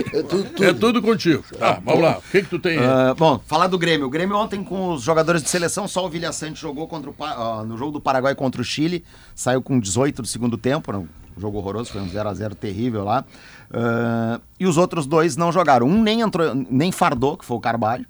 É 0.62 0.74
tudo, 0.74 1.02
contigo. 1.02 1.44
Tá, 1.58 1.80
vamos 1.84 2.02
lá. 2.02 2.18
O 2.18 2.32
que, 2.32 2.42
que 2.44 2.50
tu 2.50 2.60
tem 2.60 2.78
aí? 2.78 2.86
Ah, 2.86 3.14
bom, 3.18 3.40
falar 3.46 3.68
do 3.68 3.78
Grêmio. 3.78 4.08
O 4.08 4.10
Grêmio 4.10 4.36
ontem 4.38 4.64
com 4.64 4.94
os 4.94 5.02
jogadores 5.02 5.42
de 5.44 5.50
seleção, 5.50 5.88
só 5.88 6.06
o 6.06 6.10
Vilha 6.10 6.32
Sante 6.32 6.60
jogou 6.60 6.88
contra 6.88 7.10
o, 7.10 7.16
ah, 7.24 7.64
no 7.66 7.78
jogo 7.78 7.92
do 7.92 8.02
Paraguai 8.02 8.36
contra 8.36 8.62
o 8.62 8.66
Chile, 8.66 9.04
saiu 9.36 9.62
com 9.62 9.80
18 9.80 10.22
do 10.22 10.28
segundo 10.28 10.58
tempo, 10.58 11.08
um 11.38 11.42
jogo 11.42 11.58
horroroso, 11.58 11.92
foi 11.92 12.02
um 12.02 12.10
0 12.10 12.30
a 12.30 12.34
0 12.34 12.56
terrível 12.56 13.04
lá. 13.04 13.24
Ah, 13.72 14.40
e 14.60 14.66
os 14.68 14.78
outros 14.78 15.06
dois 15.06 15.36
não 15.36 15.52
jogaram. 15.52 15.88
Um 15.88 16.02
nem 16.02 16.22
entrou, 16.22 16.54
nem 16.70 16.92
fardou, 16.92 17.38
que 17.38 17.46
foi 17.46 17.58
o 17.58 17.60
Carvalho, 17.60 18.06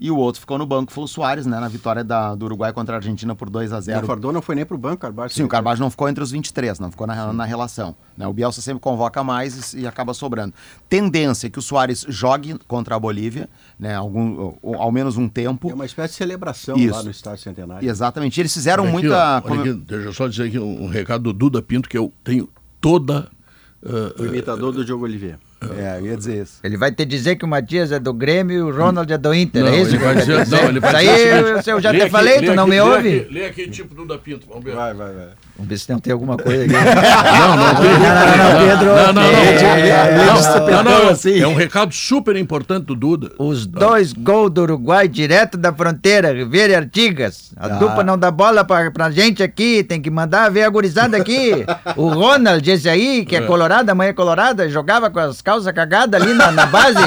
e 0.00 0.10
o 0.10 0.16
outro 0.16 0.40
ficou 0.40 0.58
no 0.58 0.66
banco, 0.66 0.90
foi 0.92 1.04
o 1.04 1.06
Soares, 1.06 1.46
né, 1.46 1.60
na 1.60 1.68
vitória 1.68 2.02
da, 2.02 2.34
do 2.34 2.44
Uruguai 2.46 2.72
contra 2.72 2.96
a 2.96 2.98
Argentina 2.98 3.36
por 3.36 3.48
2 3.48 3.72
a 3.72 3.78
O 3.78 3.80
0 3.82 4.04
Fardon 4.04 4.32
não 4.32 4.42
foi 4.42 4.56
nem 4.56 4.64
pro 4.66 4.76
banco, 4.76 4.96
Carvalho. 5.02 5.30
Sim, 5.30 5.44
o 5.44 5.48
Carvalho 5.48 5.78
não 5.78 5.90
ficou 5.90 6.08
entre 6.08 6.24
os 6.24 6.32
23, 6.32 6.80
não 6.80 6.90
ficou 6.90 7.06
na, 7.06 7.32
na 7.32 7.44
relação. 7.44 7.94
né? 8.16 8.26
O 8.26 8.32
Bielsa 8.32 8.60
sempre 8.60 8.80
convoca 8.80 9.22
mais 9.22 9.72
e, 9.74 9.80
e 9.82 9.86
acaba 9.86 10.12
sobrando. 10.12 10.54
Tendência 10.88 11.46
é 11.46 11.50
que 11.50 11.58
o 11.60 11.62
Soares 11.62 12.04
jogue 12.08 12.58
contra 12.66 12.96
a 12.96 12.98
Bolívia, 12.98 13.48
né? 13.78 13.94
Algum, 13.94 14.56
ou- 14.60 14.74
ao 14.74 14.90
menos 14.90 15.16
um 15.16 15.28
tempo. 15.28 15.70
É 15.70 15.74
uma 15.74 15.86
espécie 15.86 16.14
de 16.14 16.18
celebração 16.18 16.76
Isso. 16.76 16.96
lá 16.96 17.02
no 17.04 17.10
Estádio 17.12 17.44
Centenário. 17.44 17.88
Exatamente. 17.88 18.40
Eles 18.40 18.52
fizeram 18.52 18.82
Olha 18.82 18.92
aqui, 18.92 19.06
muita. 19.06 19.42
olha 19.44 19.60
aqui, 19.60 19.72
deixa 19.74 20.08
eu 20.08 20.12
só 20.12 20.26
dizer 20.26 20.48
aqui 20.48 20.58
um, 20.58 20.82
um 20.82 20.88
recado 20.88 21.22
do 21.22 21.32
Duda 21.32 21.62
Pinto, 21.62 21.88
que 21.88 21.96
eu 21.96 22.12
tenho 22.24 22.48
toda. 22.82 23.28
ah, 23.86 24.12
O 24.20 24.26
imitador 24.26 24.72
do 24.72 24.84
Diogo 24.84 25.04
Oliveira. 25.04 25.38
É, 25.78 26.00
eu 26.00 26.06
ia 26.06 26.16
dizer 26.16 26.42
isso. 26.42 26.58
Ele 26.64 26.76
vai 26.76 26.90
te 26.90 27.04
dizer 27.04 27.36
que 27.36 27.44
o 27.44 27.48
Matias 27.48 27.92
é 27.92 28.00
do 28.00 28.12
Grêmio 28.12 28.56
e 28.58 28.62
o 28.62 28.76
Ronald 28.76 29.10
é 29.12 29.16
do 29.16 29.32
Inter, 29.32 29.62
Não, 29.62 29.68
é 29.72 29.80
isso? 29.80 29.94
ele 29.94 29.98
vai 30.04 30.16
dizer- 30.16 30.48
não, 30.48 30.68
ele 30.68 30.80
vai 30.80 31.04
Isso 31.04 31.12
dizer 31.14 31.30
o 31.30 31.34
aí 31.36 31.40
eu, 31.52 31.76
eu 31.76 31.80
já 31.80 31.90
lê 31.92 31.98
te 31.98 32.02
aqui- 32.02 32.10
falei, 32.10 32.40
lê 32.40 32.46
tu 32.46 32.54
não 32.56 32.64
aqui- 32.64 32.70
me 32.72 32.76
lê 32.76 32.80
ouve? 32.82 33.20
aqui- 33.20 33.32
Lê 33.32 33.44
aqui 33.46 33.70
tipo 33.70 33.94
Duda 33.94 34.18
Pinto, 34.18 34.44
vamos 34.48 34.64
ver. 34.64 34.74
Vai, 34.74 34.92
vai, 34.92 35.12
vai. 35.12 35.28
Vamos 35.56 35.68
ver 35.68 35.78
se 35.78 35.90
não 35.92 35.98
tem 36.00 36.12
alguma 36.12 36.36
coisa 36.36 36.64
aqui. 36.64 36.72
Não, 37.42 37.56
não 37.56 37.74
tem. 37.74 37.90
não, 37.92 38.36
não, 38.36 38.68
Pedro. 38.68 38.86
Não, 38.86 39.12
não, 39.12 39.12
não. 39.12 39.22
É, 39.22 40.26
Não, 40.26 40.82
não, 40.82 40.84
não. 40.84 41.42
É 41.42 41.46
um 41.46 41.54
recado 41.54 41.92
super 41.94 42.36
importante 42.36 42.84
do 42.86 42.94
Duda. 42.94 43.30
Os 43.38 43.66
dois 43.66 44.12
gols 44.12 44.50
do 44.50 44.62
Uruguai 44.62 45.06
direto 45.08 45.56
da 45.56 45.72
fronteira, 45.72 46.32
Ribeira 46.32 46.72
e 46.72 46.76
Artigas. 46.76 47.52
A 47.56 47.66
Ah. 47.66 47.68
dupla 47.70 48.02
não 48.02 48.16
dá 48.18 48.30
bola 48.30 48.64
pra, 48.64 48.90
pra 48.90 49.10
gente 49.10 49.42
aqui, 49.42 49.82
tem 49.84 50.00
que 50.00 50.10
mandar 50.10 50.50
ver 50.50 50.62
a 50.64 50.68
gurizada 50.70 51.16
aqui. 51.16 51.64
O 51.96 52.08
Ronald, 52.08 52.66
esse 52.70 52.88
aí, 52.88 53.24
que 53.24 53.36
é 53.36 53.40
colorado, 53.42 53.88
a 53.90 53.94
mãe 53.94 54.08
é 54.08 54.12
colorada, 54.12 54.68
jogava 54.68 55.10
com 55.10 55.18
as 55.20 55.40
calças 55.42 55.72
cagadas 55.72 56.20
ali 56.20 56.32
na, 56.34 56.50
na 56.50 56.66
base 56.66 56.98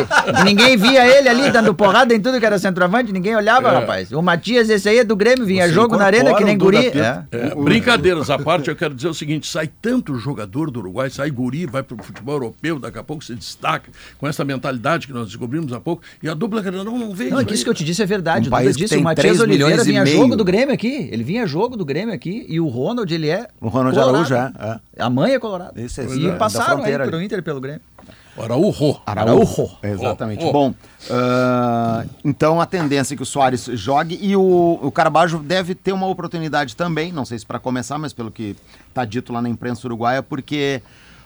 ninguém 0.43 0.77
via 0.77 1.05
ele 1.05 1.27
ali 1.29 1.49
dando 1.51 1.73
porrada 1.73 2.13
em 2.13 2.19
tudo 2.19 2.39
que 2.39 2.45
era 2.45 2.59
centroavante, 2.59 3.11
ninguém 3.11 3.35
olhava, 3.35 3.69
É. 3.69 3.73
rapaz. 3.79 4.11
O 4.11 4.21
Matias, 4.21 4.69
esse 4.69 4.87
aí 4.87 4.99
é 4.99 5.03
do 5.03 5.15
Grêmio, 5.15 5.45
vinha 5.45 5.65
Você 5.67 5.73
jogo 5.73 5.97
na 5.97 6.05
arena 6.05 6.33
que 6.35 6.43
nem 6.43 6.57
guri. 6.57 6.87
É. 6.87 7.23
É, 7.31 7.55
brincadeiras 7.55 8.29
à 8.35 8.39
parte, 8.39 8.69
eu 8.69 8.75
quero 8.75 8.93
dizer 8.93 9.07
o 9.07 9.13
seguinte: 9.13 9.47
sai 9.47 9.69
tanto 9.81 10.15
jogador 10.15 10.69
do 10.71 10.79
Uruguai, 10.79 11.09
sai 11.09 11.29
guri, 11.31 11.65
vai 11.65 11.83
para 11.83 11.95
o 11.99 12.03
futebol 12.03 12.35
europeu, 12.35 12.79
daqui 12.79 12.97
a 12.97 13.03
pouco 13.03 13.23
se 13.23 13.35
destaca 13.35 13.91
com 14.17 14.27
essa 14.27 14.43
mentalidade 14.43 15.07
que 15.07 15.13
nós 15.13 15.27
descobrimos 15.27 15.73
há 15.73 15.79
pouco, 15.79 16.03
e 16.21 16.29
a 16.29 16.33
dupla 16.33 16.61
não, 16.71 16.97
não 16.97 17.13
veio. 17.13 17.31
Não, 17.31 17.39
é 17.39 17.45
que 17.45 17.53
isso 17.53 17.63
que 17.63 17.69
eu 17.69 17.73
te 17.73 17.83
disse 17.83 18.01
é 18.01 18.05
verdade. 18.05 18.45
Um 18.45 18.47
o 18.47 18.51
país 18.51 18.75
disse, 18.75 18.97
o 18.97 19.01
Matias 19.01 19.37
3 19.37 19.41
Oliveira 19.41 19.81
e 19.81 19.85
vinha 19.85 20.03
meio. 20.03 20.17
jogo 20.17 20.35
do 20.35 20.43
Grêmio 20.43 20.73
aqui. 20.73 21.09
Ele 21.11 21.23
vinha 21.23 21.45
jogo 21.47 21.75
do 21.77 21.85
Grêmio 21.85 22.13
aqui. 22.13 22.45
E 22.47 22.59
o 22.59 22.67
Ronald, 22.67 23.13
ele 23.13 23.29
é. 23.29 23.47
O 23.61 23.67
Ronald 23.67 23.95
colorado. 23.95 24.33
Araújo, 24.33 24.35
é, 24.35 24.79
A 24.99 25.09
mãe 25.09 25.33
é 25.33 25.39
colorada. 25.39 25.81
Isso, 25.81 26.01
é, 26.01 26.05
e 26.05 26.27
é, 26.27 26.35
passaram 26.35 26.83
aí 26.83 26.93
ali. 26.93 27.25
Inter 27.25 27.39
e 27.39 27.41
pelo 27.41 27.59
Grêmio. 27.59 27.81
Araújo. 28.37 29.01
Araújo. 29.05 29.69
Exatamente. 29.81 30.43
Oh, 30.43 30.49
oh. 30.49 30.51
Bom, 30.51 30.73
ah, 31.09 32.05
então 32.23 32.59
a 32.59 32.65
tendência 32.65 33.13
é 33.13 33.17
que 33.17 33.23
o 33.23 33.25
Soares 33.25 33.65
jogue 33.73 34.19
e 34.21 34.35
o, 34.35 34.79
o 34.81 34.91
Carabajo 34.91 35.39
deve 35.39 35.73
ter 35.73 35.93
uma 35.93 36.07
oportunidade 36.07 36.75
também, 36.75 37.11
não 37.11 37.25
sei 37.25 37.39
se 37.39 37.45
para 37.45 37.59
começar, 37.59 37.97
mas 37.97 38.13
pelo 38.13 38.31
que 38.31 38.55
está 38.89 39.05
dito 39.05 39.31
lá 39.31 39.41
na 39.41 39.49
imprensa 39.49 39.87
uruguaia, 39.87 40.21
porque 40.21 40.81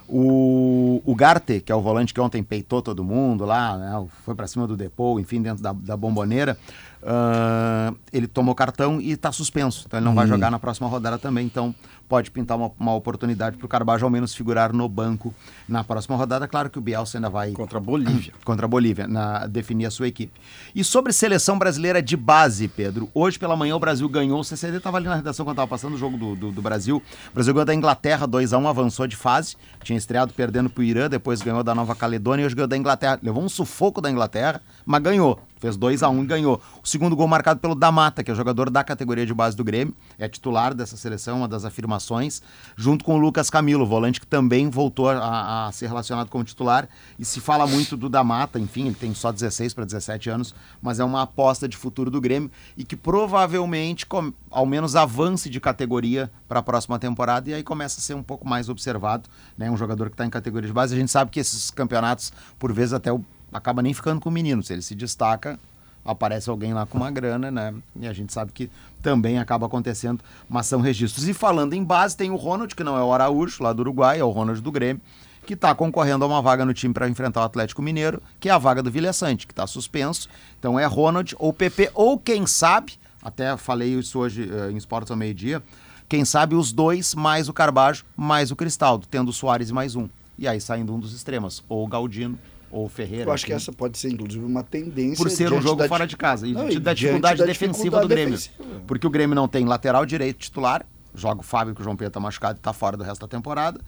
o, 0.07 1.01
o 1.05 1.15
Garte, 1.15 1.61
que 1.61 1.71
é 1.71 1.75
o 1.75 1.81
volante 1.81 2.13
que 2.13 2.19
ontem 2.19 2.43
peitou 2.43 2.81
todo 2.81 3.03
mundo 3.03 3.45
lá, 3.45 3.77
né, 3.77 4.07
foi 4.25 4.35
para 4.35 4.47
cima 4.47 4.65
do 4.65 4.75
Depou, 4.75 5.19
enfim, 5.19 5.41
dentro 5.41 5.61
da, 5.61 5.71
da 5.71 5.95
bomboneira, 5.95 6.57
ah, 7.01 7.93
ele 8.11 8.27
tomou 8.27 8.53
cartão 8.53 8.99
e 8.99 9.11
está 9.11 9.31
suspenso, 9.31 9.83
então 9.87 9.99
ele 9.99 10.05
não 10.05 10.13
vai 10.13 10.27
jogar 10.27 10.51
na 10.51 10.59
próxima 10.59 10.87
rodada 10.87 11.17
também, 11.17 11.45
então 11.45 11.73
pode 12.09 12.31
pintar 12.31 12.57
uma, 12.57 12.71
uma 12.79 12.93
oportunidade 12.95 13.55
para 13.55 13.65
o 13.65 13.69
Carabajo 13.69 14.03
ao 14.03 14.09
menos 14.09 14.33
figurar 14.33 14.73
no 14.73 14.89
banco 14.89 15.33
na 15.67 15.83
próxima 15.83 16.17
rodada. 16.17 16.47
Claro 16.47 16.69
que 16.69 16.79
o 16.79 16.81
Bielsa 16.81 17.19
ainda 17.19 17.29
vai 17.29 17.51
Contra 17.51 17.77
a 17.77 17.81
Bolívia. 17.81 18.33
contra 18.43 18.65
a 18.65 18.69
Bolívia, 18.69 19.07
na, 19.07 19.45
definir 19.45 19.85
a 19.85 19.91
sua 19.91 20.07
equipe. 20.07 20.33
E 20.73 20.83
sobre 20.83 21.13
seleção 21.13 21.59
brasileira 21.59 22.01
de 22.01 22.17
base, 22.17 22.67
Pedro, 22.67 23.09
hoje 23.13 23.37
pela 23.37 23.55
manhã 23.55 23.75
o 23.75 23.79
Brasil 23.79 24.09
ganhou, 24.09 24.39
o 24.39 24.43
CCD 24.43 24.77
estava 24.77 24.97
ali 24.97 25.07
na 25.07 25.15
redação 25.15 25.45
quando 25.45 25.55
estava 25.55 25.67
passando 25.67 25.93
o 25.93 25.97
jogo 25.97 26.17
do, 26.17 26.35
do, 26.35 26.51
do 26.51 26.61
Brasil, 26.61 27.01
o 27.31 27.33
Brasil 27.33 27.53
ganhou 27.53 27.65
da 27.65 27.75
Inglaterra 27.75 28.27
2x1, 28.27 28.67
avançou 28.67 29.05
de 29.05 29.15
fase, 29.15 29.55
tinha 29.83 29.97
estreado 29.97 30.33
perdendo 30.33 30.69
pro 30.69 30.83
Irã, 30.83 31.07
depois 31.07 31.41
ganhou 31.41 31.63
da 31.63 31.75
Nova 31.75 31.95
Caledônia 31.95 32.43
e 32.43 32.45
hoje 32.47 32.55
ganhou 32.55 32.67
da 32.67 32.77
Inglaterra, 32.77 33.19
levou 33.21 33.43
um 33.43 33.49
sufoco 33.49 34.01
da 34.01 34.09
Inglaterra, 34.09 34.61
mas 34.83 35.01
ganhou. 35.03 35.39
Fez 35.59 35.75
2 35.77 36.01
a 36.03 36.09
1 36.09 36.23
e 36.23 36.25
ganhou. 36.25 36.61
O 36.83 36.87
segundo 36.87 37.15
gol 37.15 37.27
marcado 37.27 37.59
pelo 37.59 37.75
Damata, 37.75 38.23
que 38.23 38.31
é 38.31 38.35
jogador 38.35 38.69
da 38.69 38.83
categoria 38.83 39.25
de 39.25 39.33
base 39.33 39.55
do 39.57 39.63
Grêmio, 39.63 39.93
é 40.17 40.27
titular 40.27 40.73
dessa 40.73 40.95
seleção, 40.97 41.39
uma 41.39 41.47
das 41.47 41.65
afirmações, 41.65 42.41
junto 42.77 43.03
com 43.03 43.15
o 43.15 43.17
Lucas 43.17 43.49
Camilo, 43.49 43.85
volante 43.85 44.19
que 44.21 44.27
também 44.27 44.69
voltou 44.69 45.09
a, 45.09 45.67
a 45.67 45.71
ser 45.71 45.87
relacionado 45.87 46.29
como 46.29 46.43
titular. 46.43 46.87
E 47.17 47.25
se 47.25 47.39
fala 47.41 47.67
muito 47.67 47.97
do 47.97 48.07
Damata, 48.09 48.57
enfim, 48.57 48.85
ele 48.87 48.95
tem 48.95 49.13
só 49.13 49.31
16 49.31 49.73
para 49.73 49.85
17 49.85 50.29
anos, 50.29 50.55
mas 50.81 50.99
é 50.99 51.03
uma 51.03 51.23
aposta 51.23 51.67
de 51.67 51.75
futuro 51.75 52.09
do 52.09 52.21
Grêmio 52.21 52.49
e 52.77 52.83
que 52.85 52.95
provavelmente, 52.95 54.05
com- 54.05 54.33
ao 54.49 54.65
menos, 54.65 54.95
avance 54.95 55.49
de 55.49 55.59
categoria 55.59 56.31
para 56.47 56.59
a 56.59 56.63
próxima 56.63 56.97
temporada 56.97 57.49
e 57.49 57.53
aí 57.53 57.63
começa 57.63 57.99
a 57.99 58.01
ser 58.01 58.13
um 58.13 58.23
pouco 58.23 58.47
mais 58.47 58.69
observado. 58.69 59.29
Né? 59.57 59.69
Um 59.69 59.77
jogador 59.77 60.09
que 60.09 60.13
está 60.13 60.25
em 60.25 60.29
categoria 60.29 60.67
de 60.67 60.73
base. 60.73 60.95
A 60.95 60.97
gente 60.99 61.11
sabe 61.11 61.29
que 61.31 61.39
esses 61.39 61.69
campeonatos, 61.69 62.31
por 62.57 62.71
vezes, 62.71 62.93
até 62.93 63.11
o 63.11 63.23
acaba 63.51 63.81
nem 63.81 63.93
ficando 63.93 64.21
com 64.21 64.29
o 64.29 64.31
menino. 64.31 64.63
Se 64.63 64.73
ele 64.73 64.81
se 64.81 64.95
destaca, 64.95 65.59
aparece 66.03 66.49
alguém 66.49 66.73
lá 66.73 66.85
com 66.85 66.97
uma 66.97 67.11
grana, 67.11 67.51
né? 67.51 67.73
E 67.99 68.07
a 68.07 68.13
gente 68.13 68.33
sabe 68.33 68.51
que 68.51 68.69
também 69.01 69.39
acaba 69.39 69.65
acontecendo, 69.65 70.23
mas 70.49 70.65
são 70.65 70.81
registros. 70.81 71.27
E 71.27 71.33
falando 71.33 71.73
em 71.73 71.83
base, 71.83 72.15
tem 72.15 72.31
o 72.31 72.35
Ronald, 72.35 72.75
que 72.75 72.83
não 72.83 72.97
é 72.97 73.03
o 73.03 73.13
Araújo, 73.13 73.63
lá 73.63 73.73
do 73.73 73.81
Uruguai, 73.81 74.19
é 74.19 74.23
o 74.23 74.29
Ronald 74.29 74.61
do 74.61 74.71
Grêmio, 74.71 75.01
que 75.45 75.53
está 75.53 75.73
concorrendo 75.73 76.23
a 76.25 76.27
uma 76.27 76.41
vaga 76.41 76.65
no 76.65 76.73
time 76.73 76.93
para 76.93 77.09
enfrentar 77.09 77.41
o 77.41 77.43
Atlético 77.43 77.81
Mineiro, 77.81 78.21
que 78.39 78.49
é 78.49 78.51
a 78.51 78.57
vaga 78.57 78.83
do 78.83 78.91
Vilha 78.91 79.13
Sante, 79.13 79.47
que 79.47 79.53
está 79.53 79.65
suspenso. 79.65 80.29
Então 80.59 80.79
é 80.79 80.85
Ronald 80.85 81.35
ou 81.39 81.53
PP, 81.53 81.91
ou 81.93 82.17
quem 82.19 82.45
sabe, 82.45 82.93
até 83.21 83.55
falei 83.57 83.93
isso 83.93 84.19
hoje 84.19 84.49
eh, 84.51 84.71
em 84.71 84.77
Esportes 84.77 85.11
ao 85.11 85.17
meio-dia, 85.17 85.61
quem 86.07 86.25
sabe 86.25 86.55
os 86.55 86.71
dois, 86.71 87.13
mais 87.13 87.47
o 87.49 87.53
Carbajo, 87.53 88.03
mais 88.15 88.51
o 88.51 88.55
Cristaldo, 88.55 89.07
tendo 89.09 89.29
o 89.29 89.33
Soares 89.33 89.69
mais 89.71 89.95
um. 89.95 90.09
E 90.37 90.47
aí 90.47 90.59
saindo 90.59 90.93
um 90.93 90.99
dos 90.99 91.13
extremos, 91.13 91.63
ou 91.69 91.83
o 91.83 91.87
Galdino, 91.87 92.37
ou 92.71 92.85
o 92.85 92.89
Ferreira. 92.89 93.25
Eu 93.25 93.31
acho 93.33 93.45
que 93.45 93.53
essa 93.53 93.71
pode 93.71 93.97
ser, 93.97 94.09
inclusive, 94.11 94.43
uma 94.43 94.63
tendência. 94.63 95.17
Por 95.23 95.29
ser 95.29 95.51
um 95.51 95.61
jogo 95.61 95.77
da 95.81 95.87
fora 95.87 96.05
de 96.07 96.15
casa 96.17 96.47
e 96.47 96.53
Não, 96.53 96.69
e 96.69 96.79
da 96.79 96.93
dificuldade 96.93 97.39
da 97.39 97.45
defensiva 97.45 97.99
do 98.01 98.07
Grêmio. 98.07 98.35
defensiva. 98.35 98.81
Porque 98.87 99.05
o 99.05 99.09
Grêmio 99.09 99.35
não 99.35 99.47
tem 99.47 99.65
lateral 99.65 100.05
direito 100.05 100.37
titular, 100.37 100.85
joga 101.15 101.41
o 101.41 101.43
Fábio, 101.43 101.73
que 101.73 101.81
o 101.81 101.83
João 101.83 101.95
Pedro 101.95 102.13
tá 102.13 102.19
machucado 102.19 102.57
e 102.59 102.61
tá 102.61 102.71
fora 102.73 102.95
do 102.97 103.03
resto 103.03 103.21
da 103.21 103.27
temporada. 103.27 103.79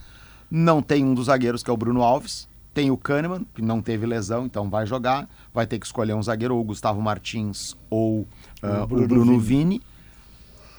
Não 0.50 0.82
tem 0.82 1.04
um 1.06 1.14
dos 1.14 1.28
zagueiros, 1.28 1.64
que 1.64 1.70
é 1.70 1.74
o 1.74 1.78
Bruno 1.78 2.02
Alves. 2.02 2.50
Tem 2.74 2.90
o 2.90 2.96
Kahneman, 2.98 3.46
que 3.54 3.62
não 3.62 3.82
teve 3.82 4.06
lesão, 4.06 4.46
então 4.46 4.70
vai 4.70 4.86
jogar. 4.86 5.30
Vai 5.54 5.68
ter 5.68 5.78
que 5.78 5.86
escolher 5.86 6.14
um 6.14 6.24
zagueiro, 6.24 6.56
ou 6.56 6.62
o 6.62 6.64
Gustavo 6.64 7.02
Martins 7.02 7.76
ou 7.90 8.26
ah, 8.64 8.84
o 8.84 8.88
Bruno, 8.88 9.08
Bruno 9.08 9.40
Vini. 9.40 9.82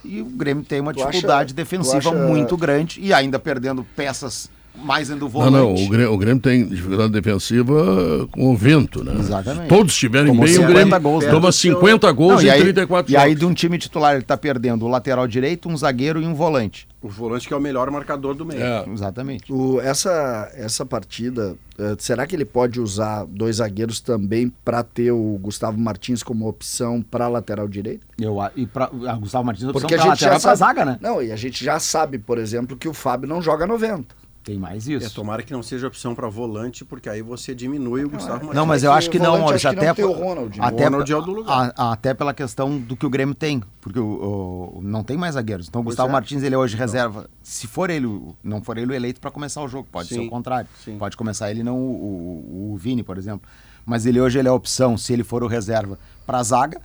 E 0.03 0.21
o 0.21 0.25
Grêmio 0.25 0.63
tem 0.65 0.81
uma 0.81 0.91
Tu 0.93 0.99
acha- 1.01 1.11
dificuldade 1.11 1.53
tu 1.53 1.55
defensiva 1.55 1.97
acha- 2.09 2.11
muito 2.27 2.57
grande 2.57 2.99
e 2.99 3.13
ainda 3.13 3.39
perdendo 3.39 3.83
peças 3.95 4.49
mais 4.75 5.09
indo 5.09 5.21
Não, 5.21 5.29
volante. 5.29 5.53
não, 5.53 5.73
o 5.73 5.89
Grêmio, 5.89 6.13
o 6.13 6.17
Grêmio 6.17 6.41
tem 6.41 6.67
dificuldade 6.67 7.11
defensiva 7.13 8.27
com 8.31 8.51
o 8.51 8.57
vento, 8.57 9.03
né? 9.03 9.13
Exatamente. 9.19 9.67
Todos 9.69 9.93
estiverem 9.93 10.27
Tomou 10.27 10.45
bem, 10.45 10.53
o 10.53 10.57
50 10.57 10.73
Grêmio 10.73 10.99
gols, 11.01 11.25
toma 11.25 11.51
50 11.51 12.11
gols 12.11 12.33
Não, 12.35 12.41
em 12.41 12.45
e 12.45 12.49
aí, 12.49 12.61
34 12.61 13.11
e 13.11 13.17
aí 13.17 13.35
de 13.35 13.45
um 13.45 13.53
time 13.53 13.77
titular 13.77 14.15
ele 14.15 14.23
tá 14.23 14.37
perdendo 14.37 14.85
o 14.85 14.87
lateral 14.89 15.27
direito, 15.27 15.69
um 15.69 15.77
zagueiro 15.77 16.21
e 16.21 16.25
um 16.25 16.33
volante. 16.33 16.87
O 17.01 17.09
volante 17.09 17.47
que 17.47 17.53
é 17.53 17.57
o 17.57 17.59
melhor 17.61 17.91
marcador 17.91 18.33
do 18.33 18.45
meio. 18.45 18.61
É. 18.63 18.85
Exatamente. 18.91 19.51
O- 19.51 19.79
essa, 19.81 20.49
essa 20.55 20.85
partida, 20.85 21.55
eh, 21.77 21.95
será 21.99 22.25
que 22.25 22.33
ele 22.33 22.45
pode 22.45 22.79
usar 22.79 23.25
dois 23.25 23.57
zagueiros 23.57 23.99
também 23.99 24.51
para 24.63 24.83
ter 24.83 25.11
o 25.11 25.37
Gustavo 25.41 25.77
Martins 25.77 26.23
como 26.23 26.47
opção 26.47 27.01
para 27.01 27.27
lateral 27.27 27.67
direito? 27.67 28.05
Eu, 28.17 28.39
a- 28.39 28.51
e 28.55 28.65
pra, 28.65 28.85
a 28.85 29.13
Gustavo 29.15 29.43
Martins, 29.45 29.65
a 29.65 29.71
opção 29.71 29.81
Porque 29.81 29.95
a 29.95 29.97
gente 29.97 30.07
lateral 30.09 30.35
é 30.37 30.39
sabe. 30.39 30.57
zaga, 30.57 30.85
né? 30.85 30.97
Não, 31.01 31.21
e 31.21 31.31
a 31.31 31.35
gente 31.35 31.63
já 31.63 31.77
sabe, 31.77 32.17
por 32.17 32.37
exemplo, 32.37 32.77
que 32.77 32.87
o 32.87 32.93
Fábio 32.93 33.27
não 33.27 33.41
joga 33.41 33.67
90. 33.67 34.15
Tem 34.43 34.57
mais 34.59 34.89
É, 34.89 34.93
isso. 34.93 35.15
tomara 35.15 35.41
que 35.41 35.53
não 35.53 35.63
seja 35.63 35.87
opção 35.87 36.13
para 36.13 36.27
volante, 36.27 36.83
porque 36.83 37.07
aí 37.07 37.21
você 37.21 37.55
diminui 37.55 38.03
o 38.03 38.09
Gustavo 38.09 38.39
Martins. 38.39 38.53
Não, 38.55 38.65
mas 38.65 38.83
É 38.83 38.87
eu 38.87 38.91
acho 38.91 39.09
que 39.09 39.17
não, 39.17 39.39
Maurício. 39.39 39.55
acho 39.55 39.61
que 39.61 39.67
Até, 39.79 39.87
não 39.87 39.95
tem 39.95 40.05
o 40.05 40.13
pe- 40.15 40.21
Ronald, 40.21 40.59
até, 40.61 40.81
O 40.81 40.83
Ronald 40.89 41.11
é 41.11 41.15
o 41.15 41.21
do 41.21 41.31
lugar. 41.31 41.73
a- 41.77 41.91
até 41.93 42.13
pela 42.13 42.33
questão 42.33 42.77
do 42.77 42.95
que 42.97 43.05
o 43.05 43.09
Grêmio 43.09 43.33
tem. 43.33 43.63
Porque 43.79 43.97
o, 43.99 44.75
o- 44.75 44.81
não 44.83 45.01
tem 45.01 45.15
mais 45.15 45.35
zagueiros. 45.35 45.69
Então 45.69 45.79
o 45.79 45.83
Gustavo 45.85 46.09
é. 46.09 46.11
Martins, 46.11 46.43
ele 46.43 46.53
é 46.55 46.57
hoje 46.57 46.75
reserva. 46.75 47.29
Se 47.41 47.67
for 47.67 47.89
ele, 47.89 48.05
não 48.43 48.61
for 48.61 48.77
ele 48.77 48.91
o 48.91 48.93
eleito 48.93 49.21
para 49.21 49.31
começar 49.31 49.61
o 49.61 49.67
jogo, 49.67 49.87
pode 49.89 50.09
ser 50.09 50.15
Sim, 50.15 50.27
o 50.27 50.29
contrário. 50.29 50.67
sim. 50.83 50.97
Pode 50.97 51.15
começar 51.15 51.49
ele, 51.49 51.63
não 51.63 51.77
o, 51.77 52.69
o, 52.69 52.73
o 52.73 52.77
Vini, 52.77 53.01
por 53.01 53.17
exemplo. 53.17 53.49
Mas 53.85 54.05
ele 54.05 54.19
hoje 54.19 54.39
ele 54.39 54.49
é 54.49 54.51
a 54.51 54.53
opção, 54.53 54.97
se 54.97 55.13
ele 55.13 55.23
for 55.23 55.41
o 55.41 55.47
reserva, 55.47 55.97
para 56.25 56.43
zaga 56.43 56.81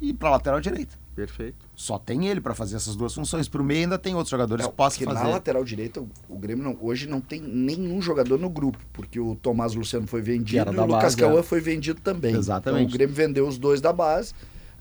e 0.00 0.12
para 0.12 0.28
lateral 0.30 0.60
direita. 0.60 0.99
Perfeito. 1.14 1.56
Só 1.74 1.98
tem 1.98 2.28
ele 2.28 2.40
para 2.40 2.54
fazer 2.54 2.76
essas 2.76 2.94
duas 2.96 3.12
funções. 3.14 3.48
Para 3.48 3.60
o 3.60 3.64
meio 3.64 3.80
ainda 3.82 3.98
tem 3.98 4.14
outros 4.14 4.30
jogadores 4.30 4.64
Não, 4.64 4.70
que 4.70 4.76
possam 4.76 4.98
porque 5.00 5.12
fazer. 5.14 5.26
na 5.26 5.30
lateral 5.34 5.64
direita, 5.64 6.00
o, 6.00 6.08
o 6.28 6.38
Grêmio 6.38 6.62
não- 6.64 6.76
hoje 6.80 7.06
não 7.06 7.20
tem 7.20 7.40
nenhum 7.40 8.00
jogador 8.00 8.38
no 8.38 8.48
grupo, 8.48 8.78
porque 8.92 9.18
o 9.20 9.34
Tomás 9.34 9.74
Luciano 9.74 10.06
foi 10.06 10.22
vendido 10.22 10.60
era 10.60 10.72
e 10.72 10.76
da 10.76 10.84
o 10.84 10.86
Lucas 10.86 11.14
Cauã 11.14 11.40
é. 11.40 11.42
foi 11.42 11.60
vendido 11.60 12.00
também. 12.00 12.34
Exatamente. 12.34 12.82
Então 12.84 12.90
o 12.94 12.96
Grêmio 12.98 13.14
vendeu 13.14 13.46
os 13.46 13.58
dois 13.58 13.80
da 13.80 13.92
base. 13.92 14.32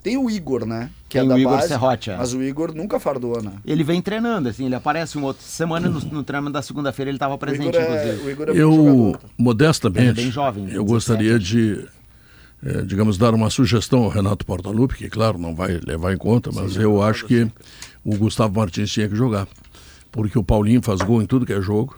Tem 0.02 0.16
o 0.18 0.30
Igor, 0.30 0.66
né? 0.66 0.90
Que 1.10 1.18
Tem 1.20 1.26
é 1.26 1.30
da 1.30 1.36
o 1.36 1.38
Igor 1.38 1.56
base, 1.58 1.68
Serrote, 1.68 2.10
é. 2.10 2.16
mas 2.16 2.34
o 2.34 2.42
Igor 2.42 2.74
nunca 2.74 3.02
fardou, 3.02 3.42
né? 3.42 3.52
Ele 3.66 3.84
vem 3.84 4.02
treinando, 4.02 4.48
assim, 4.48 4.66
ele 4.66 4.76
aparece 4.76 5.18
uma 5.18 5.28
outra 5.28 5.44
semana 5.46 5.90
no, 5.90 6.00
no 6.00 6.24
da 6.50 6.62
segunda-feira 6.62 7.10
ele 7.12 7.18
estava 7.18 7.34
O 7.34 7.38
presente, 7.38 7.68
Igor 7.68 7.82
é, 7.82 8.06
inclusive. 8.06 8.28
o 8.28 8.32
Igor 8.32 8.48
é 8.48 8.52
bom 8.54 8.58
Eu, 8.58 8.72
jogador. 8.72 9.20
modestamente, 9.38 10.08
é 10.08 10.14
bem 10.14 10.32
jovem, 10.32 10.64
eu 10.72 10.86
17 10.86 10.88
gostaria 10.88 11.38
de, 11.38 11.86
eh, 12.64 12.82
digamos, 12.82 13.18
dar 13.18 13.34
uma 13.34 13.50
sugestão 13.50 14.04
ao 14.04 14.10
Renato 14.10 14.46
Portaluppi, 14.46 14.96
que, 14.96 15.10
claro, 15.10 15.38
não 15.38 15.56
vai 15.56 15.80
levar 15.86 16.14
em 16.14 16.18
conta, 16.18 16.52
mas 16.54 16.76
eu 16.76 17.02
acho 17.02 17.26
que 17.26 17.48
o 18.04 18.16
Gustavo 18.18 18.60
Martins 18.60 18.92
tinha 18.92 19.08
que 19.08 19.16
jogar. 19.16 19.48
Porque 20.12 20.38
o 20.38 20.44
Paulinho 20.44 20.82
faz 20.82 21.02
gol 21.02 21.22
em 21.22 21.26
tudo 21.26 21.46
que 21.46 21.54
é 21.54 21.62
jogo. 21.62 21.96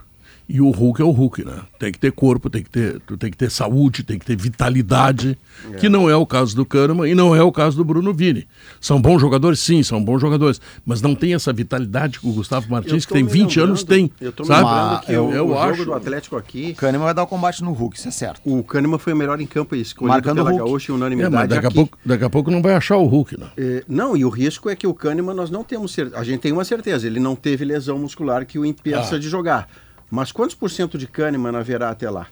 E 0.53 0.59
o 0.59 0.69
Hulk 0.69 1.01
é 1.01 1.05
o 1.05 1.11
Hulk, 1.11 1.45
né? 1.45 1.59
Tem 1.79 1.91
que 1.93 1.97
ter 1.97 2.11
corpo, 2.11 2.49
tem 2.49 2.61
que 2.61 2.69
ter, 2.69 2.99
tu 3.07 3.15
tem 3.15 3.31
que 3.31 3.37
ter 3.37 3.49
saúde, 3.49 4.03
tem 4.03 4.19
que 4.19 4.25
ter 4.25 4.35
vitalidade, 4.35 5.37
que 5.79 5.87
não 5.87 6.09
é 6.09 6.15
o 6.15 6.25
caso 6.25 6.53
do 6.55 6.65
Kahneman 6.65 7.09
e 7.09 7.15
não 7.15 7.33
é 7.33 7.41
o 7.41 7.51
caso 7.53 7.77
do 7.77 7.85
Bruno 7.85 8.13
Vini. 8.13 8.45
São 8.79 9.01
bons 9.01 9.19
jogadores, 9.21 9.59
sim, 9.61 9.81
são 9.81 10.03
bons 10.03 10.19
jogadores, 10.19 10.59
mas 10.85 11.01
não 11.01 11.15
tem 11.15 11.33
essa 11.33 11.53
vitalidade 11.53 12.19
que 12.19 12.27
o 12.27 12.33
Gustavo 12.33 12.69
Martins, 12.69 13.05
que 13.05 13.13
tem 13.13 13.23
me 13.23 13.29
20 13.31 13.59
anos, 13.61 13.83
tem. 13.83 14.11
Eu 14.19 14.31
tô 14.33 14.43
me 14.43 14.47
sabe? 14.47 14.65
lembrando 14.65 15.01
que 15.05 15.11
eu, 15.13 15.25
o, 15.27 15.33
eu 15.33 15.47
o 15.49 15.57
acho. 15.59 15.73
jogo 15.75 15.91
do 15.91 15.93
Atlético 15.95 16.35
aqui, 16.35 16.71
O 16.71 16.75
Kahneman 16.75 17.05
vai 17.05 17.13
dar 17.13 17.23
o 17.23 17.27
combate 17.27 17.63
no 17.63 17.71
Hulk, 17.71 17.97
isso 17.97 18.07
é 18.09 18.11
certo. 18.11 18.41
o 18.43 18.61
Kahneman 18.63 18.99
foi 18.99 19.13
o 19.13 19.15
melhor 19.15 19.39
em 19.39 19.47
campo 19.47 19.73
e 19.75 19.81
escolhido 19.81 20.13
Marcando 20.13 20.35
pela 20.37 20.49
o 20.49 20.53
Hulk. 20.57 20.65
Gaúcha 20.69 20.91
em 20.91 20.95
É, 20.95 20.97
unanimidade 20.97 21.33
mas 21.35 21.47
daqui 21.49 21.65
a, 21.65 21.69
aqui. 21.69 21.75
pouco, 21.75 21.97
daqui 22.05 22.23
a 22.25 22.29
pouco 22.29 22.51
não 22.51 22.61
vai 22.61 22.73
achar 22.75 22.97
o 22.97 23.05
Hulk, 23.05 23.39
né? 23.39 23.47
É, 23.57 23.83
não, 23.87 24.17
e 24.17 24.25
o 24.25 24.29
risco 24.29 24.69
é 24.69 24.75
que 24.75 24.85
o 24.85 24.93
Kahneman 24.93 25.33
nós 25.33 25.49
não 25.49 25.63
temos 25.63 25.93
certeza. 25.93 26.17
A 26.19 26.23
gente 26.25 26.41
tem 26.41 26.51
uma 26.51 26.65
certeza, 26.65 27.07
ele 27.07 27.19
não 27.21 27.35
teve 27.37 27.63
lesão 27.63 27.97
muscular 27.97 28.45
que 28.45 28.59
o 28.59 28.65
impeça 28.65 29.15
Ah. 29.15 29.19
de 29.19 29.29
jogar. 29.29 29.69
Mas 30.11 30.31
quantos 30.31 30.55
por 30.55 30.69
cento 30.69 30.97
de 30.97 31.07
Kahneman 31.07 31.55
haverá 31.55 31.89
até 31.89 32.09
lá? 32.09 32.27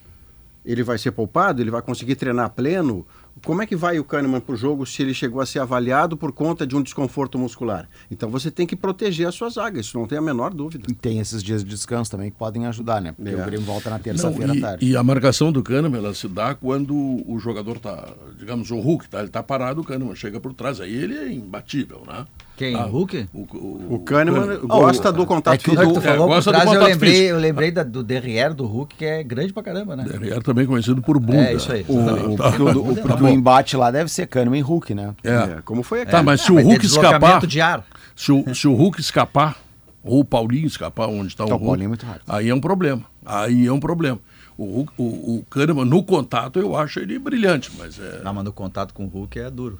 Ele 0.65 0.83
vai 0.83 0.97
ser 0.97 1.11
poupado? 1.11 1.61
Ele 1.61 1.71
vai 1.71 1.81
conseguir 1.81 2.15
treinar 2.15 2.49
pleno? 2.49 3.07
Como 3.45 3.61
é 3.61 3.65
que 3.65 3.75
vai 3.77 3.97
o 3.97 4.03
Kahneman 4.03 4.41
para 4.41 4.53
o 4.53 4.57
jogo 4.57 4.85
se 4.85 5.01
ele 5.01 5.13
chegou 5.13 5.39
a 5.39 5.45
ser 5.45 5.59
avaliado 5.59 6.17
por 6.17 6.33
conta 6.33 6.67
de 6.67 6.75
um 6.75 6.81
desconforto 6.83 7.39
muscular? 7.39 7.87
Então 8.11 8.29
você 8.29 8.51
tem 8.51 8.67
que 8.67 8.75
proteger 8.75 9.25
a 9.25 9.31
sua 9.31 9.49
zaga, 9.49 9.79
isso 9.79 9.97
não 9.97 10.05
tem 10.05 10.17
a 10.17 10.21
menor 10.21 10.53
dúvida. 10.53 10.85
E 10.91 10.93
tem 10.93 11.19
esses 11.19 11.41
dias 11.41 11.63
de 11.63 11.69
descanso 11.69 12.11
também 12.11 12.29
que 12.29 12.37
podem 12.37 12.65
ajudar, 12.67 12.99
né? 13.01 13.13
Porque 13.13 13.29
É. 13.31 13.41
o 13.41 13.45
Grêmio 13.45 13.65
volta 13.65 13.89
na 13.89 13.97
terça-feira 13.97 14.51
à 14.51 14.55
e, 14.55 14.59
tarde. 14.59 14.85
e 14.85 14.97
a 14.97 15.01
marcação 15.01 15.53
do 15.53 15.63
Kahneman 15.63 15.99
ela 15.99 16.13
se 16.13 16.27
dá 16.27 16.53
quando 16.53 16.93
o 16.93 17.39
jogador 17.39 17.79
tá, 17.79 18.09
digamos, 18.37 18.69
o 18.71 18.77
Hulk, 18.79 19.07
tá, 19.07 19.21
ele 19.21 19.29
tá 19.29 19.41
parado, 19.41 19.79
o 19.79 19.83
Kahneman 19.85 20.15
chega 20.15 20.37
por 20.41 20.53
trás, 20.53 20.81
aí 20.81 20.93
ele 20.93 21.17
é 21.17 21.31
imbatível, 21.31 22.03
né? 22.05 22.25
Quem? 22.59 22.75
Ah, 22.75 22.87
O 22.87 22.89
Hulk? 22.89 23.29
O, 23.33 23.95
O 23.95 23.99
Kahneman 23.99 24.59
gosta 24.67 25.13
do 25.13 25.25
contato 25.25 25.53
é 25.53 25.57
que 25.57 25.69
o 25.71 25.73
físico. 25.73 25.93
tu 25.93 26.01
falou 26.01 26.27
gosta 26.27 26.51
do 26.51 26.55
trás, 26.59 26.73
eu 26.73 26.83
lembrei, 26.83 27.11
físico. 27.13 27.29
eu 27.29 27.39
lembrei 27.39 27.71
da- 27.71 27.83
do 27.83 28.03
Derrière, 28.03 28.53
do 28.53 28.65
Hulk, 28.65 28.95
que 28.97 29.05
é 29.05 29.23
grande 29.23 29.53
pra 29.53 29.63
caramba, 29.63 29.95
né? 29.95 30.03
Derrière 30.03 30.41
também 30.43 30.65
conhecido 30.65 31.01
por 31.01 31.17
bunda. 31.21 31.41
É, 31.41 31.53
isso 31.53 31.71
aí. 31.71 31.85
O, 31.87 31.93
o, 32.33 32.35
Tá. 32.35 32.49
o, 32.49 32.91
o- 32.91 32.95
Tá 32.97 33.15
o 33.15 33.29
embate 33.29 33.77
lá 33.77 33.89
deve 33.89 34.11
ser 34.11 34.27
Kahneman 34.27 34.59
e 34.59 34.61
Hulk, 34.61 34.93
né? 34.93 35.15
É. 35.23 35.29
É, 35.29 35.57
como 35.63 35.83
foi 35.83 36.01
aqui. 36.01 36.11
Tá, 36.11 36.21
mas 36.21 36.41
se 36.41 36.51
o 36.51 36.55
ter 36.57 36.63
Hulk 36.63 36.85
escapar, 36.85 37.47
de 37.47 37.61
ar. 37.61 37.85
se 38.13 38.29
o, 38.33 38.53
se 38.53 38.67
o 38.67 38.73
Hulk 38.73 38.99
escapar, 38.99 39.55
ou 40.03 40.19
o 40.19 40.25
Paulinho 40.25 40.67
escapar 40.67 41.07
onde 41.07 41.27
está 41.27 41.45
o 41.45 41.47
Então, 41.47 41.55
o 41.55 41.59
Hulk, 41.61 41.65
Paulinho 41.69 41.85
é 41.85 41.87
muito 41.87 42.05
rápido. 42.05 42.23
aí 42.27 42.49
é 42.49 42.53
um 42.53 42.59
problema. 42.59 43.03
Aí 43.25 43.67
é 43.67 43.71
um 43.71 43.79
problema. 43.79 44.19
O, 44.57 44.65
Hulk, 44.65 44.91
o, 44.97 45.03
o 45.03 45.45
Kahneman, 45.49 45.85
no 45.85 46.03
contato, 46.03 46.59
eu 46.59 46.75
acho 46.75 46.99
ele 46.99 47.17
brilhante, 47.17 47.71
mas 47.77 47.97
é... 47.97 48.19
Não, 48.21 48.33
mas 48.33 48.43
no 48.43 48.51
contato 48.51 48.93
com 48.93 49.05
o 49.05 49.07
Hulk 49.07 49.39
é 49.39 49.49
duro. 49.49 49.79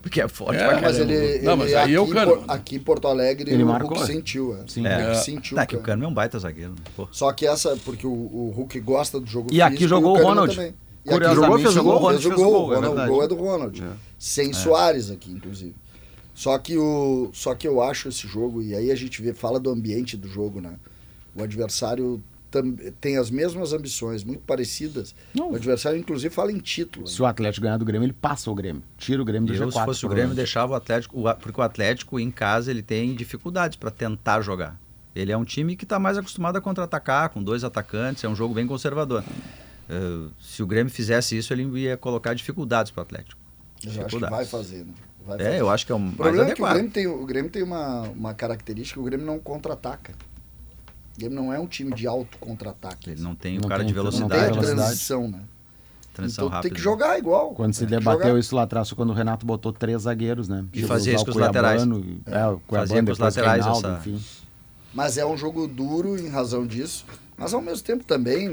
Porque 0.00 0.20
é 0.20 0.28
forte 0.28 0.58
É, 0.60 0.66
pra 0.68 0.80
Mas 0.80 0.96
caramba. 0.96 1.12
ele, 1.12 1.42
Não, 1.42 1.52
ele 1.52 1.56
mas 1.62 1.74
aí 1.74 1.94
é 1.94 2.00
o 2.00 2.02
aqui, 2.04 2.12
Kahneman. 2.12 2.38
por- 2.38 2.50
aqui 2.50 2.76
em 2.76 2.80
Porto 2.80 3.08
Alegre 3.08 3.50
Ele 3.52 3.62
o 3.62 3.66
marcou. 3.66 3.90
Hulk 3.96 4.06
sentiu. 4.12 4.54
É. 4.56 4.64
Sim. 4.66 4.80
O 4.86 4.88
Hulk 4.88 5.02
É. 5.10 5.14
sentiu. 5.14 5.56
Tá, 5.56 5.66
que 5.66 5.74
o 5.74 5.78
cara. 5.78 5.86
Kahneman 5.88 6.06
é 6.08 6.10
um 6.10 6.14
baita 6.14 6.38
zagueiro. 6.38 6.70
né? 6.70 6.76
Pô. 6.96 7.08
Só 7.10 7.32
que 7.32 7.46
essa, 7.46 7.76
porque 7.84 8.06
o, 8.06 8.10
o 8.10 8.52
Hulk 8.56 8.80
gosta 8.80 9.20
do 9.20 9.26
jogo 9.26 9.48
E 9.52 9.60
aqui 9.62 9.86
jogou 9.86 10.12
o 10.12 10.14
Kahneman 10.14 10.28
Ronald. 10.34 10.54
também. 10.56 10.74
E 11.04 11.08
Curiosamente, 11.10 11.40
jogou, 11.44 11.58
fez 11.58 11.76
o 11.76 11.82
gol, 11.82 12.08
fez 12.10 12.18
o 12.18 12.22
fez 12.28 12.32
o 12.32 12.36
gol. 12.44 12.52
gol, 12.52 12.68
O 12.68 12.74
é 12.74 12.88
o 12.88 13.06
gol 13.08 13.22
é 13.24 13.28
do 13.28 13.34
Ronald. 13.34 13.84
Sem 14.18 14.52
Soares 14.52 15.10
aqui, 15.10 15.30
inclusive. 15.32 15.74
Só 16.34 16.56
que, 16.58 16.78
o, 16.78 17.30
só 17.32 17.54
que 17.54 17.66
eu 17.68 17.82
acho 17.82 18.08
esse 18.08 18.26
jogo, 18.26 18.62
e 18.62 18.74
aí 18.74 18.90
a 18.90 18.94
gente 18.94 19.20
vê, 19.20 19.34
fala 19.34 19.58
do 19.60 19.68
ambiente 19.68 20.16
do 20.16 20.28
jogo, 20.28 20.60
né? 20.60 20.74
O 21.36 21.42
adversário 21.42 22.22
tem 23.00 23.16
as 23.16 23.30
mesmas 23.30 23.72
ambições, 23.72 24.24
muito 24.24 24.40
parecidas. 24.42 25.14
O 25.38 25.54
adversário, 25.54 25.98
inclusive, 25.98 26.34
fala 26.34 26.50
em 26.52 26.58
título. 26.58 27.06
Se 27.06 27.22
o 27.22 27.26
Atlético 27.26 27.64
ganhar 27.64 27.76
do 27.78 27.84
Grêmio, 27.84 28.06
ele 28.06 28.12
passa 28.12 28.50
o 28.50 28.54
Grêmio. 28.54 28.82
Tira 28.98 29.22
o 29.22 29.24
Grêmio 29.24 29.46
do 29.48 29.54
Eu, 29.54 29.68
G4. 29.68 29.72
se 29.78 29.84
fosse 29.84 30.06
o 30.06 30.08
Grêmio, 30.08 30.34
deixava 30.34 30.72
o 30.72 30.74
Atlético, 30.74 31.28
o 31.28 31.34
porque 31.36 31.60
o 31.60 31.64
Atlético 31.64 32.18
em 32.18 32.30
casa 32.30 32.70
ele 32.70 32.82
tem 32.82 33.14
dificuldades 33.14 33.76
para 33.76 33.90
tentar 33.90 34.40
jogar. 34.40 34.78
Ele 35.14 35.30
é 35.30 35.36
um 35.36 35.44
time 35.44 35.76
que 35.76 35.84
está 35.84 35.98
mais 35.98 36.16
acostumado 36.16 36.56
a 36.56 36.60
contra-atacar, 36.60 37.28
com 37.30 37.42
dois 37.42 37.64
atacantes, 37.64 38.24
é 38.24 38.28
um 38.28 38.34
jogo 38.34 38.54
bem 38.54 38.66
conservador. 38.66 39.22
Eh, 39.88 40.28
se 40.40 40.62
o 40.62 40.66
Grêmio 40.66 40.90
fizesse 40.92 41.36
isso, 41.36 41.52
ele 41.52 41.64
ia 41.80 41.96
colocar 41.96 42.32
dificuldades 42.34 42.90
para 42.90 43.00
o 43.00 43.02
Atlético. 43.02 43.38
Eu 43.84 44.06
acho 44.06 44.16
que 44.18 44.26
vai 44.26 44.44
fazer, 44.46 44.84
né? 44.84 44.92
Vai 45.26 45.36
É, 45.40 45.44
fazer. 45.44 45.60
eu 45.60 45.70
acho 45.70 45.86
que 45.86 45.92
é 45.92 45.94
o 45.94 45.98
O 45.98 46.00
mais 46.00 46.16
problema 46.16 46.50
é 46.50 46.54
que 46.54 46.62
o 46.62 46.64
adequado. 46.64 46.74
Grêmio 46.74 46.90
tem, 46.92 47.06
o 47.06 47.26
Grêmio 47.26 47.50
tem 47.50 47.62
uma, 47.62 48.00
uma 48.08 48.32
característica, 48.34 48.98
o 48.98 49.02
Grêmio 49.04 49.26
não 49.26 49.38
contra-ataca. 49.38 50.14
O 51.16 51.20
Grêmio 51.20 51.36
não 51.42 51.52
é 51.52 51.58
um 51.58 51.66
time 51.66 51.92
de 51.94 52.06
alto 52.06 52.38
contra-ataque. 52.38 53.10
Ele 53.10 53.20
não 53.22 53.34
tem 53.34 53.58
o 53.58 53.60
Não 53.62 53.68
cara 53.68 53.84
tem- 53.84 53.88
de 53.88 53.94
tem 53.94 54.02
Não 54.04 54.10
tem 54.10 54.18
velocidade, 54.20 54.42
a 54.44 54.50
velocidade. 54.52 54.76
transição, 54.88 55.28
né? 55.28 55.40
transição 56.14 56.44
então 56.46 56.54
rápida. 56.56 56.68
tem 56.68 56.76
que 56.76 56.82
jogar 56.82 57.18
igual. 57.18 57.54
Quando 57.54 57.72
se 57.74 57.86
debateu 57.86 58.38
isso 58.38 58.54
lá 58.54 58.62
atrás, 58.64 58.88
foi 58.88 58.96
quando 58.96 59.10
o 59.10 59.14
Renato 59.14 59.46
botou 59.46 59.72
três 59.72 60.02
zagueiros, 60.02 60.46
né? 60.48 60.64
E 60.72 60.82
fazia 60.82 61.14
isso 61.14 61.24
com 61.24 61.30
os 61.30 61.36
laterais. 61.36 61.82
É, 61.82 62.46
o 62.46 62.60
Fazia 62.68 63.02
com 63.02 63.10
os 63.12 63.18
laterais 63.18 63.64
Reinaldo, 63.64 63.88
essa- 63.88 63.98
enfim. 63.98 64.22
Mas 64.94 65.16
é 65.16 65.24
um 65.24 65.36
jogo 65.38 65.66
duro 65.66 66.18
em 66.18 66.28
razão 66.28 66.66
disso. 66.66 67.06
Mas 67.36 67.54
ao 67.54 67.62
mesmo 67.62 67.82
tempo 67.84 68.04
também, 68.04 68.46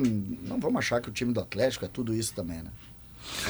não 0.48 0.58
vamos 0.60 0.80
achar 0.80 1.02
que 1.02 1.10
o 1.10 1.12
time 1.12 1.34
do 1.34 1.40
Atlético 1.42 1.84
é 1.84 1.88
tudo 1.90 2.14
isso 2.14 2.34
também, 2.34 2.58
né? 2.60 2.72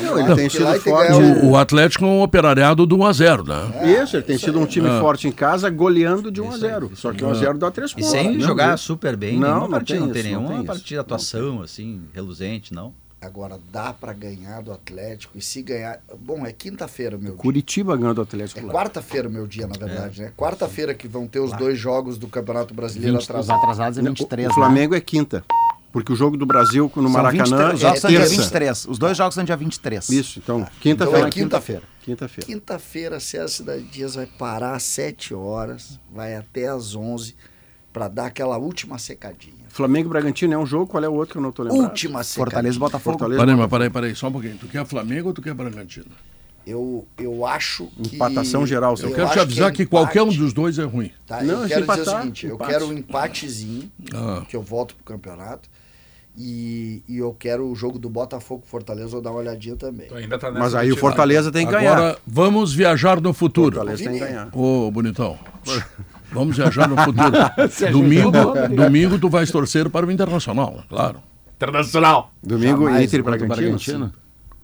Não, 0.01 0.19
ele 0.19 0.35
tem 0.35 0.49
sido 0.49 0.73
e 0.75 0.79
forte. 0.79 1.11
O, 1.13 1.49
o 1.51 1.57
Atlético 1.57 2.05
é 2.05 2.07
um 2.07 2.21
operariado 2.21 2.85
do 2.85 2.97
1x0, 2.97 3.45
né? 3.47 4.01
Isso, 4.03 4.15
ele 4.15 4.23
tem 4.23 4.37
sido 4.37 4.59
um 4.59 4.65
time 4.65 4.87
Ah. 4.87 4.99
forte 4.99 5.27
em 5.27 5.31
casa, 5.31 5.69
goleando 5.69 6.31
de 6.31 6.39
1 6.41 6.43
a 6.51 6.55
Isso 6.55 6.65
aí, 6.65 6.71
0 6.71 6.85
isso 6.93 6.95
Só 7.01 7.11
que 7.11 7.23
1 7.25 7.29
a 7.29 7.33
0 7.33 7.57
dá 7.57 7.69
três 7.71 7.91
E 7.91 7.95
pontos. 7.95 8.09
sem 8.09 8.33
Não, 8.37 8.39
jogar 8.47 8.77
super 8.77 9.15
bem, 9.17 9.33
Não, 9.37 9.47
nenhuma 9.47 9.61
não 9.61 9.69
partida, 9.69 9.99
tem 9.99 10.07
não 10.07 10.13
tem 10.13 10.21
isso, 10.21 10.31
não 10.31 10.39
nenhuma 10.39 10.53
tem 10.55 10.63
isso. 10.63 10.67
partida, 10.73 11.01
atuação 11.01 11.61
assim, 11.61 12.01
reluzente, 12.13 12.73
não. 12.73 12.93
Agora 13.21 13.59
dá 13.73 13.91
pra 13.91 14.13
ganhar 14.13 14.61
do 14.61 14.71
Atlético 14.71 15.37
e 15.37 15.41
se 15.41 15.61
ganhar. 15.61 15.99
Bom, 16.17 16.45
é 16.45 16.53
quinta-feira 16.53 17.17
meu 17.17 17.31
dia. 17.33 17.41
Curitiba 17.41 17.97
ganhou 17.97 18.13
do 18.13 18.21
Atlético 18.21 18.61
É 18.61 18.63
quarta-feira 18.63 19.27
meu 19.27 19.45
dia, 19.45 19.67
na 19.67 19.75
verdade, 19.77 20.21
né? 20.21 20.31
Quarta-feira 20.37 20.93
que 20.93 21.05
vão 21.05 21.27
ter 21.27 21.41
os 21.41 21.51
dois 21.51 21.77
jogos 21.77 22.17
do 22.17 22.29
Campeonato 22.29 22.73
Brasileiro 22.73 23.15
20, 23.17 23.21
os 23.21 23.29
atrasados. 23.29 23.61
atrasados 23.61 23.97
é 23.97 24.01
Não, 24.01 24.11
23, 24.11 24.49
o 24.49 24.53
Flamengo 24.53 24.95
é 24.95 25.01
quinta. 25.01 25.43
Porque 25.91 26.13
o 26.13 26.15
jogo 26.15 26.37
do 26.37 26.45
Brasil 26.45 26.91
no? 26.95 27.03
São 27.03 27.09
Maracanã 27.09 27.69
23, 27.71 27.73
os 27.73 27.83
é 27.83 27.95
são 27.95 28.09
dia 28.09 28.19
terça. 28.19 28.35
23. 28.35 28.85
Os 28.85 28.99
dois 28.99 29.17
jogos 29.17 29.35
são 29.35 29.43
dia 29.43 29.57
23. 29.57 30.09
Isso, 30.09 30.39
então, 30.39 30.59
Então 30.59 30.71
quinta-feira. 30.79 31.27
é 31.27 31.31
quinta-feira. 31.31 31.83
Quinta-feira. 32.03 32.45
Quinta-feira, 32.47 33.19
César 33.19 33.47
Cidade 33.47 33.83
Dias 33.83 34.15
vai 34.15 34.25
parar 34.25 34.73
às 34.75 34.83
7 34.83 35.33
horas, 35.33 35.99
vai 36.11 36.35
até 36.35 36.67
às 36.67 36.95
11 36.95 37.35
pra 37.91 38.07
dar 38.07 38.27
aquela 38.27 38.57
última 38.57 38.99
secadinha. 38.99 39.65
Flamengo 39.69 40.09
e 40.09 40.11
Bragantino 40.11 40.53
é 40.53 40.57
um 40.57 40.65
jogo, 40.65 40.87
qual 40.87 41.03
é 41.03 41.09
o 41.09 41.13
outro 41.13 41.33
que 41.33 41.37
eu 41.37 41.41
não 41.41 41.51
tô 41.51 41.63
lembrando? 41.63 41.83
Última 41.83 42.23
secadinha. 42.23 42.45
Fortaleza 42.45 42.75
e 42.75 42.79
Botafogo. 42.79 43.17
Fortaleza. 43.19 43.41
Peraí, 43.41 43.55
mas 43.55 43.69
peraí, 43.69 43.89
peraí, 43.89 44.15
só 44.15 44.27
um 44.27 44.31
pouquinho. 44.31 44.57
Tu 44.57 44.67
quer 44.67 44.85
Flamengo 44.85 45.29
ou 45.29 45.33
tu 45.33 45.41
quer 45.41 45.53
Bragantino? 45.53 46.05
Eu, 46.69 47.07
eu 47.17 47.45
acho 47.45 47.87
que. 48.03 48.15
Empatação 48.15 48.65
geral, 48.67 48.95
Eu, 48.99 49.09
Eu 49.09 49.15
quero 49.15 49.29
te 49.31 49.39
avisar 49.39 49.69
é 49.69 49.73
que, 49.73 49.85
qualquer 49.85 50.21
um 50.21 50.29
dos 50.29 50.53
dois 50.53 50.77
é 50.77 50.83
ruim. 50.83 51.11
Tá, 51.25 51.41
Não, 51.41 51.63
eu 51.63 51.67
quero 51.67 51.67
dizer 51.67 51.81
empatar, 51.81 52.15
o 52.15 52.19
seguinte, 52.21 52.45
eu 52.45 52.55
empate. 52.55 52.71
quero 52.71 52.85
um 52.87 52.93
empatezinho, 52.93 53.91
Ah. 54.13 54.43
que 54.47 54.55
eu 54.55 54.61
volto 54.61 54.95
pro 54.95 55.03
campeonato. 55.03 55.67
E, 56.37 57.03
e 57.07 57.17
eu 57.17 57.35
quero 57.37 57.65
o 57.69 57.75
jogo 57.75 57.99
do 57.99 58.07
Botafogo 58.09 58.63
Fortaleza, 58.65 59.17
eu 59.17 59.21
dar 59.21 59.31
uma 59.31 59.39
olhadinha 59.39 59.75
também. 59.75 60.07
Ainda 60.13 60.37
tá 60.39 60.51
Mas 60.51 60.73
aí 60.75 60.91
o. 60.91 60.95
Fortaleza 60.95 61.51
tem 61.51 61.65
que 61.65 61.71
ganhar. 61.71 61.97
Agora, 61.97 62.17
vamos 62.25 62.73
viajar 62.73 63.19
no 63.19 63.33
futuro. 63.33 63.75
Fortaleza 63.75 64.03
tem 64.03 64.13
que 64.13 64.19
ganhar. 64.19 64.49
Ô, 64.55 64.89
bonitão. 64.91 65.37
Vamos 66.31 66.55
viajar 66.55 66.87
no 66.87 66.95
futuro. 66.95 67.31
domingo, 67.91 68.31
domingo 68.75 69.19
tu 69.19 69.27
vais 69.27 69.51
torcer 69.51 69.89
para 69.89 70.05
o 70.05 70.11
Internacional, 70.11 70.83
claro. 70.87 71.19
Internacional. 71.55 72.31
Domingo, 72.41 72.85
Jamais 72.85 73.05
Inter 73.07 73.23
Bragantino. 73.23 73.55
Bragantino. 73.55 74.13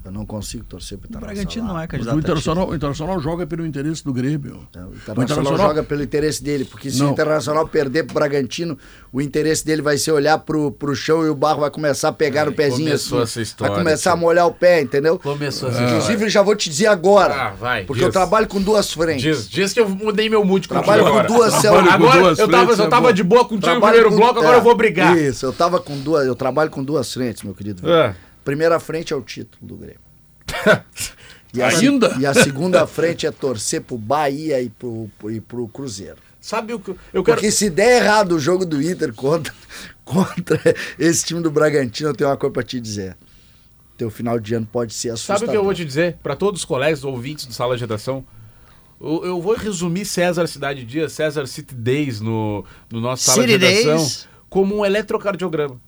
Eu 0.06 0.12
não 0.12 0.24
consigo 0.24 0.64
torcer 0.66 1.00
pro 1.00 1.08
O 1.08 1.10
Internacional. 1.10 1.36
Bragantino 1.36 1.68
não 1.68 1.80
é 1.80 1.88
candidato 1.88 2.14
o 2.14 2.18
a. 2.18 2.20
Internacional, 2.22 2.70
o 2.70 2.76
Internacional 2.76 3.20
joga 3.20 3.48
pelo 3.48 3.66
interesse 3.66 4.04
do 4.04 4.14
Grêmio. 4.14 4.68
É, 4.76 4.80
O 4.80 4.82
O 4.90 4.94
Internacional, 4.94 5.24
Internacional- 5.24 5.68
joga 5.68 5.84
pelo 5.84 6.04
interesse 6.04 6.44
dele, 6.44 6.64
porque 6.66 6.92
se 6.92 7.00
Não. 7.00 7.08
o 7.08 7.12
Internacional 7.12 7.68
perder 7.68 8.04
pro 8.04 8.14
Bragantino, 8.14 8.78
o 9.12 9.20
interesse 9.20 9.66
dele 9.66 9.82
vai 9.82 9.98
ser 9.98 10.12
olhar 10.12 10.38
pro, 10.38 10.72
pro 10.72 10.96
chão 10.96 11.26
e 11.26 11.30
o 11.30 11.34
barro 11.36 11.62
vai 11.62 11.72
começar 11.72 12.10
a 12.10 12.14
pegar 12.14 12.46
no 12.46 12.52
pezinho 12.54 12.86
começou 12.90 13.18
assim. 13.18 13.24
essa 13.32 13.42
história, 13.42 13.74
vai 13.74 13.84
começar 13.84 14.12
a 14.12 14.14
tio. 14.14 14.22
molhar 14.22 14.46
o 14.46 14.52
pé, 14.52 14.82
entendeu? 14.82 15.18
Começou 15.18 15.70
essa 15.70 15.82
Inclusive, 15.82 16.30
já 16.30 16.44
vou 16.44 16.56
te 16.56 16.70
dizer 16.70 16.86
agora. 16.88 17.34
Ah, 17.34 17.50
vai, 17.60 17.84
porque 17.86 18.00
diz. 18.02 18.06
eu 18.08 18.12
trabalho 18.12 18.48
com 18.48 18.62
duas 18.62 18.94
frentes. 18.94 19.24
Diz, 19.24 19.50
diz 19.50 19.74
que 19.74 19.80
eu 19.80 19.90
mudei 19.90 20.30
meu 20.30 20.46
mood 20.46 20.68
contigo 20.68 20.84
Trabalho 20.86 21.28
com 21.28 21.34
duas 21.36 21.54
células. 21.56 21.88
com 21.88 21.92
Agora 21.94 22.20
duas 22.20 22.38
eu 22.40 22.48
tava, 22.48 22.64
frentes, 22.64 22.80
eu 22.80 22.86
é 22.86 22.90
tava 22.90 23.08
bom. 23.08 23.14
de 23.14 23.24
boa 23.24 23.42
contigo 23.46 23.56
no 23.56 23.62
Trabalho 23.80 23.94
primeiro 23.94 24.10
com- 24.12 24.16
bloco, 24.18 24.40
agora 24.40 24.56
é, 24.56 24.60
eu 24.60 24.64
vou 24.64 24.76
brigar. 24.76 25.18
Isso, 25.18 25.46
eu 25.48 25.52
tava 25.54 25.80
com 25.80 25.98
duas, 26.00 26.28
eu 26.28 26.36
trabalho 26.36 26.70
com 26.70 26.84
duas 26.84 27.12
frentes, 27.12 27.42
meu 27.42 27.56
querido. 27.56 27.90
É. 27.90 28.14
Primeira 28.46 28.80
frente 28.80 29.12
é 29.12 29.16
o 29.16 29.22
título 29.22 29.68
do 29.68 29.76
Grêmio. 29.76 30.00
E 31.54 31.62
a, 31.62 31.70
Ainda? 31.70 32.18
E 32.20 32.26
a 32.26 32.34
segunda 32.34 32.86
frente 32.86 33.26
é 33.26 33.32
torcer 33.32 33.80
pro 33.82 33.98
Bahia 33.98 34.62
e 34.62 34.70
pro, 34.70 35.10
e 35.30 35.40
pro 35.40 35.66
Cruzeiro. 35.70 36.18
Sabe 36.42 36.74
o 36.74 36.80
que 36.80 36.90
eu- 36.92 37.24
quero... 37.24 37.24
Porque 37.24 37.50
se 37.50 37.70
der 37.70 38.04
errado 38.04 38.34
o 38.34 38.40
jogo 38.40 38.66
do 38.66 38.82
Inter 38.82 39.14
contra, 39.14 39.54
contra 40.04 40.60
esse 41.00 41.24
time 41.24 41.42
do 41.42 41.50
Bragantino, 41.50 42.10
eu 42.10 42.14
tenho 42.14 42.30
uma 42.30 42.36
coisa 42.36 42.52
pra 42.52 42.62
te 42.62 42.78
dizer. 42.82 43.16
Teu 43.98 44.10
final 44.10 44.38
de 44.38 44.54
ano 44.54 44.68
pode 44.70 44.94
ser 44.94 45.12
assustador. 45.12 45.40
Sabe 45.40 45.50
o 45.50 45.52
que 45.54 45.58
eu 45.58 45.64
vou 45.64 45.74
te 45.74 45.86
dizer? 45.86 46.18
Pra 46.22 46.36
todos 46.36 46.60
os 46.60 46.66
colegas, 46.66 47.06
ouvintes 47.06 47.46
do 47.46 47.54
Sala 47.54 47.76
de 47.78 47.82
Redação, 47.82 48.26
eu, 49.00 49.24
eu 49.26 49.42
vou 49.42 49.56
resumir 49.56 50.04
César 50.04 50.48
Cidade 50.48 50.84
Dias, 50.84 51.14
César 51.14 51.46
City 51.48 51.74
Days 51.74 52.20
no, 52.20 52.66
no 52.92 53.00
nosso 53.00 53.24
Sala 53.24 53.44
City 53.44 53.58
de 53.58 53.66
Redação 53.66 53.96
Days. 53.96 54.28
como 54.50 54.76
um 54.80 54.86
eletrocardiograma. 54.86 55.80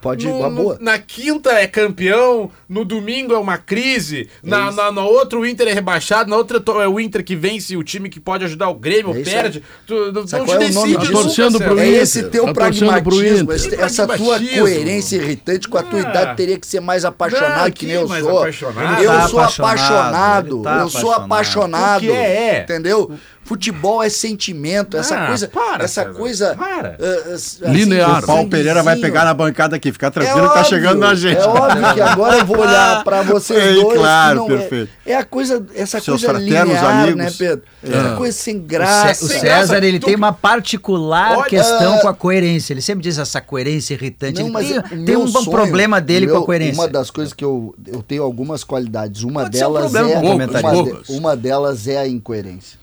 Pode 0.00 0.26
ir 0.26 0.30
No- 0.30 0.38
uma 0.38 0.48
no- 0.48 0.56
boa. 0.56 0.78
na 0.80 0.98
quinta 0.98 1.50
é 1.52 1.66
campeão, 1.66 2.50
no 2.66 2.86
domingo 2.86 3.34
é 3.34 3.38
uma 3.38 3.58
crise, 3.58 4.30
na, 4.42 4.72
na, 4.72 4.90
na 4.90 5.04
outra 5.04 5.38
o 5.38 5.44
Inter 5.44 5.68
é 5.68 5.72
rebaixado, 5.74 6.30
na 6.30 6.36
outra 6.36 6.62
é 6.82 6.88
o 6.88 6.98
Inter 6.98 7.22
que 7.22 7.36
vence 7.36 7.76
o 7.76 7.82
time 7.84 8.08
que 8.08 8.18
pode 8.18 8.44
ajudar 8.46 8.70
o 8.70 8.74
Grêmio, 8.74 9.14
É 9.14 9.22
perde. 9.22 9.62
Tu, 9.86 9.94
tu, 9.94 10.12
não 10.12 10.24
te 10.24 10.34
é 10.34 10.38
nome 10.38 10.58
decide 10.58 10.96
nunca, 10.96 11.10
Torcendo 11.12 11.58
pro 11.58 11.68
César. 11.76 11.80
É 11.82 11.88
Inter. 11.88 12.02
esse 12.02 12.22
teu 12.30 12.44
Tá 12.46 12.52
pragmatismo, 12.54 13.52
Inter. 13.52 13.56
esse- 13.56 13.74
essa 13.74 14.06
tua 14.06 14.38
coerência 14.40 15.16
irritante 15.16 15.68
com 15.68 15.76
a 15.76 15.82
tua 15.82 15.98
Ah. 15.98 16.10
idade 16.10 16.36
teria 16.38 16.58
que 16.58 16.66
ser 16.66 16.80
mais 16.80 17.04
apaixonado 17.04 17.64
Não, 17.64 17.70
que 17.70 17.84
nem 17.86 17.96
eu 17.96 18.08
sou. 18.08 18.38
apaixonado? 18.38 19.02
Eu 19.02 19.10
tá 19.10 19.28
sou 19.28 19.40
apaixonado, 19.40 19.66
apaixonado, 19.68 20.62
tá 20.62 20.78
eu 20.80 20.88
sou 20.88 21.12
apaixonado. 21.12 21.24
apaixonado. 21.24 22.04
O 22.04 22.06
que 22.06 22.12
é? 22.12 22.60
Entendeu? 22.62 23.10
Futebol 23.44 24.02
é 24.02 24.08
sentimento, 24.08 24.96
essa 24.96 25.16
Ah, 25.16 25.26
coisa, 25.26 25.48
para, 25.48 25.84
essa 25.84 26.02
César, 26.04 26.14
coisa 26.18 26.54
para. 26.56 26.96
ah, 26.98 27.28
ah, 27.30 27.34
assim, 27.34 27.64
Linear. 27.66 28.20
do 28.22 28.26
Paulo 28.26 28.48
Pereira 28.48 28.82
vai 28.82 28.96
pegar 28.96 29.24
na 29.26 29.34
bancada 29.34 29.76
aqui, 29.76 29.92
fica 29.92 30.06
É 30.06 30.10
tranquilo 30.10 30.48
que 30.48 30.54
tá 30.54 30.60
óbvio, 30.60 30.64
chegando 30.76 30.98
na 31.00 31.14
gente. 31.14 31.38
É 31.42 31.46
óbvio 31.46 31.94
que 31.94 32.00
agora 32.00 32.38
eu 32.38 32.46
vou 32.46 32.58
olhar 32.58 33.04
pra 33.04 33.20
vocês 33.22 33.62
É, 33.62 33.72
dois. 33.74 33.98
claro, 33.98 34.44
é- 34.44 34.48
perfeito. 34.56 34.90
É, 35.04 35.14
a 35.16 35.24
coisa, 35.24 35.62
essa 35.74 36.00
Seus 36.00 36.22
coisa 36.22 36.38
fraternos 36.38 36.74
linear, 36.74 37.00
amigos. 37.02 37.16
né, 37.16 37.32
Pedro? 37.36 37.62
É. 37.82 37.88
Essa 37.98 38.16
coisa 38.16 38.36
sem 38.38 38.56
O 38.56 38.60
graça. 38.60 39.24
O 39.24 39.28
César, 39.28 39.44
graça. 39.44 39.76
ele 39.86 39.98
Tu- 40.00 40.06
tem 40.06 40.16
uma 40.16 40.32
particular 40.32 41.38
Olha, 41.38 41.48
questão 41.48 41.98
com 41.98 42.08
a 42.08 42.14
coerência. 42.14 42.72
Ele 42.72 42.80
sempre 42.80 43.02
diz 43.02 43.18
essa 43.18 43.40
coerência 43.42 43.92
irritante. 43.92 44.38
Não, 44.40 44.46
ele 44.46 44.50
mas 44.52 44.68
tem, 44.68 44.78
o 44.78 44.82
tem 44.82 44.98
meu 45.00 45.20
um 45.22 45.26
sonho, 45.28 45.50
problema 45.50 46.00
dele 46.00 46.24
o 46.24 46.28
com 46.28 46.34
meu- 46.36 46.42
a 46.42 46.46
coerência. 46.46 46.80
Uma 46.80 46.88
das 46.88 47.10
coisas 47.10 47.34
que 47.34 47.44
eu, 47.44 47.74
eu 47.86 48.02
tenho 48.02 48.22
algumas 48.22 48.64
qualidades. 48.64 49.22
Uma 49.22 49.42
Pode 49.42 49.58
ser 49.58 49.66
um 49.66 49.72
delas 49.74 49.94
é 49.94 49.98
com 49.98 50.06
o 50.06 50.34
uma, 50.34 50.46
de- 50.46 51.12
uma 51.12 51.36
delas 51.36 51.86
é 51.86 51.98
a 51.98 52.08
incoerência. 52.08 52.82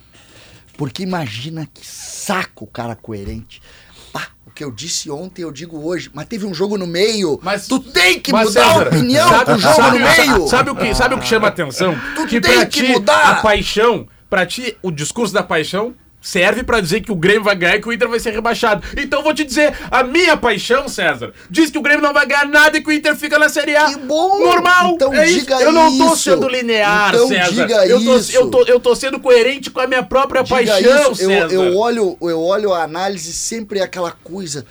Porque 0.82 1.04
imagina 1.04 1.68
que 1.72 1.86
saco 1.86 2.64
o 2.64 2.68
cara 2.68 2.96
coerente. 2.96 3.62
Pá, 4.12 4.30
o 4.48 4.50
que 4.50 4.64
eu 4.64 4.72
disse 4.72 5.12
ontem 5.12 5.44
eu 5.44 5.52
digo 5.52 5.78
hoje, 5.88 6.10
mas 6.12 6.26
teve 6.26 6.44
um 6.44 6.56
jogo 6.56 6.76
no 6.76 6.88
meio. 6.88 7.40
Mas- 7.44 7.68
tu 7.68 7.78
tem 7.80 8.20
que 8.20 8.34
mudar 8.34 8.50
César, 8.52 8.86
a 8.86 8.88
opinião 8.88 9.30
sabe- 9.30 9.46
com 9.46 9.52
o 9.52 9.60
jogo 9.60 9.76
sabe- 9.76 10.00
no 10.00 10.04
meio. 10.04 10.48
Sabe 10.48 10.70
o 10.72 10.76
que, 10.76 10.96
sabe 10.96 11.14
o 11.14 11.20
que 11.20 11.28
chama 11.28 11.48
atenção? 11.50 11.96
Tu 12.16 12.26
que 12.26 12.42
tem 12.42 12.60
que 12.68 12.82
ti, 12.84 12.92
mudar. 12.94 13.30
a 13.30 13.36
paixão, 13.44 14.08
pra 14.28 14.44
ti, 14.44 14.76
o 14.82 14.90
discurso 14.90 15.32
da 15.32 15.44
paixão 15.44 15.94
serve 16.22 16.64
pra 16.64 16.80
dizer 16.80 17.02
que 17.02 17.12
o 17.12 17.16
Grêmio 17.16 17.44
vai 17.44 17.56
ganhar 17.56 17.76
e 17.78 17.82
que 17.82 17.90
o 17.90 17.92
Inter 17.94 18.08
vai 18.08 18.20
ser 18.20 18.32
rebaixado. 18.32 18.84
Então 18.98 19.20
eu 19.20 19.24
vou 19.24 19.34
te 19.34 19.44
dizer, 19.44 19.74
a 19.90 20.04
minha 20.04 20.38
paixão, 20.38 20.88
César, 20.88 21.34
diz 21.50 21.70
que 21.72 21.78
o 21.78 21.82
Grêmio 21.82 22.02
não 22.04 22.14
vai 22.14 22.26
ganhar 22.28 22.46
nada 22.48 22.78
e 22.78 22.82
que 22.84 22.90
o 22.90 22.94
Inter 22.94 23.16
fica 23.16 23.40
na 23.40 23.50
Série 23.50 23.76
A. 23.76 23.86
Que 23.90 23.98
bom! 23.98 24.40
Normal! 24.40 24.94
Então 24.94 25.14
é 25.14 25.28
isso. 25.28 25.40
diga 25.40 25.60
Eu 25.62 25.72
não 25.72 25.98
tô 25.98 26.14
isso. 26.14 26.18
sendo 26.18 26.48
linear, 26.48 27.14
Então 27.16 27.28
César. 27.28 27.50
diga 27.52 27.86
eu, 27.88 28.04
tô, 28.04 28.18
isso. 28.18 28.36
Eu, 28.36 28.48
tô, 28.52 28.64
eu 28.66 28.80
tô 28.80 28.96
sendo 28.96 29.20
coerente 29.20 29.70
com 29.72 29.80
a 29.80 29.88
minha 29.88 30.04
própria 30.04 30.44
Diga 30.44 30.56
paixão, 30.56 31.12
isso, 31.12 31.24
eu, 31.24 31.30
César. 31.30 31.54
eu 31.54 31.76
olho, 31.76 32.16
eu 32.22 32.40
olho 32.40 32.74
a 32.74 32.84
análise 32.84 33.34
sempre 33.34 33.80
é 33.80 33.84
aquela 33.84 34.12
coisa. 34.12 34.66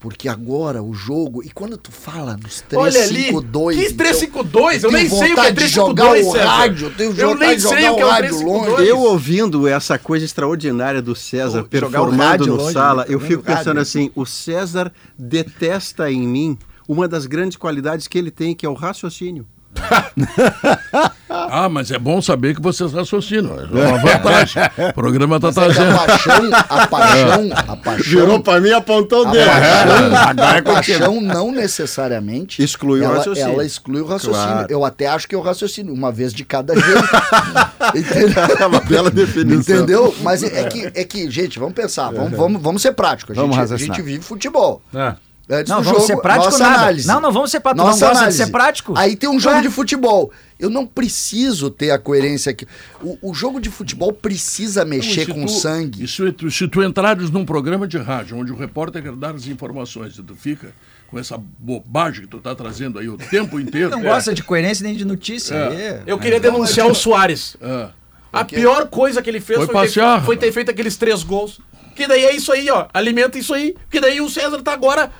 Porque 0.00 0.28
agora 0.30 0.82
o 0.82 0.94
jogo. 0.94 1.42
E 1.44 1.50
quando 1.50 1.76
tu 1.76 1.92
fala 1.92 2.34
nos 2.34 2.62
3, 2.62 2.82
Olha 2.82 3.02
ali, 3.04 3.24
5, 3.26 3.40
2. 3.42 3.76
que 3.88 3.94
352? 3.94 4.82
Eu 4.82 4.90
tenho 4.90 5.02
nem 5.02 5.08
sei 5.10 5.18
o 5.18 5.20
que 5.20 5.26
é 5.26 5.28
vontade 5.28 5.54
de 5.56 5.68
jogar 5.68 6.08
352, 6.10 6.26
o 6.26 6.32
César. 6.32 6.48
rádio, 6.48 6.92
eu 6.98 7.14
Eu 7.14 7.34
nem 7.34 7.58
sei 7.58 7.68
o 7.70 7.76
que 7.76 7.84
é 7.84 7.90
o 7.90 8.08
rádio 8.08 8.28
352. 8.30 8.72
longe. 8.78 8.88
Eu 8.88 8.98
ouvindo 9.00 9.68
essa 9.68 9.98
coisa 9.98 10.24
extraordinária 10.24 11.02
do 11.02 11.14
César 11.14 11.58
Jogar 11.58 11.66
o 11.66 11.68
performando 11.68 12.22
rádio 12.22 12.46
no 12.46 12.56
longe, 12.56 12.72
sala, 12.72 13.02
né? 13.02 13.14
eu 13.14 13.20
fico 13.20 13.32
Jogando 13.32 13.46
rádio. 13.46 13.58
pensando 13.64 13.80
assim: 13.80 14.10
o 14.14 14.24
César 14.24 14.90
detesta 15.18 16.10
em 16.10 16.26
mim 16.26 16.58
uma 16.88 17.06
das 17.06 17.26
grandes 17.26 17.56
qualidades 17.58 18.08
que 18.08 18.16
ele 18.18 18.30
tem, 18.30 18.54
que 18.54 18.64
é 18.64 18.68
o 18.68 18.74
raciocínio. 18.74 19.46
Ah, 21.32 21.68
mas 21.68 21.90
é 21.92 21.98
bom 21.98 22.20
saber 22.20 22.56
que 22.56 22.60
vocês 22.60 22.92
raciocinam. 22.92 23.56
É 23.60 23.64
uma 23.88 23.98
vantagem. 23.98 24.62
O 24.90 24.92
programa 24.94 25.36
está 25.36 25.48
É 25.48 25.52
trazendo. 25.52 25.94
a 25.94 26.06
paixão, 26.06 26.50
a 26.52 26.86
paixão, 26.88 27.50
a 27.68 27.76
paixão. 27.76 28.04
Virou 28.20 28.40
pra 28.40 28.60
mim 28.60 28.68
e 28.70 28.72
apontou 28.74 29.24
o 29.24 29.28
A 29.28 29.30
dedo. 29.30 29.46
paixão, 29.46 30.16
Agora 30.16 30.56
é 30.56 30.58
a 30.58 30.62
paixão 30.62 31.20
não 31.20 31.52
necessariamente 31.52 32.60
Exclui 32.62 33.00
o 33.00 33.04
ela, 33.04 33.16
raciocínio. 33.18 33.52
Ela 33.52 33.64
exclui 33.64 34.00
o 34.00 34.06
raciocínio. 34.06 34.44
Claro. 34.48 34.66
Eu 34.70 34.84
até 34.84 35.06
acho 35.06 35.28
que 35.28 35.34
eu 35.36 35.40
raciocínio, 35.40 35.94
uma 35.94 36.10
vez 36.10 36.32
de 36.34 36.44
cada 36.44 36.74
jeito. 36.74 37.08
Entendeu? 37.94 38.68
Uma 38.68 38.80
bela 38.80 39.10
definição. 39.10 39.76
Entendeu? 39.76 40.14
Mas 40.22 40.42
é 40.42 40.64
que, 40.64 40.90
é 40.94 41.04
que, 41.04 41.30
gente, 41.30 41.60
vamos 41.60 41.74
pensar, 41.74 42.10
vamos, 42.12 42.32
vamos, 42.36 42.60
vamos 42.60 42.82
ser 42.82 42.92
práticos. 42.92 43.38
A 43.38 43.40
Vamos 43.40 43.54
gente, 43.56 43.58
a 43.66 43.70
raciocinar. 43.72 43.96
gente 43.96 44.04
vive 44.04 44.24
futebol. 44.24 44.82
Ah. 44.92 45.14
Antes 45.50 45.68
Não, 45.70 45.78
do 45.78 45.84
vamos 45.84 46.02
jogo, 46.02 46.06
ser 46.06 46.16
prático 46.22 46.44
nossa 46.44 46.58
nada. 46.62 46.74
análise. 46.82 47.08
Não, 47.08 47.20
não 47.20 47.32
vamos 47.32 47.50
ser 47.50 47.58
prático. 47.60 47.84
Nossa 47.84 47.98
não 47.98 48.00
gosta 48.00 48.12
de 48.14 48.18
análise. 48.20 48.38
ser 48.38 48.50
prático? 48.52 48.94
Aí 48.96 49.16
tem 49.16 49.28
um 49.28 49.40
jogo 49.40 49.56
Ué? 49.56 49.62
de 49.62 49.68
futebol. 49.70 50.30
Eu 50.58 50.70
não 50.70 50.86
preciso 50.86 51.70
ter 51.70 51.90
a 51.90 51.98
coerência 51.98 52.50
aqui. 52.50 52.66
O, 53.02 53.18
o 53.30 53.34
jogo 53.34 53.60
de 53.60 53.68
futebol 53.68 54.12
precisa 54.12 54.84
mexer 54.84 55.24
Se 55.24 55.32
com 55.32 55.44
tu- 55.46 55.52
sangue. 55.52 56.04
e 56.04 56.08
Se 56.08 56.30
tu, 56.32 56.50
se 56.50 56.68
tu 56.68 56.82
entrares 56.82 57.30
num 57.30 57.44
programa 57.44 57.88
de 57.88 57.98
rádio 57.98 58.36
onde 58.38 58.52
o 58.52 58.56
repórter 58.56 59.02
quer 59.02 59.12
dar 59.12 59.34
as 59.34 59.46
informações 59.46 60.16
e 60.16 60.22
tu 60.22 60.34
fica 60.36 60.72
com 61.08 61.18
essa 61.18 61.36
bobagem 61.58 62.22
que 62.22 62.28
tu 62.28 62.38
tá 62.38 62.54
trazendo 62.54 62.98
aí 63.00 63.08
o 63.08 63.16
tempo 63.16 63.58
inteiro. 63.58 63.90
Não 63.90 64.02
gosta 64.02 64.32
de 64.32 64.44
coerência 64.44 64.84
nem 64.84 64.94
de 64.94 65.04
notícia. 65.04 65.54
É. 65.54 66.02
Eu 66.06 66.18
queria 66.18 66.38
denunciar 66.38 66.86
o 66.86 66.94
Soares. 66.94 67.56
É. 67.60 67.88
A 68.32 68.44
pior 68.44 68.86
coisa 68.86 69.20
que 69.20 69.28
ele 69.28 69.40
fez 69.40 69.58
Foi 69.64 69.66
foi, 69.66 69.88
ter, 69.88 70.22
foi 70.24 70.36
ter 70.36 70.52
feito 70.52 70.70
aqueles 70.70 70.96
três 70.96 71.24
gols. 71.24 71.60
Que 71.96 72.06
daí 72.06 72.24
é 72.24 72.36
isso 72.36 72.52
aí, 72.52 72.70
ó. 72.70 72.86
Alimenta 72.94 73.36
isso 73.36 73.52
aí. 73.52 73.74
Que 73.90 73.98
daí 74.00 74.20
o 74.20 74.28
César 74.30 74.62
tá 74.62 74.72
agora 74.72 75.10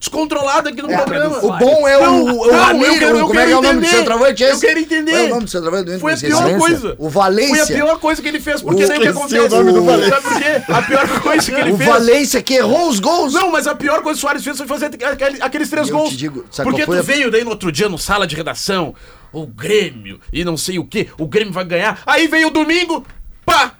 descontrolado 0.00 0.70
aqui 0.70 0.80
no 0.82 0.88
programa. 0.88 1.38
O 1.44 1.52
bom 1.58 1.86
é 1.86 2.00
Não, 2.00 2.24
o, 2.24 2.24
o 2.24 2.26
não, 2.26 2.44
eu 2.46 2.52
Ramiro, 2.52 2.98
quero- 2.98 3.18
eu 3.18 3.26
como 3.26 3.38
é 3.38 3.42
que 3.44 3.48
quero 3.48 3.50
é 3.52 3.58
o 3.58 3.62
nome 3.62 3.74
do 3.80 3.84
entender. 3.84 3.96
centroavante? 3.98 4.42
Eu 4.42 4.48
esse? 4.50 4.66
quero 4.66 4.78
entender. 4.80 5.12
Qual 5.12 5.20
é 5.22 5.26
o 5.26 5.28
nome 5.28 5.44
do 5.44 5.50
centroavante 5.50 5.84
do 5.84 5.90
Inter? 5.90 6.00
Foi 6.00 6.12
a 6.12 6.16
pior 6.16 6.58
coisa. 6.58 6.96
O 6.98 7.08
Valência. 7.10 7.66
Foi 7.66 7.76
a 7.76 7.78
pior 7.84 7.98
coisa 8.00 8.22
que 8.22 8.28
ele 8.28 8.40
fez. 8.40 8.62
Porque 8.62 8.84
O- 8.84 8.88
daí 8.88 8.98
o 8.98 9.00
que 9.02 9.08
esqueci 9.08 9.36
acontece? 9.36 9.54
o 9.54 9.58
nome 9.58 9.72
do 9.72 9.84
Valência. 9.84 10.10
Sabe 10.20 10.28
por 10.34 10.38
quê? 10.42 10.72
A 10.72 10.82
pior 10.82 11.20
coisa 11.20 11.52
que 11.52 11.60
ele 11.60 11.72
O 11.72 11.76
fez. 11.76 11.88
Valência 11.90 12.42
que 12.42 12.54
errou 12.54 12.88
os 12.88 12.98
gols. 12.98 13.32
Não, 13.34 13.52
mas 13.52 13.66
a 13.66 13.74
pior 13.74 14.02
coisa 14.02 14.18
que 14.18 14.24
o 14.24 14.28
Soares 14.28 14.42
fez 14.42 14.56
foi 14.56 14.66
fazer 14.66 14.86
aquele- 14.86 15.42
aqueles 15.42 15.68
três 15.68 15.88
Eu 15.88 15.96
gols. 15.98 16.08
te 16.10 16.16
digo, 16.16 16.46
sabe 16.50 16.70
Porque 16.70 16.84
qual 16.86 16.96
tu 16.96 17.00
a- 17.00 17.02
veio 17.04 17.30
daí 17.30 17.44
no 17.44 17.50
outro 17.50 17.70
dia 17.70 17.88
no 17.88 17.98
sala 17.98 18.26
de 18.26 18.34
redação, 18.34 18.94
o 19.32 19.46
Grêmio 19.46 20.18
e 20.32 20.44
não 20.46 20.56
sei 20.56 20.78
o 20.78 20.84
que, 20.84 21.08
o 21.18 21.26
Grêmio 21.26 21.52
vai 21.52 21.64
ganhar. 21.64 22.00
Aí 22.06 22.26
veio 22.26 22.48
o 22.48 22.50
domingo, 22.50 23.04
pá! 23.44 23.74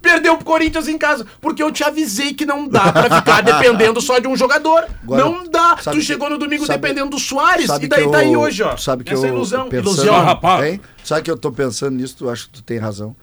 Perdeu 0.00 0.36
pro 0.36 0.44
Corinthians 0.44 0.86
em 0.88 0.96
casa. 0.98 1.26
Porque 1.40 1.62
eu 1.62 1.72
te 1.72 1.82
avisei 1.82 2.32
que 2.32 2.46
não 2.46 2.68
dá 2.68 2.92
pra 2.92 3.16
ficar 3.20 3.40
dependendo 3.44 4.00
só 4.00 4.18
de 4.18 4.28
um 4.28 4.36
jogador. 4.36 4.86
Agora, 5.02 5.24
não 5.24 5.48
dá. 5.48 5.76
Tu 5.76 6.00
chegou 6.00 6.30
no 6.30 6.38
domingo 6.38 6.64
sabe- 6.66 6.80
dependendo 6.80 7.10
do 7.10 7.18
Soares. 7.18 7.66
Sabe 7.66 7.86
E 7.86 7.88
daí 7.88 8.04
que 8.04 8.10
tá 8.10 8.18
aí 8.18 8.32
eu- 8.32 8.40
hoje, 8.40 8.62
ó. 8.62 8.76
Sabe 8.76 9.02
que 9.04 9.12
Essa 9.12 9.26
eu 9.26 9.34
ilusão. 9.34 9.68
pensando, 9.68 9.94
Ilusão. 9.96 10.24
rapaz. 10.24 10.64
Hein? 10.64 10.80
Sabe 11.04 11.22
que 11.22 11.30
eu 11.30 11.36
tô 11.36 11.50
pensando 11.50 11.96
nisso, 11.96 12.16
tu 12.18 12.30
acho 12.30 12.46
que 12.46 12.52
tu 12.54 12.62
tem 12.62 12.78
razão. 12.78 13.16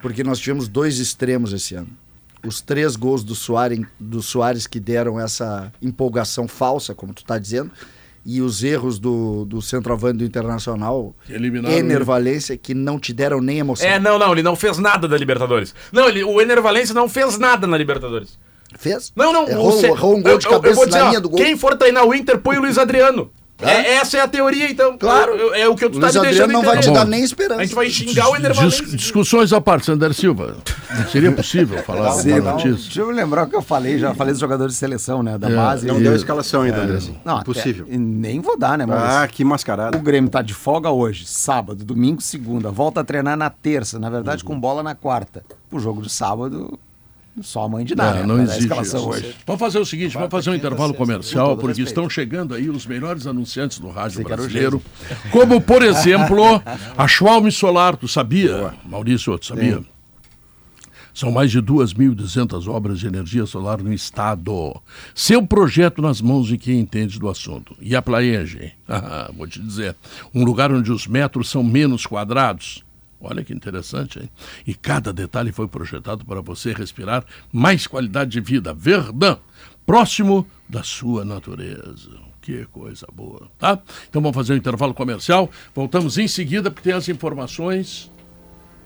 Porque 0.00 0.22
nós 0.22 0.38
tivemos 0.38 0.68
dois 0.68 0.98
extremos 0.98 1.52
esse 1.52 1.74
ano. 1.74 1.88
Os 2.46 2.60
três 2.60 2.94
gols 2.94 3.24
do 3.24 3.34
Soares, 3.34 3.80
do 3.98 4.22
Soares 4.22 4.66
que 4.68 4.78
deram 4.78 5.18
essa 5.18 5.72
empolgação 5.82 6.46
falsa, 6.46 6.94
como 6.94 7.12
tu 7.12 7.24
tá 7.24 7.38
dizendo, 7.38 7.70
e 8.28 8.42
os 8.42 8.64
erros 8.64 8.98
do, 8.98 9.44
do 9.44 9.62
centroavante 9.62 10.18
do 10.18 10.24
Internacional, 10.24 11.14
eliminaram 11.30 11.74
Ener 11.76 11.96
ele. 11.98 12.04
Valência, 12.04 12.56
que 12.56 12.74
não 12.74 12.98
te 12.98 13.12
deram 13.12 13.40
nem 13.40 13.60
emoção. 13.60 13.86
É, 13.88 14.00
não, 14.00 14.18
não, 14.18 14.32
ele 14.32 14.42
não 14.42 14.56
fez 14.56 14.78
nada 14.78 15.06
da 15.06 15.16
Libertadores. 15.16 15.72
Não, 15.92 16.08
ele, 16.08 16.24
o 16.24 16.40
Ener 16.40 16.60
Valencia 16.60 16.92
não 16.94 17.08
fez 17.08 17.38
nada 17.38 17.66
na 17.68 17.78
Libertadores. 17.78 18.36
Fez? 18.76 19.12
Não, 19.14 19.32
não. 19.32 19.48
Errou, 19.48 19.80
o 19.80 19.84
errou 19.86 20.16
um 20.16 20.22
gol 20.22 20.38
de 20.38 20.46
eu- 20.46 20.50
eu- 20.52 20.56
eu 20.56 20.60
cabeça 20.62 20.86
dizer, 20.86 20.98
na 20.98 21.08
linha 21.08 21.20
do 21.20 21.28
gol. 21.28 21.38
Quem 21.38 21.56
for 21.56 21.76
treinar 21.76 22.04
o 22.04 22.12
Inter, 22.12 22.38
põe 22.38 22.56
o 22.56 22.60
Luiz 22.62 22.76
Adriano. 22.76 23.30
É, 23.58 23.94
essa 23.94 24.18
é 24.18 24.20
a 24.20 24.28
teoria, 24.28 24.70
então. 24.70 24.98
Claro. 24.98 25.32
É, 25.54 25.62
é 25.62 25.68
o 25.68 25.74
que 25.74 25.88
tu 25.88 25.98
tá 25.98 26.06
Luiz 26.08 26.14
me 26.16 26.20
deixando 26.22 26.52
não 26.52 26.62
vai 26.62 26.78
te 26.78 26.90
dar 26.90 27.06
nem 27.06 27.22
esperança. 27.24 27.60
A 27.62 27.64
gente 27.64 27.74
vai 27.74 27.88
xingar 27.88 28.28
o 28.30 28.36
Ender 28.36 28.52
Dis- 28.52 28.90
discussões 28.92 29.50
à 29.52 29.60
parte, 29.60 29.86
Sander 29.86 30.12
Silva. 30.12 30.56
Seria 31.10 31.32
possível 31.32 31.82
falar 31.82 32.12
Sim, 32.12 32.32
uma 32.32 32.40
não, 32.40 32.52
notícia? 32.52 32.76
deixa 32.76 33.00
eu 33.00 33.10
lembrar 33.10 33.44
o 33.44 33.46
que 33.48 33.56
eu 33.56 33.62
falei, 33.62 33.98
já 33.98 34.14
falei 34.14 34.32
dos 34.32 34.40
jogadores 34.40 34.74
de 34.74 34.78
seleção, 34.78 35.22
né? 35.22 35.38
Da 35.38 35.48
É, 35.50 35.54
base. 35.56 35.86
Não 35.86 35.98
E- 35.98 36.02
deu 36.02 36.12
a 36.12 36.16
escalação 36.16 36.62
ainda, 36.62 36.82
André. 36.82 36.98
Não, 37.24 37.40
Impossível. 37.40 37.84
até- 37.86 37.94
e 37.94 37.98
nem 37.98 38.40
vou 38.40 38.58
dar, 38.58 38.76
né, 38.76 38.84
Maurício? 38.84 39.10
Ah, 39.18 39.26
que 39.26 39.42
mascarada. 39.42 39.96
O 39.96 40.00
Grêmio 40.02 40.28
tá 40.30 40.42
de 40.42 40.52
folga 40.52 40.90
hoje, 40.90 41.24
sábado, 41.26 41.82
domingo, 41.84 42.20
segunda. 42.20 42.70
Volta 42.70 43.00
a 43.00 43.04
treinar 43.04 43.36
na 43.38 43.48
terça, 43.48 43.98
na 43.98 44.10
verdade, 44.10 44.44
com 44.44 44.58
bola 44.60 44.82
na 44.82 44.94
quarta. 44.94 45.42
O 45.72 45.78
jogo 45.80 46.02
de 46.02 46.10
sábado, 46.12 46.78
só 47.42 47.64
a 47.64 47.68
mãe 47.68 47.84
de 47.84 47.92
É, 47.92 47.96
né? 47.96 48.26
não 48.26 48.36
a 48.36 48.42
existe 48.42 48.62
escalação 48.62 49.00
isso. 49.00 49.08
hoje. 49.10 49.34
Vamos 49.46 49.60
fazer 49.60 49.78
o 49.78 49.84
seguinte, 49.84 50.14
vamos 50.14 50.30
fazer 50.30 50.50
um 50.50 50.54
intervalo 50.54 50.94
comercial, 50.94 51.56
porque 51.56 51.82
estão 51.82 52.08
chegando 52.08 52.54
aí 52.54 52.68
os 52.70 52.86
melhores 52.86 53.26
anunciantes 53.26 53.78
do 53.78 53.88
rádio 53.90 54.22
brasileiro, 54.24 54.82
como, 55.30 55.60
por 55.60 55.82
exemplo, 55.84 56.62
a 56.96 57.06
Schwalm 57.06 57.48
Solar, 57.50 57.96
tu 57.96 58.08
sabia, 58.08 58.72
Maurício, 58.84 59.38
tu 59.38 59.46
sabia? 59.46 59.82
São 61.12 61.32
mais 61.32 61.50
de 61.50 61.62
2.200 61.62 62.68
obras 62.68 62.98
de 63.00 63.06
energia 63.06 63.46
solar 63.46 63.78
no 63.82 63.90
estado. 63.90 64.78
Seu 65.14 65.46
projeto 65.46 66.02
nas 66.02 66.20
mãos 66.20 66.46
de 66.46 66.58
quem 66.58 66.78
entende 66.78 67.18
do 67.18 67.26
assunto. 67.30 67.74
E 67.80 67.96
a 67.96 68.02
Plaenge? 68.02 68.72
Ah, 68.88 69.30
vou 69.36 69.48
te 69.48 69.58
dizer, 69.60 69.96
um 70.32 70.44
lugar 70.44 70.70
onde 70.70 70.92
os 70.92 71.06
metros 71.08 71.48
são 71.50 71.64
menos 71.64 72.06
quadrados. 72.06 72.84
Olha 73.20 73.42
que 73.42 73.52
interessante, 73.52 74.18
hein? 74.18 74.30
E 74.66 74.74
cada 74.74 75.12
detalhe 75.12 75.52
foi 75.52 75.66
projetado 75.66 76.24
para 76.24 76.40
você 76.40 76.72
respirar 76.72 77.24
mais 77.52 77.86
qualidade 77.86 78.30
de 78.30 78.40
vida. 78.40 78.74
Verdão, 78.74 79.38
próximo 79.84 80.46
da 80.68 80.82
sua 80.82 81.24
natureza. 81.24 82.10
Que 82.40 82.64
coisa 82.66 83.06
boa, 83.12 83.48
tá? 83.58 83.80
Então 84.08 84.22
vamos 84.22 84.36
fazer 84.36 84.52
um 84.52 84.56
intervalo 84.56 84.94
comercial. 84.94 85.50
Voltamos 85.74 86.16
em 86.18 86.28
seguida, 86.28 86.70
porque 86.70 86.90
tem 86.90 86.96
as 86.96 87.08
informações 87.08 88.10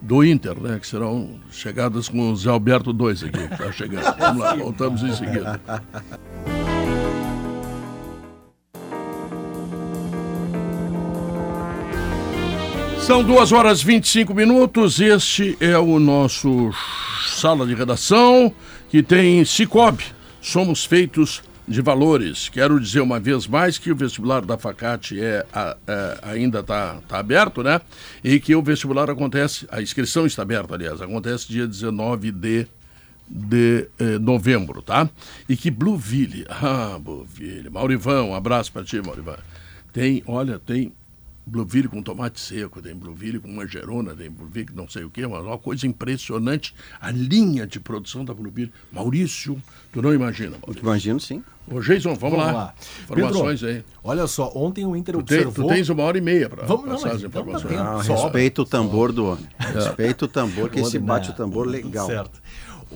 do 0.01 0.24
Inter, 0.24 0.59
né? 0.59 0.78
Que 0.78 0.86
serão 0.86 1.39
chegadas 1.51 2.09
com 2.09 2.32
o 2.32 2.36
Zé 2.36 2.48
Alberto 2.48 2.93
2 2.93 3.24
aqui, 3.24 3.48
tá 3.57 3.70
chegando. 3.70 4.16
Vamos 4.16 4.43
lá, 4.43 4.55
voltamos 4.55 5.02
em 5.02 5.15
seguida. 5.15 5.61
São 13.10 13.24
duas 13.24 13.50
horas 13.50 13.80
e 13.80 13.86
25 13.86 14.32
minutos. 14.32 15.00
Este 15.00 15.56
é 15.58 15.76
o 15.76 15.98
nosso 15.98 16.70
sala 17.26 17.66
de 17.66 17.74
redação 17.74 18.54
que 18.88 19.02
tem 19.02 19.44
Cicobi. 19.44 20.04
Somos 20.40 20.84
feitos 20.84 21.42
de 21.66 21.82
valores. 21.82 22.48
Quero 22.48 22.78
dizer 22.78 23.00
uma 23.00 23.18
vez 23.18 23.48
mais 23.48 23.78
que 23.78 23.90
o 23.90 23.96
vestibular 23.96 24.42
da 24.42 24.56
Facate 24.56 25.20
é, 25.20 25.44
é, 25.88 26.18
ainda 26.22 26.60
está 26.60 27.00
aberto, 27.10 27.64
né? 27.64 27.80
E 28.22 28.38
que 28.38 28.54
o 28.54 28.62
vestibular 28.62 29.10
acontece, 29.10 29.66
a 29.72 29.82
inscrição 29.82 30.24
está 30.24 30.42
aberta, 30.42 30.76
aliás, 30.76 31.02
acontece 31.02 31.48
dia 31.48 31.66
19 31.66 32.30
de 32.30 32.68
de 33.28 33.88
eh, 33.98 34.18
novembro, 34.20 34.82
tá? 34.82 35.08
E 35.48 35.56
que 35.56 35.68
Blueville, 35.68 36.46
ah, 36.50 36.96
Blueville, 37.00 37.70
Maurivão, 37.70 38.30
um 38.30 38.34
abraço 38.36 38.72
para 38.72 38.84
ti, 38.84 39.02
Maurivão. 39.04 39.36
Tem, 39.92 40.22
olha, 40.26 40.58
tem 40.58 40.92
Blueville 41.51 41.89
com 41.89 42.01
tomate 42.01 42.39
seco, 42.39 42.81
tem 42.81 42.94
Blueville 42.94 43.40
com 43.40 43.48
manjerona, 43.48 44.14
tem 44.14 44.31
Blueville 44.31 44.68
com 44.68 44.77
não 44.77 44.89
sei 44.89 45.02
o 45.02 45.10
quê, 45.10 45.27
mas 45.27 45.44
uma 45.44 45.59
coisa 45.59 45.85
impressionante, 45.86 46.72
a 47.01 47.10
linha 47.10 47.66
de 47.66 47.81
produção 47.81 48.24
da 48.24 48.32
Blueville. 48.32 48.72
Maurício, 48.93 49.60
tu 49.93 50.01
não 50.01 50.14
imagina, 50.14 50.56
Maurício. 50.62 50.82
Imagino 50.86 51.18
sim. 51.18 51.43
Ô, 51.68 51.81
Jason, 51.81 52.14
vamos, 52.14 52.20
Vamos 52.20 52.39
lá. 52.39 52.52
lá. 52.52 52.74
Informações 53.02 53.60
Pedro, 53.60 53.77
aí. 53.77 53.85
Olha 54.02 54.27
só, 54.27 54.51
ontem 54.55 54.85
o 54.86 54.97
Inter 54.97 55.16
Tu, 55.16 55.22
tem- 55.24 55.43
tu 55.43 55.48
observou... 55.48 55.70
tens 55.72 55.89
uma 55.89 56.02
hora 56.02 56.18
e 56.18 56.20
meia 56.20 56.48
para 56.48 56.64
Vamos, 56.66 56.85
não, 56.86 56.93
passar 56.94 57.09
mas 57.09 57.16
as 57.16 57.22
então 57.24 57.44
tá 57.44 57.51
informações. 57.51 57.78
Ah, 57.81 58.02
Sobra. 58.05 58.22
respeita 58.24 58.62
o 58.62 58.64
tambor 58.64 59.12
do 59.12 59.27
homem. 59.27 59.47
Respeita 59.59 60.24
o 60.24 60.28
tambor, 60.28 60.68
que 60.70 60.81
esse 60.81 60.98
Né? 60.98 61.06
bate 61.06 61.31
o 61.31 61.32
tambor 61.32 61.66
legal. 61.66 62.06
Certo. 62.06 62.40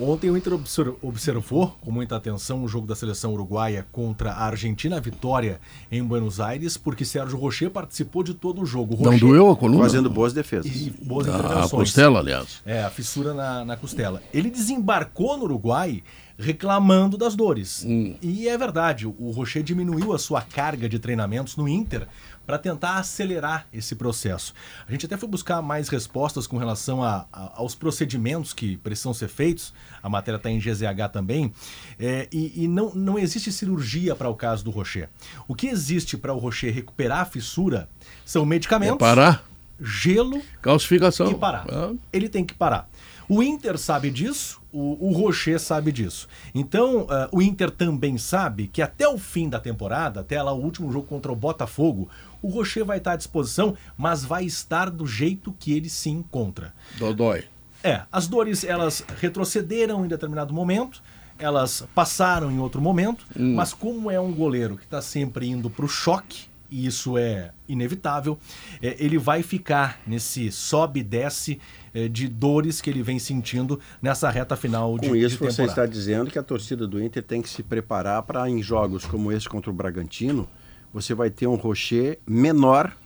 Ontem 0.00 0.28
o 0.28 0.36
Inter 0.36 0.52
obser- 0.54 0.92
observou 1.00 1.76
com 1.80 1.90
muita 1.92 2.16
atenção 2.16 2.64
o 2.64 2.68
jogo 2.68 2.84
da 2.86 2.96
seleção 2.96 3.32
uruguaia 3.32 3.86
contra 3.92 4.32
a 4.32 4.44
Argentina, 4.46 4.96
a 4.96 5.00
vitória 5.00 5.60
em 5.90 6.02
Buenos 6.02 6.40
Aires, 6.40 6.76
porque 6.76 7.04
Sérgio 7.04 7.38
Rocher 7.38 7.70
participou 7.70 8.24
de 8.24 8.34
todo 8.34 8.60
o 8.60 8.66
jogo. 8.66 8.96
Não 8.96 9.12
Rocher- 9.12 9.20
doeu 9.20 9.50
a 9.52 9.56
coluna? 9.56 9.84
Fazendo 9.84 10.10
boas 10.10 10.32
defesas. 10.32 10.70
E 10.74 10.90
boas 11.00 11.28
A 11.28 11.30
intervenções. 11.38 11.70
costela, 11.70 12.18
aliás. 12.18 12.60
É, 12.66 12.82
a 12.82 12.90
fissura 12.90 13.32
na, 13.34 13.64
na 13.64 13.76
costela. 13.76 14.20
Ele 14.32 14.50
desembarcou 14.50 15.36
no 15.36 15.44
Uruguai 15.44 16.02
reclamando 16.36 17.16
das 17.16 17.36
dores. 17.36 17.86
E 18.20 18.48
é 18.48 18.58
verdade, 18.58 19.06
o 19.06 19.30
Rocher 19.30 19.62
diminuiu 19.62 20.12
a 20.12 20.18
sua 20.18 20.40
carga 20.42 20.88
de 20.88 20.98
treinamentos 20.98 21.56
no 21.56 21.68
Inter 21.68 22.08
para 22.46 22.58
tentar 22.58 22.98
acelerar 22.98 23.66
esse 23.72 23.94
processo. 23.94 24.52
A 24.86 24.92
gente 24.92 25.06
até 25.06 25.16
foi 25.16 25.28
buscar 25.28 25.62
mais 25.62 25.88
respostas 25.88 26.46
com 26.46 26.56
relação 26.58 27.02
a- 27.02 27.26
a- 27.32 27.52
aos 27.56 27.74
procedimentos 27.74 28.52
que 28.52 28.76
precisam 28.78 29.14
ser 29.14 29.28
feitos. 29.28 29.72
A 30.02 30.08
matéria 30.08 30.36
está 30.36 30.50
em 30.50 30.58
GZH 30.60 31.08
também. 31.12 31.52
É, 31.98 32.28
e 32.32 32.64
e 32.64 32.68
não, 32.68 32.94
não 32.94 33.18
existe 33.18 33.50
cirurgia 33.50 34.14
para 34.14 34.28
o 34.28 34.34
caso 34.34 34.64
do 34.64 34.70
Rocher. 34.70 35.08
O 35.48 35.54
que 35.54 35.66
existe 35.66 36.16
para 36.16 36.32
o 36.32 36.38
Rocher 36.38 36.72
recuperar 36.72 37.20
a 37.20 37.24
fissura 37.24 37.88
são 38.24 38.44
medicamentos, 38.44 38.98
Parar, 38.98 39.42
gelo 39.80 40.40
calcificação. 40.62 41.30
e 41.30 41.34
parar. 41.34 41.66
Ah. 41.68 41.92
Ele 42.12 42.28
tem 42.28 42.44
que 42.44 42.54
parar. 42.54 42.88
O 43.28 43.42
Inter 43.42 43.78
sabe 43.78 44.10
disso, 44.10 44.60
o, 44.74 45.08
o 45.08 45.12
Rocher 45.12 45.60
sabe 45.60 45.92
disso. 45.92 46.26
Então, 46.52 47.06
ah, 47.08 47.28
o 47.30 47.40
Inter 47.40 47.70
também 47.70 48.18
sabe 48.18 48.66
que 48.66 48.82
até 48.82 49.08
o 49.08 49.16
fim 49.16 49.48
da 49.48 49.60
temporada, 49.60 50.20
até 50.20 50.42
lá 50.42 50.52
o 50.52 50.60
último 50.60 50.90
jogo 50.90 51.06
contra 51.06 51.30
o 51.30 51.36
Botafogo, 51.36 52.08
o 52.42 52.48
Rocher 52.48 52.84
vai 52.84 52.98
estar 52.98 53.12
à 53.12 53.16
disposição, 53.16 53.76
mas 53.96 54.24
vai 54.24 54.44
estar 54.44 54.90
do 54.90 55.06
jeito 55.06 55.54
que 55.58 55.72
ele 55.72 55.88
se 55.88 56.10
encontra. 56.10 56.74
Dodói. 56.98 57.44
É, 57.82 58.02
as 58.10 58.26
dores 58.26 58.64
elas 58.64 59.04
retrocederam 59.20 60.04
em 60.04 60.08
determinado 60.08 60.52
momento, 60.52 61.02
elas 61.38 61.86
passaram 61.94 62.50
em 62.50 62.58
outro 62.58 62.80
momento, 62.80 63.26
mas 63.36 63.72
como 63.72 64.10
é 64.10 64.18
um 64.18 64.32
goleiro 64.32 64.76
que 64.76 64.84
está 64.84 65.02
sempre 65.02 65.48
indo 65.48 65.68
para 65.68 65.84
o 65.84 65.88
choque, 65.88 66.46
e 66.70 66.86
isso 66.86 67.18
é 67.18 67.52
inevitável, 67.68 68.38
é, 68.82 68.96
ele 68.98 69.18
vai 69.18 69.42
ficar 69.42 70.00
nesse 70.06 70.50
sobe 70.50 71.00
e 71.00 71.02
desce 71.02 71.60
de 72.08 72.26
dores 72.28 72.80
que 72.80 72.90
ele 72.90 73.02
vem 73.02 73.18
sentindo 73.18 73.78
nessa 74.02 74.28
reta 74.30 74.56
final 74.56 74.98
de, 74.98 75.08
Com 75.08 75.16
isso, 75.16 75.38
de 75.38 75.44
você 75.44 75.62
está 75.64 75.86
dizendo 75.86 76.30
que 76.30 76.38
a 76.38 76.42
torcida 76.42 76.86
do 76.86 77.02
Inter 77.02 77.22
tem 77.22 77.40
que 77.40 77.48
se 77.48 77.62
preparar 77.62 78.22
para, 78.24 78.48
em 78.50 78.60
jogos 78.62 79.04
como 79.04 79.30
esse 79.30 79.48
contra 79.48 79.70
o 79.70 79.74
Bragantino, 79.74 80.48
você 80.92 81.14
vai 81.14 81.30
ter 81.30 81.46
um 81.46 81.54
Rocher 81.54 82.18
menor 82.26 82.96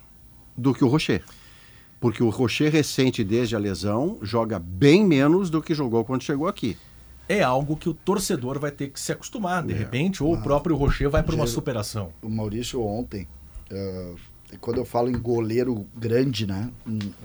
do 0.56 0.72
que 0.74 0.82
o 0.84 0.88
Rocher. 0.88 1.22
Porque 2.00 2.22
o 2.22 2.28
Rocher 2.30 2.72
recente 2.72 3.22
desde 3.24 3.56
a 3.56 3.58
lesão 3.58 4.18
joga 4.22 4.58
bem 4.58 5.04
menos 5.04 5.50
do 5.50 5.60
que 5.60 5.74
jogou 5.74 6.04
quando 6.04 6.22
chegou 6.22 6.46
aqui. 6.48 6.76
É 7.28 7.42
algo 7.42 7.76
que 7.76 7.88
o 7.88 7.94
torcedor 7.94 8.58
vai 8.58 8.70
ter 8.70 8.88
que 8.88 8.98
se 8.98 9.12
acostumar, 9.12 9.62
É. 9.62 9.66
de 9.66 9.72
repente, 9.74 10.22
ou 10.22 10.32
o 10.32 10.42
próprio 10.42 10.74
Rocher 10.76 11.10
vai 11.10 11.22
para 11.22 11.34
uma 11.34 11.46
superação. 11.46 12.10
O 12.22 12.28
Maurício 12.30 12.82
ontem, 12.82 13.28
eh, 13.70 14.14
quando 14.56 14.78
eu 14.78 14.84
falo 14.84 15.10
em 15.10 15.18
goleiro 15.18 15.86
grande, 15.94 16.46
né? 16.46 16.70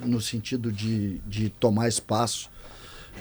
No 0.03 0.19
sentido 0.19 0.71
de, 0.71 1.19
de 1.19 1.49
tomar 1.49 1.87
espaço, 1.87 2.49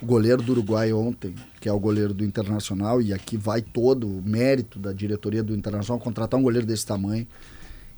o 0.00 0.06
goleiro 0.06 0.42
do 0.42 0.52
Uruguai 0.52 0.92
ontem, 0.92 1.34
que 1.60 1.68
é 1.68 1.72
o 1.72 1.78
goleiro 1.78 2.12
do 2.12 2.24
Internacional, 2.24 3.00
e 3.00 3.12
aqui 3.12 3.36
vai 3.36 3.62
todo 3.62 4.08
o 4.08 4.22
mérito 4.22 4.78
da 4.78 4.92
diretoria 4.92 5.42
do 5.42 5.54
Internacional, 5.54 6.00
contratar 6.00 6.38
um 6.38 6.42
goleiro 6.42 6.66
desse 6.66 6.86
tamanho, 6.86 7.26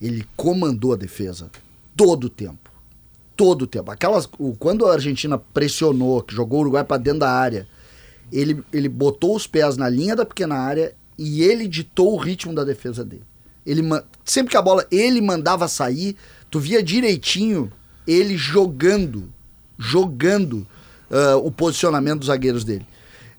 ele 0.00 0.26
comandou 0.36 0.92
a 0.92 0.96
defesa 0.96 1.50
todo 1.96 2.24
o 2.24 2.30
tempo. 2.30 2.70
Todo 3.36 3.62
o 3.62 3.66
tempo. 3.66 3.90
Aquelas, 3.90 4.28
quando 4.58 4.86
a 4.86 4.92
Argentina 4.92 5.38
pressionou, 5.38 6.22
que 6.22 6.34
jogou 6.34 6.58
o 6.58 6.62
Uruguai 6.62 6.84
para 6.84 6.98
dentro 6.98 7.20
da 7.20 7.30
área, 7.30 7.66
ele, 8.30 8.62
ele 8.72 8.88
botou 8.88 9.34
os 9.34 9.46
pés 9.46 9.76
na 9.76 9.88
linha 9.88 10.14
da 10.14 10.24
pequena 10.24 10.56
área 10.56 10.94
e 11.18 11.42
ele 11.42 11.66
ditou 11.66 12.12
o 12.12 12.16
ritmo 12.16 12.54
da 12.54 12.64
defesa 12.64 13.04
dele. 13.04 13.24
Ele, 13.64 13.82
sempre 14.24 14.50
que 14.50 14.56
a 14.56 14.62
bola 14.62 14.86
ele 14.90 15.20
mandava 15.20 15.68
sair, 15.68 16.16
tu 16.50 16.58
via 16.60 16.82
direitinho 16.82 17.70
ele 18.06 18.36
jogando, 18.36 19.32
jogando 19.78 20.66
ah, 21.10 21.36
o 21.36 21.50
posicionamento 21.50 22.18
dos 22.20 22.28
zagueiros 22.28 22.64
dele. 22.64 22.86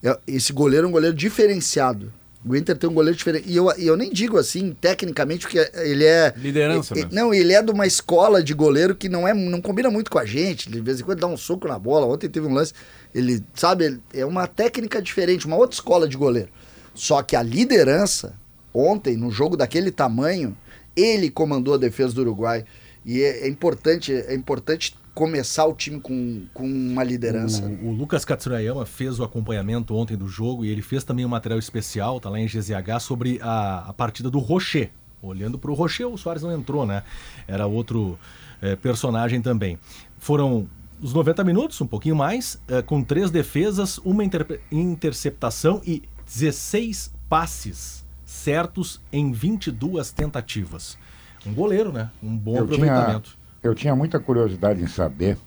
É, 0.04 0.18
Esse 0.28 0.54
goleiro 0.54 0.86
é 0.86 0.90
um 0.90 0.92
goleiro 0.92 1.16
diferenciado. 1.16 2.12
O 2.48 2.56
Inter 2.56 2.78
tem 2.78 2.88
um 2.88 2.94
goleiro 2.94 3.18
diferente. 3.18 3.50
E 3.50 3.56
eu, 3.56 3.72
eu 3.72 3.98
nem 3.98 4.12
digo 4.14 4.38
assim, 4.38 4.72
tecnicamente, 4.80 5.48
porque 5.48 5.58
ele 5.80 6.04
é. 6.06 6.32
Liderança 6.38 6.94
mesmo. 6.94 7.10
Não, 7.12 7.34
ele 7.34 7.54
é 7.54 7.62
de 7.64 7.72
uma 7.72 7.88
escola 7.88 8.44
de 8.44 8.54
goleiro 8.54 8.96
que 8.96 9.10
não, 9.10 9.28
é, 9.28 9.34
não 9.34 9.60
combina 9.60 9.90
muito 9.90 10.12
com 10.12 10.20
a 10.20 10.26
gente. 10.26 10.70
De 10.70 10.80
vez 10.80 11.00
em 11.00 11.04
quando 11.04 11.20
dá 11.22 11.26
um 11.28 11.38
soco 11.38 11.68
na 11.68 11.80
bola. 11.80 12.06
Ontem 12.06 12.30
teve 12.30 12.46
um 12.46 12.54
lance. 12.54 12.72
Ele, 13.16 13.44
sabe, 13.56 13.86
ele- 13.86 14.02
é 14.14 14.24
uma 14.24 14.46
técnica 14.46 15.02
diferente, 15.02 15.48
uma 15.48 15.56
outra 15.56 15.74
escola 15.74 16.08
de 16.08 16.16
goleiro. 16.18 16.50
Só 16.94 17.24
que 17.24 17.36
a 17.36 17.42
liderança, 17.42 18.36
ontem, 18.72 19.18
no 19.18 19.32
jogo 19.32 19.58
daquele 19.58 19.90
tamanho, 19.90 20.56
ele 20.96 21.30
comandou 21.30 21.74
a 21.74 21.78
defesa 21.78 22.14
do 22.14 22.22
Uruguai. 22.22 22.66
E 23.06 23.22
é, 23.22 23.46
é 23.46 23.50
importante, 23.50 24.12
é 24.14 24.34
importante 24.34 24.96
começar 25.14 25.66
o 25.66 25.74
time 25.74 26.00
com, 26.00 26.46
com 26.54 26.66
uma 26.66 27.04
liderança. 27.04 27.64
O, 27.66 27.90
o 27.90 27.92
Lucas 27.92 28.26
Katsurayama 28.26 28.86
fez 28.86 29.20
o 29.20 29.24
acompanhamento 29.24 29.96
ontem 29.96 30.18
do 30.18 30.28
jogo 30.28 30.66
e 30.66 30.70
ele 30.70 30.82
fez 30.82 31.04
também 31.04 31.26
um 31.26 31.30
material 31.30 31.60
especial, 31.60 32.20
tá 32.20 32.30
lá 32.30 32.40
em 32.40 32.48
GZH, 32.48 33.00
sobre 33.00 33.40
a, 33.42 33.90
a 33.90 33.94
partida 33.94 34.30
do 34.30 34.40
Rocher 34.40 34.92
Olhando 35.26 35.58
para 35.58 35.72
o 35.72 35.74
Rocher, 35.74 36.08
o 36.08 36.18
Soares 36.18 36.44
não 36.44 36.52
entrou, 36.52 36.86
né? 36.86 37.04
Era 37.48 37.66
outro 37.66 38.18
eh, 38.62 38.76
personagem 38.76 39.42
também. 39.42 39.80
Foram 40.20 40.68
os 41.02 41.14
90 41.14 41.44
minutos, 41.44 41.82
um 41.82 41.88
pouquinho 41.88 42.16
mais, 42.16 42.60
eh, 42.68 42.82
com 42.84 43.02
três 43.04 43.32
defesas, 43.32 43.98
uma 44.00 44.24
inter- 44.24 44.62
interceptação 44.72 45.82
e 45.86 46.04
16 46.26 47.12
passes 47.28 48.05
certos 48.36 49.02
em 49.12 49.32
22 49.32 50.12
tentativas. 50.12 50.98
Um 51.46 51.54
goleiro, 51.54 51.92
né? 51.92 52.10
Um 52.22 52.36
bom 52.38 52.58
Eu 52.58 52.68
tinha, 52.68 52.86
aproveitamento. 52.94 53.38
eu 53.64 53.74
tinha 53.76 53.96
muita 53.96 54.20
curiosidade 54.20 54.82
em 54.84 54.88
saber, 54.88 55.38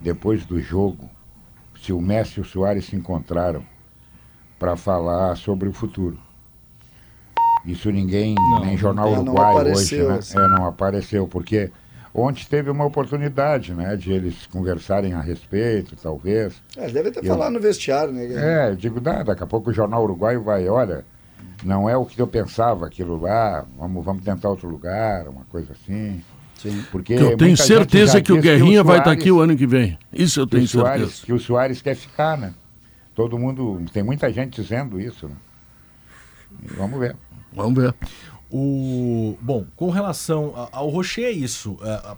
depois 0.00 0.44
do 0.44 0.60
jogo, 0.60 1.08
se 1.80 1.92
o 1.92 2.00
Messi 2.00 2.38
e 2.38 2.40
o 2.40 2.44
Soares 2.44 2.86
se 2.86 2.96
encontraram 2.96 3.64
para 4.58 4.76
falar 4.76 5.36
sobre 5.36 5.68
o 5.68 5.72
futuro. 5.72 6.18
Isso 7.64 7.90
ninguém, 7.90 8.34
nem 8.62 8.76
Jornal 8.76 9.08
é, 9.08 9.12
não 9.16 9.22
Uruguai 9.22 9.54
hoje, 9.54 9.60
apareceu, 9.60 10.08
né? 10.08 10.18
assim. 10.18 10.38
É, 10.38 10.48
não 10.48 10.66
apareceu, 10.66 11.28
porque 11.28 11.70
ontem 12.14 12.44
teve 12.48 12.70
uma 12.70 12.84
oportunidade, 12.84 13.74
né, 13.74 13.94
de 13.96 14.10
eles 14.12 14.46
conversarem 14.46 15.12
a 15.12 15.20
respeito, 15.20 15.94
talvez. 15.96 16.60
É, 16.76 16.88
deve 16.90 17.10
ter 17.10 17.20
Eu- 17.24 17.28
falado 17.34 17.52
no 17.52 17.60
vestiário, 17.60 18.12
né? 18.12 18.26
É, 18.26 18.70
eu 18.70 18.76
digo, 18.76 19.00
dá, 19.00 19.22
daqui 19.22 19.42
a 19.42 19.46
pouco 19.46 19.70
o 19.70 19.72
Jornal 19.72 20.02
Uruguaio 20.04 20.42
vai, 20.42 20.68
olha, 20.68 21.04
não 21.64 21.88
é 21.88 21.96
o 21.96 22.04
que 22.04 22.20
eu 22.20 22.26
pensava 22.26 22.86
aquilo 22.86 23.20
lá, 23.20 23.64
vamos, 23.78 24.04
vamos 24.04 24.22
tentar 24.24 24.48
outro 24.48 24.68
lugar, 24.68 25.28
uma 25.28 25.44
coisa 25.44 25.72
assim. 25.72 26.22
Sim. 26.56 26.84
Porque 26.90 27.12
Eu 27.12 27.18
tenho 27.18 27.28
muita 27.28 27.46
gente 27.46 27.66
certeza 27.66 28.12
já 28.14 28.20
que 28.20 28.32
o 28.32 28.36
diz 28.36 28.44
Guerrinha 28.44 28.82
vai 28.82 28.96
estar 28.98 29.04
Soares- 29.10 29.22
aqui 29.22 29.30
o 29.30 29.40
ano 29.40 29.56
que 29.56 29.66
vem. 29.66 29.96
Isso 30.12 30.40
eu 30.40 30.46
que 30.46 30.56
o, 30.56 30.58
tenho 30.58 30.68
Soares, 30.68 31.00
certeza. 31.02 31.26
que 31.26 31.32
o 31.32 31.38
Soares 31.38 31.80
quer 31.82 31.94
ficar, 31.94 32.36
né? 32.36 32.52
Todo 33.14 33.38
mundo, 33.38 33.80
tem 33.92 34.02
muita 34.02 34.32
gente 34.32 34.60
dizendo 34.60 35.00
isso, 35.00 35.28
né? 35.28 35.34
Vamos 36.76 36.98
ver. 36.98 37.14
Vamos 37.52 37.80
ver. 37.82 37.94
O 38.50 39.36
bom, 39.42 39.66
com 39.76 39.90
relação 39.90 40.68
ao 40.72 40.88
Rocher 40.88 41.24
é 41.26 41.30
isso. 41.30 41.76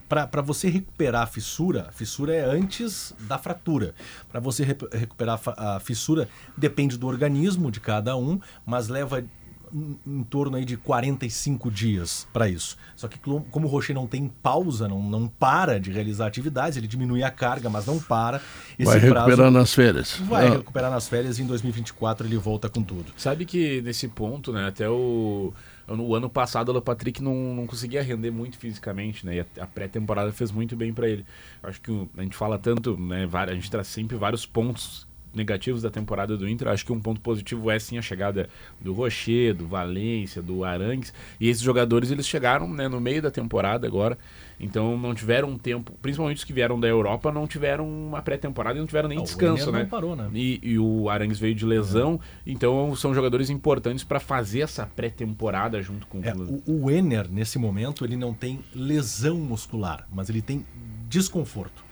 Para 0.08 0.42
você 0.42 0.68
recuperar 0.70 1.22
a 1.22 1.26
fissura, 1.26 1.86
a 1.88 1.92
fissura 1.92 2.32
é 2.34 2.44
antes 2.44 3.12
da 3.20 3.36
fratura. 3.36 3.94
Para 4.30 4.38
você 4.38 4.62
rep- 4.64 4.88
recuperar 4.92 5.40
a 5.56 5.80
fissura 5.80 6.28
depende 6.56 6.96
do 6.96 7.06
organismo 7.08 7.70
de 7.70 7.80
cada 7.80 8.16
um, 8.16 8.38
mas 8.64 8.86
leva 8.88 9.24
em, 9.72 9.98
em 10.06 10.22
torno 10.24 10.56
aí 10.56 10.64
de 10.64 10.76
45 10.76 11.68
dias 11.70 12.28
para 12.32 12.48
isso. 12.48 12.76
Só 12.94 13.08
que 13.08 13.18
como 13.18 13.66
o 13.66 13.70
Rocher 13.70 13.94
não 13.94 14.06
tem 14.06 14.28
pausa, 14.28 14.86
não, 14.88 15.02
não 15.02 15.26
para 15.26 15.80
de 15.80 15.90
realizar 15.90 16.26
atividades, 16.28 16.76
ele 16.78 16.86
diminui 16.86 17.24
a 17.24 17.30
carga, 17.30 17.68
mas 17.68 17.86
não 17.86 17.98
para. 17.98 18.40
Esse 18.78 18.84
Vai 18.90 18.98
recuperar 19.00 19.24
prazo 19.36 19.50
nas 19.50 19.74
férias. 19.74 20.16
vai 20.28 20.46
Ah, 20.46 20.50
recuperar 20.50 20.90
nas 20.92 21.08
férias 21.08 21.40
e 21.40 21.42
em 21.42 21.46
2024 21.46 22.24
ele 22.26 22.36
volta 22.36 22.68
com 22.68 22.82
tudo. 22.84 23.12
Sabe 23.16 23.44
que 23.44 23.80
nesse 23.82 24.06
ponto, 24.08 24.52
né, 24.52 24.66
até 24.68 24.88
o 24.88 25.52
no 25.96 26.14
ano 26.14 26.28
passado 26.30 26.70
o 26.70 26.82
Patrick 26.82 27.22
não, 27.22 27.34
não 27.54 27.66
conseguia 27.66 28.02
render 28.02 28.30
muito 28.30 28.56
fisicamente, 28.58 29.24
né? 29.26 29.36
E 29.36 29.40
a, 29.40 29.46
a 29.64 29.66
pré-temporada 29.66 30.32
fez 30.32 30.50
muito 30.52 30.76
bem 30.76 30.92
pra 30.92 31.08
ele. 31.08 31.24
Acho 31.62 31.80
que 31.80 31.90
o- 31.90 32.08
a 32.16 32.22
gente 32.22 32.36
fala 32.36 32.58
tanto, 32.58 32.96
né, 32.98 33.26
a 33.32 33.54
gente 33.54 33.70
traz 33.70 33.86
sempre 33.88 34.16
vários 34.16 34.46
pontos 34.46 35.06
negativos 35.34 35.82
da 35.82 35.90
temporada 35.90 36.36
do 36.36 36.48
Inter. 36.48 36.68
Acho 36.68 36.84
que 36.84 36.92
um 36.92 37.00
ponto 37.00 37.20
positivo 37.20 37.70
é 37.70 37.78
sim 37.78 37.98
a 37.98 38.02
chegada 38.02 38.48
do 38.80 38.92
Rocher, 38.92 39.54
do 39.54 39.66
Valência, 39.66 40.42
do 40.42 40.64
Arangues. 40.64 41.12
E 41.38 41.48
esses 41.48 41.62
jogadores 41.62 42.10
eles 42.10 42.26
chegaram 42.26 42.68
né, 42.68 42.88
no 42.88 43.00
meio 43.00 43.22
da 43.22 43.30
temporada 43.30 43.86
agora. 43.86 44.16
Então 44.58 44.98
não 44.98 45.14
tiveram 45.14 45.48
um 45.48 45.58
tempo, 45.58 45.92
principalmente 46.02 46.36
os 46.38 46.44
que 46.44 46.52
vieram 46.52 46.78
da 46.78 46.86
Europa, 46.86 47.32
não 47.32 47.46
tiveram 47.46 47.88
uma 47.88 48.20
pré-temporada 48.20 48.76
e 48.76 48.80
não 48.80 48.86
tiveram 48.86 49.08
nem 49.08 49.16
Ah, 49.18 49.22
o 49.22 49.24
descanso, 49.24 49.72
né? 49.72 49.80
não 49.80 49.88
parou, 49.88 50.14
né? 50.14 50.28
E, 50.34 50.60
e 50.62 50.78
o 50.78 51.08
Arangues 51.08 51.38
veio 51.38 51.54
de 51.54 51.64
lesão, 51.64 52.20
então 52.46 52.94
são 52.94 53.14
jogadores 53.14 53.48
importantes 53.48 54.04
para 54.04 54.20
fazer 54.20 54.60
essa 54.60 54.84
pré-temporada 54.84 55.80
junto 55.80 56.06
com 56.06 56.22
É, 56.22 56.34
o 56.34 56.60
o, 56.66 56.84
o 56.84 56.90
Ener, 56.90 57.26
nesse 57.30 57.58
momento, 57.58 58.04
ele 58.04 58.16
não 58.16 58.34
tem 58.34 58.60
lesão 58.74 59.36
muscular, 59.38 60.06
mas 60.12 60.28
ele 60.28 60.42
tem 60.42 60.66
desconforto. 61.08 61.82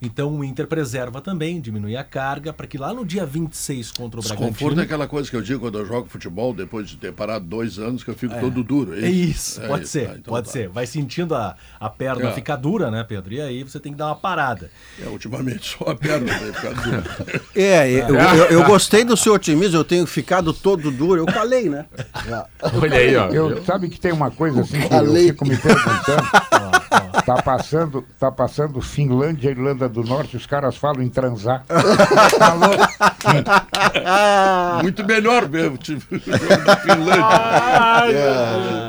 Então 0.00 0.34
o 0.36 0.44
Inter 0.44 0.66
preserva 0.66 1.20
também, 1.20 1.60
diminui 1.60 1.96
a 1.96 2.04
carga, 2.04 2.52
para 2.52 2.66
que 2.66 2.76
lá 2.78 2.92
no 2.92 3.04
dia 3.04 3.24
26 3.24 3.90
contra 3.92 4.20
o 4.20 4.22
Desconforto 4.22 4.52
é 4.54 4.56
Bragantino... 4.58 4.82
aquela 4.82 5.06
coisa 5.08 5.30
que 5.30 5.36
eu 5.36 5.42
digo 5.42 5.60
quando 5.60 5.78
eu 5.78 5.86
jogo 5.86 6.08
futebol, 6.08 6.52
depois 6.52 6.88
de 6.88 6.96
ter 6.96 7.12
parado 7.12 7.44
dois 7.44 7.78
anos, 7.78 8.04
que 8.04 8.10
eu 8.10 8.14
fico 8.14 8.38
todo 8.38 8.62
duro. 8.62 8.94
É 8.94 9.08
isso, 9.08 9.62
É 9.62 9.66
pode 9.68 9.84
isso. 9.84 9.92
ser, 9.92 10.08
Ah, 10.10 10.16
então 10.18 10.32
pode 10.34 10.46
tá. 10.46 10.52
ser. 10.52 10.68
Vai 10.68 10.86
sentindo 10.86 11.34
a, 11.34 11.56
a 11.80 11.88
perna 11.88 12.28
É. 12.28 12.32
ficar 12.32 12.56
dura, 12.56 12.90
né, 12.90 13.04
Pedro? 13.08 13.32
E 13.34 13.40
aí 13.40 13.62
você 13.62 13.80
tem 13.80 13.92
que 13.92 13.98
dar 13.98 14.06
uma 14.06 14.16
parada. 14.16 14.70
É, 15.02 15.08
ultimamente 15.08 15.76
só 15.78 15.90
a 15.90 15.94
perna 15.96 16.26
vai 16.38 16.52
ficar 16.52 16.72
dura. 16.82 17.04
É, 17.56 17.90
eu, 17.90 18.14
eu, 18.14 18.44
eu 18.60 18.64
gostei 18.64 19.02
do 19.02 19.16
seu 19.16 19.32
otimismo, 19.32 19.76
eu 19.78 19.84
tenho 19.84 20.06
ficado 20.06 20.52
todo 20.52 20.90
duro, 20.90 21.20
eu 21.22 21.26
calei, 21.26 21.68
né? 21.70 21.86
Olha 22.80 22.98
aí, 22.98 23.16
ó. 23.16 23.28
Eu, 23.28 23.64
sabe 23.64 23.88
que 23.88 23.98
tem 23.98 24.12
uma 24.12 24.30
coisa 24.30 24.60
assim 24.60 24.78
que 24.78 24.84
eu 24.84 24.88
Falei. 24.90 25.26
fico 25.28 25.46
me 25.48 25.56
perguntando. 25.56 26.22
Tá 27.26 27.42
passando, 27.42 28.02
tá 28.20 28.30
passando 28.30 28.80
Finlândia 28.80 29.50
Irlanda 29.50 29.88
do 29.88 30.04
Norte, 30.04 30.36
os 30.36 30.46
caras 30.46 30.76
falam 30.76 31.02
em 31.02 31.08
transar. 31.08 31.64
Tá 32.38 32.54
louco? 32.54 33.65
Muito 34.82 35.04
melhor 35.04 35.48
mesmo, 35.48 35.76
tipo, 35.78 36.02
o 36.14 36.18
jogo 36.18 36.64
da 36.64 36.76
Finlândia. 36.76 37.24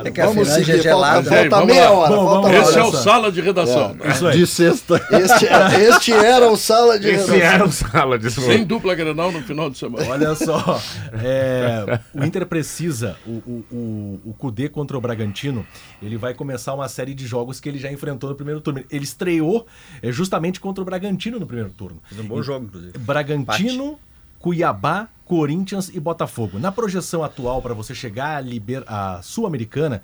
É 0.04 0.10
que 0.10 0.20
a 0.20 0.26
Vamos 0.26 0.48
Finlândia 0.48 0.64
seguir, 0.66 0.78
é 0.78 0.82
gelada. 0.82 1.30
Falta 1.50 1.66
meia 1.66 1.90
lá. 1.90 1.96
hora. 1.96 2.16
Bom, 2.16 2.26
falta 2.26 2.52
Esse 2.56 2.78
é 2.78 2.82
hora. 2.82 2.88
o 2.88 2.96
sala 2.96 3.32
de 3.32 3.40
redação. 3.40 3.96
É 4.00 4.08
Isso 4.10 4.26
aí. 4.26 4.38
De 4.38 4.46
sexta. 4.46 5.00
Este, 5.10 5.46
este 5.88 6.12
era 6.12 6.46
o 6.48 6.56
sala 6.56 6.98
de 6.98 7.08
Esse 7.08 7.30
redação. 7.30 7.52
era 7.54 7.64
o 7.64 7.72
sala 7.72 8.18
de 8.18 8.30
Sem 8.30 8.64
dupla 8.64 8.94
Grenal 8.94 9.32
no 9.32 9.42
final 9.42 9.70
de 9.70 9.78
semana. 9.78 10.06
Olha 10.08 10.34
só, 10.34 10.80
é, 11.22 12.00
o 12.14 12.24
Inter 12.24 12.46
precisa, 12.46 13.16
o, 13.26 13.30
o, 13.30 13.64
o, 13.70 14.20
o 14.30 14.34
Cudê 14.34 14.68
contra 14.68 14.96
o 14.96 15.00
Bragantino, 15.00 15.66
ele 16.02 16.16
vai 16.16 16.34
começar 16.34 16.74
uma 16.74 16.88
série 16.88 17.14
de 17.14 17.26
jogos 17.26 17.60
que 17.60 17.68
ele 17.68 17.78
já 17.78 17.90
enfrentou 17.90 18.30
no 18.30 18.36
primeiro 18.36 18.60
turno. 18.60 18.82
Ele 18.90 19.04
estreou 19.04 19.66
é, 20.02 20.10
justamente 20.12 20.60
contra 20.60 20.82
o 20.82 20.84
Bragantino 20.84 21.38
no 21.38 21.46
primeiro 21.46 21.70
turno. 21.70 22.00
Fez 22.08 22.20
um 22.20 22.24
bom 22.28 22.42
jogo, 22.42 22.66
inclusive. 22.66 22.98
Bragantino, 22.98 23.98
Cuiabá, 24.38 25.08
Corinthians 25.24 25.90
e 25.92 26.00
Botafogo. 26.00 26.58
Na 26.58 26.72
projeção 26.72 27.22
atual, 27.22 27.60
para 27.60 27.74
você 27.74 27.94
chegar 27.94 28.36
à, 28.36 28.40
liber... 28.40 28.82
à 28.86 29.20
Sul-Americana, 29.22 30.02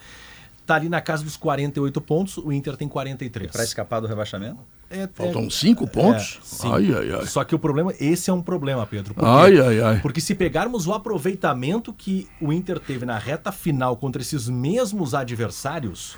tá 0.67 0.75
ali 0.75 0.89
na 0.89 1.01
casa 1.01 1.25
dos 1.25 1.37
48 1.37 2.01
pontos, 2.01 2.37
o 2.39 2.53
Inter 2.53 2.77
tem 2.77 2.89
43. 2.89 3.51
Pra 3.51 3.65
escapar 3.65 4.01
do 4.01 4.07
rebaixamento. 4.07 4.59
É, 4.91 5.09
Faltam 5.13 5.51
cinco 5.51 5.87
pontos? 5.89 6.39
É, 6.41 6.45
sim. 6.45 6.73
ai, 6.73 6.95
ai, 6.95 7.13
ai. 7.13 7.27
Só 7.27 7.43
que 7.43 7.55
o 7.55 7.59
problema, 7.59 7.93
esse 7.99 8.31
é 8.31 8.33
um 8.33 8.43
problema, 8.43 8.87
Pedro. 8.87 9.15
Por 9.15 9.21
quê? 9.25 9.27
Ai, 9.29 9.59
ai, 9.59 9.81
ai. 9.81 10.01
Porque 10.01 10.21
se 10.21 10.35
pegarmos 10.35 10.87
o 10.87 10.93
aproveitamento 10.93 11.93
que 11.93 12.29
o 12.41 12.53
Inter 12.53 12.79
teve 12.79 13.05
na 13.05 13.19
reta 13.19 13.51
final 13.51 13.97
contra 13.97 14.23
esses 14.23 14.49
mesmos 14.49 15.15
adversários, 15.15 16.17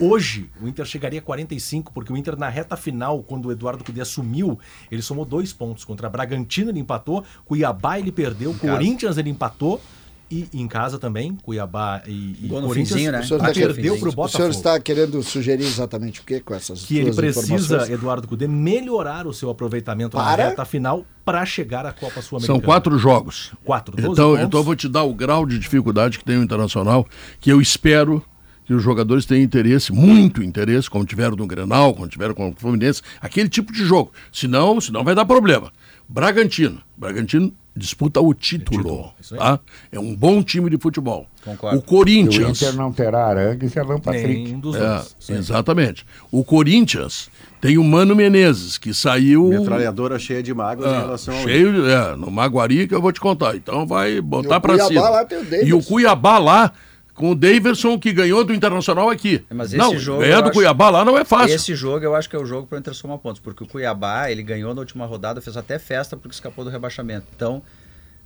hoje 0.00 0.50
o 0.60 0.68
Inter 0.68 0.84
chegaria 0.84 1.18
a 1.20 1.22
45, 1.22 1.92
porque 1.92 2.12
o 2.12 2.16
Inter 2.16 2.36
na 2.38 2.48
reta 2.48 2.76
final, 2.76 3.22
quando 3.22 3.46
o 3.46 3.52
Eduardo 3.52 3.82
Cudê 3.84 4.00
assumiu, 4.00 4.58
ele 4.90 5.02
somou 5.02 5.24
dois 5.24 5.52
pontos. 5.52 5.84
Contra 5.84 6.08
Bragantino 6.08 6.70
ele 6.70 6.80
empatou, 6.80 7.24
Cuiabá 7.44 7.98
ele 7.98 8.12
perdeu, 8.12 8.54
Corinthians 8.54 9.16
ele 9.18 9.30
empatou. 9.30 9.80
E 10.28 10.48
em 10.52 10.66
casa 10.66 10.98
também, 10.98 11.36
Cuiabá 11.36 12.02
e, 12.04 12.36
e 12.42 12.48
Corinthians 12.48 12.88
finzinho, 12.88 13.12
né? 13.12 13.20
O 13.20 13.24
senhor 13.24 13.38
tá 13.38 13.44
perdeu 13.52 13.74
querendo- 13.76 14.00
pro 14.00 14.08
O 14.08 14.10
senhor 14.10 14.16
Botafogo. 14.16 14.50
está 14.50 14.80
querendo 14.80 15.22
sugerir 15.22 15.62
exatamente 15.62 16.20
o 16.20 16.24
que 16.24 16.40
com 16.40 16.52
essas 16.52 16.82
Que 16.84 16.98
ele 16.98 17.14
precisa? 17.14 17.88
Eduardo 17.92 18.26
Cudê, 18.26 18.48
melhorar 18.48 19.24
o 19.28 19.32
seu 19.32 19.48
aproveitamento 19.50 20.16
Para? 20.16 20.36
na 20.42 20.48
reta 20.48 20.64
final 20.64 21.06
para 21.24 21.46
chegar 21.46 21.86
à 21.86 21.92
Copa 21.92 22.20
Sul-Americana. 22.20 22.58
São 22.58 22.60
quatro 22.60 22.98
jogos. 22.98 23.52
Quatro, 23.64 23.94
12 23.94 24.08
Então, 24.14 24.30
pontos. 24.30 24.44
então 24.46 24.58
eu 24.60 24.64
vou 24.64 24.74
te 24.74 24.88
dar 24.88 25.04
o 25.04 25.14
grau 25.14 25.46
de 25.46 25.60
dificuldade 25.60 26.18
que 26.18 26.24
tem 26.24 26.36
o 26.38 26.42
Internacional, 26.42 27.06
que 27.40 27.48
eu 27.48 27.60
espero 27.60 28.20
que 28.66 28.74
os 28.74 28.82
jogadores 28.82 29.24
tenham 29.24 29.42
interesse, 29.44 29.92
muito 29.92 30.42
interesse, 30.42 30.90
como 30.90 31.04
tiveram 31.04 31.36
no 31.36 31.46
Grenal, 31.46 31.94
como 31.94 32.08
tiveram 32.08 32.34
com 32.34 32.50
o 32.50 32.54
Fluminense, 32.56 33.00
aquele 33.20 33.48
tipo 33.48 33.72
de 33.72 33.84
jogo. 33.84 34.12
Senão, 34.32 34.80
senão 34.80 35.04
vai 35.04 35.14
dar 35.14 35.24
problema. 35.24 35.72
Bragantino. 36.08 36.80
Bragantino 36.96 37.52
disputa 37.76 38.20
o 38.20 38.32
título. 38.32 39.10
aí. 39.30 39.38
tá? 39.38 39.60
É 39.92 40.00
um 40.00 40.14
bom 40.16 40.42
time 40.42 40.70
de 40.70 40.78
futebol. 40.78 41.26
Concordo. 41.44 41.76
O 41.76 41.78
E 41.78 41.82
o 41.82 41.82
Corinthians. 41.82 42.62
Inter 42.62 42.74
não 42.74 42.90
terá 42.90 43.26
Arangues 43.26 43.74
e 43.74 43.78
Alan 43.78 44.00
Patrick. 44.00 44.26
Nenhum 44.44 44.58
dos 44.60 44.74
É, 44.76 45.02
exatamente. 45.34 46.06
O 46.32 46.42
Corinthians 46.42 47.28
tem 47.60 47.76
o 47.78 47.84
Mano 47.84 48.16
Menezes, 48.16 48.78
que 48.78 48.94
saiu. 48.94 49.48
Metralhadora 49.48 50.18
cheia 50.18 50.42
de 50.42 50.54
mágoas 50.54 50.90
em 50.90 50.94
Ah, 50.94 51.00
relação 51.00 51.36
ao 51.36 51.42
cheio, 51.42 51.86
é, 51.88 52.16
no 52.16 52.30
Maguari 52.30 52.88
que 52.88 52.94
eu 52.94 53.02
vou 53.02 53.12
te 53.12 53.20
contar. 53.20 53.54
Então 53.54 53.86
vai 53.86 54.20
botar 54.20 54.60
Cuiabá 54.60 54.88
cima. 54.88 55.08
lá 55.10 55.24
tem 55.24 55.38
o 55.38 55.44
Davidson. 55.44 55.66
e 55.66 55.72
o 55.74 55.82
Cuiabá 55.82 56.38
lá 56.38 56.72
com 57.16 57.30
o 57.30 57.34
Daverson 57.34 57.98
que 57.98 58.12
ganhou 58.12 58.44
do 58.44 58.52
Internacional 58.54 59.08
aqui. 59.10 59.42
Mas 59.50 59.68
esse 59.68 59.78
não, 59.78 59.98
jogo 59.98 60.20
ganhar 60.20 60.36
eu 60.36 60.42
do 60.42 60.48
acho- 60.50 60.52
Cuiabá 60.54 60.90
lá 60.90 61.04
não 61.04 61.18
é 61.18 61.24
fácil. 61.24 61.54
Esse 61.56 61.74
jogo 61.74 62.04
eu 62.04 62.14
acho 62.14 62.28
que 62.30 62.36
é 62.36 62.38
o 62.38 62.44
jogo 62.46 62.66
para 62.66 62.76
o 62.76 62.78
Inter 62.78 62.94
somar 62.94 63.18
pontos, 63.18 63.40
porque 63.40 63.64
o 63.64 63.66
Cuiabá 63.66 64.30
ele 64.30 64.42
ganhou 64.42 64.74
na 64.74 64.80
última 64.80 65.06
rodada, 65.06 65.40
fez 65.40 65.56
até 65.56 65.78
festa 65.78 66.16
porque 66.16 66.34
escapou 66.34 66.64
do 66.64 66.70
rebaixamento. 66.70 67.26
Então, 67.34 67.62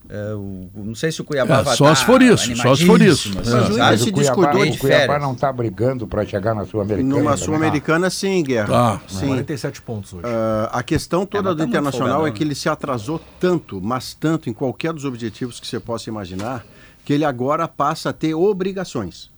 é, 0.08 0.34
o- 0.34 0.68
não 0.74 0.94
sei 0.94 1.12
se 1.12 1.20
o 1.20 1.24
Cuiabá 1.24 1.60
É, 1.60 1.62
vai 1.62 1.76
só 1.76 1.84
tá 1.84 1.94
se 1.94 2.04
for 2.04 2.20
isso, 2.22 2.56
só 2.56 2.74
se 2.74 2.84
for 2.86 3.00
isso. 3.00 3.28
É. 3.36 3.40
assim, 3.40 3.50
Mas 3.50 3.68
o 3.70 3.72
Inter 3.74 3.98
se 3.98 4.10
discordou 4.12 4.64
de 4.66 4.70
o 4.76 4.78
Cuiabá 4.78 5.18
não 5.20 5.32
está 5.34 5.52
brigando 5.52 6.06
para 6.06 6.26
chegar 6.26 6.54
na 6.54 6.64
Sul-Americana. 6.64 7.08
Numa 7.14 7.30
também. 7.32 7.44
Sul-Americana, 7.44 8.10
sim, 8.10 8.42
Guerra. 8.42 8.66
Tá. 8.66 9.00
Sim. 9.06 9.26
47 9.28 9.82
pontos 9.82 10.12
hoje. 10.14 10.24
Ah, 10.26 10.70
a 10.72 10.82
questão 10.82 11.24
toda 11.24 11.50
mas 11.50 11.56
do 11.56 11.62
tá 11.62 11.68
Internacional 11.68 12.08
folgadão, 12.08 12.26
é 12.26 12.36
que 12.36 12.42
ele 12.42 12.54
se 12.54 12.68
atrasou 12.68 13.20
tanto, 13.38 13.80
mas 13.80 14.14
tanto 14.14 14.48
em 14.50 14.52
qualquer 14.52 14.92
dos 14.92 15.04
objetivos 15.04 15.60
que 15.60 15.66
você 15.66 15.78
possa 15.78 16.08
imaginar, 16.10 16.64
que 17.11 17.15
ele 17.15 17.24
agora 17.24 17.66
passa 17.66 18.11
a 18.11 18.12
ter 18.12 18.35
obrigações. 18.35 19.31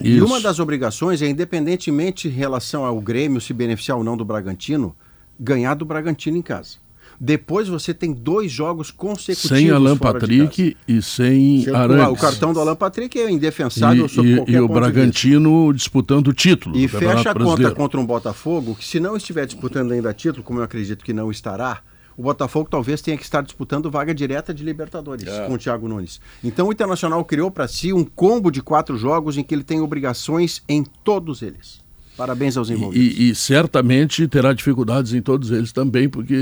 E 0.00 0.16
Isso. 0.16 0.24
uma 0.24 0.40
das 0.40 0.58
obrigações 0.58 1.20
é, 1.20 1.28
independentemente 1.28 2.26
em 2.26 2.30
relação 2.30 2.86
ao 2.86 2.98
Grêmio 3.02 3.38
se 3.38 3.52
beneficiar 3.52 3.98
ou 3.98 4.02
não 4.02 4.16
do 4.16 4.24
Bragantino, 4.24 4.96
ganhar 5.38 5.74
do 5.74 5.84
Bragantino 5.84 6.38
em 6.38 6.40
casa. 6.42 6.76
Depois 7.20 7.68
você 7.68 7.92
tem 7.92 8.14
dois 8.14 8.50
jogos 8.50 8.90
consecutivos. 8.90 9.58
Sem 9.58 9.68
Alan 9.70 9.98
Patrick 9.98 10.74
e 10.88 11.02
sem. 11.02 11.68
Arantes. 11.68 12.12
O 12.12 12.16
cartão 12.16 12.54
do 12.54 12.60
Alan 12.60 12.76
Patrick 12.76 13.18
é 13.20 13.30
indefensável 13.30 14.06
E, 14.06 14.08
sob 14.08 14.26
e- 14.26 14.36
qualquer 14.36 14.52
e 14.52 14.60
o. 14.60 14.66
Bragantino 14.68 15.70
disputando 15.74 16.28
o 16.28 16.32
título. 16.32 16.78
E 16.78 16.88
fecha 16.88 17.32
a 17.32 17.34
conta 17.34 17.70
contra 17.72 18.00
um 18.00 18.06
Botafogo, 18.06 18.74
que 18.74 18.86
se 18.86 18.98
não 18.98 19.18
estiver 19.18 19.44
disputando 19.44 19.92
ainda 19.92 20.14
título, 20.14 20.42
como 20.42 20.60
eu 20.60 20.64
acredito 20.64 21.04
que 21.04 21.12
não 21.12 21.30
estará, 21.30 21.82
o 22.18 22.22
Botafogo 22.22 22.68
talvez 22.68 23.00
tenha 23.00 23.16
que 23.16 23.22
estar 23.22 23.42
disputando 23.42 23.88
vaga 23.88 24.12
direta 24.12 24.52
de 24.52 24.64
Libertadores 24.64 25.28
É. 25.28 25.46
com 25.46 25.54
o 25.54 25.58
Thiago 25.58 25.86
Nunes. 25.86 26.20
Então 26.42 26.66
o 26.66 26.72
Internacional 26.72 27.24
criou 27.24 27.48
para 27.48 27.68
si 27.68 27.92
um 27.92 28.04
combo 28.04 28.50
de 28.50 28.60
quatro 28.60 28.98
jogos 28.98 29.38
em 29.38 29.44
que 29.44 29.54
ele 29.54 29.62
tem 29.62 29.80
obrigações 29.80 30.60
em 30.68 30.82
todos 30.82 31.42
eles. 31.42 31.80
Parabéns 32.16 32.56
aos 32.56 32.68
envolvidos. 32.68 33.16
E, 33.16 33.30
e 33.30 33.34
certamente 33.36 34.26
terá 34.26 34.52
dificuldades 34.52 35.12
em 35.12 35.22
todos 35.22 35.52
eles 35.52 35.70
também, 35.70 36.08
porque 36.08 36.34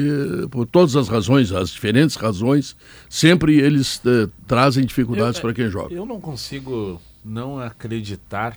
por 0.50 0.66
todas 0.66 0.96
as 0.96 1.06
razões, 1.06 1.52
as 1.52 1.68
diferentes 1.68 2.16
razões, 2.16 2.74
sempre 3.10 3.60
eles 3.60 4.00
eh, 4.06 4.26
trazem 4.46 4.86
dificuldades 4.86 5.38
para 5.38 5.52
quem 5.52 5.68
joga. 5.68 5.94
Eu 5.94 6.06
não 6.06 6.18
consigo 6.18 6.98
não 7.22 7.58
acreditar. 7.60 8.56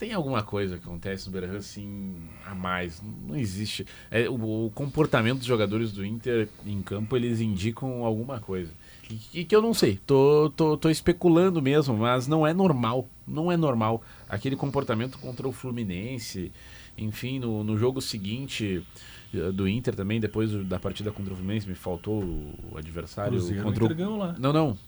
Tem 0.00 0.14
alguma 0.14 0.42
coisa 0.42 0.78
que 0.78 0.84
acontece 0.86 1.26
no 1.26 1.32
Beira 1.32 1.58
assim 1.58 2.14
a 2.46 2.54
mais. 2.54 3.02
Não 3.28 3.36
existe. 3.36 3.86
É, 4.10 4.30
o, 4.30 4.64
o 4.64 4.70
comportamento 4.74 5.40
dos 5.40 5.46
jogadores 5.46 5.92
do 5.92 6.02
Inter 6.02 6.48
em 6.64 6.80
campo 6.80 7.14
eles 7.14 7.38
indicam 7.38 8.02
alguma 8.02 8.40
coisa. 8.40 8.72
E, 9.34 9.44
que 9.44 9.54
eu 9.54 9.60
não 9.60 9.74
sei. 9.74 10.00
Tô, 10.06 10.50
tô, 10.56 10.74
tô 10.78 10.88
especulando 10.88 11.60
mesmo, 11.60 11.98
mas 11.98 12.26
não 12.26 12.46
é 12.46 12.54
normal. 12.54 13.10
Não 13.28 13.52
é 13.52 13.58
normal. 13.58 14.02
Aquele 14.26 14.56
comportamento 14.56 15.18
contra 15.18 15.46
o 15.46 15.52
Fluminense. 15.52 16.50
Enfim, 16.96 17.38
no, 17.38 17.62
no 17.62 17.76
jogo 17.76 18.00
seguinte 18.00 18.82
eh, 19.34 19.52
do 19.52 19.68
Inter 19.68 19.94
também, 19.94 20.18
depois 20.18 20.50
da 20.64 20.78
partida 20.78 21.12
contra 21.12 21.34
o 21.34 21.36
Fluminense, 21.36 21.68
me 21.68 21.74
faltou 21.74 22.22
o 22.22 22.78
adversário 22.78 23.32
Cruzeiro, 23.32 23.64
contra 23.64 23.84
o. 23.84 24.38
Não, 24.38 24.50
não. 24.50 24.78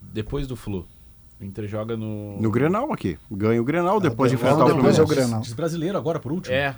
Depois 0.00 0.46
do 0.46 0.54
Flu. 0.54 0.86
O 1.40 1.44
Inter 1.44 1.66
joga 1.66 1.96
no. 1.96 2.38
No 2.40 2.50
Grenal 2.50 2.92
aqui. 2.92 3.16
Ganha 3.30 3.60
o 3.60 3.64
Grenal 3.64 3.98
depois 3.98 4.30
de 4.30 4.36
Grenal, 4.36 4.54
enfrentar 4.56 4.72
o 4.72 4.76
depois 4.76 4.98
é 4.98 5.02
o 5.02 5.06
Fluminense. 5.06 5.28
Grenal. 5.28 5.40
Diz 5.42 5.52
brasileiro 5.54 5.96
agora, 5.96 6.18
por 6.20 6.32
último. 6.32 6.54
É. 6.54 6.76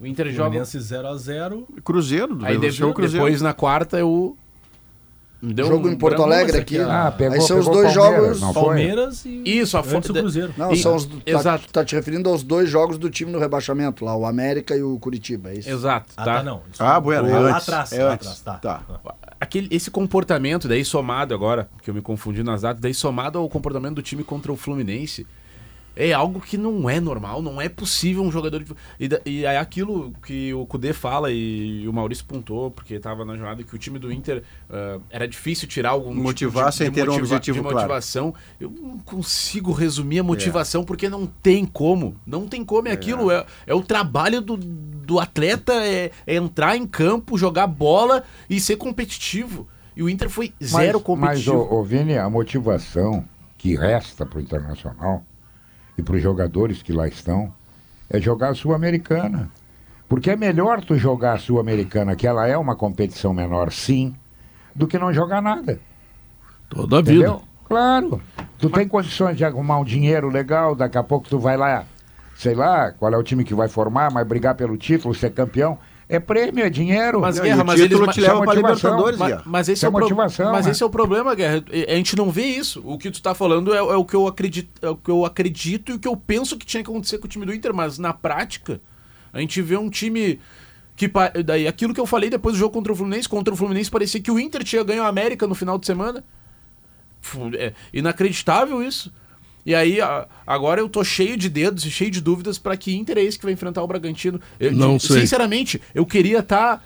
O 0.00 0.06
Inter 0.06 0.30
joga. 0.30 0.64
Fluminense 0.64 0.78
0x0. 0.78 1.64
Cruzeiro, 1.82 2.38
Aí 2.42 2.56
venceu 2.56 2.60
deve, 2.60 2.84
o 2.84 2.94
Cruzeiro. 2.94 3.24
depois 3.24 3.42
na 3.42 3.52
quarta 3.52 3.98
eu. 3.98 4.36
Me 4.38 4.47
deu 5.42 5.66
Jogo 5.68 5.88
um 5.88 5.92
em 5.92 5.96
Porto 5.96 6.22
Alegre 6.22 6.58
aqui, 6.58 6.78
a- 6.78 7.06
Ah, 7.06 7.12
pegou, 7.12 7.34
Aí 7.34 7.40
são 7.40 7.58
os 7.58 7.66
dois 7.66 7.94
Palmeiras, 7.94 8.24
jogos- 8.24 8.40
não? 8.40 8.52
Palmeiras 8.52 9.24
e 9.24 9.42
Isso, 9.58 9.76
a 9.76 9.80
antes 9.80 9.92
fo- 10.06 10.12
o 10.12 10.14
Cruzeiro. 10.14 10.54
Não, 10.56 10.72
E- 10.72 10.76
são 10.76 10.96
os. 10.96 11.06
Tá, 11.06 11.14
exato. 11.26 11.72
tá 11.72 11.84
te 11.84 11.94
referindo 11.94 12.28
aos 12.28 12.42
dois 12.42 12.68
jogos 12.68 12.98
do 12.98 13.08
time 13.08 13.30
no 13.30 13.38
rebaixamento, 13.38 14.04
lá, 14.04 14.16
o 14.16 14.26
América 14.26 14.76
e 14.76 14.82
o 14.82 14.98
Curitiba, 14.98 15.50
é 15.50 15.54
isso? 15.58 15.70
Exato, 15.70 16.06
Ah, 16.16 16.24
tá. 16.24 16.34
tá, 16.38 16.42
não. 16.42 16.62
Isso- 16.72 16.82
Ah, 16.82 16.98
bueno, 17.00 17.28
é 17.28 17.38
lá 17.38 17.50
antes. 17.56 17.62
atrás, 17.68 17.92
É 17.92 18.04
lá 18.04 18.12
antes. 18.14 18.26
atrás, 18.40 18.60
tá. 18.60 18.78
Tá. 18.78 19.14
Aquele, 19.40 19.68
esse 19.70 19.90
comportamento, 19.90 20.66
daí 20.66 20.84
somado 20.84 21.32
agora, 21.32 21.68
que 21.82 21.90
eu 21.90 21.94
me 21.94 22.02
confundi 22.02 22.42
nas 22.42 22.62
datas, 22.62 22.80
daí 22.80 22.92
somado 22.92 23.38
ao 23.38 23.48
comportamento 23.48 23.94
do 23.94 24.02
time 24.02 24.24
contra 24.24 24.52
o 24.52 24.56
Fluminense, 24.56 25.26
é 25.98 26.12
algo 26.12 26.40
que 26.40 26.56
não 26.56 26.88
é 26.88 27.00
normal, 27.00 27.42
não 27.42 27.60
é 27.60 27.68
possível 27.68 28.22
um 28.22 28.30
jogador 28.30 28.62
de. 28.62 28.72
E, 29.00 29.08
e 29.26 29.44
é 29.44 29.58
aquilo 29.58 30.12
que 30.24 30.54
o 30.54 30.64
Kudê 30.64 30.92
fala 30.92 31.32
e 31.32 31.88
o 31.88 31.92
Maurício 31.92 32.24
pontuou, 32.24 32.70
porque 32.70 32.94
estava 32.94 33.24
na 33.24 33.36
jornada 33.36 33.64
que 33.64 33.74
o 33.74 33.78
time 33.78 33.98
do 33.98 34.12
Inter 34.12 34.44
ah, 34.70 35.00
era 35.10 35.26
difícil 35.26 35.66
tirar 35.66 35.90
algum 35.90 36.10
tipo 36.10 36.22
Motivar 36.22 36.70
de, 36.70 36.76
sem 36.76 36.88
de 36.88 36.94
ter 36.94 37.02
um 37.02 37.14
motiva- 37.14 37.34
objetivo 37.34 37.56
de 37.56 37.62
claro. 37.62 37.76
motivação. 37.76 38.32
Eu 38.60 38.70
não 38.70 38.98
consigo 38.98 39.72
resumir 39.72 40.20
a 40.20 40.22
motivação 40.22 40.84
porque 40.84 41.08
não 41.08 41.26
tem 41.26 41.66
como. 41.66 42.14
Não 42.24 42.46
tem 42.46 42.64
como. 42.64 42.86
É, 42.86 42.92
aquilo. 42.92 43.32
É, 43.32 43.44
é 43.66 43.74
o 43.74 43.82
trabalho 43.82 44.40
do, 44.40 44.56
do 44.56 45.18
atleta, 45.18 45.72
é, 45.84 46.12
é 46.24 46.36
entrar 46.36 46.76
em 46.76 46.86
campo, 46.86 47.36
jogar 47.36 47.66
bola 47.66 48.22
e 48.48 48.60
ser 48.60 48.76
competitivo. 48.76 49.66
E 49.96 50.02
o 50.04 50.08
Inter 50.08 50.30
foi 50.30 50.54
zero 50.62 50.98
mas, 50.98 51.02
competitivo. 51.02 51.58
Mas, 51.58 51.72
ô, 51.72 51.74
ô, 51.74 51.82
Vini, 51.82 52.16
a 52.16 52.30
motivação 52.30 53.24
que 53.56 53.74
resta 53.74 54.24
para 54.24 54.38
o 54.38 54.40
Internacional 54.40 55.24
e 55.98 56.02
para 56.02 56.14
os 56.14 56.22
jogadores 56.22 56.80
que 56.80 56.92
lá 56.92 57.08
estão 57.08 57.52
é 58.08 58.20
jogar 58.20 58.50
a 58.50 58.54
Sul-Americana. 58.54 59.50
Porque 60.08 60.30
é 60.30 60.36
melhor 60.36 60.82
tu 60.82 60.96
jogar 60.96 61.34
a 61.34 61.38
Sul-Americana, 61.38 62.16
que 62.16 62.26
ela 62.26 62.46
é 62.46 62.56
uma 62.56 62.74
competição 62.74 63.34
menor, 63.34 63.70
sim, 63.70 64.14
do 64.74 64.86
que 64.86 64.98
não 64.98 65.12
jogar 65.12 65.42
nada. 65.42 65.78
Toda 66.70 66.98
a 66.98 67.02
vida. 67.02 67.38
Claro. 67.66 68.22
Tu 68.58 68.70
tem 68.70 68.88
condições 68.88 69.36
de 69.36 69.44
arrumar 69.44 69.78
um 69.78 69.84
dinheiro 69.84 70.30
legal, 70.30 70.74
daqui 70.74 70.96
a 70.96 71.02
pouco 71.02 71.28
tu 71.28 71.38
vai 71.38 71.56
lá, 71.58 71.84
sei 72.34 72.54
lá, 72.54 72.92
qual 72.92 73.12
é 73.12 73.18
o 73.18 73.22
time 73.22 73.44
que 73.44 73.54
vai 73.54 73.68
formar, 73.68 74.10
mas 74.10 74.26
brigar 74.26 74.54
pelo 74.54 74.78
título, 74.78 75.14
ser 75.14 75.30
campeão. 75.30 75.78
É 76.10 76.18
prêmio, 76.18 76.64
é 76.64 76.70
dinheiro. 76.70 77.20
Mas, 77.20 77.36
Não, 77.36 77.44
Guerra, 77.44 77.58
e 77.58 77.62
o 77.62 77.66
mas 77.66 77.80
eles- 77.80 77.98
te 77.98 78.02
isso 78.10 78.20
é 78.20 78.22
leva 78.22 78.36
para 78.38 78.46
motivação. 78.46 78.90
Libertadores, 78.96 79.18
Mas, 79.18 79.44
mas 79.44 79.68
esse 79.68 79.84
é, 79.84 79.86
é 79.86 79.88
o 79.88 79.92
pro- 79.92 80.00
motivação, 80.00 80.52
mas 80.52 80.64
né? 80.64 80.72
esse 80.72 80.82
é 80.82 80.86
o 80.86 80.90
problema, 80.90 81.34
Guerra. 81.34 81.62
A 81.86 81.94
gente 81.96 82.16
não 82.16 82.30
vê 82.30 82.46
isso. 82.46 82.80
O 82.84 82.96
que 82.96 83.10
tu 83.10 83.20
tá 83.20 83.34
falando 83.34 83.74
é, 83.74 83.76
é 83.76 83.82
o 83.82 84.04
que 84.06 84.16
eu 84.16 84.26
acredito, 84.26 84.70
é 84.80 84.88
o 84.88 84.96
que 84.96 85.10
eu 85.10 85.26
acredito 85.26 85.92
e 85.92 85.94
o 85.96 85.98
que 85.98 86.08
eu 86.08 86.16
penso 86.16 86.56
que 86.56 86.64
tinha 86.64 86.82
que 86.82 86.88
acontecer 86.90 87.18
com 87.18 87.26
o 87.26 87.28
time 87.28 87.44
do 87.44 87.52
Inter, 87.52 87.74
mas 87.74 87.98
na 87.98 88.14
prática, 88.14 88.80
a 89.34 89.38
gente 89.40 89.60
vê 89.60 89.76
um 89.76 89.90
time 89.90 90.40
que 90.96 91.08
pa- 91.10 91.30
daí 91.44 91.68
aquilo 91.68 91.92
que 91.92 92.00
eu 92.00 92.06
falei 92.06 92.30
depois 92.30 92.54
do 92.56 92.58
jogo 92.58 92.72
contra 92.72 92.90
o 92.92 92.96
Fluminense, 92.96 93.28
contra 93.28 93.52
o 93.52 93.56
Fluminense 93.56 93.90
parecia 93.90 94.18
que 94.20 94.30
o 94.30 94.38
Inter 94.40 94.64
tinha 94.64 94.82
ganho 94.82 95.02
a 95.02 95.08
América 95.08 95.46
no 95.46 95.54
final 95.54 95.78
de 95.78 95.84
semana. 95.86 96.24
É 97.58 97.72
inacreditável 97.92 98.82
isso. 98.82 99.12
E 99.68 99.74
aí, 99.74 99.98
agora 100.46 100.80
eu 100.80 100.88
tô 100.88 101.04
cheio 101.04 101.36
de 101.36 101.46
dedos 101.50 101.84
e 101.84 101.90
cheio 101.90 102.10
de 102.10 102.22
dúvidas 102.22 102.56
para 102.56 102.74
que 102.74 102.96
Inter 102.96 103.18
é 103.18 103.22
esse 103.22 103.38
que 103.38 103.44
vai 103.44 103.52
enfrentar 103.52 103.82
o 103.82 103.86
Bragantino. 103.86 104.40
Eu, 104.58 104.72
Não 104.72 104.96
de- 104.96 105.06
sei. 105.06 105.20
Sinceramente, 105.20 105.78
eu 105.94 106.06
queria 106.06 106.38
estar 106.38 106.82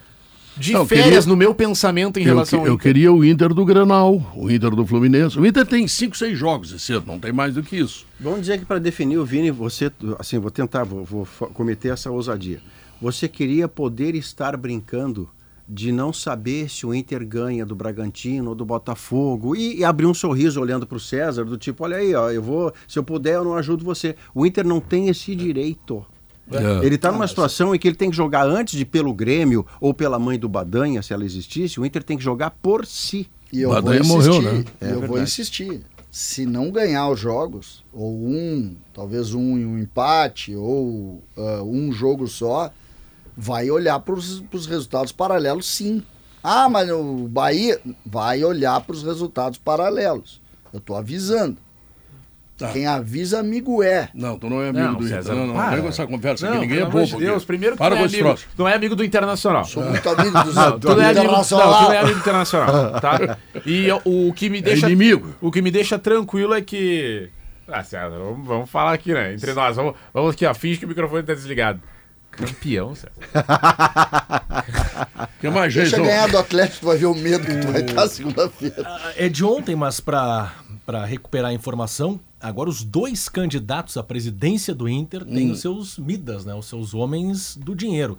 de 0.56 0.72
Não, 0.72 0.84
férias 0.84 1.06
queria- 1.06 1.26
no 1.28 1.36
meu 1.36 1.54
pensamento 1.54 2.18
em 2.18 2.22
Eu, 2.24 2.26
relação 2.34 2.58
que- 2.58 2.64
ao 2.64 2.66
eu 2.66 2.74
Inter. 2.74 2.82
queria 2.82 3.12
o 3.12 3.24
Inter 3.24 3.54
do 3.54 3.64
Granal, 3.64 4.20
o 4.34 4.50
Inter 4.50 4.70
do 4.74 4.84
Fluminense. 4.84 5.38
O 5.38 5.46
Inter 5.46 5.64
tem 5.64 5.86
5, 5.86 6.16
6 6.16 6.36
jogos 6.36 6.72
esse 6.72 6.92
ano, 6.92 7.04
não 7.06 7.20
tem 7.20 7.30
mais 7.32 7.54
do 7.54 7.62
que 7.62 7.76
isso. 7.76 8.04
Vamos 8.18 8.40
dizer 8.40 8.58
que 8.58 8.64
para 8.64 8.80
definir 8.80 9.16
o 9.16 9.24
Vini, 9.24 9.52
você, 9.52 9.88
assim, 10.18 10.40
vou 10.40 10.50
tentar, 10.50 10.82
vou, 10.82 11.04
vou 11.04 11.24
cometer 11.54 11.90
essa 11.92 12.10
ousadia. 12.10 12.60
Você 13.00 13.28
queria 13.28 13.68
poder 13.68 14.16
estar 14.16 14.56
brincando 14.56 15.30
de 15.68 15.92
não 15.92 16.12
saber 16.12 16.68
se 16.68 16.84
o 16.84 16.94
Inter 16.94 17.26
ganha 17.26 17.64
do 17.64 17.74
Bragantino 17.74 18.50
ou 18.50 18.54
do 18.54 18.64
Botafogo 18.64 19.54
e, 19.56 19.78
e 19.78 19.84
abrir 19.84 20.06
um 20.06 20.14
sorriso 20.14 20.60
olhando 20.60 20.86
para 20.86 20.96
o 20.96 21.00
César, 21.00 21.44
do 21.44 21.56
tipo, 21.56 21.84
olha 21.84 21.96
aí, 21.96 22.14
ó, 22.14 22.30
eu 22.30 22.42
vou, 22.42 22.72
se 22.86 22.98
eu 22.98 23.04
puder, 23.04 23.34
eu 23.34 23.44
não 23.44 23.54
ajudo 23.54 23.84
você. 23.84 24.16
O 24.34 24.44
Inter 24.44 24.66
não 24.66 24.80
tem 24.80 25.08
esse 25.08 25.34
direito. 25.34 26.04
É. 26.50 26.84
Ele 26.84 26.96
está 26.96 27.10
numa 27.10 27.26
situação 27.26 27.74
em 27.74 27.78
que 27.78 27.88
ele 27.88 27.96
tem 27.96 28.10
que 28.10 28.16
jogar 28.16 28.46
antes 28.46 28.76
de 28.76 28.84
pelo 28.84 29.14
Grêmio 29.14 29.64
ou 29.80 29.94
pela 29.94 30.18
mãe 30.18 30.38
do 30.38 30.48
Badanha, 30.48 31.00
se 31.02 31.12
ela 31.12 31.24
existisse, 31.24 31.80
o 31.80 31.86
Inter 31.86 32.02
tem 32.02 32.18
que 32.18 32.24
jogar 32.24 32.50
por 32.50 32.84
si. 32.84 33.28
E 33.52 33.60
eu 33.60 33.70
Badanha 33.70 34.02
vou 34.02 34.18
insistir, 34.18 34.42
morreu, 34.42 34.52
né? 34.52 34.64
É 34.80 34.86
eu 34.86 34.90
vou 34.92 35.00
verdade. 35.00 35.22
insistir. 35.22 35.80
Se 36.10 36.44
não 36.44 36.70
ganhar 36.70 37.08
os 37.08 37.18
jogos, 37.18 37.82
ou 37.90 38.26
um, 38.26 38.74
talvez 38.92 39.32
um 39.32 39.54
um 39.54 39.78
empate, 39.78 40.54
ou 40.54 41.22
ah, 41.36 41.62
um 41.62 41.90
jogo 41.90 42.26
só, 42.26 42.70
vai 43.36 43.70
olhar 43.70 43.98
para 44.00 44.14
os 44.14 44.66
resultados 44.66 45.12
paralelos, 45.12 45.66
sim. 45.66 46.02
Ah, 46.44 46.68
mas 46.68 46.90
o 46.90 47.28
Bahia 47.28 47.80
vai 48.04 48.42
olhar 48.44 48.80
para 48.80 48.94
os 48.94 49.02
resultados 49.02 49.58
paralelos. 49.58 50.40
Eu 50.72 50.78
estou 50.78 50.96
avisando. 50.96 51.56
Tá. 52.58 52.68
Quem 52.70 52.86
avisa, 52.86 53.40
amigo 53.40 53.82
é. 53.82 54.08
Não, 54.14 54.38
tu 54.38 54.48
não 54.48 54.62
é 54.62 54.68
amigo 54.68 54.84
Não, 54.84 54.94
do 54.94 55.04
Inter. 55.04 55.16
César, 55.16 55.34
não, 55.34 55.46
não, 55.46 55.54
para. 55.54 55.64
não 55.64 55.72
vem 55.72 55.82
com 55.82 55.88
essa 55.88 56.06
conversa 56.06 56.46
Não, 56.46 56.52
aqui. 56.58 56.62
Ninguém 56.66 56.78
é 56.80 56.84
bobo. 56.84 57.04
de 57.04 57.16
Deus, 57.16 57.36
aqui. 57.38 57.46
primeiro 57.46 57.74
que 57.74 57.78
Para 57.78 57.96
tu 57.96 57.98
não 57.98 58.04
é 58.04 58.06
amigo, 58.06 58.38
não 58.58 58.68
é 58.68 58.74
amigo 58.74 58.96
do 58.96 59.04
Internacional. 59.04 59.64
Sou 59.64 59.82
muito 59.84 60.08
amigo 60.08 60.42
dos 60.44 60.54
Não, 60.54 60.78
tu 60.78 60.88
não 60.88 61.00
é 61.02 61.06
amigo, 61.06 61.14
não, 61.14 61.24
internacional. 61.24 61.74
tu 61.78 61.82
não 61.84 61.92
é 61.92 61.98
amigo 61.98 62.14
do 62.14 62.20
internacional, 62.20 63.00
tá? 63.00 63.38
E 63.66 63.86
eu- 63.88 64.02
o 64.04 64.32
que 64.34 64.48
me 64.48 64.60
deixa 64.60 64.86
inimigo. 64.86 65.34
o 65.40 65.50
que 65.50 65.62
me 65.62 65.70
deixa 65.70 65.98
tranquilo 65.98 66.54
é 66.54 66.60
que 66.60 67.30
ah, 67.66 67.82
César, 67.82 68.10
vamos, 68.18 68.46
vamos 68.46 68.70
falar 68.70 68.92
aqui, 68.92 69.12
né? 69.14 69.32
Entre 69.32 69.54
nós, 69.54 69.74
vamos, 69.76 69.94
vamos 70.12 70.34
aqui, 70.34 70.44
ó, 70.44 70.52
finge 70.54 70.78
que 70.78 70.84
o 70.84 70.88
microfone 70.88 71.22
tá 71.22 71.32
desligado. 71.34 71.80
Campeão, 72.32 72.94
César. 72.96 73.12
que 75.40 75.48
mais, 75.50 75.74
Deixa 75.74 75.90
Jason? 75.96 76.02
ganhar 76.08 76.28
do 76.28 76.38
Atlético, 76.38 76.80
tu 76.80 76.86
vai 76.86 76.96
ver 76.96 77.06
o 77.06 77.14
medo 77.14 77.44
que 77.46 77.56
tu 77.58 77.68
vai 77.72 77.82
estar 77.82 78.08
segunda-feira. 78.08 78.82
Ah, 78.86 79.12
É 79.16 79.28
de 79.28 79.44
ontem, 79.44 79.74
mas 79.76 80.00
para 80.00 80.52
recuperar 81.06 81.50
a 81.50 81.54
informação, 81.54 82.18
agora 82.40 82.68
os 82.70 82.82
dois 82.82 83.28
candidatos 83.28 83.96
à 83.96 84.02
presidência 84.02 84.74
do 84.74 84.88
Inter 84.88 85.24
têm 85.24 85.48
Hum. 85.50 85.52
os 85.52 85.60
seus 85.60 85.98
midas, 85.98 86.44
né? 86.44 86.54
Os 86.54 86.66
seus 86.66 86.94
homens 86.94 87.56
do 87.56 87.74
dinheiro. 87.74 88.16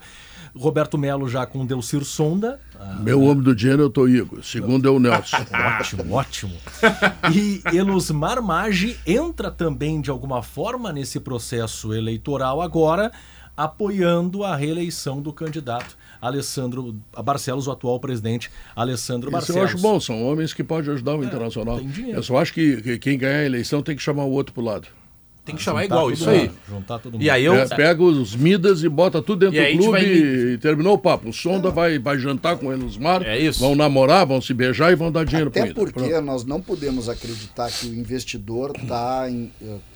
Roberto 0.56 0.96
Melo 0.96 1.28
já 1.28 1.44
com 1.46 1.66
Delcir 1.66 2.04
Sonda. 2.04 2.60
ah, 2.78 2.96
Meu 3.00 3.20
homem 3.22 3.42
do 3.42 3.54
dinheiro 3.54 3.82
é 3.82 3.86
o 3.86 3.90
Toigo. 3.90 4.42
Segundo 4.42 4.86
é 4.86 4.90
o 4.90 5.00
Nelson. 5.00 5.36
Ótimo, 5.80 6.14
ótimo. 6.14 6.52
E 7.34 7.60
Elusmar 7.76 8.40
Maggi 8.40 8.96
entra 9.06 9.50
também 9.50 10.00
de 10.00 10.10
alguma 10.10 10.42
forma 10.42 10.92
nesse 10.92 11.18
processo 11.18 11.92
eleitoral 11.92 12.62
agora, 12.62 13.10
apoiando 13.56 14.42
a 14.44 14.56
reeleição 14.56 15.20
do 15.20 15.32
candidato 15.32 15.96
Alessandro 16.20 16.96
Barcelos, 17.22 17.66
o 17.66 17.70
atual 17.70 18.00
presidente 18.00 18.50
Alessandro 18.74 19.28
Isso 19.28 19.32
Barcelos. 19.32 19.60
eu 19.60 19.64
acho 19.68 19.78
bom, 19.78 20.00
são 20.00 20.22
homens 20.24 20.52
que 20.52 20.64
podem 20.64 20.92
ajudar 20.92 21.16
o 21.16 21.24
Internacional. 21.24 21.78
tem 21.78 21.88
dinheiro. 21.88 22.18
Eu 22.18 22.22
só 22.22 22.38
acho 22.38 22.52
que, 22.52 22.80
que 22.82 22.98
quem 22.98 23.18
ganhar 23.18 23.40
a 23.40 23.44
eleição 23.44 23.82
tem 23.82 23.94
que 23.94 24.02
chamar 24.02 24.24
o 24.24 24.30
outro 24.30 24.54
pro 24.54 24.62
lado. 24.62 24.88
Tem 25.44 25.54
que 25.54 25.62
chamar 25.62 25.82
Juntar 25.82 25.94
igual, 25.94 26.10
isso 26.10 26.30
aí. 26.30 26.50
Juntar 26.66 26.98
todo 26.98 27.12
mundo. 27.12 27.22
E 27.22 27.28
aí 27.28 27.44
eu. 27.44 27.54
É, 27.54 27.66
pega 27.68 28.02
os 28.02 28.34
Midas 28.34 28.82
e 28.82 28.88
bota 28.88 29.20
tudo 29.20 29.40
dentro 29.50 29.60
E 29.60 29.72
do 29.72 29.78
clube 29.78 29.90
vai- 29.92 30.04
e 30.06 30.58
terminou 30.58 30.94
o 30.94 30.98
papo. 30.98 31.28
O 31.28 31.32
Sonda 31.34 31.70
vai, 31.70 31.98
vai 31.98 32.18
jantar 32.18 32.56
com 32.56 32.72
eles 32.72 32.96
mar, 32.96 33.20
É 33.22 33.38
isso. 33.38 33.60
vão 33.60 33.74
namorar, 33.74 34.24
vão 34.24 34.40
se 34.40 34.54
beijar 34.54 34.90
e 34.90 34.94
vão 34.94 35.12
dar 35.12 35.24
dinheiro 35.24 35.50
Até 35.50 35.60
pro 35.60 35.70
Inter. 35.70 35.84
porque 35.92 36.08
Pronto. 36.08 36.24
nós 36.24 36.44
não 36.46 36.62
podemos 36.62 37.10
acreditar 37.10 37.70
que 37.70 37.86
o 37.86 37.94
investidor 37.94 38.72
está 38.74 39.26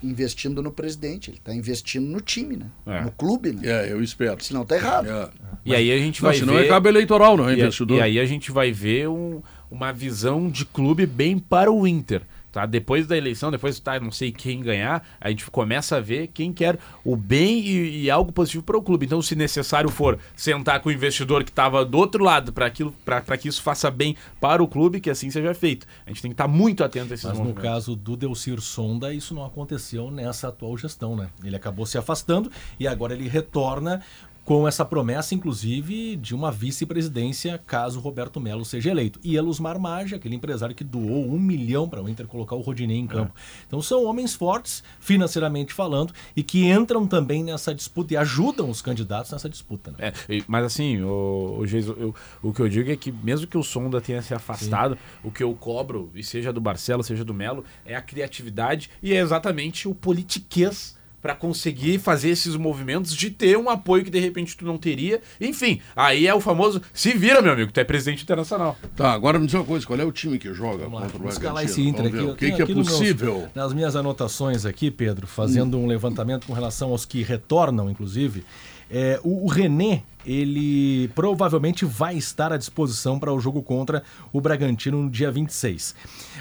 investindo 0.03 0.63
no 0.63 0.71
presidente, 0.71 1.31
ele 1.31 1.39
está 1.39 1.55
investindo 1.55 2.07
no 2.07 2.21
time, 2.21 2.57
né? 2.57 2.67
É. 2.87 3.01
No 3.03 3.11
clube, 3.13 3.53
né? 3.53 3.63
É, 3.65 3.93
eu 3.93 4.03
espero. 4.03 4.43
Senão 4.43 4.65
tá 4.65 4.77
errado. 4.77 5.09
É. 5.09 5.29
E 5.65 5.75
aí 5.75 5.91
a 5.93 5.99
gente 5.99 6.23
Não, 6.23 6.29
vai 6.31 6.39
senão 6.39 6.55
ver. 6.55 6.67
é 6.67 6.69
cabo 6.69 6.89
eleitoral, 6.89 7.37
não 7.37 7.49
é 7.49 7.55
investidor. 7.55 7.99
e 7.99 8.03
aí 8.03 8.19
a 8.21 8.25
gente 8.25 8.51
vai 8.51 8.71
ver 8.73 9.09
um- 9.09 9.41
uma 9.71 9.93
visão 9.93 10.49
de 10.49 10.65
clube 10.65 11.05
bem 11.07 11.39
para 11.39 11.71
o 11.71 11.87
Inter. 11.87 12.23
Tá? 12.59 12.67
Depois 12.67 13.07
da 13.07 13.17
eleição, 13.17 13.53
depois 13.53 13.79
tá, 13.79 14.01
não 14.01 14.11
sei 14.11 14.33
quem 14.33 14.61
ganhar, 14.61 15.07
a 15.21 15.29
gente 15.29 15.49
começa 15.49 15.99
a 15.99 16.01
ver 16.01 16.27
quem 16.27 16.53
quer 16.53 16.77
o 17.05 17.15
bem 17.15 17.61
e, 17.61 18.03
e 18.03 18.11
algo 18.11 18.33
positivo 18.33 18.65
para 18.65 18.77
o 18.77 18.83
clube. 18.83 19.07
Então, 19.07 19.23
se 19.23 19.37
necessário 19.37 19.89
for 19.89 20.19
sentar 20.35 20.81
com 20.81 20.89
o 20.89 20.93
investidor 20.93 21.45
que 21.45 21.51
estava 21.51 21.85
do 21.85 21.97
outro 21.97 22.25
lado 22.25 22.53
para 22.53 22.69
que 22.69 23.49
isso 23.49 23.63
faça 23.63 23.93
bem 23.93 24.17
para 24.41 24.61
o 24.61 24.67
clube, 24.67 25.01
que 25.01 25.09
assim 25.09 25.31
seja 25.31 25.55
feito. 25.55 25.87
A 26.05 26.11
gente 26.11 26.21
tem 26.21 26.33
que 26.33 26.35
estar 26.35 26.49
muito 26.49 26.83
atento 26.83 27.13
a 27.13 27.15
esses 27.15 27.27
Mas 27.27 27.39
no 27.39 27.45
movimentos. 27.45 27.63
caso 27.63 27.95
do 27.95 28.17
Delcir 28.17 28.61
Sonda, 28.61 29.15
isso 29.15 29.37
não 29.37 29.47
aconteceu 29.47 30.11
nessa 30.11 30.49
atual 30.49 30.77
gestão, 30.77 31.15
né? 31.15 31.29
Ele 31.45 31.55
acabou 31.55 31.87
se 31.87 31.97
afastando 31.97 32.51
e 32.81 32.89
agora 32.89 33.15
ele 33.15 33.29
retorna 33.29 34.03
com 34.49 34.67
essa 34.67 34.83
promessa, 34.83 35.35
inclusive, 35.35 36.17
de 36.17 36.35
uma 36.35 36.51
vice-presidência 36.51 37.59
caso 37.67 38.01
Roberto 38.01 38.41
Melo 38.41 38.65
seja 38.65 38.91
eleito. 38.91 39.21
E 39.23 39.37
Elusmar 39.37 39.79
Maggi, 39.79 40.15
aquele 40.15 40.37
empresário 40.37 40.75
que 40.75 40.83
doou 40.83 41.27
um 41.31 41.39
milhão 41.39 41.87
para 41.87 42.03
o 42.03 42.09
Inter 42.09 42.27
colocar 42.27 42.57
o 42.57 42.63
Rodinei 42.63 42.97
em 42.97 43.07
campo. 43.07 43.35
Então 43.67 43.83
são 43.83 44.05
homens 44.05 44.35
fortes, 44.35 44.83
financeiramente 44.99 45.75
falando, 45.75 46.15
e 46.35 46.43
que 46.43 46.65
entram 46.65 47.07
também 47.07 47.45
nessa 47.45 47.75
disputa 47.75 48.15
e 48.15 48.17
ajudam 48.17 48.71
os 48.71 48.81
candidatos 48.81 49.31
nessa 49.33 49.51
disputa. 49.51 49.91
Né? 49.99 50.15
É, 50.31 50.43
mas 50.49 50.65
assim, 50.65 51.03
o, 51.03 51.59
o, 51.59 51.67
Geis, 51.67 51.87
eu- 51.87 52.15
o 52.43 52.51
que 52.51 52.61
eu 52.63 52.71
digo 52.71 52.91
é 52.91 52.97
que 52.97 53.13
mesmo 53.13 53.47
que 53.47 53.59
o 53.59 53.63
Sonda 53.63 54.01
tenha 54.01 54.23
se 54.23 54.33
afastado, 54.33 54.97
o 55.23 55.31
que 55.31 55.43
eu 55.43 55.53
cobro, 55.55 56.11
e 56.15 56.23
seja 56.25 56.55
do 56.55 56.61
Barcelo, 56.61 57.05
seja 57.05 57.23
do 57.23 57.35
Melo, 57.35 57.67
é 57.85 57.95
a 57.95 58.01
criatividade 58.01 58.89
e 59.03 59.13
é 59.13 59.19
exatamente 59.19 59.87
o 59.87 59.95
politiquês 59.95 60.97
para 61.21 61.35
conseguir 61.35 61.99
fazer 61.99 62.29
esses 62.31 62.55
movimentos 62.57 63.15
de 63.15 63.31
ter 63.31 63.57
um 63.59 63.69
apoio 63.69 64.05
que 64.05 64.11
de 64.11 64.21
repente 64.21 64.57
tu 64.57 64.65
não 64.65 64.79
teria. 64.79 65.21
Enfim, 65.41 65.81
aí 65.97 66.27
é 66.27 66.35
o 66.35 66.41
famoso 66.41 66.81
se 66.93 67.13
vira, 67.15 67.43
meu 67.43 67.53
amigo, 67.53 67.73
tu 67.73 67.79
é 67.81 67.85
presidente 67.85 68.23
internacional. 68.23 68.77
Tá, 68.97 69.13
agora 69.13 69.39
me 69.39 69.47
diz 69.47 69.55
uma 69.55 69.65
coisa, 69.65 69.85
qual 69.87 69.99
é 69.99 70.05
o 70.05 70.13
time 70.13 70.39
que 70.39 70.53
joga 70.55 70.85
Vamos 70.85 70.95
lá, 70.95 71.01
contra 71.07 71.17
o 71.17 71.21
vamos 71.21 71.39
Bragantino? 71.39 71.39
escalar 71.39 71.65
esse 71.65 71.83
Inter 71.87 72.07
aqui. 72.07 72.31
O 72.31 72.35
que, 72.37 72.53
que 72.53 72.63
é 72.63 72.75
nos 72.75 72.87
meus- 72.87 72.89
possível? 72.99 73.49
nas 73.55 73.73
minhas 73.73 73.97
anotações 73.97 74.65
aqui, 74.65 74.91
Pedro, 74.91 75.27
fazendo 75.27 75.77
um 75.79 75.87
levantamento 75.87 76.47
com 76.47 76.53
relação 76.53 76.91
aos 76.91 77.05
que 77.05 77.23
retornam, 77.23 77.91
inclusive, 77.91 78.45
é, 78.91 79.21
o, 79.23 79.45
o 79.45 79.49
René, 79.49 80.03
ele 80.25 81.09
provavelmente 81.15 81.85
vai 81.85 82.17
estar 82.17 82.53
à 82.53 82.57
disposição 82.57 83.19
para 83.19 83.33
o 83.33 83.41
jogo 83.41 83.63
contra 83.63 84.03
o 84.33 84.41
Bragantino 84.41 85.03
no 85.03 85.11
dia 85.11 85.31
26. 85.31 85.95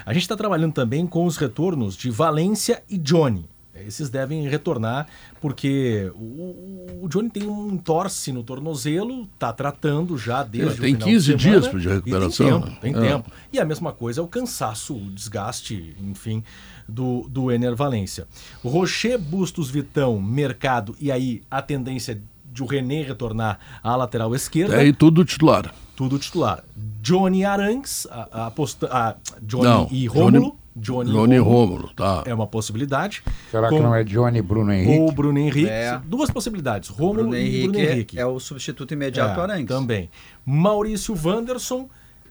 A 0.06 0.12
gente 0.12 0.22
está 0.22 0.36
trabalhando 0.36 0.72
também 0.72 1.06
com 1.06 1.24
os 1.26 1.36
retornos 1.36 1.96
de 1.96 2.10
Valência 2.10 2.82
e 2.88 2.96
Johnny. 2.96 3.44
Esses 3.86 4.08
devem 4.10 4.48
retornar 4.48 5.06
porque 5.40 6.10
o, 6.14 7.00
o 7.02 7.08
Johnny 7.08 7.30
tem 7.30 7.46
um 7.46 7.76
torce 7.76 8.32
no 8.32 8.42
tornozelo, 8.42 9.26
tá 9.38 9.52
tratando 9.52 10.16
já 10.18 10.42
desde 10.42 10.70
É, 10.70 10.78
o 10.78 10.80
tem 10.80 10.94
final 10.94 11.08
15 11.08 11.34
de 11.34 11.42
semana, 11.42 11.60
dias 11.60 11.82
de 11.82 11.88
e 11.88 11.92
recuperação, 11.92 12.60
Tem 12.60 12.68
tempo, 12.68 12.80
tem 12.80 12.92
né? 12.92 13.08
tempo. 13.08 13.32
E 13.52 13.60
a 13.60 13.64
mesma 13.64 13.92
coisa 13.92 14.20
é 14.20 14.24
o 14.24 14.28
cansaço, 14.28 14.94
o 14.96 15.10
desgaste, 15.10 15.94
enfim, 16.00 16.42
do, 16.88 17.26
do 17.28 17.50
Ener 17.52 17.74
Valência. 17.76 18.26
Rocher, 18.64 19.18
Bustos, 19.18 19.70
Vitão, 19.70 20.20
Mercado 20.20 20.96
e 21.00 21.12
aí 21.12 21.42
a 21.50 21.62
tendência 21.62 22.20
de 22.52 22.62
o 22.62 22.66
René 22.66 23.02
retornar 23.02 23.58
à 23.82 23.94
lateral 23.94 24.34
esquerda. 24.34 24.74
É 24.74 24.80
aí 24.80 24.92
tudo 24.92 25.24
titular. 25.24 25.72
Tudo 25.94 26.18
titular. 26.18 26.64
Johnny 27.02 27.44
Arangues, 27.44 28.06
a, 28.10 28.46
a 28.46 28.52
a 28.90 29.16
Johnny 29.42 29.64
Não, 29.64 29.88
e 29.90 30.06
Rômulo. 30.06 30.32
Johnny, 30.32 30.52
Johnny, 30.80 31.10
Johnny 31.10 31.34
e 31.36 31.38
Rômulo 31.38 31.90
tá. 31.94 32.22
é 32.26 32.34
uma 32.34 32.46
possibilidade. 32.46 33.22
Será 33.50 33.68
que 33.68 33.78
não 33.78 33.94
é 33.94 34.04
Johnny 34.04 34.40
Bruno 34.42 34.72
Henrique? 34.72 35.00
Ou 35.00 35.12
Bruno 35.12 35.38
Henrique. 35.38 35.68
É. 35.68 36.00
Duas 36.04 36.30
possibilidades. 36.30 36.88
Rômulo 36.88 37.28
Bruno 37.28 37.36
e 37.36 37.62
Bruno 37.62 37.78
Henrique 37.78 37.92
Henrique. 37.92 38.18
é 38.18 38.26
o 38.26 38.38
substituto 38.38 38.92
imediato 38.92 39.38
É, 39.38 39.42
Arangues. 39.42 39.66
Também. 39.68 40.10
Maurício 40.44 41.14
Wanderson, 41.22 41.88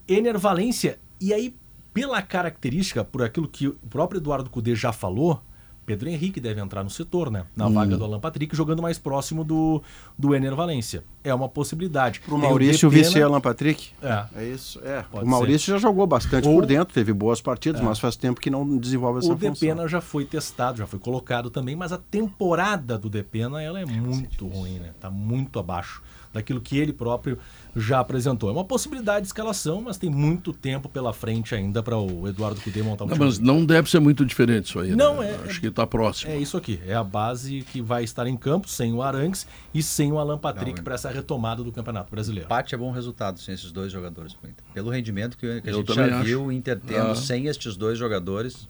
Ener 0.07 0.38
Valência. 0.38 0.99
E 1.19 1.34
aí, 1.34 1.56
pela 1.94 2.22
característica, 2.22 3.03
por 3.03 3.24
aquilo 3.24 3.48
que 3.48 3.68
o 3.68 3.74
próprio 3.90 4.19
Eduardo 4.19 4.49
Cudê 4.49 4.76
já 4.76 4.91
falou, 4.91 5.41
Pedro 5.88 6.09
Henrique 6.09 6.41
deve 6.41 6.59
entrar 6.59 6.84
no 6.84 6.89
setor, 6.89 7.31
né? 7.31 7.45
Na 7.55 7.69
vaga 7.69 7.95
do 7.95 8.03
Alan 8.03 8.19
Patrick, 8.19 8.53
jogando 8.53 8.81
mais 8.81 8.99
próximo 8.99 9.41
do, 9.41 9.81
do 10.19 10.35
Ener 10.35 10.53
Valência. 10.53 11.01
É 11.23 11.34
uma 11.34 11.47
possibilidade. 11.47 12.19
Tem 12.19 12.34
o 12.34 12.38
Maurício 12.38 12.89
Depena- 12.89 13.07
vice 13.07 13.22
Alan 13.23 13.39
Patrick? 13.39 13.91
É. 14.03 14.26
É 14.35 14.45
isso, 14.45 14.81
é. 14.84 15.03
Pode 15.09 15.23
o 15.26 15.27
Maurício 15.30 15.72
já 15.72 15.77
jogou 15.77 16.05
bastante 16.05 16.45
Ou- 16.45 16.55
por 16.55 16.65
dentro, 16.65 16.93
teve 16.93 17.14
boas 17.14 17.39
partidas, 17.39 17.80
mas 17.80 17.99
faz 17.99 18.18
tempo 18.18 18.41
que 18.41 18.49
não 18.49 18.77
desenvolve 18.77 19.19
essa 19.19 19.31
O 19.31 19.38
função. 19.38 19.53
Depena 19.53 19.88
já 19.88 20.01
foi 20.01 20.26
testado, 20.26 20.77
já 20.77 20.85
foi 20.85 20.99
colocado 20.99 21.49
também, 21.49 21.73
mas 21.73 21.93
a 21.93 21.97
temporada 21.97 22.97
do 22.97 23.09
Depena 23.09 23.64
ela 23.64 23.80
é 23.80 23.85
muito 23.85 24.45
ruim, 24.45 24.80
né? 24.80 24.91
Tá 24.99 25.09
muito 25.09 25.57
abaixo 25.57 26.03
daquilo 26.34 26.59
que 26.59 26.77
ele 26.77 26.91
próprio 26.91 27.38
já 27.80 27.99
apresentou. 27.99 28.49
É 28.49 28.54
uma 28.54 28.64
possibilidade 28.66 29.22
de 29.22 29.28
escalação, 29.28 29.82
mas 29.82 29.98
tem 29.98 30.10
muito 30.10 30.52
tempo 30.52 30.90
pela 30.90 31.14
frente 31.14 31.54
ainda 31.54 31.84
para 31.84 31.98
o 31.98 32.28
Eduardo 32.28 32.60
Cudê 32.62 32.82
montar 32.82 33.04
um 33.06 33.08
Não, 33.08 33.14
time. 33.16 33.26
mas 33.26 33.40
não 33.40 33.66
deve 33.66 33.90
ser 33.90 33.99
muito 33.99 34.26
diferente 34.26 34.66
isso 34.70 34.80
aí. 34.80 34.95
Não, 34.95 35.20
né? 35.22 35.32
é- 35.44 35.49
Acho 35.49 35.60
que 35.62 35.68
está 35.68 35.86
próximo. 35.86 36.32
É 36.32 36.38
isso 36.38 36.58
aqui, 36.58 36.80
é 36.88 36.94
a 36.95 37.04
base 37.04 37.62
que 37.72 37.82
vai 37.82 38.04
estar 38.04 38.26
em 38.28 38.36
campo 38.36 38.68
sem 38.68 38.94
o 38.94 39.02
Arangues 39.02 39.45
e 39.74 39.84
sem 39.84 40.12
o 40.12 40.18
Alan 40.20 40.38
Patrick 40.38 40.82
para 40.82 40.95
essa 40.95 41.10
retomada 41.10 41.64
do 41.64 41.72
Campeonato 41.72 42.10
Brasileiro. 42.12 42.45
Empate 42.48 42.74
é 42.74 42.78
bom 42.78 42.91
resultado 42.91 43.40
sem 43.40 43.54
esses 43.54 43.72
dois 43.72 43.91
jogadores. 43.91 44.36
Pelo 44.74 44.90
rendimento 44.90 45.38
que, 45.38 45.62
que 45.62 45.70
a 45.70 45.74
gente 45.74 45.94
já 45.94 46.06
acho. 46.18 46.24
viu 46.24 46.45
o 46.45 46.52
Inter 46.52 46.80
tendo 46.80 47.12
Ah. 47.12 47.16
sem 47.16 47.48
estes 47.48 47.76
dois 47.78 47.98
jogadores, 47.98 48.68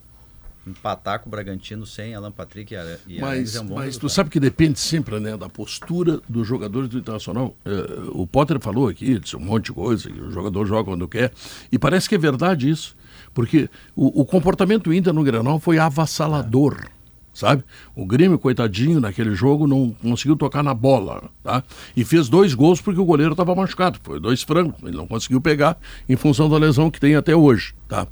empatar 0.69 1.19
com 1.19 1.27
o 1.27 1.31
Bragantino 1.31 1.85
sem 1.85 2.13
Alan 2.13 2.31
Patrick 2.31 2.73
e, 2.73 2.75
e 2.75 2.77
Arangues 2.77 3.21
Mas, 3.21 3.55
é 3.55 3.61
um 3.61 3.63
mas 3.63 3.73
tu 3.73 3.83
resultado. 3.85 4.09
sabe 4.09 4.29
que 4.29 4.39
depende 4.39 4.79
sempre 4.79 5.19
né, 5.19 5.35
da 5.37 5.49
postura 5.49 6.19
dos 6.27 6.47
jogadores 6.47 6.89
do 6.89 6.97
Internacional. 6.97 7.55
Eh, 7.65 8.09
o 8.11 8.27
Potter 8.27 8.59
falou 8.59 8.87
aqui, 8.87 9.19
disse 9.19 9.35
um 9.35 9.39
monte 9.39 9.65
de 9.65 9.73
coisa, 9.73 10.09
que 10.09 10.19
o 10.19 10.31
jogador 10.31 10.65
joga 10.65 10.85
quando 10.85 11.07
quer. 11.07 11.31
E 11.71 11.79
parece 11.79 12.07
que 12.07 12.15
é 12.15 12.17
verdade 12.17 12.69
isso. 12.69 12.95
Porque 13.33 13.69
o, 13.95 14.21
o 14.21 14.25
comportamento 14.25 14.85
do 14.85 14.93
Inter 14.93 15.13
no 15.13 15.23
Grenal 15.23 15.59
foi 15.59 15.77
avassalador. 15.77 16.87
Sabe? 17.33 17.63
O 17.95 18.03
Grêmio, 18.03 18.39
coitadinho, 18.39 18.99
naquele 18.99 19.35
jogo 19.35 19.67
não 19.67 19.95
conseguiu 20.01 20.35
tocar 20.35 20.63
na 20.63 20.73
bola. 20.73 21.29
Tá? 21.43 21.63
E 21.95 22.03
fez 22.03 22.27
dois 22.27 22.55
gols 22.55 22.81
porque 22.81 22.99
o 22.99 23.05
goleiro 23.05 23.33
estava 23.33 23.53
machucado. 23.53 23.99
Foi 24.01 24.19
dois 24.19 24.41
francos. 24.41 24.81
Ele 24.81 24.97
não 24.97 25.05
conseguiu 25.05 25.39
pegar 25.39 25.77
em 26.09 26.15
função 26.15 26.49
da 26.49 26.57
lesão 26.57 26.89
que 26.89 26.99
tem 26.99 27.15
até 27.15 27.35
hoje. 27.35 27.75
Tá? 27.87 28.07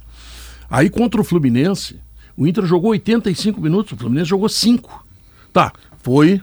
Aí 0.69 0.91
contra 0.91 1.19
o 1.19 1.23
Fluminense, 1.23 1.99
o 2.38 2.45
Inter 2.48 2.66
jogou 2.66 2.91
85 2.91 3.60
minutos, 3.62 3.94
o 3.94 3.98
Fluminense 3.98 4.30
jogou 4.30 4.49
5. 4.49 5.06
Tá, 5.53 5.72
foi. 6.02 6.41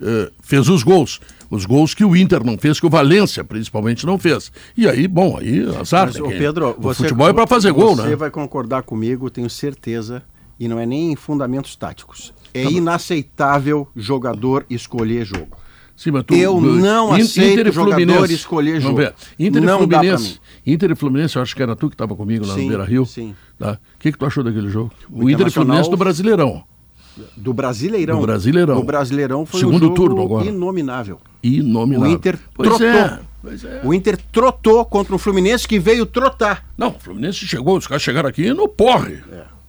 eh, 0.00 0.30
fez 0.42 0.68
os 0.68 0.82
gols. 0.82 1.20
Os 1.50 1.64
gols 1.64 1.94
que 1.94 2.04
o 2.04 2.16
Inter 2.16 2.44
não 2.44 2.58
fez, 2.58 2.80
que 2.80 2.86
o 2.86 2.90
Valência 2.90 3.44
principalmente 3.44 4.04
não 4.04 4.18
fez. 4.18 4.50
E 4.76 4.88
aí, 4.88 5.06
bom, 5.06 5.38
aí 5.38 5.62
azar. 5.78 6.06
Mas, 6.06 6.18
né, 6.18 6.38
Pedro, 6.38 6.74
o 6.76 6.82
você, 6.82 7.02
futebol 7.04 7.28
é 7.28 7.32
para 7.32 7.46
fazer 7.46 7.70
gol, 7.72 7.94
você 7.94 8.08
né? 8.08 8.16
vai 8.16 8.30
concordar 8.30 8.82
comigo, 8.82 9.30
tenho 9.30 9.48
certeza, 9.48 10.22
e 10.58 10.66
não 10.66 10.78
é 10.78 10.84
nem 10.84 11.12
em 11.12 11.16
fundamentos 11.16 11.76
táticos. 11.76 12.34
É 12.52 12.64
Tá 12.64 12.70
inaceitável 12.70 13.86
jogador 13.94 14.66
escolher 14.68 15.24
jogo. 15.24 15.56
Sim, 15.96 16.10
mas 16.10 16.24
tu- 16.24 16.34
Eu 16.34 16.60
do- 16.60 16.72
não 16.76 17.16
In- 17.16 17.22
aceito 17.22 17.52
Inter 17.52 17.66
e 17.68 17.72
jogador 17.72 17.94
Fluminense. 18.04 18.34
escolher 18.34 18.80
Vamos 18.80 18.84
jogo. 18.84 18.96
ver. 18.98 19.14
Inter 19.38 19.62
e 19.62 19.66
Não 19.66 19.78
dá 19.80 19.86
pra 19.88 19.98
Fluminense. 19.98 20.40
mim. 20.66 20.72
Inter 20.72 20.90
e 20.90 20.94
Fluminense, 20.94 21.36
eu 21.36 21.42
acho 21.42 21.56
que 21.56 21.62
era 21.62 21.74
tu 21.74 21.88
que 21.88 21.94
estava 21.94 22.14
comigo 22.14 22.46
lá 22.46 22.54
Sim, 22.54 22.62
no 22.62 22.68
Beira 22.68 22.84
Rio. 22.84 23.06
sim. 23.06 23.34
Tá? 23.58 23.72
O 23.72 23.98
que, 23.98 24.12
que 24.12 24.18
tu 24.18 24.26
achou 24.26 24.44
daquele 24.44 24.68
jogo? 24.68 24.92
O, 25.10 25.24
O 25.24 25.30
Inter 25.30 25.46
e 25.46 25.50
Fluminense 25.50 25.88
do 25.90 25.96
Brasileirão. 25.96 26.62
Do 27.34 27.54
Brasileirão. 27.54 28.20
Do 28.20 28.26
Brasileirão. 28.26 28.78
O 28.78 28.82
Brasileirão 28.84 29.46
foi 29.46 29.60
Segundo 29.60 29.76
um 29.76 29.80
jogo 29.86 29.94
turno 29.94 30.22
agora. 30.22 30.44
inominável. 30.46 31.18
Inominável. 31.42 32.10
O 32.10 32.12
Inter 32.14 32.38
pois 32.54 32.68
trotou. 32.68 32.86
É, 32.86 33.20
pois 33.40 33.64
é. 33.64 33.80
O 33.82 33.94
Inter 33.94 34.18
trotou 34.30 34.84
contra 34.84 35.14
o 35.14 35.18
Fluminense 35.18 35.66
que 35.66 35.78
veio 35.78 36.04
trotar. 36.04 36.66
Não, 36.76 36.88
o 36.88 36.98
Fluminense 36.98 37.38
chegou, 37.46 37.78
os 37.78 37.86
caras 37.86 38.02
chegaram 38.02 38.28
aqui 38.28 38.52
no 38.52 38.68
porre. 38.68 39.14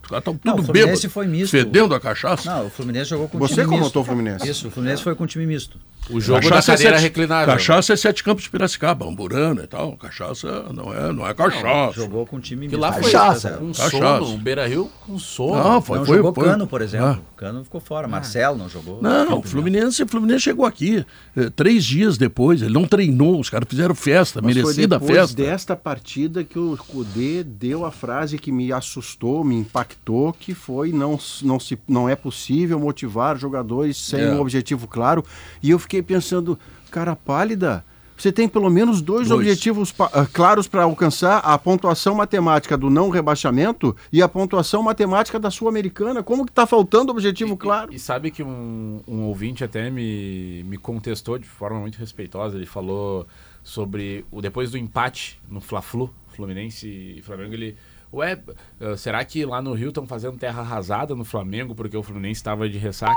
Os 0.02 0.10
caras 0.10 0.20
estão 0.20 0.36
tudo 0.36 0.60
o 0.60 0.64
Fluminense 0.64 0.72
bêbados. 0.72 1.04
foi 1.12 1.26
misto. 1.26 1.50
Fedendo 1.50 1.94
a 1.94 2.00
cachaça. 2.00 2.50
Não, 2.54 2.66
o 2.66 2.70
Fluminense 2.70 3.08
jogou 3.10 3.28
com 3.28 3.38
Você 3.38 3.54
time 3.54 3.66
misto. 3.66 3.78
comentou 3.78 4.02
o 4.02 4.04
Fluminense. 4.04 4.48
Isso, 4.48 4.68
o 4.68 4.70
Fluminense 4.70 5.02
foi 5.02 5.14
com 5.14 5.26
time 5.26 5.46
misto. 5.46 5.78
O 6.10 6.20
jogo 6.20 6.48
da 6.48 6.62
cadeira 6.62 6.98
reclinável. 6.98 7.54
Cachaça 7.54 7.92
é 7.92 7.96
Sete 7.96 8.24
Campos 8.24 8.44
de 8.44 8.50
Piracicaba, 8.50 9.06
Amburana 9.06 9.62
e 9.64 9.66
tal. 9.66 9.92
Cachaça 9.96 10.64
não 10.72 10.92
é, 10.92 11.12
não 11.12 11.26
é 11.26 11.34
cachaça. 11.34 11.92
Jogou 12.00 12.26
com 12.26 12.36
o 12.36 12.40
time 12.40 12.68
Que 12.68 12.76
lá 12.76 12.92
foi 12.92 13.02
Cachaça. 13.02 13.58
um 13.62 13.72
Cachaça. 13.72 13.90
sono, 13.90 14.26
um 14.30 14.38
Beira-Rio 14.38 14.90
com 15.06 15.18
sono. 15.18 15.62
Não, 15.62 15.82
foi, 15.82 15.98
não 15.98 16.06
foi, 16.06 16.16
jogou 16.16 16.34
foi- 16.34 16.44
Cano, 16.44 16.66
por 16.66 16.80
exemplo. 16.82 17.06
Ah. 17.08 17.18
Cano 17.36 17.62
ficou 17.62 17.80
fora. 17.80 18.08
Marcelo 18.08 18.56
não 18.58 18.68
jogou. 18.68 19.00
Não, 19.02 19.38
o 19.38 19.42
Fluminense, 19.42 20.02
o 20.02 20.08
Fluminense 20.08 20.40
chegou 20.40 20.64
aqui 20.66 21.04
eh, 21.36 21.50
três 21.54 21.84
dias 21.84 22.16
depois. 22.18 22.62
Ele 22.62 22.72
não 22.74 22.84
treinou, 22.86 23.38
os 23.38 23.48
caras 23.50 23.68
fizeram 23.68 23.94
festa, 23.94 24.40
Mas 24.42 24.54
foi 24.54 24.62
merecida 24.62 24.98
depois 24.98 25.18
festa. 25.18 25.36
desta 25.42 25.76
partida 25.76 26.42
que 26.42 26.58
o 26.58 26.76
Cudê 26.88 27.44
deu 27.44 27.84
a 27.84 27.90
frase 27.92 28.38
que 28.38 28.50
me 28.50 28.72
assustou, 28.72 29.44
me 29.44 29.56
impactou, 29.56 30.32
que 30.32 30.54
foi 30.54 30.90
não, 30.92 31.18
não, 31.42 31.60
se, 31.60 31.78
não 31.86 32.08
é 32.08 32.16
possível 32.16 32.78
motivar 32.80 33.36
jogadores 33.36 33.96
sem 33.96 34.20
É. 34.20 34.32
um 34.32 34.40
objetivo 34.40 34.88
claro. 34.88 35.24
E 35.62 35.70
eu 35.70 35.78
fiquei 35.78 35.97
pensando, 36.02 36.58
cara 36.90 37.14
pálida, 37.16 37.84
você 38.18 38.32
tem 38.32 38.48
pelo 38.48 38.68
menos 38.68 39.00
dois, 39.00 39.28
Dois. 39.28 39.40
objetivos 39.40 39.94
ah, 40.00 40.26
claros 40.32 40.66
para 40.66 40.82
alcançar 40.82 41.38
a 41.38 41.56
pontuação 41.56 42.16
matemática 42.16 42.76
do 42.76 42.90
não 42.90 43.10
rebaixamento 43.10 43.94
e 44.12 44.20
a 44.20 44.28
pontuação 44.28 44.82
matemática 44.82 45.38
da 45.38 45.52
Sul-Americana. 45.52 46.20
Como 46.20 46.44
que 46.44 46.50
tá 46.50 46.66
faltando 46.66 47.12
objetivo 47.12 47.56
claro? 47.56 47.92
E 47.94 47.98
sabe 47.98 48.32
que 48.32 48.42
um, 48.42 49.00
um 49.06 49.22
ouvinte 49.22 49.62
até 49.62 49.88
me, 49.88 50.64
me 50.64 50.76
contestou 50.76 51.38
de 51.38 51.46
forma 51.46 51.78
muito 51.78 51.96
respeitosa. 51.96 52.56
Ele 52.56 52.66
falou 52.66 53.24
sobre 53.62 54.26
o 54.32 54.42
depois 54.42 54.72
do 54.72 54.78
empate 54.78 55.40
no 55.48 55.60
Fla-Flu, 55.60 56.12
Fluminense 56.34 56.88
e 57.18 57.22
Flamengo, 57.22 57.54
ele 57.54 57.76
Ué, 58.12 58.38
eh, 58.80 58.96
será 58.96 59.22
que 59.22 59.44
lá 59.44 59.60
no 59.60 59.74
Rio 59.74 59.90
estão 59.90 60.06
fazendo 60.06 60.38
terra 60.38 60.62
arrasada 60.62 61.14
no 61.14 61.24
Flamengo 61.24 61.74
porque 61.74 61.96
o 61.96 62.02
Fluminense 62.02 62.38
estava 62.40 62.68
de 62.68 62.78
ressaca? 62.78 63.14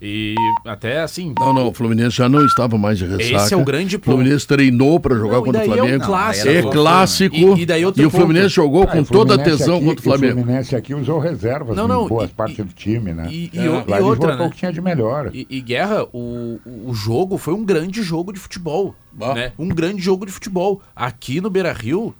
E 0.00 0.34
até 0.64 1.00
assim. 1.00 1.34
Não, 1.38 1.52
não, 1.52 1.68
o 1.68 1.74
Fluminense 1.74 2.16
já 2.16 2.28
não 2.28 2.44
estava 2.46 2.78
mais 2.78 2.98
de 2.98 3.04
ressaca. 3.06 3.44
Esse 3.44 3.54
é 3.54 3.56
o 3.56 3.64
grande 3.64 3.96
O 3.96 3.98
ponto. 3.98 4.14
Fluminense 4.16 4.46
treinou 4.46 5.00
para 5.00 5.16
jogar 5.16 5.36
Não, 5.38 5.42
e 5.42 5.44
contra 5.46 5.64
o 5.64 5.68
daí 5.68 5.78
é 5.78 5.82
um 5.82 5.86
Flamengo. 5.86 6.04
clássico. 6.04 6.48
É 6.48 6.62
clássico. 6.62 7.36
E- 7.36 7.60
e 7.62 7.66
daí 7.66 7.84
outro 7.84 8.02
e 8.02 8.06
o 8.06 8.10
ponto. 8.10 8.20
Fluminense 8.20 8.48
jogou 8.54 8.82
Ah, 8.84 8.86
com 8.86 9.00
o 9.00 9.04
toda 9.04 9.34
a 9.34 9.36
Fluminense 9.36 9.58
tesão 9.62 9.76
aqui- 9.76 9.84
contra 9.86 10.00
o 10.00 10.04
Flamengo. 10.04 10.32
O 10.32 10.42
Fluminense 10.42 10.76
aqui 10.76 10.94
usou 10.94 11.18
reservas 11.18 11.76
Não, 11.76 11.84
em 11.84 11.88
não, 11.88 12.06
boas 12.08 12.30
e- 12.30 12.34
partes 12.34 12.58
e- 12.58 12.62
do 12.62 12.72
time, 12.72 13.12
né? 13.12 13.26
E, 13.30 13.50
e, 13.52 13.58
É. 13.58 13.70
o- 13.70 13.84
e 13.88 13.92
eles 13.92 14.04
outra, 14.04 14.36
né? 14.36 14.46
o 14.46 14.50
que 14.50 14.56
tinha 14.56 14.72
de 14.72 14.80
melhor. 14.80 15.30
E, 15.34 15.46
e, 15.50 15.60
Guerra, 15.60 16.04
o, 16.12 16.60
o 16.86 16.94
jogo 16.94 17.36
foi 17.36 17.54
um 17.54 17.64
grande 17.64 18.02
jogo 18.02 18.32
de 18.32 18.38
futebol. 18.38 18.94
Ah. 19.20 19.34
Né? 19.34 19.52
Um 19.58 19.68
grande 19.68 20.00
jogo 20.00 20.24
de 20.24 20.30
futebol. 20.32 20.80
Aqui 20.94 21.40
no 21.40 21.50
Beira 21.50 21.72
Rio. 21.72 22.14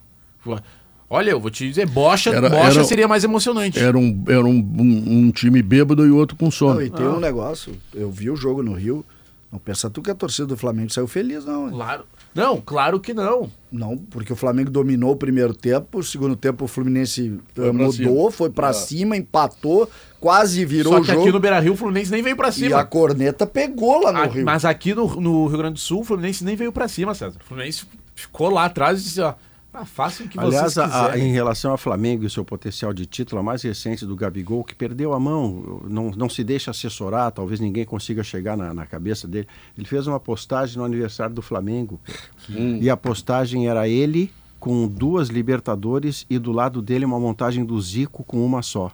Olha, 1.10 1.30
eu 1.30 1.40
vou 1.40 1.50
te 1.50 1.66
dizer, 1.66 1.86
Bocha, 1.86 2.30
Era- 2.30 2.50
Bocha 2.50 2.70
era- 2.80 2.84
seria 2.84 3.08
mais 3.08 3.24
emocionante. 3.24 3.78
Era, 3.78 3.96
um, 3.98 4.24
era 4.28 4.44
um, 4.44 4.50
um- 4.58 5.04
um 5.26 5.30
time 5.30 5.62
bêbado 5.62 6.06
e 6.06 6.10
outro 6.10 6.36
com 6.36 6.50
sono. 6.50 6.74
Não, 6.74 6.82
e 6.82 6.90
tem 6.90 7.06
um 7.06 7.18
negócio, 7.20 7.72
eu 7.94 8.10
vi 8.10 8.28
o 8.30 8.36
jogo 8.36 8.62
no 8.62 8.74
Rio, 8.74 9.02
não 9.50 9.58
pensa 9.58 9.88
tu 9.88 10.02
que 10.02 10.10
a 10.10 10.14
torcida 10.14 10.46
do 10.46 10.56
Flamengo 10.56 10.92
saiu 10.92 11.06
feliz, 11.08 11.46
não. 11.46 11.70
Claro. 11.70 12.04
Não, 12.34 12.60
claro 12.60 13.00
que 13.00 13.14
não. 13.14 13.50
Não, 13.72 13.96
porque 13.96 14.32
o 14.32 14.36
Flamengo 14.36 14.70
dominou 14.70 15.12
o 15.12 15.16
primeiro 15.16 15.54
tempo, 15.54 15.98
o 15.98 16.02
segundo 16.04 16.36
tempo 16.36 16.66
o 16.66 16.68
Fluminense 16.68 17.40
Foi 17.54 17.64
eh, 17.68 17.72
pra 17.72 17.72
mudou, 17.72 17.92
cima. 17.92 18.30
foi 18.30 18.50
pra 18.50 18.68
Ah. 18.68 18.72
cima, 18.74 19.16
empatou, 19.16 19.88
quase 20.20 20.62
virou 20.66 20.92
Só 20.92 20.98
o 20.98 21.02
que 21.02 21.08
jogo. 21.08 21.22
aqui 21.22 21.32
no 21.32 21.40
Beira 21.40 21.58
Rio 21.58 21.72
o 21.72 21.76
Fluminense 21.76 22.10
nem 22.10 22.22
veio 22.22 22.36
pra 22.36 22.50
E 22.50 22.52
cima. 22.52 22.78
a 22.78 22.84
corneta 22.84 23.46
pegou 23.46 24.02
lá 24.02 24.12
no 24.12 24.18
A- 24.18 24.26
Rio. 24.26 24.44
Mas 24.44 24.66
aqui 24.66 24.94
no, 24.94 25.18
no 25.18 25.46
Rio 25.46 25.56
Grande 25.56 25.74
do 25.74 25.80
Sul, 25.80 26.00
o 26.02 26.04
Fluminense 26.04 26.44
nem 26.44 26.54
veio 26.54 26.70
pra 26.70 26.86
cima, 26.86 27.14
César. 27.14 27.38
O 27.42 27.44
Fluminense 27.48 27.86
ficou 28.14 28.50
lá 28.50 28.66
atrás 28.66 29.00
e 29.00 29.04
disse, 29.04 29.20
ó, 29.22 29.32
ah, 29.80 29.84
façam 29.84 30.26
o 30.26 30.28
que 30.28 30.38
Aliás, 30.38 30.74
vocês 30.74 30.92
a- 30.92 31.18
em 31.18 31.32
relação 31.32 31.70
ao 31.70 31.78
Flamengo 31.78 32.24
e 32.24 32.30
seu 32.30 32.44
potencial 32.44 32.92
de 32.92 33.06
título, 33.06 33.40
a 33.40 33.42
mais 33.42 33.62
recente 33.62 34.04
do 34.04 34.16
Gabigol, 34.16 34.64
que 34.64 34.74
perdeu 34.74 35.12
a 35.12 35.20
mão, 35.20 35.80
não, 35.84 36.10
não 36.10 36.28
se 36.28 36.42
deixa 36.42 36.70
assessorar, 36.70 37.30
talvez 37.32 37.60
ninguém 37.60 37.84
consiga 37.84 38.22
chegar 38.22 38.56
na, 38.56 38.74
na 38.74 38.86
cabeça 38.86 39.28
dele. 39.28 39.46
Ele 39.76 39.86
fez 39.86 40.06
uma 40.06 40.18
postagem 40.18 40.78
no 40.78 40.84
aniversário 40.84 41.34
do 41.34 41.42
Flamengo. 41.42 42.00
E 42.48 42.88
a 42.90 42.96
postagem 42.96 43.68
era 43.68 43.88
ele 43.88 44.32
com 44.58 44.88
duas 44.88 45.28
Libertadores 45.28 46.26
e 46.28 46.38
do 46.38 46.50
lado 46.50 46.82
dele 46.82 47.04
uma 47.04 47.20
montagem 47.20 47.64
do 47.64 47.80
Zico 47.80 48.24
com 48.24 48.44
uma 48.44 48.62
só. 48.62 48.90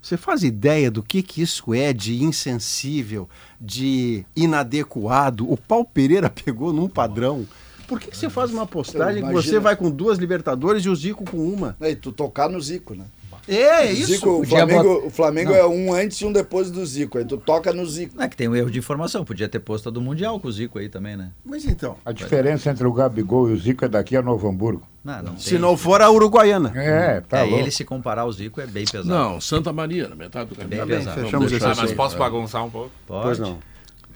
Você 0.00 0.16
faz 0.16 0.44
ideia 0.44 0.88
do 0.90 1.02
que, 1.02 1.20
que 1.22 1.42
isso 1.42 1.74
é 1.74 1.92
de 1.92 2.22
insensível, 2.22 3.28
de 3.60 4.24
inadequado? 4.36 5.50
O 5.50 5.56
Paulo 5.56 5.84
Pereira 5.84 6.30
pegou 6.44 6.72
num 6.72 6.88
padrão. 6.88 7.44
Por 7.86 8.00
que, 8.00 8.10
que 8.10 8.16
você 8.16 8.28
faz 8.28 8.50
uma 8.52 8.66
postagem 8.66 9.24
que 9.24 9.32
você 9.32 9.58
vai 9.58 9.76
com 9.76 9.90
duas 9.90 10.18
Libertadores 10.18 10.84
e 10.84 10.88
o 10.88 10.94
Zico 10.96 11.24
com 11.24 11.36
uma? 11.38 11.76
E 11.80 11.94
tu 11.94 12.10
tocar 12.12 12.48
no 12.48 12.60
Zico, 12.60 12.94
né? 12.94 13.04
É, 13.48 13.82
O 13.82 13.92
isso. 13.92 14.06
Zico, 14.06 14.40
o 14.40 14.44
Flamengo, 14.44 14.82
bot- 14.82 15.06
o 15.06 15.10
Flamengo 15.10 15.52
é 15.52 15.64
um 15.64 15.94
antes 15.94 16.20
e 16.20 16.24
um 16.24 16.32
depois 16.32 16.68
do 16.68 16.84
Zico. 16.84 17.16
Aí 17.16 17.24
tu 17.24 17.36
toca 17.36 17.72
no 17.72 17.86
Zico. 17.86 18.16
Não 18.16 18.24
é 18.24 18.28
que 18.28 18.36
tem 18.36 18.48
um 18.48 18.56
erro 18.56 18.68
de 18.72 18.80
informação. 18.80 19.24
Podia 19.24 19.48
ter 19.48 19.60
posto 19.60 19.88
a 19.88 19.92
do 19.92 20.00
Mundial 20.00 20.40
com 20.40 20.48
o 20.48 20.52
Zico 20.52 20.80
aí 20.80 20.88
também, 20.88 21.16
né? 21.16 21.30
Mas 21.44 21.64
então, 21.64 21.96
A 22.04 22.10
diferença 22.10 22.68
entre 22.70 22.84
o 22.84 22.92
Gabigol 22.92 23.48
e 23.48 23.52
o 23.52 23.56
Zico 23.56 23.84
é 23.84 23.88
daqui 23.88 24.16
a 24.16 24.22
Novo 24.22 24.48
Hamburgo. 24.48 24.82
Não, 25.04 25.22
não 25.22 25.38
se 25.38 25.50
tem. 25.50 25.58
não 25.60 25.76
for 25.76 26.02
a 26.02 26.10
Uruguaiana. 26.10 26.72
É, 26.74 27.20
tá 27.20 27.46
é, 27.46 27.52
ele 27.52 27.70
se 27.70 27.84
comparar 27.84 28.22
ao 28.22 28.32
Zico 28.32 28.60
é 28.60 28.66
bem 28.66 28.84
pesado. 28.84 29.08
Não, 29.08 29.40
Santa 29.40 29.72
Maria, 29.72 30.08
na 30.08 30.16
metade 30.16 30.50
do 30.50 30.56
Bem 30.56 30.80
campeonato. 30.80 30.88
pesado. 30.88 31.14
Vamos 31.14 31.30
Fechamos 31.30 31.50
deixar 31.52 31.76
mas 31.76 31.92
posso 31.92 32.18
bagunçar 32.18 32.64
um 32.64 32.70
pouco? 32.70 32.90
Pode. 33.06 33.22
Pois 33.26 33.38
não. 33.38 33.58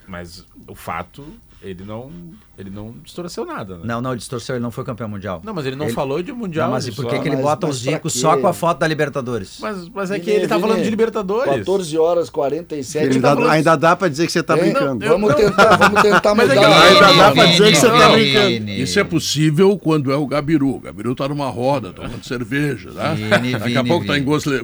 Mas 0.08 0.44
o 0.66 0.74
fato, 0.74 1.24
ele 1.62 1.84
não, 1.84 2.10
ele 2.58 2.70
não 2.70 2.94
distorceu 3.04 3.44
nada, 3.44 3.74
né? 3.76 3.82
Não, 3.84 4.00
não, 4.00 4.16
distorceu, 4.16 4.54
ele 4.56 4.62
não 4.62 4.70
foi 4.70 4.82
campeão 4.84 5.08
mundial. 5.08 5.40
Não, 5.44 5.52
mas 5.52 5.66
ele 5.66 5.76
não 5.76 5.86
Ele- 5.86 5.94
falou 5.94 6.22
de 6.22 6.32
Mundial. 6.32 6.66
Não, 6.68 6.74
mas 6.74 6.86
e 6.86 6.92
por 6.92 7.04
que, 7.06 7.18
que 7.18 7.28
ele 7.28 7.36
Mas- 7.36 7.44
bota 7.44 7.66
o 7.66 7.68
mas 7.68 7.82
pra 7.82 7.92
Zico 7.92 8.08
quê? 8.10 8.18
só 8.18 8.36
com 8.38 8.46
a 8.46 8.52
foto 8.52 8.78
da 8.78 8.86
Libertadores? 8.86 9.58
Mas, 9.60 9.88
mas 9.90 10.10
é 10.10 10.18
que 10.18 10.24
Vini, 10.26 10.36
ele 10.38 10.48
tá 10.48 10.56
Vini, 10.56 10.68
falando 10.68 10.82
de 10.84 10.90
Libertadores. 10.90 11.54
14 11.58 11.98
horas 11.98 12.30
47. 12.30 13.04
Ele 13.06 13.20
tá 13.20 13.28
dá- 13.28 13.34
falando- 13.36 13.50
ainda 13.52 13.76
dá 13.76 13.94
pra 13.96 14.08
dizer 14.08 14.26
que 14.26 14.32
você 14.32 14.42
tá 14.42 14.56
brincando. 14.56 15.04
eu- 15.04 15.10
Vamos 15.10 15.34
tentar, 15.34 15.76
vamos 15.76 16.00
tentar 16.02 16.34
Mas 16.34 16.50
é 16.50 16.54
mudar. 16.54 16.68
que 16.68 16.74
Ainda 16.88 17.12
dá 17.14 17.32
pra 17.32 17.44
dizer 17.46 17.70
que 17.72 17.76
você 17.78 17.88
tá 17.90 18.08
brincando. 18.08 18.70
Isso 18.70 18.98
é 19.00 19.04
possível 19.04 19.78
quando 19.78 20.10
é 20.12 20.16
o 20.16 20.26
Gabiru. 20.26 20.76
O 20.76 20.80
Gabiru 20.80 21.14
tá 21.14 21.28
numa 21.28 21.48
roda, 21.50 21.92
tomando 21.92 22.24
cerveja, 22.26 22.90
tá? 22.92 23.12
Vini, 23.14 23.30
Daqui 23.30 23.54
a 23.54 23.58
Vini, 23.82 23.88
pouco 23.88 24.06
tá 24.06 24.14
Vini. 24.14 24.24
engosle- 24.24 24.60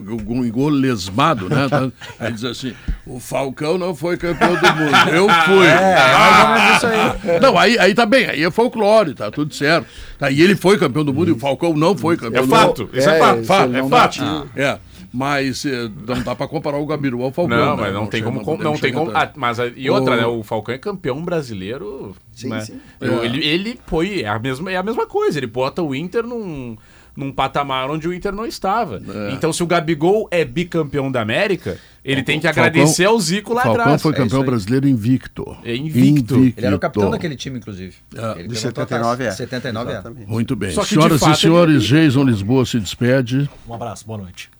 engolesmado, 0.46 1.48
né? 1.48 1.68
Tá- 1.68 1.90
Aí 2.18 2.32
diz 2.32 2.44
assim, 2.44 2.74
o 3.06 3.20
Falcão 3.20 3.76
não 3.78 3.94
foi 3.94 4.16
campeão 4.16 4.54
do 4.54 4.66
mundo, 4.74 5.10
eu 5.12 5.28
fui. 5.28 5.66
Ah, 5.68 6.78
Não, 7.40 7.58
aí, 7.58 7.78
aí 7.78 7.94
tá 7.94 8.06
bem, 8.06 8.26
aí 8.26 8.42
é 8.44 8.50
folclore, 8.50 9.14
tá 9.14 9.30
tudo 9.30 9.54
certo. 9.54 9.86
Tá, 10.18 10.30
e 10.30 10.40
ele 10.40 10.54
foi 10.56 10.78
campeão 10.78 11.04
do 11.04 11.12
mundo 11.12 11.28
e 11.28 11.32
o 11.32 11.38
Falcão 11.38 11.74
não 11.74 11.96
foi 11.96 12.16
campeão 12.16 12.42
É 12.42 12.46
do 12.46 12.50
fato, 12.50 12.82
mundo. 12.84 12.98
isso 12.98 13.08
é, 13.10 13.16
É, 13.16 13.18
fato. 13.20 13.38
isso 13.38 13.46
fato, 13.46 13.74
é 13.74 13.78
não 13.82 13.88
fato. 13.88 14.18
bate. 14.20 14.50
É, 14.56 14.78
mas 15.12 15.64
eh, 15.64 15.88
não 16.06 16.22
dá 16.22 16.34
pra 16.34 16.46
comparar 16.48 16.78
o 16.78 16.86
Gabiru 16.86 17.22
ao 17.22 17.32
Falcão. 17.32 17.56
Não, 17.56 17.76
né? 17.76 17.82
mas 17.84 17.94
não 17.94 18.06
tem 18.06 18.20
chega- 18.20 18.32
como. 18.32 18.44
com- 18.44 18.62
Não 18.62 18.76
tem 18.78 18.92
como. 18.92 19.10
ah, 19.14 19.30
mas 19.34 19.58
a- 19.60 19.66
e 19.68 19.88
outra, 19.90 20.14
O- 20.14 20.16
né? 20.16 20.26
O 20.26 20.42
Falcão 20.42 20.74
é 20.74 20.78
campeão 20.78 21.22
brasileiro. 21.22 22.14
Sim, 22.32 22.48
né? 22.50 22.60
sim. 22.60 22.78
É. 23.00 23.24
Ele, 23.24 23.44
ele 23.46 23.78
foi. 23.86 24.22
É 24.22 24.28
a, 24.28 24.38
mesma, 24.38 24.70
é 24.70 24.76
a 24.76 24.82
mesma 24.82 25.06
coisa. 25.06 25.38
Ele 25.38 25.46
bota 25.46 25.82
o 25.82 25.94
Inter 25.94 26.22
num, 26.26 26.76
num 27.16 27.32
patamar 27.32 27.90
onde 27.90 28.06
o 28.06 28.12
Inter 28.14 28.32
não 28.32 28.44
estava. 28.46 29.00
É. 29.28 29.32
Então, 29.32 29.52
se 29.52 29.62
o 29.62 29.66
Gabigol 29.66 30.28
é 30.30 30.44
bicampeão 30.44 31.10
da 31.10 31.20
América, 31.22 31.78
ele 32.04 32.22
tem 32.22 32.38
que 32.38 32.46
Falcão- 32.46 32.64
agradecer 32.64 33.04
ao 33.06 33.18
Zico 33.18 33.52
lá 33.54 33.62
Falcão 33.62 33.80
atrás. 33.82 34.02
foi 34.02 34.12
É 34.12 34.16
campeão 34.16 34.40
aí. 34.40 34.46
brasileiro 34.46 34.86
invicto. 34.88 35.56
É 35.64 35.74
invicto. 35.74 36.36
Ele 36.36 36.54
era 36.58 36.76
o 36.76 36.78
capitão 36.78 37.10
daquele 37.10 37.36
time, 37.36 37.58
inclusive. 37.58 37.94
É. 38.14 38.20
Ele 38.40 38.48
De 38.48 38.54
levantou 38.54 38.84
a 38.84 38.86
79 38.86 39.22
é. 39.24 39.26
taça. 39.28 39.36
79 39.38 39.92
é. 39.92 40.02
Muito 40.26 40.54
bem. 40.54 40.70
Só 40.72 40.82
que, 40.82 40.88
de 40.88 40.94
Senhoras 40.94 41.20
fato, 41.20 41.32
e 41.38 41.40
senhores, 41.40 41.90
ele- 41.90 42.04
Jason 42.06 42.24
Lisboa 42.24 42.64
se 42.66 42.78
despede. 42.78 43.48
Um 43.68 43.74
abraço, 43.74 44.06
boa 44.06 44.18
noite. 44.18 44.50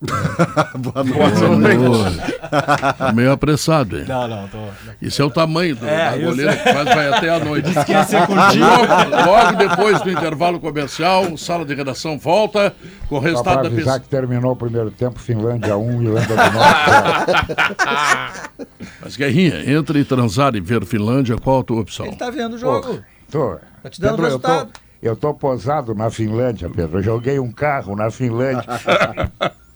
Boa 0.78 1.04
noite. 1.04 2.18
Tá 2.98 3.12
meio 3.14 3.32
apressado, 3.32 3.98
hein? 3.98 4.04
Não, 4.06 4.28
não, 4.28 4.48
tô. 4.48 4.58
Isso 5.00 5.22
é 5.22 5.24
o 5.24 5.30
tamanho 5.30 5.76
do, 5.76 5.86
É, 5.86 6.10
da 6.10 6.16
isso. 6.16 6.26
goleira 6.26 6.56
que 6.56 6.72
faz, 6.72 6.84
vai 6.84 7.08
até 7.12 7.30
a 7.30 7.38
noite. 7.44 7.68
Esquecer 7.70 8.26
contigo. 8.26 8.64
Logo, 8.64 9.30
logo 9.30 9.52
depois 9.56 10.00
do 10.02 10.10
intervalo 10.10 10.60
comercial, 10.60 11.36
sala 11.38 11.64
de 11.64 11.74
redação 11.74 12.18
volta 12.18 12.74
com 13.08 13.16
o 13.16 13.18
resultado 13.18 13.62
da 13.64 13.70
pesquisa. 13.70 14.00
que 14.00 14.08
terminou 14.08 14.52
o 14.52 14.56
primeiro 14.56 14.90
tempo, 14.90 15.18
Finlândia 15.18 15.76
1, 15.76 16.02
Irlanda 16.02 16.26
do 16.26 16.52
Norte. 16.52 17.32
Mas, 19.00 19.16
Guerrinha, 19.16 19.70
entre 19.72 20.04
transar 20.04 20.54
e 20.54 20.60
ver 20.60 20.84
Finlândia, 20.84 21.36
qual 21.36 21.60
a 21.60 21.64
tua 21.64 21.80
opção? 21.80 22.06
Ele 22.06 22.16
tá 22.16 22.30
vendo 22.30 22.54
o 22.54 22.58
jogo. 22.58 23.00
Tô. 23.30 23.56
Tá 23.82 23.90
te 23.90 24.00
dando 24.00 24.16
Pedro, 24.16 24.26
eu 24.32 24.38
tô, 24.38 24.48
resultado. 24.48 24.70
eu 25.02 25.16
tô 25.16 25.34
posado 25.34 25.94
na 25.94 26.10
Finlândia, 26.10 26.68
Pedro. 26.70 26.98
Eu 26.98 27.02
joguei 27.02 27.38
um 27.38 27.50
carro 27.52 27.94
na 27.96 28.10
Finlândia. 28.10 28.64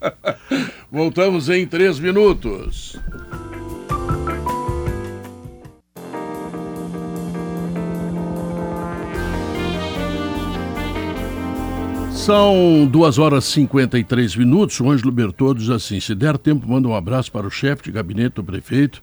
Voltamos 0.91 1.49
em 1.49 1.67
três 1.67 1.99
minutos. 1.99 2.99
São 12.13 12.87
duas 12.87 13.19
horas 13.19 13.45
e 13.45 13.53
53 13.53 14.37
minutos. 14.37 14.79
O 14.81 14.91
Ângelo 14.91 15.11
Bertoldo 15.11 15.61
diz 15.61 15.71
assim: 15.71 15.99
se 15.99 16.15
der 16.15 16.37
tempo, 16.37 16.69
manda 16.69 16.87
um 16.87 16.95
abraço 16.95 17.33
para 17.33 17.47
o 17.47 17.51
chefe 17.51 17.85
de 17.85 17.93
gabinete 17.93 18.35
do 18.35 18.45
prefeito 18.45 19.03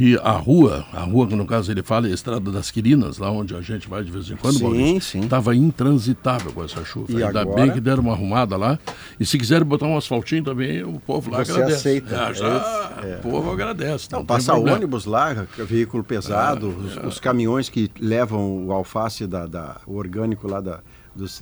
que 0.00 0.18
a 0.22 0.30
rua, 0.32 0.86
a 0.94 1.00
rua 1.02 1.26
que 1.26 1.34
no 1.36 1.44
caso 1.44 1.70
ele 1.70 1.82
fala 1.82 2.06
é 2.08 2.10
a 2.10 2.14
Estrada 2.14 2.50
das 2.50 2.70
Quirinas, 2.70 3.18
lá 3.18 3.30
onde 3.30 3.54
a 3.54 3.60
gente 3.60 3.86
vai 3.86 4.02
de 4.02 4.10
vez 4.10 4.30
em 4.30 4.36
quando, 4.36 4.56
Sim, 4.56 4.62
Maurício, 4.64 5.02
sim. 5.02 5.20
estava 5.20 5.54
intransitável 5.54 6.50
com 6.52 6.64
essa 6.64 6.82
chuva. 6.86 7.12
E 7.12 7.22
Ainda 7.22 7.42
agora? 7.42 7.56
bem 7.64 7.70
que 7.70 7.80
deram 7.82 8.02
uma 8.04 8.14
arrumada 8.14 8.56
lá. 8.56 8.78
E 9.18 9.26
se 9.26 9.36
quiserem 9.36 9.66
botar 9.66 9.84
um 9.84 9.98
asfaltinho 9.98 10.42
também, 10.42 10.82
o 10.82 10.98
povo 11.00 11.30
lá 11.30 11.44
Você 11.44 11.52
agradece. 11.52 11.76
aceita, 11.76 12.14
É, 12.16 12.30
é 12.30 12.34
já? 12.34 12.92
É. 13.04 13.16
O 13.16 13.30
povo 13.30 13.52
agradece. 13.52 14.08
Não, 14.10 14.20
tem 14.20 14.26
passa 14.26 14.54
ônibus 14.54 15.04
lá, 15.04 15.46
veículo 15.58 16.02
pesado, 16.02 16.68
os, 16.68 16.96
os 16.96 17.20
caminhões 17.20 17.68
que 17.68 17.90
levam 18.00 18.64
o 18.68 18.72
alface 18.72 19.26
da, 19.26 19.44
da- 19.44 19.82
o 19.86 19.96
orgânico 19.96 20.48
lá 20.48 20.62
da, 20.62 20.80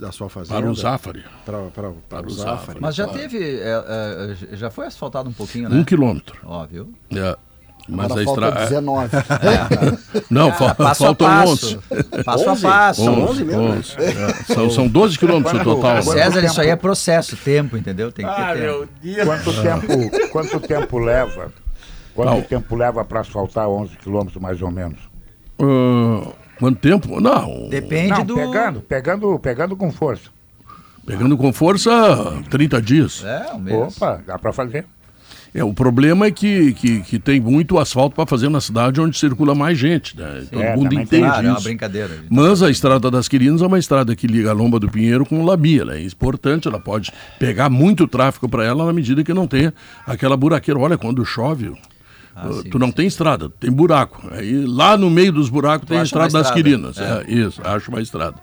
da 0.01 0.11
sua 0.11 0.27
fazenda. 0.27 0.59
Para 0.59 0.69
o 0.69 0.75
Zafari. 0.75 1.23
Para, 1.45 1.59
para, 1.73 1.91
para 2.09 2.27
o 2.27 2.29
Zafari. 2.29 2.79
Mas 2.81 2.93
já 2.93 3.07
teve, 3.07 3.37
é, 3.41 4.35
é, 4.51 4.55
já 4.57 4.69
foi 4.69 4.85
asfaltado 4.87 5.29
um 5.29 5.33
pouquinho, 5.33 5.69
né? 5.69 5.77
Um 5.77 5.85
quilômetro. 5.85 6.37
Ó, 6.43 6.65
viu? 6.65 6.91
É. 7.15 7.37
Mas 7.89 8.11
Agora 8.11 8.21
a 8.21 8.25
falta 8.25 8.45
estrada. 8.47 8.65
19. 8.65 9.09
Não, 10.29 10.51
fa- 10.53 10.75
Passo 10.75 11.03
faltam 11.03 11.27
passo. 11.27 11.79
11. 11.91 12.23
Passo 12.23 12.49
a 12.49 12.51
11? 12.53 12.61
passo. 12.61 13.03
São 13.03 13.13
11, 13.13 13.31
11 13.31 13.43
mesmo, 13.45 13.61
né? 13.63 13.69
11, 13.77 13.95
é. 13.97 14.53
São, 14.53 14.69
são 14.69 14.87
12 14.87 15.17
quilômetros 15.17 15.57
no 15.57 15.63
total. 15.63 16.01
César, 16.03 16.43
isso 16.45 16.61
aí 16.61 16.69
é 16.69 16.75
processo, 16.75 17.35
tempo, 17.37 17.75
entendeu? 17.77 18.11
Tem 18.11 18.25
que 18.25 18.35
ter 18.35 18.41
Ah, 18.41 18.53
tempo. 18.53 18.59
meu 18.61 18.87
Deus. 19.01 19.25
Quanto 19.27 19.61
tempo, 19.61 20.29
quanto 20.31 20.59
tempo 20.59 20.97
leva? 20.99 21.51
Quanto 22.13 22.29
Não. 22.31 22.41
tempo 22.41 22.75
leva 22.75 23.03
para 23.05 23.21
asfaltar 23.21 23.67
11 23.69 23.95
quilômetros 23.97 24.41
mais 24.41 24.61
ou 24.61 24.69
menos? 24.69 24.99
Ah, 25.59 26.27
quanto 26.59 26.79
tempo? 26.79 27.19
Não. 27.19 27.67
Depende 27.69 28.09
Não, 28.09 28.25
do. 28.25 28.35
pegando, 28.35 28.81
pegando, 28.81 29.39
pegando 29.39 29.75
com 29.75 29.91
força. 29.91 30.29
Pegando 31.05 31.35
com 31.37 31.51
força, 31.51 31.89
30 32.51 32.79
dias. 32.81 33.23
É, 33.25 33.53
um 33.55 33.59
mês. 33.59 33.97
Opa, 33.97 34.21
dá 34.27 34.37
para 34.37 34.53
fazer. 34.53 34.85
É, 35.53 35.63
o 35.63 35.73
problema 35.73 36.27
é 36.27 36.31
que, 36.31 36.73
que, 36.73 37.01
que 37.01 37.17
tem 37.19 37.39
muito 37.39 37.79
asfalto 37.79 38.15
para 38.15 38.25
fazer 38.25 38.49
na 38.49 38.61
cidade 38.61 39.01
onde 39.01 39.17
circula 39.17 39.55
mais 39.55 39.77
gente. 39.77 40.15
Né? 40.17 40.43
Todo 40.51 40.61
É, 40.61 40.75
mundo 40.75 40.93
entende 40.93 41.23
Claro, 41.25 41.45
é 41.47 41.49
uma 41.49 41.55
isso. 41.57 41.63
brincadeira. 41.63 42.09
Mas 42.29 42.61
a 42.61 42.69
Estrada 42.69 43.09
das 43.09 43.27
Quirinas 43.27 43.61
é 43.61 43.65
uma 43.65 43.79
estrada 43.79 44.15
que 44.15 44.27
liga 44.27 44.51
a 44.51 44.53
Lomba 44.53 44.79
do 44.79 44.87
Pinheiro 44.89 45.25
com 45.25 45.41
o 45.41 45.45
Labia. 45.45 45.81
Ela 45.81 45.95
é 45.97 46.03
importante, 46.03 46.67
ela 46.67 46.79
pode 46.79 47.11
pegar 47.39 47.69
muito 47.69 48.07
tráfego 48.07 48.47
para 48.47 48.63
ela 48.63 48.85
na 48.85 48.93
medida 48.93 49.23
que 49.23 49.33
não 49.33 49.47
tenha 49.47 49.73
aquela 50.05 50.37
buraqueira. 50.37 50.79
Olha, 50.79 50.97
quando 50.97 51.25
chove, 51.25 51.73
Ah, 52.35 52.47
uh, 52.47 52.61
sim, 52.61 52.69
tu 52.69 52.77
não 52.77 52.91
tem 52.91 53.07
estrada, 53.07 53.49
tem 53.49 53.71
buraco. 53.71 54.29
Aí 54.31 54.63
lá 54.65 54.95
no 54.95 55.09
meio 55.09 55.31
dos 55.31 55.49
buracos 55.49 55.87
tem 55.87 55.97
a 55.97 56.01
uma 56.01 56.05
Estrada 56.05 56.31
das 56.31 56.47
estrada. 56.47 56.63
Quirinas. 56.63 56.97
É, 56.99 57.25
isso, 57.27 57.59
acho 57.65 57.89
uma 57.89 58.01
estrada. 58.01 58.35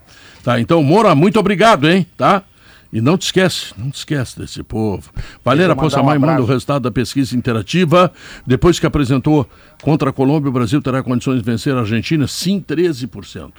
Tá, 0.43 0.61
então, 0.61 0.83
Moura, 0.83 1.15
muito 1.15 1.39
obrigado, 1.39 1.89
hein? 1.89 2.05
Tá? 2.17 2.43
E 2.93 3.01
não 3.01 3.19
te 3.19 3.23
esquece, 3.27 3.75
não 3.77 3.91
te 3.91 3.97
esquece 3.97 4.39
desse 4.39 4.63
povo. 4.63 5.11
Valera 5.45 5.75
Poçamai 5.75 6.17
um 6.17 6.21
manda 6.21 6.41
o 6.41 6.47
resultado 6.47 6.83
da 6.85 6.91
pesquisa 6.91 7.37
interativa. 7.37 8.13
Depois 8.47 8.79
que 8.79 8.87
apresentou 8.87 9.49
contra 9.83 10.11
a 10.11 10.13
Colômbia, 10.13 10.49
o 10.49 10.53
Brasil 10.53 10.81
terá 10.81 11.03
condições 11.03 11.39
de 11.39 11.45
vencer 11.45 11.75
a 11.75 11.81
Argentina? 11.81 12.27
Sim, 12.27 12.61
13%. 12.61 13.53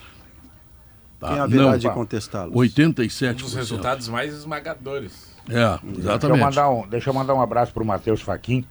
Tá? 1.20 1.28
Quem 1.28 1.38
haverá 1.40 1.62
Não, 1.62 1.78
de 1.78 1.90
contestá-los? 1.90 2.54
87%. 2.54 3.30
Um 3.32 3.34
dos 3.34 3.54
resultados 3.54 4.08
mais 4.08 4.32
esmagadores. 4.32 5.28
É, 5.48 5.52
Deixa 5.54 5.80
eu 5.84 5.98
exatamente. 5.98 6.40
mandar 6.40 6.70
um, 6.70 6.86
deixa 6.86 7.10
eu 7.10 7.14
mandar 7.14 7.34
um 7.34 7.40
abraço 7.40 7.72
pro 7.72 7.84
Matheus 7.84 8.20
Faquin, 8.20 8.64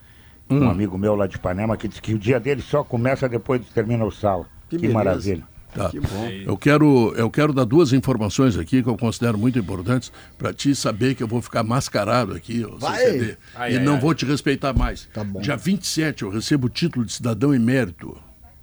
Hum. 0.50 0.64
um 0.64 0.70
amigo 0.70 0.98
meu 0.98 1.14
lá 1.14 1.28
de 1.28 1.36
Ipanema, 1.36 1.76
que 1.76 1.90
diz 1.90 2.00
que 2.00 2.14
o 2.14 2.18
dia 2.20 2.40
dele 2.40 2.62
só 2.62 2.82
começa 2.82 3.28
depois 3.28 3.62
que 3.62 3.74
termina 3.74 4.06
o 4.06 4.12
sal. 4.12 4.46
Que 4.70 4.78
Que, 4.78 4.88
maravilha. 4.88 5.44
Tá. 5.78 5.90
Que 5.90 6.00
bom. 6.00 6.28
Eu 6.46 6.58
quero, 6.58 7.14
eu 7.16 7.30
quero 7.30 7.54
dar 7.54 7.64
duas 7.66 7.94
informações 7.94 8.58
aqui 8.58 8.82
que 8.82 8.90
eu 8.90 8.98
considero 8.98 9.38
muito 9.38 9.58
importantes 9.60 10.12
para 10.38 10.54
ti 10.54 10.74
saber 10.76 11.14
que 11.16 11.22
eu 11.24 11.28
vou 11.28 11.42
ficar 11.42 11.64
mascarado 11.64 12.34
aqui. 12.34 12.66
CCD, 12.80 13.38
Ai, 13.56 13.74
e 13.74 13.78
ai, 13.78 13.84
não 13.84 13.94
ai. 13.96 14.00
vou 14.00 14.14
te 14.14 14.26
respeitar 14.26 14.74
mais. 14.74 15.08
Tá 15.14 15.24
bom. 15.24 15.40
Dia 15.40 15.56
27 15.56 16.24
eu 16.24 16.30
recebo 16.30 16.68
o 16.68 16.70
título 16.70 17.06
de 17.06 17.14
cidadão 17.14 17.54
emérito, 17.54 18.18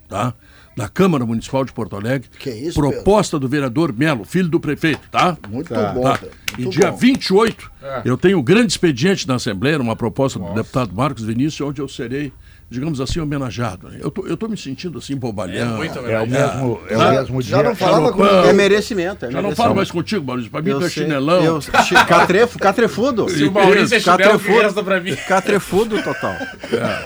tá? 0.09 0.35
Da 0.77 0.89
Câmara 0.89 1.25
Municipal 1.25 1.65
de 1.65 1.73
Porto 1.73 1.95
Alegre. 1.95 2.29
Que 2.37 2.51
isso, 2.51 2.75
Proposta 2.81 3.39
do 3.39 3.49
vereador 3.49 3.93
Melo, 3.93 4.25
filho 4.25 4.49
do 4.49 4.59
prefeito, 4.59 5.09
tá? 5.09 5.37
Muito 5.49 5.73
Tá. 5.73 5.93
bom. 5.93 6.03
Tá. 6.03 6.19
Pedro, 6.19 6.35
E 6.59 6.63
muito 6.63 6.75
dia 6.77 6.91
bom. 6.91 6.97
28, 6.97 7.71
eu 8.05 8.17
tenho 8.17 8.39
um 8.39 8.43
grande 8.43 8.73
expediente 8.73 9.27
na 9.29 9.37
Assembleia, 9.37 9.81
uma 9.81 9.95
proposta 9.95 10.39
do 10.39 10.53
deputado 10.53 10.93
Marcos 10.93 11.23
Vinícius, 11.23 11.61
onde 11.69 11.81
eu 11.81 11.87
serei, 11.89 12.33
digamos 12.75 13.01
assim, 13.01 13.21
homenageado. 13.21 13.89
Eu 13.99 14.11
tô, 14.11 14.27
eu 14.27 14.37
tô 14.37 14.49
me 14.49 14.57
sentindo 14.57 14.99
assim, 14.99 15.17
bobalhão. 15.17 15.77
muito 15.79 15.99
É 16.01 16.21
o 16.21 16.27
mesmo, 16.29 16.81
é 16.89 16.95
Já- 16.97 17.09
o 17.09 17.11
mesmo 17.13 17.43
já 17.43 17.57
dia. 17.61 17.69
não 17.71 17.77
falava 17.77 18.13
com. 18.13 18.27
É 18.27 18.53
merecimento. 18.53 19.25
É 19.25 19.29
Já 19.31 19.35
não 19.37 19.43
merecimento. 19.45 19.57
falo 19.57 19.75
mais 19.75 19.91
contigo, 19.91 20.25
Maurício. 20.27 20.51
Pra 20.51 20.61
mim, 20.61 20.71
tu 20.73 20.77
é 20.79 20.81
sei. 20.91 21.05
chinelão. 21.05 21.43
Eu, 21.45 21.61
chi- 21.61 21.71
catrefo, 22.07 22.59
catrefudo. 22.59 23.29
Se 23.31 23.45
o 23.45 23.53
Maurício 23.53 23.97
é 23.97 24.01
chinelo, 24.01 24.19
Catrefudo. 24.19 24.59
resta 24.61 24.83
pra 24.83 25.01
mim. 25.01 25.17
Catrefudo 25.29 26.03
total. 26.03 26.35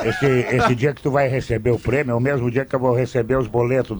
Esse, 0.04 0.26
esse 0.56 0.74
dia 0.74 0.92
que 0.94 1.02
tu 1.02 1.10
vai 1.10 1.28
receber 1.28 1.70
o 1.70 1.78
prêmio 1.78 2.12
é 2.12 2.14
o 2.14 2.20
mesmo 2.20 2.50
dia 2.50 2.64
que 2.64 2.74
eu 2.74 2.80
vou 2.80 2.94
receber 2.94 3.36
os 3.38 3.46
boletos. 3.46 3.98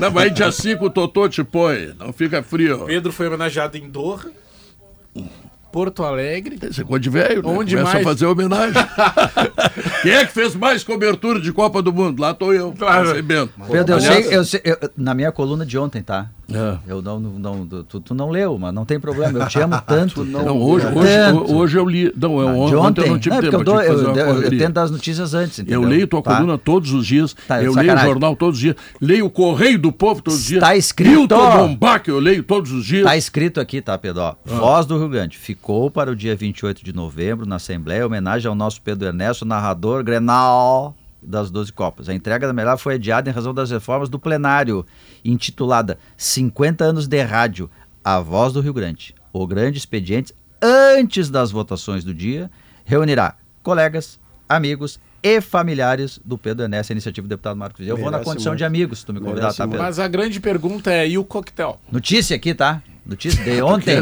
Não, 0.00 0.10
mas 0.10 0.24
aí 0.24 0.30
dia 0.30 0.50
5 0.50 0.86
o 0.86 0.90
Totô 0.90 1.28
te 1.28 1.44
põe. 1.44 1.94
Não 1.98 2.12
fica 2.12 2.42
frio. 2.42 2.84
Pedro 2.86 3.12
foi 3.12 3.26
homenageado 3.28 3.76
em 3.76 3.88
Doha, 3.88 4.20
Porto 5.72 6.04
Alegre. 6.04 6.58
Esse 6.62 6.82
é 6.82 6.84
coisa 6.84 7.00
de 7.02 7.08
velho, 7.10 7.42
né? 7.42 7.48
Onde 7.48 7.74
Começa 7.76 7.94
mais? 7.94 8.06
a 8.06 8.10
fazer 8.10 8.26
homenagem. 8.26 8.74
Quem 10.02 10.12
é 10.12 10.26
que 10.26 10.32
fez 10.32 10.54
mais 10.54 10.84
cobertura 10.84 11.40
de 11.40 11.52
Copa 11.52 11.80
do 11.82 11.92
Mundo? 11.92 12.20
Lá 12.20 12.34
tô 12.34 12.52
eu, 12.52 12.72
Claro. 12.78 13.08
recebendo. 13.08 13.50
Pedro, 13.70 13.94
eu 13.94 14.00
sei, 14.00 14.26
eu 14.36 14.44
sei- 14.44 14.60
eu- 14.64 14.76
na 14.96 15.14
minha 15.14 15.32
coluna 15.32 15.64
de 15.64 15.78
ontem, 15.78 16.02
tá? 16.02 16.28
É. 16.54 16.78
Eu 16.86 17.00
não, 17.02 17.18
não, 17.20 17.64
não- 17.64 17.82
tu, 17.84 18.00
tu 18.00 18.14
não 18.14 18.30
leu, 18.30 18.58
mas 18.58 18.72
não 18.74 18.84
tem 18.84 18.98
problema. 19.00 19.38
Eu 19.40 19.46
te 19.48 19.58
amo 19.60 19.80
tanto. 19.86 20.24
Não, 20.24 20.60
hoje, 20.60 20.86
hoje, 20.86 21.08
Tanto. 21.08 21.54
hoje 21.54 21.78
eu 21.78 21.84
li. 21.88 22.12
Não, 22.16 22.40
eu, 22.40 22.48
Ah, 22.48 22.52
de 22.52 22.58
ontem, 22.58 22.76
ontem. 22.76 23.00
eu 23.02 23.08
não 23.12 23.18
tive 23.18 23.30
Não, 23.34 23.38
é 23.38 23.42
tempo. 23.42 23.56
eu, 23.56 23.64
dou, 23.64 23.80
eu, 23.82 23.98
eu- 24.14 24.42
eu 24.42 24.50
tento 24.58 24.72
dar 24.72 24.82
as 24.82 24.90
notícias 24.90 25.34
antes, 25.34 25.58
entendeu? 25.58 25.82
Eu 25.82 25.88
leio 25.88 26.06
tua 26.06 26.22
Tá? 26.22 26.34
coluna 26.36 26.58
todos 26.58 26.92
os 26.92 27.06
dias, 27.06 27.34
Tá, 27.46 27.56
eu 27.56 27.60
leio 27.60 27.70
o 27.70 27.74
sacanagem. 27.74 28.06
jornal 28.08 28.36
todos 28.36 28.56
os 28.56 28.60
dias, 28.60 28.76
leio 29.00 29.26
o 29.26 29.30
Correio 29.30 29.78
do 29.78 29.92
Povo 29.92 30.22
todos 30.22 30.40
os 30.40 30.46
dias. 30.46 30.60
Tá 30.60 30.76
escrito. 30.76 31.10
Milton 31.18 31.56
Bombac, 31.68 32.08
eu 32.08 32.18
leio 32.18 32.42
todos 32.42 32.70
os 32.72 32.84
dias. 32.84 33.04
Tá 33.04 33.16
escrito 33.16 33.60
aqui, 33.60 33.80
tá, 33.80 33.96
Pedro? 33.98 34.22
Ó, 34.22 34.34
Voz 34.44 34.86
do 34.86 34.98
Rio 34.98 35.08
Grande. 35.08 35.36
Ficou 35.38 35.90
para 35.90 36.10
o 36.10 36.16
dia 36.16 36.34
28 36.36 36.84
de 36.84 36.92
novembro, 36.92 37.46
na 37.46 37.56
Assembleia, 37.56 38.06
homenagem 38.06 38.48
ao 38.48 38.54
nosso 38.54 38.80
Pedro 38.82 39.06
Ernesto, 39.08 39.44
narrador 39.44 40.02
Grenal 40.04 40.94
das 41.22 41.50
12 41.50 41.72
Copas. 41.72 42.08
A 42.08 42.14
entrega 42.14 42.46
da 42.46 42.52
medalha 42.52 42.76
foi 42.76 42.94
adiada 42.94 43.30
em 43.30 43.32
razão 43.32 43.54
das 43.54 43.70
reformas 43.70 44.08
do 44.08 44.18
plenário, 44.18 44.84
intitulada 45.24 45.98
50 46.16 46.84
anos 46.84 47.06
de 47.06 47.22
rádio, 47.22 47.70
a 48.04 48.20
voz 48.20 48.52
do 48.52 48.60
Rio 48.60 48.72
Grande. 48.72 49.14
O 49.32 49.46
grande 49.46 49.78
expediente, 49.78 50.34
antes 50.60 51.30
das 51.30 51.50
votações 51.50 52.04
do 52.04 52.12
dia, 52.12 52.50
reunirá 52.84 53.36
colegas, 53.62 54.18
amigos 54.48 54.98
e 55.22 55.40
familiares 55.40 56.20
do 56.24 56.36
Pedro 56.36 56.64
Ernesto, 56.64 56.92
a 56.92 56.94
iniciativa 56.94 57.26
do 57.26 57.30
deputado 57.30 57.56
Marcos. 57.56 57.86
Eu 57.86 57.96
vou 57.96 58.10
na 58.10 58.18
condição 58.18 58.50
muito. 58.52 58.58
de 58.58 58.64
amigos, 58.64 59.00
se 59.00 59.06
tu 59.06 59.14
me 59.14 59.20
convidar, 59.20 59.42
Merece 59.42 59.58
tá, 59.58 59.64
Pedro? 59.64 59.82
Mas 59.82 59.98
a 59.98 60.08
grande 60.08 60.40
pergunta 60.40 60.92
é: 60.92 61.08
e 61.08 61.16
o 61.16 61.24
coquetel? 61.24 61.80
Notícia 61.90 62.36
aqui, 62.36 62.52
tá? 62.52 62.82
Notícia 63.04 63.42
de 63.42 63.60
ontem. 63.60 63.96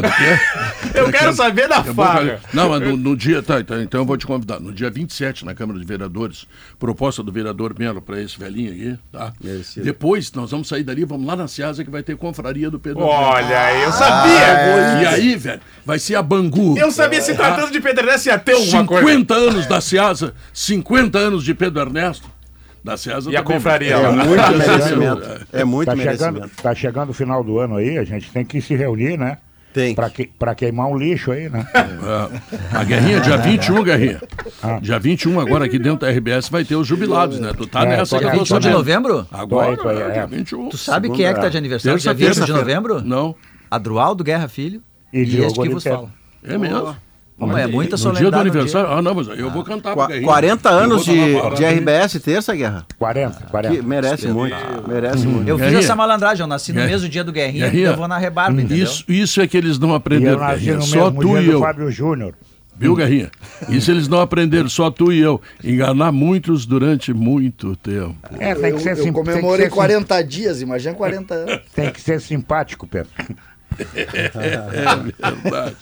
Eu 0.93 1.09
quero 1.11 1.33
saber 1.33 1.67
da 1.67 1.77
É 1.77 1.83
que- 1.83 2.55
Não, 2.55 2.69
mas 2.69 2.81
no, 2.81 2.95
no 2.95 3.17
dia. 3.17 3.41
Tá, 3.41 3.63
tá, 3.63 3.81
então 3.81 4.01
eu 4.01 4.05
vou 4.05 4.15
te 4.17 4.27
convidar. 4.27 4.59
No 4.59 4.71
dia 4.71 4.89
27, 4.91 5.43
na 5.45 5.55
Câmara 5.55 5.79
de 5.79 5.85
Vereadores, 5.85 6.45
proposta 6.77 7.23
do 7.23 7.31
vereador 7.31 7.73
Melo 7.77 8.01
para 8.01 8.21
esse 8.21 8.37
velhinho 8.37 8.71
aqui, 8.71 8.99
tá? 9.11 9.33
Merecido. 9.43 9.83
Depois 9.85 10.31
nós 10.33 10.51
vamos 10.51 10.67
sair 10.67 10.83
dali, 10.83 11.03
vamos 11.05 11.25
lá 11.25 11.35
na 11.35 11.47
Seasa 11.47 11.83
que 11.83 11.89
vai 11.89 12.03
ter 12.03 12.15
confraria 12.15 12.69
do 12.69 12.79
Pedro. 12.79 13.01
Olha, 13.03 13.73
eu 13.83 13.91
sabia! 13.91 15.01
E 15.01 15.05
aí, 15.07 15.35
velho, 15.35 15.61
vai 15.85 15.97
ser 15.97 16.15
a 16.15 16.21
Bangu. 16.21 16.77
Eu 16.77 16.91
sabia, 16.91 17.21
se 17.21 17.33
tratando 17.33 17.71
de 17.71 17.79
Pedro 17.81 18.05
Ernesto, 18.05 18.29
ia 18.29 18.37
ter 18.37 18.53
alguma 18.53 18.81
50 18.83 19.33
coisa. 19.33 19.49
anos 19.51 19.65
da 19.65 19.81
Seasa, 19.81 20.33
50 20.53 21.17
anos 21.17 21.43
de 21.43 21.53
Pedro 21.55 21.81
Ernesto. 21.81 22.29
Da 22.83 22.97
Seasa 22.97 23.29
E 23.31 23.35
a 23.37 23.43
confraria 23.43 23.93
É 23.93 23.97
lá. 23.97 24.11
muito 24.25 24.51
merecimento. 24.57 25.47
É 25.53 25.63
muito 25.63 25.87
Tá 25.87 25.95
merecimento. 25.95 26.33
chegando, 26.39 26.51
tá 26.63 26.75
chegando 26.75 27.09
o 27.11 27.13
final 27.13 27.43
do 27.43 27.59
ano 27.59 27.75
aí, 27.77 27.97
a 27.97 28.03
gente 28.03 28.31
tem 28.31 28.43
que 28.43 28.59
se 28.61 28.75
reunir, 28.75 29.17
né? 29.17 29.37
Tem. 29.73 29.95
Pra, 29.95 30.09
que, 30.09 30.25
pra 30.37 30.53
queimar 30.53 30.87
um 30.87 30.97
lixo 30.97 31.31
aí, 31.31 31.47
né? 31.49 31.65
É. 31.73 32.77
A 32.77 32.83
Guerrinha, 32.83 33.21
dia 33.21 33.37
21, 33.37 33.83
Guerrinha. 33.83 34.21
Dia 34.81 34.99
21, 34.99 35.39
agora 35.39 35.63
aqui 35.65 35.79
dentro 35.79 35.99
da 36.05 36.09
RBS, 36.11 36.49
vai 36.49 36.65
ter 36.65 36.75
os 36.75 36.85
jubilados, 36.85 37.39
né? 37.39 37.53
Tu 37.55 37.65
tá 37.67 37.83
É, 37.83 37.85
nessa 37.97 38.17
que 38.17 38.25
eu 38.25 38.29
aí, 38.29 38.37
tô 38.37 38.43
21 38.43 38.59
de 38.59 38.69
novembro? 38.69 39.25
Agora, 39.31 39.77
Tô 39.77 39.87
aí, 39.87 39.95
tô 39.97 40.03
aí, 40.03 40.09
é. 40.09 40.13
dia 40.13 40.27
21. 40.27 40.69
Tu 40.69 40.77
sabe 40.77 41.09
quem 41.11 41.25
é 41.25 41.33
que 41.33 41.39
tá 41.39 41.47
de 41.47 41.57
aniversário 41.57 41.97
dia 41.97 42.13
Terça-feira. 42.13 42.33
20 42.33 42.45
de 42.45 42.51
novembro? 42.51 43.01
Não, 43.01 43.33
Adrualdo 43.69 44.23
Guerra 44.25 44.49
Filho 44.49 44.81
E 45.13 45.19
e, 45.21 45.25
Diogo 45.25 45.47
este 45.47 45.61
que 45.61 45.69
vos 45.69 45.83
fala. 45.85 46.09
é 46.43 46.57
mesmo. 46.57 46.97
É 47.57 47.67
muita 47.67 47.91
No 47.91 47.97
solenidade. 47.97 48.19
dia 48.19 48.31
do 48.31 48.39
aniversário? 48.39 48.89
Ah, 48.91 49.01
não, 49.01 49.15
mas 49.15 49.27
eu 49.29 49.49
vou 49.49 49.63
cantar 49.63 49.89
pro 49.91 50.01
Qua- 50.01 50.07
Guerrinha. 50.07 50.27
40 50.27 50.69
Eu 50.69 50.77
anos 50.77 51.03
de, 51.05 51.11
de. 51.55 51.63
RBS, 51.65 52.19
terça 52.19 52.55
guerra. 52.55 52.85
40, 52.99 53.45
40. 53.49 53.75
Que 53.75 53.81
merece 53.81 54.27
muito. 54.27 54.55
Merece 54.87 55.25
muito. 55.27 55.47
Eu 55.47 55.57
fiz 55.57 55.65
Guerrinha. 55.67 55.83
essa 55.83 55.95
malandragem, 55.95 56.43
eu 56.43 56.47
nasci 56.47 56.71
no 56.71 56.75
Guerrinha. 56.75 56.95
mesmo 56.97 57.09
dia 57.09 57.23
do 57.23 57.31
Guerrinha, 57.31 57.65
Guerrinha. 57.69 57.87
eu 57.89 57.97
vou 57.97 58.07
na 58.07 58.17
rebarba, 58.17 58.61
entendeu? 58.61 58.83
Isso, 58.83 59.03
isso 59.07 59.41
é 59.41 59.47
que 59.47 59.57
eles 59.57 59.79
não 59.79 59.93
aprenderam, 59.95 60.33
eu 60.33 60.39
nasci 60.39 60.59
Guerrinha. 60.65 60.75
no 60.77 60.83
Só 60.83 61.05
mesmo 61.11 61.21
tu 61.21 61.27
dia 61.29 61.41
e 61.41 61.45
do 61.45 61.51
eu. 61.53 61.59
Fábio 61.59 61.91
Júnior. 61.91 62.33
Viu, 62.77 62.95
Guerrinha? 62.95 63.29
Isso 63.69 63.91
eles 63.91 64.07
não 64.07 64.21
aprenderam, 64.21 64.67
só 64.67 64.89
tu 64.89 65.11
e 65.11 65.19
eu. 65.19 65.39
Enganar 65.63 66.11
muitos 66.11 66.65
durante 66.65 67.13
muito 67.13 67.75
tempo. 67.75 68.15
É, 68.39 68.55
tem 68.55 68.71
Eu, 68.71 68.75
que 68.77 68.81
ser 68.81 68.91
eu 68.91 68.95
sim- 68.95 69.03
tem 69.03 69.13
que 69.13 69.19
comemorei 69.19 69.65
ser 69.65 69.69
sim- 69.69 69.75
40 69.75 70.21
dias, 70.23 70.61
imagina 70.63 70.95
40 70.95 71.33
anos. 71.35 71.59
Tem 71.75 71.91
que 71.91 72.01
ser 72.01 72.19
simpático, 72.19 72.87
Pedro. 72.87 73.11
É 73.95 74.29
verdade. 75.43 75.77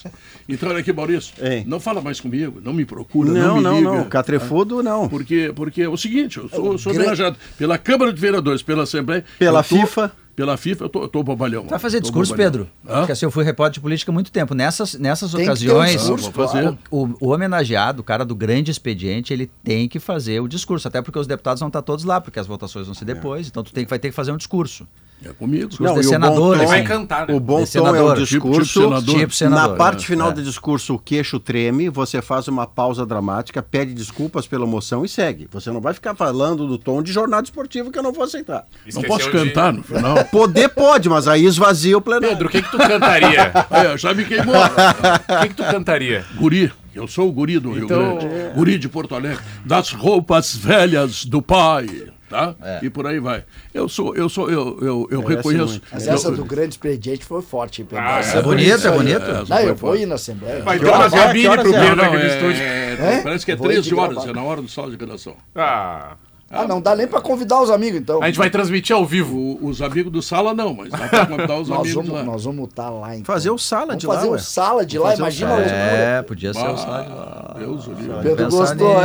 Então, 0.48 0.68
olha 0.68 0.78
aqui, 0.78 0.92
Maurício. 0.92 1.32
Hein? 1.40 1.64
Não 1.66 1.78
fala 1.78 2.00
mais 2.00 2.20
comigo, 2.20 2.60
não 2.62 2.72
me 2.72 2.84
procura, 2.84 3.30
não, 3.32 3.40
Não, 3.40 3.56
me 3.56 3.62
não, 3.62 3.76
liga. 3.78 3.90
não. 3.90 4.04
Catrefudo, 4.08 4.82
não. 4.82 5.08
Porque, 5.08 5.52
porque 5.54 5.82
é 5.82 5.88
o 5.88 5.96
seguinte, 5.96 6.38
eu 6.38 6.48
sou, 6.48 6.72
eu 6.72 6.78
sou 6.78 6.92
grande- 6.92 7.06
homenageado 7.08 7.36
pela 7.56 7.78
Câmara 7.78 8.12
de 8.12 8.20
Vereadores, 8.20 8.62
pela 8.62 8.82
Assembleia. 8.82 9.24
Pela 9.38 9.62
tô- 9.62 9.76
FIFA. 9.76 10.12
Pela 10.34 10.56
FIFA, 10.56 10.84
eu 10.84 10.88
tô, 10.88 11.02
eu 11.02 11.08
tô 11.08 11.22
bobalhão. 11.22 11.64
Vai 11.68 11.78
fazer 11.78 12.00
discurso, 12.00 12.32
bobalhão. 12.32 12.50
Pedro? 12.52 12.70
Hã? 12.88 12.98
Porque 13.00 13.12
assim, 13.12 13.26
eu 13.26 13.30
fui 13.30 13.44
repórter 13.44 13.74
de 13.74 13.80
política 13.80 14.10
há 14.10 14.14
muito 14.14 14.32
tempo. 14.32 14.54
Nessas, 14.54 14.94
nessas 14.94 15.32
Tem 15.32 15.40
que 15.40 15.44
ter 15.44 15.50
um 15.50 15.74
ocasiões, 15.76 16.00
discurso, 16.00 16.32
fazer. 16.32 16.62
claro. 16.62 16.78
o, 16.90 17.08
o 17.20 17.28
homenageado, 17.34 18.00
o 18.00 18.04
cara 18.04 18.24
do 18.24 18.34
grande 18.34 18.70
expediente, 18.70 19.34
ele 19.34 19.50
tem 19.62 19.86
que 19.86 20.00
fazer 20.00 20.40
o 20.40 20.48
discurso. 20.48 20.88
Até 20.88 21.02
porque 21.02 21.18
os 21.18 21.26
deputados 21.26 21.60
vão 21.60 21.66
estar 21.68 21.82
todos 21.82 22.04
lá, 22.04 22.20
porque 22.22 22.38
as 22.40 22.46
votações 22.46 22.86
vão 22.86 22.94
ser 22.94 23.04
depois. 23.04 23.48
Então 23.48 23.62
tu 23.62 23.70
tem 23.72 23.84
que, 23.84 23.90
vai 23.90 23.98
ter 23.98 24.08
que 24.08 24.14
fazer 24.14 24.32
um 24.32 24.36
discurso. 24.38 24.86
É 25.24 25.32
comigo. 25.34 25.68
Discurso 25.68 25.92
Não, 25.94 26.00
de 26.00 26.06
o 26.06 26.10
bom 26.10 26.14
senador, 26.14 26.56
tom- 26.56 26.62
assim. 26.62 26.66
Vai 26.72 26.82
cantar, 26.84 27.28
né? 27.28 27.34
O 27.34 27.40
bom 27.40 27.62
De 27.62 27.70
tom 27.72 27.78
é 27.78 27.82
o 27.82 27.92
senador. 27.92 28.14
Tipo- 28.16 28.26
tipo 28.26 28.50
discurso. 28.60 28.82
senador. 28.82 29.18
Tipo 29.18 29.34
senador. 29.34 29.68
Na 29.70 29.76
parte 29.76 30.02
é. 30.04 30.06
final 30.06 30.30
É. 30.30 30.32
do 30.32 30.42
discurso, 30.42 30.94
o 30.94 30.98
queixo 30.98 31.38
treme, 31.38 31.88
você 31.90 32.22
faz 32.22 32.48
uma 32.48 32.66
pausa 32.66 33.04
dramática, 33.04 33.62
pede 33.62 33.92
desculpas 33.92 34.46
pela 34.46 34.64
emoção 34.64 35.04
e 35.04 35.08
segue. 35.08 35.46
Você 35.52 35.70
não 35.70 35.80
vai 35.80 35.92
ficar 35.92 36.14
falando 36.14 36.66
do 36.66 36.78
tom 36.78 37.02
de 37.02 37.12
jornada 37.12 37.44
esportiva 37.44 37.90
que 37.90 37.98
eu 37.98 38.02
não 38.02 38.12
vou 38.12 38.24
aceitar. 38.24 38.64
Não 38.94 39.02
posso 39.02 39.30
cantar 39.30 39.72
no 39.74 39.82
final. 39.82 40.24
Poder 40.32 40.68
pode, 40.70 41.08
mas 41.10 41.28
aí 41.28 41.44
esvazia 41.44 41.98
o 41.98 42.00
plenário. 42.00 42.28
Pedro, 42.30 42.48
o 42.48 42.50
que 42.50 42.62
que 42.62 42.70
tu 42.70 42.78
cantaria? 42.78 43.52
É, 43.70 43.98
já 43.98 44.14
me 44.14 44.24
queimou. 44.24 44.54
O 44.56 45.40
que 45.42 45.48
que 45.48 45.54
tu 45.54 45.64
cantaria? 45.64 46.24
Guri, 46.36 46.72
eu 46.94 47.06
sou 47.06 47.28
o 47.28 47.32
guri 47.32 47.58
do 47.58 47.72
Rio 47.72 47.84
Então- 47.84 48.16
Grande. 48.18 48.54
Guri 48.54 48.78
de 48.78 48.88
Porto 48.88 49.14
Alegre. 49.14 49.38
Das 49.64 49.90
roupas 49.92 50.54
velhas 50.56 51.24
do 51.24 51.40
pai. 51.42 51.86
Tá? 52.30 52.54
É. 52.62 52.78
E 52.84 52.88
por 52.88 53.06
aí 53.08 53.18
vai. 53.18 53.42
Eu 53.74 53.88
sou, 53.88 54.14
eu 54.14 54.28
sou, 54.28 54.48
eu, 54.48 54.78
eu, 54.80 55.08
eu 55.10 55.18
Merece 55.20 55.36
reconheço. 55.36 55.66
muito. 55.72 55.86
Mas 55.92 56.06
eu- 56.06 56.14
essa 56.14 56.30
do 56.30 56.44
grande 56.44 56.74
expediente 56.74 57.24
foi 57.24 57.42
forte? 57.42 57.84
Ah, 57.92 58.20
Essa 58.20 58.38
é 58.38 58.42
bonito, 58.42 58.76
isso 58.76 58.86
é 58.86 58.90
aí. 58.92 58.96
bonito. 58.96 59.22
É, 59.22 59.30
essa 59.30 59.40
Não, 59.40 59.46
foi 59.46 59.68
eu 59.70 59.74
vou 59.74 59.96
ir 59.96 60.06
na 60.06 60.14
Assembleia. 60.14 60.62
Vai 60.62 60.78
Que 60.78 60.84
ter 60.84 60.90
uma 60.90 60.98
horas 60.98 61.12
é? 61.12 61.18
Pro 62.08 62.18
é? 62.18 62.22
É- 62.22 62.26
estúdio. 62.28 62.62
é- 62.62 63.20
parece 63.24 63.44
que 63.44 63.50
é 63.52 63.56
Vou 63.56 63.66
ir 63.66 63.72
13 63.74 63.88
de 63.88 63.94
horas, 63.96 64.24
é 64.26 64.32
na 64.32 64.42
hora 64.44 64.62
do 64.62 64.68
sala 64.68 64.90
de 64.92 64.96
redação. 64.96 65.34
Ah, 65.56 66.14
Ah, 66.52 66.66
não 66.66 66.80
dá 66.80 66.96
nem 66.96 67.06
pra 67.06 67.20
convidar 67.20 67.62
os 67.62 67.70
amigos, 67.70 68.00
então. 68.00 68.20
a 68.20 68.26
gente 68.26 68.36
vai 68.38 68.50
transmitir 68.50 68.94
ao 68.96 69.06
vivo. 69.06 69.56
Os 69.62 69.80
amigos 69.80 70.12
do 70.12 70.20
sala 70.20 70.52
não, 70.52 70.74
mas 70.74 70.90
dá 70.90 70.98
pra 70.98 71.26
convidar 71.26 71.56
os 71.58 71.68
Nós 71.70 71.78
amigos 71.78 71.94
vamos, 71.94 72.10
lá. 72.10 72.22
nós 72.24 72.44
vamos 72.44 72.68
estar 72.68 72.90
lá, 72.90 73.14
então. 73.14 73.24
Fazer 73.32 73.50
o 73.50 73.58
sala 73.58 73.86
Vamos 73.86 74.00
de 74.00 74.06
lá, 74.08 74.14
fazer 74.16 74.28
o 74.28 74.38
sala 74.38 74.84
de 74.84 74.98
lá, 74.98 75.10
fazer 75.10 75.20
imagina 75.22 75.50
sala 75.50 75.62
de 75.62 75.68
loucura. 75.70 75.86
É, 75.92 76.22
podia 76.22 76.52
ser 76.52 76.58
o 76.60 76.70
Ah, 76.72 76.76
Sádio. 76.76 77.12
Deus 77.60 77.86
o 77.86 77.92
livre. 77.92 78.10
O 78.20 78.22
Pedro 78.22 78.50
gostou. 78.50 78.96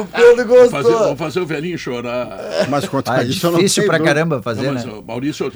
o 0.00 0.04
Pedro 0.06 0.46
Vamos 0.48 0.70
fazer, 0.70 0.88
gostou. 0.88 0.98
vamos 1.04 1.18
fazer 1.18 1.40
o 1.40 1.46
velhinho 1.46 1.78
chorar. 1.78 2.38
Mas 2.68 2.88
quanto 2.88 3.08
Ah, 3.10 3.14
a 3.18 3.22
é 3.22 3.26
isso, 3.26 3.46
eu 3.46 3.50
não 3.52 3.58
difícil 3.58 3.82
sei 3.82 3.88
pra 3.88 3.98
não. 3.98 4.04
caramba 4.06 4.42
fazer, 4.42 4.66
Não, 4.66 4.74
mas, 4.74 4.84
né? 4.84 4.92
Maurício, 5.06 5.52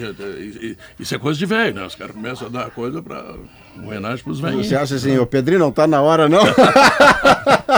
isso 1.01 1.15
é 1.15 1.19
coisa 1.19 1.37
de 1.39 1.47
velho, 1.47 1.75
né? 1.75 1.85
Os 1.85 1.95
caras 1.97 2.15
começam 2.15 2.47
a 2.47 2.51
dar 2.51 2.71
coisa 2.71 3.03
pra 3.03 3.25
homenagem 3.83 4.23
pros 4.25 4.39
velhinhos. 4.41 4.67
Você 4.69 4.77
acha 4.77 4.95
assim, 4.95 5.19
o 5.19 5.27
Pedrinho 5.27 5.59
não 5.61 5.73
tá 5.73 5.87
na 5.87 6.01
hora, 6.01 6.29
não? 6.29 6.43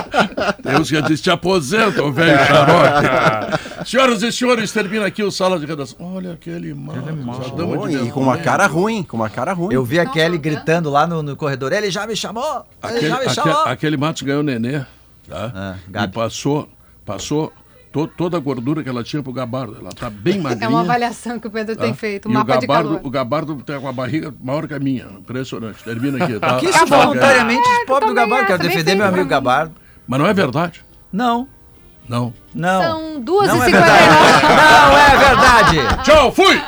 Deus 0.63 0.91
que 0.91 1.03
diz, 1.03 1.21
te 1.21 1.31
aposenta, 1.31 2.03
ô 2.03 2.13
velho 2.13 2.39
xarope. 2.47 3.61
Senhoras 3.87 4.23
e 4.23 4.31
senhores, 4.31 4.73
termina 4.73 5.07
aqui 5.07 5.23
o 5.23 5.31
Sala 5.31 5.59
de 5.59 5.65
Redação. 5.67 5.97
Olha 6.15 6.33
aquele 6.35 6.75
de 6.75 8.07
e 8.07 8.11
com 8.11 8.21
uma 8.21 8.37
cara 8.39 8.67
ruim, 8.67 9.03
com 9.03 9.17
uma 9.17 9.31
cara 9.31 9.53
ruim. 9.53 9.73
Eu 9.75 9.85
vi 9.85 9.99
a 9.99 10.07
Kelly 10.07 10.39
gritando 10.39 10.91
lá 10.91 11.07
no, 11.07 11.23
no 11.23 11.35
corredor. 11.37 11.73
Ele 11.73 11.91
já 11.91 12.07
me 12.07 12.15
chamou! 12.15 12.67
Ele 12.85 12.93
Aquele, 12.97 13.09
já 13.09 13.17
me 13.19 13.25
aque- 13.25 13.35
chamou! 13.35 13.63
aquele 13.65 13.97
Matos 13.97 14.23
ganhou 14.23 14.43
nenê, 14.43 14.81
tá? 15.29 15.77
Ah, 15.95 16.05
e 16.05 16.09
passou, 16.09 16.69
passou 17.07 17.53
to- 17.93 18.07
toda 18.07 18.37
a 18.37 18.41
gordura 18.41 18.83
que 18.83 18.89
ela 18.89 19.03
tinha 19.03 19.23
pro 19.23 19.33
Gabardo. 19.33 19.77
Ela 19.81 19.91
tá 19.91 20.11
bem 20.11 20.39
magrinha. 20.39 20.67
É 20.67 20.69
uma 20.69 20.81
avaliação 20.81 21.39
que 21.39 21.47
o 21.47 21.51
Pedro 21.51 21.75
tá? 21.77 21.83
tem 21.83 21.95
feito, 21.95 22.29
um 22.29 22.33
e 22.33 22.35
mapa 22.35 22.57
o 22.57 22.61
de 22.61 22.67
Gabardo, 22.67 22.89
calor. 22.91 23.01
o 23.07 23.11
Gabardo 23.11 23.57
tem 23.63 23.77
uma 23.79 23.93
barriga 23.93 24.33
maior 24.43 24.67
que 24.69 24.75
a 24.75 24.79
minha. 24.79 25.05
Impressionante. 25.19 25.83
Termina 25.83 26.23
aqui, 26.23 26.39
tá? 26.39 26.59
Que 26.59 26.67
isso, 26.67 26.79
Tá, 26.79 26.85
voluntariamente, 26.85 27.69
pobre 27.87 28.09
do 28.09 28.15
Gabardo. 28.15 28.47
Quero 28.47 28.63
defender 28.63 28.95
meu 28.95 29.07
amigo. 29.07 29.27
Gabardo. 29.27 29.75
Mas 30.11 30.19
não 30.19 30.27
é 30.27 30.35
verdade. 30.35 30.83
Não, 31.13 31.47
Não. 32.09 32.35
não. 32.53 32.83
São 32.83 33.21
duas 33.21 33.47
Não 33.47 33.59
e 33.59 33.69
é 33.69 33.71
verdade. 33.71 33.93
cinquenta 33.93 34.03
e 34.03 34.09
nove. 34.11 34.55
Não 34.57 34.99
é 34.99 35.17
verdade. 35.29 36.03
Tchau, 36.03 36.33
fui! 36.33 36.61